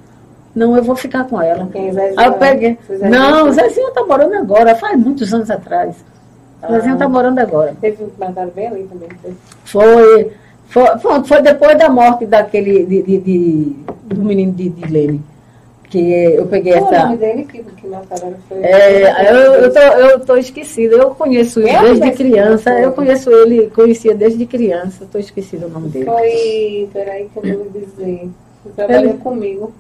Não, 0.59 0.77
eu 0.77 0.83
vou 0.83 0.97
ficar 0.97 1.25
com 1.25 1.41
ela. 1.41 1.69
Zezinho, 1.73 2.15
Aí 2.17 2.27
eu 2.27 2.33
peguei. 2.35 2.79
Zezinho. 2.89 3.11
Não, 3.11 3.49
o 3.49 3.53
Zezinho 3.53 3.91
tá 3.93 4.05
morando 4.05 4.35
agora, 4.35 4.75
faz 4.75 4.99
muitos 4.99 5.33
anos 5.33 5.51
atrás. 5.51 5.95
O 6.69 6.73
Zezinho 6.73 6.95
Ah. 6.95 6.99
tá 6.99 7.09
morando 7.09 7.39
agora. 7.39 7.75
Teve 7.81 8.03
um 8.05 8.11
comentário 8.11 8.51
bem 8.55 8.67
ali 8.67 8.83
também. 8.93 9.09
teve. 9.23 9.37
Foi, 9.65 10.33
foi, 10.69 10.99
foi, 10.99 11.25
foi 11.25 11.43
depois 11.43 11.79
da 11.79 11.89
morte 11.89 12.27
daquele, 12.27 12.85
de, 12.85 13.03
de- 13.03 13.19
de- 13.19 13.77
do 14.07 14.23
menino 14.25 14.53
de, 14.53 14.69
de 14.69 14.91
Lene, 14.93 15.23
que 15.89 15.99
eu 16.35 16.47
peguei 16.47 16.73
Qual 16.73 16.91
o 16.91 16.95
essa... 16.95 17.05
nome 17.05 17.17
dele 17.19 17.45
que, 17.45 17.63
que 17.63 17.87
mataram? 17.87 18.35
Foi... 18.49 18.59
É, 18.63 19.31
eu, 19.33 19.37
eu, 19.55 19.73
tô, 19.73 19.79
eu 19.79 20.21
tô 20.21 20.37
esquecida, 20.37 20.97
eu 20.97 21.11
conheço 21.11 21.61
ele 21.61 21.71
Eu 21.77 21.83
desde 21.95 22.11
criança, 22.13 22.71
eu 22.81 22.93
conheço 22.93 23.31
ele, 23.31 23.71
conhecia 23.71 24.15
desde 24.15 24.45
criança, 24.45 25.07
tô 25.11 25.19
esquecida 25.19 25.67
o 25.67 25.71
nome 25.71 25.89
dele. 25.91 26.07
Foi. 26.07 26.89
Peraí 26.93 27.29
que 27.33 27.49
eu 27.49 27.59
vou 27.59 27.71
dizer. 27.71 28.03
Ele 28.03 28.31
trabalhou 28.75 29.11
Ele- 29.13 29.19
comigo. 29.19 29.73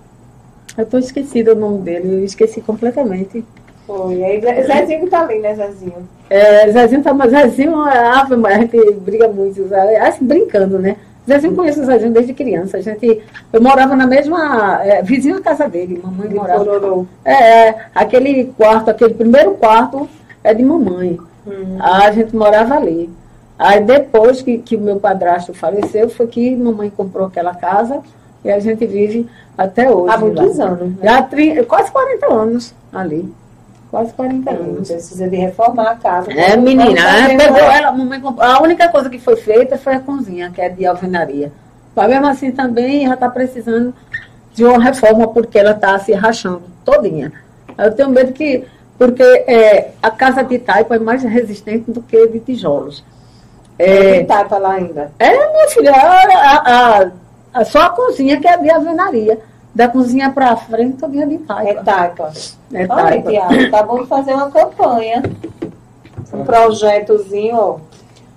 Eu 0.78 0.86
tô 0.86 0.96
esquecida 0.96 1.52
o 1.52 1.56
nome 1.56 1.78
dele, 1.80 2.14
eu 2.20 2.24
esqueci 2.24 2.60
completamente. 2.60 3.44
Foi. 3.84 4.22
Aí 4.22 4.40
Zé- 4.40 4.62
Zezinho 4.62 5.08
tá 5.10 5.22
ali, 5.22 5.40
né, 5.40 5.54
Zezinho? 5.54 6.08
É, 6.30 6.70
Zezinho 6.70 7.02
tá, 7.02 7.12
mas 7.12 7.30
Zezinho, 7.32 7.74
a 7.82 8.20
Ave 8.20 8.34
a 8.46 8.58
gente 8.60 8.92
briga 8.92 9.26
muito, 9.26 9.68
sabe? 9.68 9.96
assim, 9.96 10.24
brincando, 10.24 10.78
né? 10.78 10.96
Zezinho 11.26 11.56
conhece 11.56 11.80
o 11.80 11.84
Zezinho 11.84 12.12
desde 12.12 12.32
criança. 12.32 12.76
A 12.76 12.80
gente, 12.80 13.20
eu 13.52 13.60
morava 13.60 13.96
na 13.96 14.06
mesma, 14.06 14.80
é, 14.84 15.02
vizinho 15.02 15.34
da 15.36 15.42
casa 15.42 15.68
dele, 15.68 16.00
mamãe 16.02 16.28
De 16.28 16.34
morava. 16.34 16.64
Pororô. 16.64 17.06
É, 17.24 17.32
é, 17.68 17.76
aquele 17.94 18.44
quarto, 18.56 18.88
aquele 18.90 19.14
primeiro 19.14 19.54
quarto 19.54 20.08
é 20.44 20.54
de 20.54 20.62
mamãe. 20.62 21.18
Hum. 21.46 21.76
A 21.80 22.10
gente 22.12 22.36
morava 22.36 22.76
ali. 22.76 23.10
Aí 23.58 23.82
depois 23.82 24.40
que, 24.40 24.58
que 24.58 24.76
o 24.76 24.80
meu 24.80 25.00
padrasto 25.00 25.52
faleceu, 25.52 26.08
foi 26.08 26.28
que 26.28 26.54
mamãe 26.54 26.88
comprou 26.88 27.26
aquela 27.26 27.54
casa 27.54 28.00
e 28.44 28.50
a 28.50 28.58
gente 28.58 28.86
vive 28.86 29.28
até 29.56 29.90
hoje. 29.90 30.12
Há 30.14 30.18
muitos 30.18 30.56
lá. 30.58 30.64
anos. 30.66 30.88
Né? 30.90 30.96
Já 31.02 31.18
há 31.18 31.22
tri- 31.22 31.64
quase 31.64 31.90
40 31.90 32.26
anos 32.32 32.74
ali. 32.92 33.32
Quase 33.90 34.12
40 34.12 34.50
Tem, 34.50 34.60
anos. 34.60 34.88
Precisa 34.88 35.28
de 35.28 35.36
reformar 35.36 35.90
a 35.92 35.96
casa. 35.96 36.30
É, 36.30 36.56
menina, 36.56 37.00
é, 37.30 37.36
pegou 37.36 37.56
ela, 37.58 37.90
mamãe. 37.90 38.20
A 38.38 38.62
única 38.62 38.88
coisa 38.88 39.08
que 39.08 39.18
foi 39.18 39.36
feita 39.36 39.78
foi 39.78 39.94
a 39.94 40.00
cozinha, 40.00 40.50
que 40.54 40.60
é 40.60 40.68
de 40.68 40.84
alvenaria. 40.84 41.50
Mas 41.96 42.08
mesmo 42.08 42.26
assim 42.26 42.50
também 42.52 43.06
ela 43.06 43.14
está 43.14 43.28
precisando 43.30 43.94
de 44.54 44.64
uma 44.64 44.78
reforma, 44.82 45.26
porque 45.28 45.58
ela 45.58 45.70
está 45.72 45.98
se 45.98 46.12
rachando 46.12 46.62
todinha. 46.84 47.32
Eu 47.78 47.92
tenho 47.94 48.10
medo 48.10 48.32
que, 48.32 48.64
porque 48.98 49.22
é, 49.22 49.92
a 50.02 50.10
casa 50.10 50.42
de 50.44 50.58
taipa 50.58 50.96
é 50.96 50.98
mais 50.98 51.22
resistente 51.22 51.90
do 51.90 52.02
que 52.02 52.26
de 52.28 52.40
tijolos. 52.40 53.02
Tem 53.78 53.86
É, 54.20 54.24
tapa 54.24 54.58
lá 54.58 54.72
ainda. 54.74 55.12
é 55.18 55.30
minha 55.52 55.68
filha, 55.68 55.92
a, 55.92 56.22
a- 56.22 56.98
a- 57.04 57.10
só 57.64 57.82
a 57.82 57.90
cozinha 57.90 58.40
que 58.40 58.46
é 58.48 58.56
de 58.56 58.70
alvenaria. 58.70 59.38
Da 59.74 59.86
cozinha 59.86 60.30
para 60.30 60.56
frente, 60.56 60.96
todinha 60.96 61.26
de 61.26 61.34
É 61.34 61.38
taipa. 61.38 61.82
taipa. 61.84 62.32
É 62.72 62.86
Olha, 62.88 63.02
taipa. 63.04 63.30
Tiago, 63.30 63.70
tá 63.70 63.82
bom 63.82 64.06
fazer 64.06 64.34
uma 64.34 64.50
campanha. 64.50 65.22
Um 66.32 66.44
projetozinho, 66.44 67.56
ó. 67.56 67.76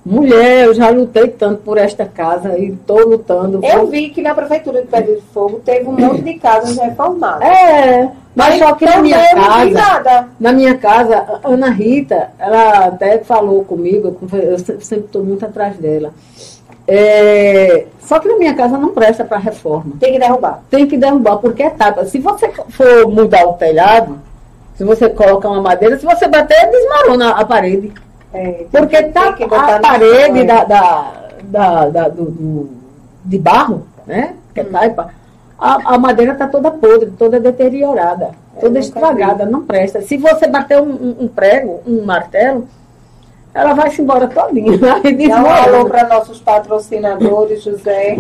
Mulher, 0.04 0.66
eu 0.66 0.74
já 0.74 0.90
lutei 0.90 1.28
tanto 1.28 1.62
por 1.62 1.78
esta 1.78 2.06
casa 2.06 2.58
e 2.58 2.70
estou 2.70 3.08
lutando. 3.08 3.60
Eu 3.64 3.86
vi 3.88 4.10
que 4.10 4.22
na 4.22 4.34
Prefeitura 4.34 4.82
de 4.82 4.88
Pedro 4.88 5.16
de 5.16 5.22
Fogo 5.34 5.62
teve 5.64 5.88
um 5.88 5.92
monte 5.92 6.24
de 6.24 6.34
casas 6.40 6.76
reformadas. 6.76 7.48
É, 7.48 8.10
mas 8.36 8.58
só 8.58 8.74
que 8.74 8.86
na 8.86 8.98
minha 9.00 9.20
casa, 9.36 9.70
nada. 9.70 10.28
na 10.40 10.52
minha 10.54 10.76
casa, 10.78 11.40
a 11.44 11.48
Ana 11.48 11.70
Rita, 11.70 12.32
ela 12.40 12.86
até 12.88 13.20
falou 13.20 13.64
comigo, 13.64 14.18
eu 14.34 14.58
sempre 14.80 15.06
estou 15.06 15.24
muito 15.24 15.46
atrás 15.46 15.78
dela. 15.78 16.12
É, 16.94 17.86
só 18.02 18.20
que 18.20 18.28
na 18.28 18.38
minha 18.38 18.54
casa 18.54 18.78
não 18.78 18.90
presta 18.90 19.24
para 19.24 19.38
reforma. 19.38 19.94
Tem 19.98 20.12
que 20.12 20.20
derrubar. 20.20 20.62
Tem 20.70 20.86
que 20.86 20.98
derrubar, 20.98 21.38
porque 21.38 21.64
é 21.64 21.70
tapa. 21.70 22.04
Se 22.06 22.20
você 22.20 22.52
for 22.70 23.08
mudar 23.08 23.48
o 23.48 23.54
telhado, 23.54 24.20
se 24.76 24.84
você 24.84 25.08
colocar 25.08 25.48
uma 25.50 25.62
madeira, 25.62 25.98
se 25.98 26.06
você 26.06 26.28
bater, 26.28 26.70
desmarona 26.70 27.30
a 27.32 27.46
parede. 27.46 27.94
É, 28.34 28.66
Porque 28.70 29.04
tá 29.04 29.30
a 29.30 29.80
parede 29.80 30.38
chão, 30.40 30.46
da, 30.48 30.64
da, 30.66 31.12
da, 31.44 31.90
da- 31.90 32.10
do, 32.10 32.26
do- 32.26 32.70
de 33.24 33.38
barro, 33.38 33.86
né? 34.06 34.34
Que 34.54 34.60
é 34.60 34.64
Hum. 34.64 34.72
taipa, 34.72 35.10
a, 35.60 35.96
a 35.96 35.98
madeira 35.98 36.34
está 36.34 36.48
toda 36.48 36.72
podre, 36.72 37.12
toda 37.12 37.40
deteriorada, 37.40 38.32
toda 38.60 38.80
estragada, 38.80 39.46
não 39.46 39.64
presta. 39.66 40.02
Se 40.02 40.18
você 40.18 40.48
bater 40.48 40.82
um- 40.82 41.16
um 41.22 41.28
prego, 41.30 41.82
um 41.88 42.04
martelo, 42.04 42.68
ela 43.54 43.74
vai 43.74 43.90
se 43.92 44.02
embora 44.02 44.28
todinha. 44.28 44.80
Aí 45.04 45.16
Dá 45.28 45.44
um 45.44 45.50
alô 45.50 45.86
para 45.86 46.08
nossos 46.08 46.40
patrocinadores, 46.40 47.64
José. 47.64 48.20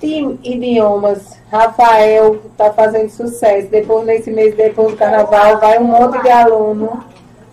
Team 0.00 0.38
Idiomas, 0.42 1.38
Rafael 1.52 2.40
está 2.50 2.72
fazendo 2.72 3.10
sucesso. 3.10 3.68
Depois, 3.68 4.06
nesse 4.06 4.30
mês, 4.30 4.56
depois 4.56 4.92
do 4.92 4.96
carnaval, 4.96 5.58
vai 5.60 5.78
um 5.78 5.84
monte 5.84 6.22
de 6.22 6.30
aluno. 6.30 7.04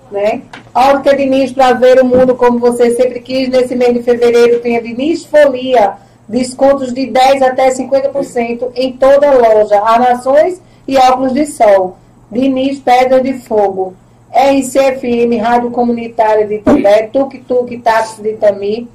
Né? 0.10 0.44
Ótica 0.74 1.18
Diniz 1.18 1.52
para 1.52 1.74
ver 1.74 2.00
o 2.02 2.06
mundo 2.06 2.34
como 2.36 2.60
você 2.60 2.96
sempre 2.96 3.20
quis. 3.20 3.50
Nesse 3.50 3.76
mês 3.76 3.94
de 3.94 4.04
fevereiro 4.04 4.62
tem 4.62 4.78
a 4.78 4.82
Diniz 4.82 5.26
Folia. 5.26 5.96
Descontos 6.30 6.94
de 6.94 7.08
10 7.08 7.42
até 7.42 7.70
50% 7.70 8.72
em 8.76 8.94
toda 8.94 9.30
a 9.30 9.34
loja. 9.34 9.82
Armações 9.82 10.62
e 10.88 10.98
óculos 10.98 11.34
de 11.34 11.46
sol. 11.46 11.98
Diniz 12.32 12.80
Pedra 12.80 13.22
de 13.22 13.34
Fogo. 13.40 13.94
RCFM, 14.38 15.36
Rádio 15.42 15.72
Comunitária 15.72 16.46
de 16.46 16.56
Itambé, 16.56 17.10
Tuk 17.12 17.40
Tuk 17.40 17.76
Táxi 17.80 18.22
de 18.22 18.30
Itami, 18.34 18.88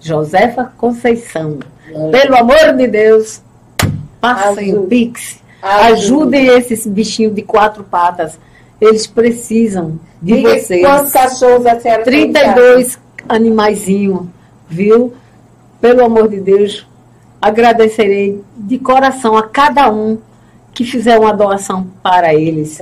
Josefa 0.00 0.72
Conceição. 0.76 1.60
Pelo 2.10 2.36
amor 2.36 2.74
de 2.76 2.86
Deus, 2.86 3.42
passem 4.20 4.76
o 4.76 4.82
Pix. 4.86 5.40
Ajudem 5.62 6.46
esses 6.46 6.86
bichinhos 6.86 7.34
de 7.34 7.42
quatro 7.42 7.84
patas. 7.84 8.38
Eles 8.80 9.06
precisam 9.06 9.98
de 10.22 10.36
Diga 10.36 10.58
vocês. 10.58 10.86
Quantos 10.86 11.12
cachorros 11.12 11.66
a 11.66 11.78
senhora 11.80 12.04
tem 12.04 12.28
em 12.28 12.32
casa? 12.32 12.54
32 12.54 12.98
animaizinhos, 13.28 14.26
viu? 14.68 15.12
Pelo 15.80 16.04
amor 16.04 16.28
de 16.28 16.40
Deus, 16.40 16.86
agradecerei 17.40 18.42
de 18.56 18.78
coração 18.78 19.36
a 19.36 19.42
cada 19.42 19.90
um 19.90 20.18
que 20.72 20.84
fizer 20.84 21.18
uma 21.18 21.32
doação 21.32 21.86
para 22.02 22.34
eles. 22.34 22.80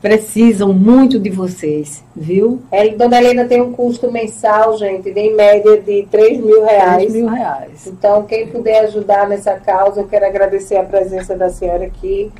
Precisam 0.00 0.72
muito 0.72 1.18
de 1.18 1.28
vocês, 1.28 2.02
viu? 2.16 2.62
É, 2.72 2.88
Dona 2.88 3.18
Helena 3.18 3.44
tem 3.44 3.60
um 3.60 3.72
custo 3.72 4.10
mensal, 4.10 4.76
gente, 4.78 5.10
de, 5.12 5.20
em 5.20 5.34
média 5.34 5.78
de 5.80 6.06
3 6.10 6.38
mil 6.40 6.64
reais. 6.64 6.96
10 6.98 7.12
mil 7.14 7.28
reais. 7.28 7.86
Então, 7.86 8.22
quem 8.22 8.46
puder 8.46 8.84
ajudar 8.86 9.28
nessa 9.28 9.54
causa, 9.54 10.00
eu 10.00 10.08
quero 10.08 10.24
agradecer 10.26 10.76
a 10.76 10.84
presença 10.84 11.36
da 11.36 11.50
senhora 11.50 11.84
aqui. 11.84 12.32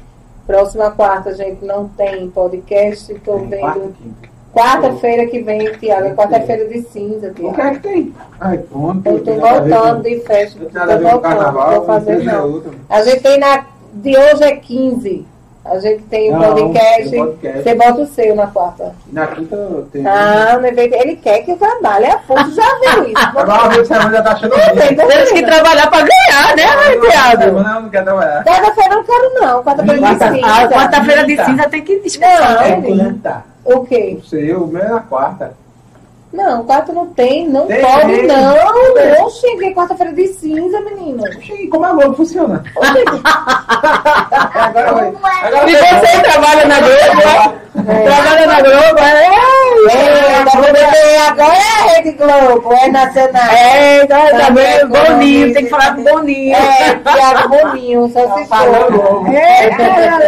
Próxima 0.46 0.90
quarta, 0.90 1.34
gente, 1.34 1.62
não 1.64 1.86
tem 1.88 2.28
podcast. 2.30 3.12
Estou 3.12 3.38
vendo. 3.40 3.94
quinta. 3.94 4.30
Quarta-feira 4.52 5.26
que 5.26 5.40
vem, 5.42 5.70
Tiago. 5.78 6.08
É 6.08 6.14
quarta-feira 6.14 6.66
de 6.66 6.82
cinza, 6.82 7.28
O 7.28 7.34
que 7.34 7.42
Tiago. 7.42 7.60
é 7.60 7.70
que 7.74 7.78
tem? 7.80 8.14
Ai, 8.40 8.58
pronto. 8.58 9.06
Eu 9.06 9.18
estou 9.18 9.34
voltando 9.38 10.02
de 10.02 10.20
festa. 10.20 10.64
Estou 10.64 10.86
voltando. 10.98 11.20
carnaval, 11.20 11.74
Vou 11.76 11.84
fazer 11.84 12.20
é 12.22 12.24
não. 12.24 12.62
A 12.88 13.02
gente 13.04 13.20
tem 13.20 13.38
na. 13.38 13.66
De 13.92 14.16
hoje 14.16 14.42
é 14.44 14.56
15. 14.56 15.26
A 15.62 15.78
gente 15.78 16.02
tem 16.04 16.32
o 16.32 16.38
Não, 16.38 16.54
podcast. 16.54 17.10
tem 17.10 17.18
podcast. 17.24 17.62
Você 17.62 17.74
bota 17.74 18.00
o 18.00 18.06
seu 18.06 18.34
na 18.34 18.46
quarta. 18.46 18.94
Na 19.12 19.26
quinta 19.26 19.54
eu 19.54 19.86
tenho. 19.92 20.08
Ah, 20.08 20.58
não 20.58 20.64
é 20.68 20.72
ele 20.72 21.16
quer 21.16 21.40
que 21.40 21.50
eu 21.50 21.56
trabalhe 21.58 22.06
a 22.06 22.18
fundo, 22.20 22.50
já 22.54 22.62
viu 22.80 23.04
isso. 23.12 23.14
Agora 23.36 23.66
a 23.66 23.68
que 23.68 23.76
você 23.76 23.94
já 23.94 24.22
tá 24.22 24.32
achando 24.32 24.56
Não, 24.56 24.58
ruim. 24.58 24.96
Temos 24.96 25.32
que 25.32 25.42
trabalhar 25.42 25.90
para 25.90 26.06
ganhar, 26.08 26.56
né, 26.56 27.10
Tiago? 27.10 27.60
Não, 27.60 27.82
não 27.82 27.90
quer 27.90 28.04
trabalhar. 28.04 28.42
Quarta-feira 28.44 28.94
eu 28.94 28.96
não 28.96 29.04
quero, 29.04 29.34
não. 29.34 29.62
Quarta-feira 29.62 30.00
de 30.00 30.18
cinza. 30.18 30.46
A 30.46 30.68
quarta-feira 30.68 31.24
de 31.26 31.44
cinza 31.44 31.68
tem 31.68 31.82
que 31.84 32.00
descansar. 32.00 32.54
Não, 32.54 32.62
É 32.62 32.76
né? 32.76 32.82
quinta. 32.86 33.44
O 33.64 33.80
quê? 33.84 34.18
O 34.18 34.24
seu, 34.26 34.64
o 34.64 34.66
meu 34.66 34.82
é 34.82 34.88
na 34.88 35.00
quarta. 35.00 35.52
Não, 36.32 36.62
quarta 36.64 36.92
não 36.92 37.06
tem, 37.06 37.48
não 37.48 37.66
Tem, 37.66 37.80
pode, 37.80 38.06
tem. 38.06 38.26
não. 38.28 38.56
Eu 38.56 39.28
cheguei 39.30 39.74
quarta-feira 39.74 40.12
de 40.12 40.28
cinza, 40.28 40.80
menino. 40.80 41.24
Oxi, 41.24 41.66
como 41.66 41.84
a 41.84 41.92
Globo 41.92 42.14
funciona? 42.14 42.62
Agora 44.54 44.92
vai. 44.92 45.46
Agora 45.46 45.70
E 45.70 45.76
você 45.76 46.20
trabalha 46.22 46.66
na 46.66 46.78
Globo, 46.80 47.16
né? 47.16 48.04
Trabalha 48.04 48.46
na 48.46 48.60
Globo, 48.60 48.98
é? 49.00 49.30
É, 49.90 50.44
tá 50.44 50.50
podendo- 50.50 50.78
agora 51.28 51.54
é 51.54 51.58
a 51.58 51.94
Rede 51.94 52.12
Globo, 52.12 52.72
é 52.74 52.88
nacional. 52.90 53.50
É, 53.52 54.06
tá, 54.06 54.18
tá 54.30 54.46
Também 54.46 54.64
vendo? 54.78 54.96
é 54.96 55.10
Boninho, 55.10 55.54
tem 55.54 55.64
que 55.64 55.70
falar 55.70 55.94
com 55.96 56.04
Boninho. 56.04 56.54
É, 56.54 56.94
Tiago 56.96 57.48
Boninho, 57.48 58.08
só 58.12 58.36
se 58.36 58.44
falando. 58.46 59.00
for. 59.00 59.34
É, 59.34 59.70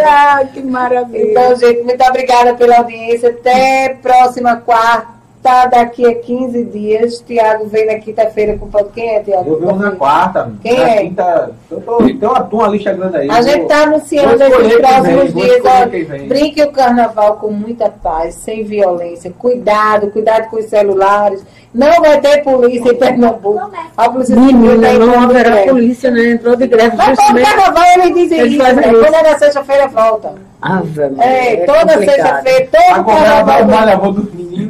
ah, 0.07 0.41
que 0.53 0.63
maravilha. 0.63 1.31
Então, 1.31 1.55
gente, 1.57 1.83
muito 1.83 2.03
obrigada 2.05 2.55
pela 2.55 2.79
audiência. 2.79 3.29
Até 3.31 3.97
próxima 4.03 4.57
quarta, 4.57 5.09
daqui 5.43 6.07
a 6.07 6.15
15 6.15 6.65
dias. 6.65 7.21
Tiago 7.27 7.67
vem 7.67 7.87
na 7.87 7.95
quinta-feira 7.97 8.57
com 8.57 8.67
o 8.67 8.69
podcast. 8.69 8.93
Quem 8.95 9.17
é, 9.17 9.21
Tiago? 9.21 9.51
Eu 9.53 9.61
venho 9.61 9.77
na 9.77 9.91
quarta. 9.93 10.53
Quem 10.63 10.77
na 10.79 10.89
é? 10.91 10.97
quinta. 11.03 11.51
Eu 11.71 11.81
tô, 11.81 11.97
tem 11.99 12.19
uma, 12.23 12.43
uma 12.53 12.69
lista 12.69 12.93
grande 12.93 13.17
aí. 13.17 13.31
A 13.31 13.43
gente 13.43 13.63
está 13.63 13.83
anunciando 13.83 14.39
quem 14.39 14.79
próximos 14.79 15.33
vem, 15.33 15.45
dias. 15.45 15.63
ó. 15.65 16.27
Brinque 16.29 16.63
o 16.63 16.73
carnaval 16.73 17.37
com 17.37 17.51
muita 17.51 17.89
paz, 17.89 18.35
sem 18.37 18.65
violência. 18.65 19.33
Cuidado, 19.39 20.11
cuidado 20.11 20.49
com 20.49 20.57
os 20.57 20.67
celulares. 20.67 21.45
Não 21.75 22.03
vai 22.03 22.21
ter 22.21 22.43
polícia 22.43 22.93
em 22.93 22.97
Pernambuco. 22.99 23.71
A 23.97 24.09
polícia 24.11 24.35
Civil 24.37 24.53
Menina, 24.59 24.89
tá 24.89 24.99
não 24.99 25.21
haverá 25.23 25.51
greve. 25.51 25.71
polícia, 25.71 26.11
né? 26.11 26.31
Entrou 26.33 26.55
de 26.55 26.67
greve 26.67 26.97
Mas 26.97 27.07
todo 27.07 27.17
justamente. 27.17 27.47
carnaval 27.47 27.85
eles 27.95 28.15
dizem 28.15 28.41
Eles 28.41 28.53
isso. 28.53 28.63
né? 28.63 28.73
isso. 28.93 29.01
Quando 29.01 29.15
é 29.15 29.23
na 29.23 29.39
sexta-feira, 29.39 29.89
volta. 29.89 30.35
Ave 30.61 31.01
Maria, 31.09 31.25
É, 31.25 31.55
é 31.55 31.65
toda 31.65 31.99
sexta-feira, 31.99 32.69
todo 32.71 32.95
Agora 32.95 33.43
vai 33.45 33.63
o 33.63 33.69
carnaval. 33.69 34.15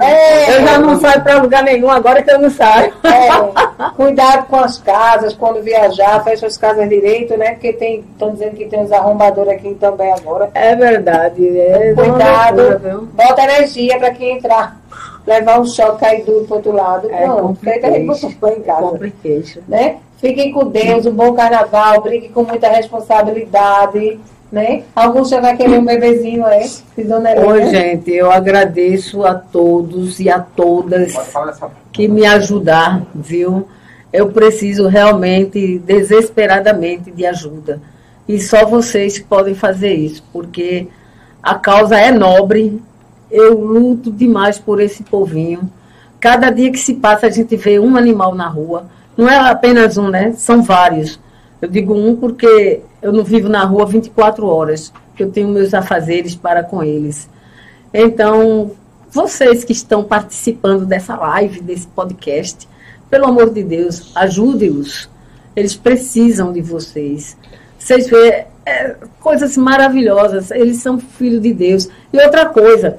É, 0.01 0.57
Eu 0.59 0.67
já 0.67 0.79
não 0.79 1.01
saio 1.01 1.23
pra 1.23 1.41
lugar 1.41 1.63
nenhum, 1.63 1.91
agora 1.91 2.23
que 2.23 2.31
eu 2.31 2.39
não 2.39 2.51
saio. 2.51 2.93
É, 3.03 3.91
cuidado 3.97 4.47
com 4.47 4.57
as 4.57 4.79
casas, 4.79 5.35
quando 5.35 5.63
viajar, 5.63 6.23
fecha 6.25 6.47
as 6.47 6.57
casas 6.57 6.89
direito, 6.89 7.37
né? 7.37 7.53
Porque 7.53 7.73
tem, 7.73 8.05
estão 8.13 8.33
dizendo 8.33 8.57
que 8.57 8.67
tem 8.67 8.81
uns 8.81 8.93
arrombadores 8.93 9.53
aqui 9.53 9.75
também 9.75 10.13
agora. 10.13 10.51
É 10.55 10.75
verdade. 10.75 11.59
É 11.59 11.95
Cuidado, 11.95 12.63
loucura, 12.63 13.01
bota 13.13 13.43
energia 13.43 13.99
para 13.99 14.11
quem 14.13 14.39
entrar. 14.39 14.81
Levar 15.27 15.61
um 15.61 15.65
choque, 15.65 16.01
cair 16.01 16.25
duro 16.25 16.45
pro 16.47 16.57
outro 16.57 16.73
lado. 16.73 17.09
É 17.11 17.27
Não, 17.27 17.55
feita 17.55 17.89
complicado. 17.89 18.57
em 18.57 18.61
casa. 18.63 18.81
Complicado. 18.83 19.65
Né? 19.69 19.97
Fiquem 20.19 20.53
com 20.53 20.67
Deus, 20.67 21.07
um 21.07 21.13
bom 21.13 21.33
carnaval, 21.35 22.01
brinque 22.01 22.29
com 22.29 22.45
muita 22.45 22.69
responsabilidade. 22.69 24.21
Né? 24.53 24.83
Alguns 24.95 25.31
já 25.31 25.41
vai 25.41 25.57
querer 25.57 25.79
um 25.79 25.85
bebezinho, 25.85 26.47
é? 26.47 26.69
De 26.95 27.05
Dona 27.05 27.31
Helena. 27.31 27.47
Oi, 27.47 27.70
gente, 27.70 28.11
eu 28.11 28.31
agradeço 28.31 29.24
a 29.24 29.35
todos 29.35 30.20
e 30.20 30.29
a 30.29 30.39
todas 30.41 31.15
que 31.91 32.07
me 32.07 32.27
ajudar, 32.27 33.03
viu? 33.15 33.66
Eu 34.12 34.31
preciso 34.31 34.89
realmente, 34.89 35.79
desesperadamente, 35.79 37.11
de 37.11 37.24
ajuda. 37.24 37.81
E 38.29 38.39
só 38.39 38.66
vocês 38.66 39.19
podem 39.19 39.55
fazer 39.55 39.95
isso, 39.95 40.23
porque 40.31 40.87
a 41.43 41.55
causa 41.55 41.99
é 41.99 42.12
nobre. 42.12 42.79
Eu 43.31 43.59
luto 43.59 44.12
demais 44.12 44.59
por 44.59 44.83
esse 44.83 45.03
povinho. 45.03 45.70
Cada 46.20 46.51
dia 46.51 46.70
que 46.70 46.79
se 46.79 46.95
passa, 46.95 47.27
a 47.27 47.31
gente 47.31 47.57
vê 47.57 47.79
um 47.79 47.97
animal 47.97 48.35
na 48.35 48.49
rua. 48.49 48.85
Não 49.16 49.29
é 49.29 49.37
apenas 49.39 49.97
um, 49.97 50.09
né? 50.09 50.35
São 50.37 50.62
vários. 50.62 51.19
Eu 51.63 51.69
digo 51.69 51.95
um 51.95 52.17
porque 52.17 52.81
eu 53.01 53.13
não 53.13 53.23
vivo 53.23 53.49
na 53.49 53.65
rua 53.65 53.87
24 53.87 54.45
horas. 54.45 54.93
Eu 55.17 55.31
tenho 55.31 55.47
meus 55.47 55.73
afazeres 55.73 56.35
para 56.35 56.65
com 56.65 56.83
eles. 56.83 57.31
Então, 57.95 58.73
vocês 59.09 59.63
que 59.63 59.73
estão 59.73 60.03
participando 60.03 60.85
dessa 60.85 61.15
live, 61.17 61.61
desse 61.61 61.87
podcast, 61.87 62.69
pelo 63.09 63.27
amor 63.27 63.51
de 63.51 63.63
Deus, 63.63 64.11
ajude-os. 64.17 65.09
Eles 65.55 65.77
precisam 65.77 66.53
de 66.53 66.61
vocês. 66.61 67.37
Vocês 67.79 68.11
vê 68.11 68.47
é, 68.67 68.97
coisas 69.21 69.57
maravilhosas. 69.57 70.51
Eles 70.51 70.79
são 70.79 70.99
filhos 70.99 71.43
de 71.43 71.53
Deus. 71.55 71.89
E 72.13 72.19
outra 72.19 72.47
coisa, 72.47 72.99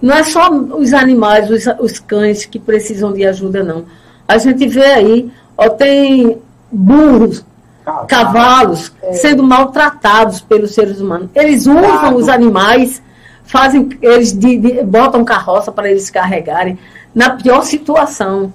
não 0.00 0.14
é 0.14 0.22
só 0.22 0.52
os 0.52 0.92
animais, 0.92 1.50
os, 1.50 1.64
os 1.80 1.98
cães 1.98 2.44
que 2.44 2.60
precisam 2.60 3.12
de 3.12 3.26
ajuda, 3.26 3.64
não. 3.64 3.86
A 4.28 4.38
gente 4.38 4.68
vê 4.68 4.84
aí, 4.84 5.32
ó, 5.56 5.68
tem 5.68 6.38
burros, 6.70 7.44
cavalos 8.08 8.92
sendo 9.12 9.42
maltratados 9.42 10.40
pelos 10.40 10.72
seres 10.74 11.00
humanos. 11.00 11.28
Eles 11.34 11.66
usam 11.66 12.16
os 12.16 12.28
animais, 12.28 13.02
fazem 13.44 13.88
eles 14.00 14.32
de, 14.32 14.56
de- 14.56 14.82
botam 14.82 15.24
carroça 15.24 15.70
para 15.70 15.90
eles 15.90 16.08
carregarem 16.10 16.78
na 17.14 17.30
pior 17.30 17.62
situação. 17.62 18.52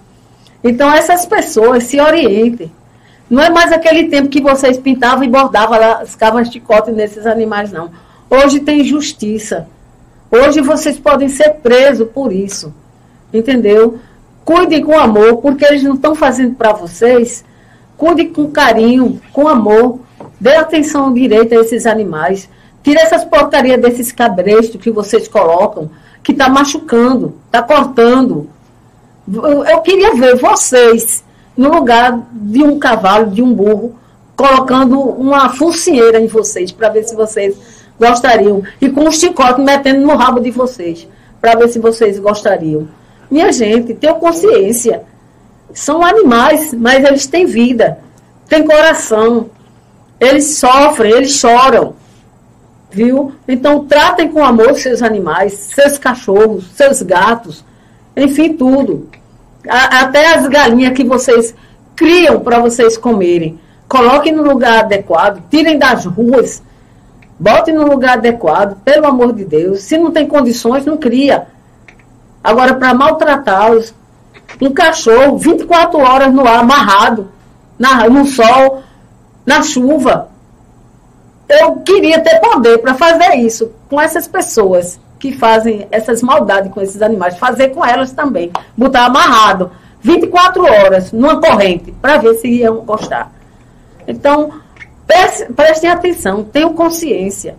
Então 0.64 0.92
essas 0.92 1.26
pessoas 1.26 1.84
se 1.86 2.00
orientem. 2.00 2.72
Não 3.30 3.44
é 3.44 3.50
mais 3.50 3.72
aquele 3.72 4.06
tempo 4.10 4.28
que 4.30 4.42
vocês 4.42 4.78
pintavam 4.78 5.24
e 5.24 5.30
bordavam 5.30 5.80
lá, 5.80 6.06
ficavam 6.06 6.44
chicote 6.44 6.92
nesses 6.92 7.28
animais, 7.28 7.72
não. 7.72 7.92
Hoje 8.30 8.60
tem 8.60 8.84
justiça. 8.84 9.68
Hoje 10.32 10.62
vocês 10.62 11.00
podem 11.00 11.30
ser 11.30 11.56
presos 11.56 12.08
por 12.12 12.34
isso. 12.34 12.74
Entendeu? 13.32 14.00
Cuidem 14.44 14.84
com 14.84 14.98
amor, 14.98 15.38
porque 15.38 15.64
eles 15.64 15.84
não 15.84 15.94
estão 15.94 16.16
fazendo 16.16 16.56
para 16.56 16.74
vocês. 16.74 17.46
Cuide 18.00 18.28
com 18.28 18.50
carinho, 18.50 19.22
com 19.34 19.46
amor. 19.46 20.00
Dê 20.40 20.56
atenção 20.56 21.14
direita 21.14 21.54
a 21.54 21.60
esses 21.60 21.86
animais. 21.86 22.50
Tire 22.82 22.98
essas 22.98 23.26
porcarias 23.26 23.82
desses 23.82 24.10
cabrestos 24.14 24.82
que 24.82 24.90
vocês 24.90 25.28
colocam, 25.28 25.90
que 26.24 26.32
está 26.32 26.48
machucando, 26.48 27.36
está 27.46 27.62
cortando. 27.62 28.48
Eu, 29.30 29.82
queria 29.82 30.16
ver 30.16 30.38
vocês 30.38 31.26
no 31.58 31.70
lugar 31.70 32.26
de 32.32 32.64
um 32.64 32.80
cavalo, 32.80 33.32
de 33.32 33.44
um 33.44 33.54
burro, 33.54 33.94
colocando 34.34 34.98
uma 34.98 35.50
focinheira 35.50 36.22
em 36.22 36.28
vocês, 36.28 36.72
para 36.72 36.88
ver 36.88 37.04
se 37.04 37.14
vocês 37.14 37.58
gostariam. 38.00 38.64
E 38.80 38.88
com 38.88 39.10
um 39.10 39.12
chicote 39.12 39.60
metendo 39.60 40.08
no 40.08 40.16
rabo 40.16 40.40
de 40.40 40.52
vocês, 40.52 41.06
para 41.42 41.54
ver 41.56 41.68
se 41.68 41.80
vocês 41.80 42.18
gostariam. 42.18 42.88
Minha 43.30 43.52
gente, 43.52 43.94
tenham 43.94 44.18
consciência. 44.22 45.04
São 45.74 46.04
animais, 46.04 46.74
mas 46.74 47.04
eles 47.04 47.28
têm 47.28 47.46
vida, 47.46 48.00
têm 48.48 48.66
coração. 48.66 49.50
Eles 50.20 50.58
sofrem, 50.58 51.12
eles 51.12 51.32
choram. 51.32 51.96
Viu? 52.92 53.34
Então 53.48 53.86
tratem 53.86 54.30
com 54.30 54.44
amor 54.44 54.76
seus 54.76 55.02
animais, 55.04 55.54
seus 55.54 55.98
cachorros, 55.98 56.66
seus 56.74 57.02
gatos, 57.04 57.64
enfim, 58.18 58.54
tudo. 58.54 59.08
A- 59.68 60.02
até 60.02 60.34
as 60.34 60.48
galinhas 60.48 60.94
que 60.94 61.04
vocês 61.04 61.54
criam 61.96 62.40
para 62.40 62.60
vocês 62.60 62.98
comerem. 62.98 63.60
Coloquem 63.88 64.32
no 64.34 64.44
lugar 64.44 64.80
adequado, 64.80 65.44
tirem 65.52 65.78
das 65.78 66.06
ruas, 66.06 66.64
botem 67.40 67.74
no 67.76 67.88
lugar 67.88 68.14
adequado, 68.18 68.76
pelo 68.84 69.06
amor 69.06 69.34
de 69.34 69.46
Deus. 69.46 69.82
Se 69.82 69.98
não 69.98 70.12
tem 70.12 70.28
condições, 70.28 70.86
não 70.86 70.98
cria. 70.98 71.48
Agora, 72.44 72.74
para 72.74 72.94
maltratá-los, 72.94 73.94
um 74.62 74.72
cachorro 74.74 75.38
24 75.38 76.00
horas 76.00 76.34
no 76.34 76.48
ar, 76.48 76.60
amarrado, 76.60 77.30
na, 77.78 78.10
no 78.10 78.26
sol, 78.26 78.84
na 79.46 79.62
chuva. 79.62 80.30
Eu 81.48 81.78
queria 81.78 82.20
ter 82.22 82.40
poder 82.40 82.78
para 82.80 82.94
fazer 82.94 83.36
isso 83.36 83.72
com 83.90 84.00
essas 84.00 84.28
pessoas 84.28 85.00
que 85.18 85.34
fazem 85.34 85.88
essas 85.92 86.22
maldades 86.22 86.72
com 86.72 86.82
esses 86.82 87.02
animais, 87.02 87.38
fazer 87.38 87.70
com 87.70 87.84
elas 87.84 88.12
também. 88.12 88.52
Botar 88.78 89.06
amarrado 89.06 89.72
24 90.02 90.64
horas 90.64 91.12
numa 91.12 91.42
corrente 91.42 91.92
para 91.92 92.18
ver 92.18 92.36
se 92.36 92.48
iam 92.48 92.78
gostar. 92.86 93.32
Então, 94.08 94.52
prestem 95.56 95.90
atenção, 95.90 96.44
tenham 96.44 96.74
consciência. 96.74 97.56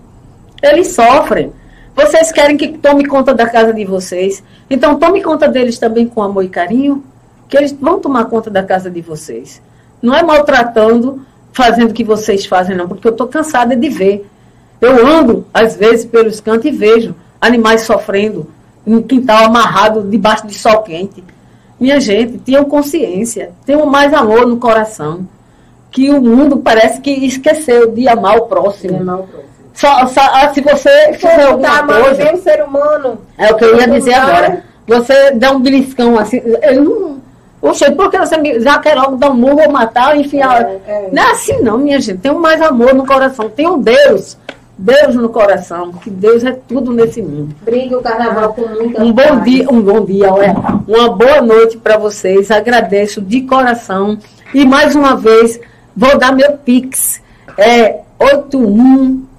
Eles 0.62 0.94
sofrem. 0.94 1.52
Vocês 1.94 2.32
querem 2.32 2.56
que 2.56 2.78
tome 2.78 3.04
conta 3.06 3.34
da 3.34 3.48
casa 3.48 3.72
de 3.72 3.84
vocês. 3.84 4.42
Então, 4.68 4.98
tome 4.98 5.22
conta 5.22 5.48
deles 5.48 5.78
também 5.78 6.06
com 6.06 6.22
amor 6.22 6.44
e 6.44 6.48
carinho, 6.48 7.04
que 7.48 7.56
eles 7.56 7.72
vão 7.72 7.98
tomar 7.98 8.26
conta 8.26 8.50
da 8.50 8.62
casa 8.62 8.90
de 8.90 9.00
vocês. 9.00 9.60
Não 10.00 10.14
é 10.14 10.22
maltratando, 10.22 11.24
fazendo 11.52 11.90
o 11.90 11.94
que 11.94 12.04
vocês 12.04 12.46
fazem, 12.46 12.76
não, 12.76 12.88
porque 12.88 13.06
eu 13.06 13.12
estou 13.12 13.26
cansada 13.26 13.76
de 13.76 13.88
ver. 13.88 14.26
Eu 14.80 15.06
ando, 15.06 15.46
às 15.52 15.76
vezes, 15.76 16.06
pelos 16.06 16.40
cantos 16.40 16.66
e 16.66 16.70
vejo 16.70 17.14
animais 17.40 17.82
sofrendo, 17.82 18.46
em 18.86 19.02
quintal 19.02 19.44
amarrado, 19.44 20.02
debaixo 20.02 20.46
de 20.46 20.54
sol 20.54 20.82
quente. 20.82 21.22
Minha 21.78 22.00
gente, 22.00 22.38
tenham 22.38 22.64
consciência, 22.64 23.52
tenham 23.64 23.84
mais 23.86 24.12
amor 24.14 24.46
no 24.46 24.58
coração. 24.58 25.26
Que 25.90 26.10
o 26.10 26.20
mundo 26.20 26.58
parece 26.58 27.00
que 27.00 27.10
esqueceu 27.10 27.90
de 27.90 28.06
amar 28.06 28.36
o 28.36 28.42
próximo. 28.42 28.98
Amar 28.98 29.20
o 29.20 29.22
próximo. 29.24 29.49
Só, 29.80 30.06
só, 30.08 30.20
ah, 30.20 30.52
se 30.52 30.60
você 30.60 31.14
fizer 31.14 31.44
alguma 31.44 31.82
tá 31.82 32.02
coisa... 32.02 32.22
Mesmo 32.22 32.42
ser 32.42 32.62
humano. 32.62 33.18
É 33.38 33.50
o 33.50 33.56
que 33.56 33.64
eu 33.64 33.78
ia 33.78 33.88
dizer 33.88 34.12
agora. 34.12 34.62
Você 34.86 35.30
dá 35.30 35.52
um 35.52 35.60
beliscão 35.60 36.18
assim... 36.18 36.42
Ele 36.62 36.80
não... 36.80 37.18
Oxe, 37.62 37.90
por 37.92 38.10
que 38.10 38.18
você 38.18 38.36
me, 38.36 38.60
já 38.60 38.78
quer 38.78 38.94
logo 38.94 39.16
dar 39.16 39.30
um 39.30 39.34
murro 39.34 39.62
ou 39.62 39.72
matar, 39.72 40.14
enfiar... 40.18 40.62
É, 40.62 40.80
é. 40.86 41.08
Não 41.10 41.22
é 41.22 41.30
assim 41.30 41.62
não, 41.62 41.78
minha 41.78 41.98
gente. 41.98 42.18
Tem 42.18 42.32
mais 42.34 42.60
amor 42.60 42.92
no 42.92 43.06
coração. 43.06 43.48
Tem 43.48 43.66
um 43.66 43.80
Deus 43.80 44.36
Deus 44.76 45.14
no 45.14 45.28
coração, 45.28 45.92
que 45.92 46.08
Deus 46.08 46.42
é 46.42 46.52
tudo 46.52 46.90
nesse 46.92 47.20
mundo. 47.20 47.54
Brigue 47.62 47.94
o 47.94 48.00
carnaval 48.00 48.54
com 48.54 48.66
muita 48.66 49.02
Um 49.02 49.12
bom 49.12 49.40
dia, 49.40 49.70
um 49.70 49.82
bom 49.82 50.04
dia, 50.06 50.32
olha, 50.32 50.54
uma 50.88 51.10
boa 51.10 51.42
noite 51.42 51.76
para 51.76 51.98
vocês. 51.98 52.50
Agradeço 52.50 53.20
de 53.20 53.42
coração 53.42 54.18
e 54.54 54.64
mais 54.64 54.94
uma 54.94 55.16
vez 55.16 55.60
vou 55.94 56.16
dar 56.18 56.32
meu 56.32 56.52
pix. 56.52 57.20
É 57.58 58.00
81 58.18 59.29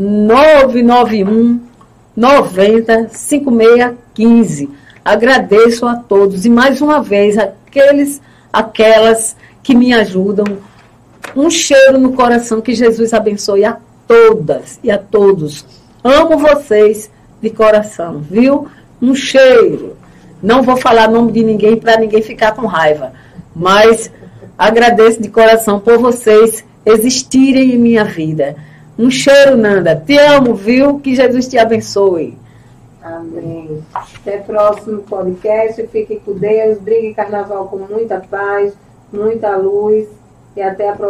991 0.00 1.60
90 2.16 3.08
5615. 3.10 4.70
Agradeço 5.04 5.86
a 5.86 5.96
todos 5.96 6.46
e 6.46 6.50
mais 6.50 6.80
uma 6.80 7.02
vez 7.02 7.36
aqueles 7.36 8.22
aquelas 8.50 9.36
que 9.62 9.74
me 9.74 9.92
ajudam. 9.92 10.46
Um 11.36 11.50
cheiro 11.50 11.98
no 11.98 12.12
coração 12.12 12.60
que 12.62 12.74
Jesus 12.74 13.12
abençoe 13.12 13.64
a 13.64 13.76
todas 14.08 14.80
e 14.82 14.90
a 14.90 14.96
todos. 14.96 15.66
Amo 16.02 16.38
vocês 16.38 17.10
de 17.40 17.50
coração, 17.50 18.20
viu? 18.20 18.68
Um 19.00 19.14
cheiro. 19.14 19.96
Não 20.42 20.62
vou 20.62 20.78
falar 20.78 21.10
nome 21.10 21.30
de 21.32 21.44
ninguém 21.44 21.76
para 21.76 22.00
ninguém 22.00 22.22
ficar 22.22 22.52
com 22.52 22.66
raiva, 22.66 23.12
mas 23.54 24.10
agradeço 24.56 25.20
de 25.20 25.28
coração 25.28 25.78
por 25.78 25.98
vocês 25.98 26.64
existirem 26.86 27.74
em 27.74 27.78
minha 27.78 28.04
vida. 28.04 28.56
Um 29.00 29.10
cheiro, 29.10 29.56
Nanda. 29.56 29.96
Te 29.96 30.18
amo, 30.18 30.54
viu? 30.54 31.00
Que 31.00 31.14
Jesus 31.14 31.48
te 31.48 31.56
abençoe. 31.56 32.36
Amém. 33.02 33.82
Até 33.94 34.36
próximo 34.36 35.00
podcast. 35.04 35.86
Fique 35.86 36.20
com 36.20 36.34
Deus. 36.34 36.78
Brigue 36.78 37.14
carnaval 37.14 37.66
com 37.68 37.78
muita 37.78 38.20
paz, 38.20 38.74
muita 39.10 39.56
luz. 39.56 40.06
E 40.54 40.60
até 40.60 40.90
a 40.90 40.92
próxima. 40.92 41.08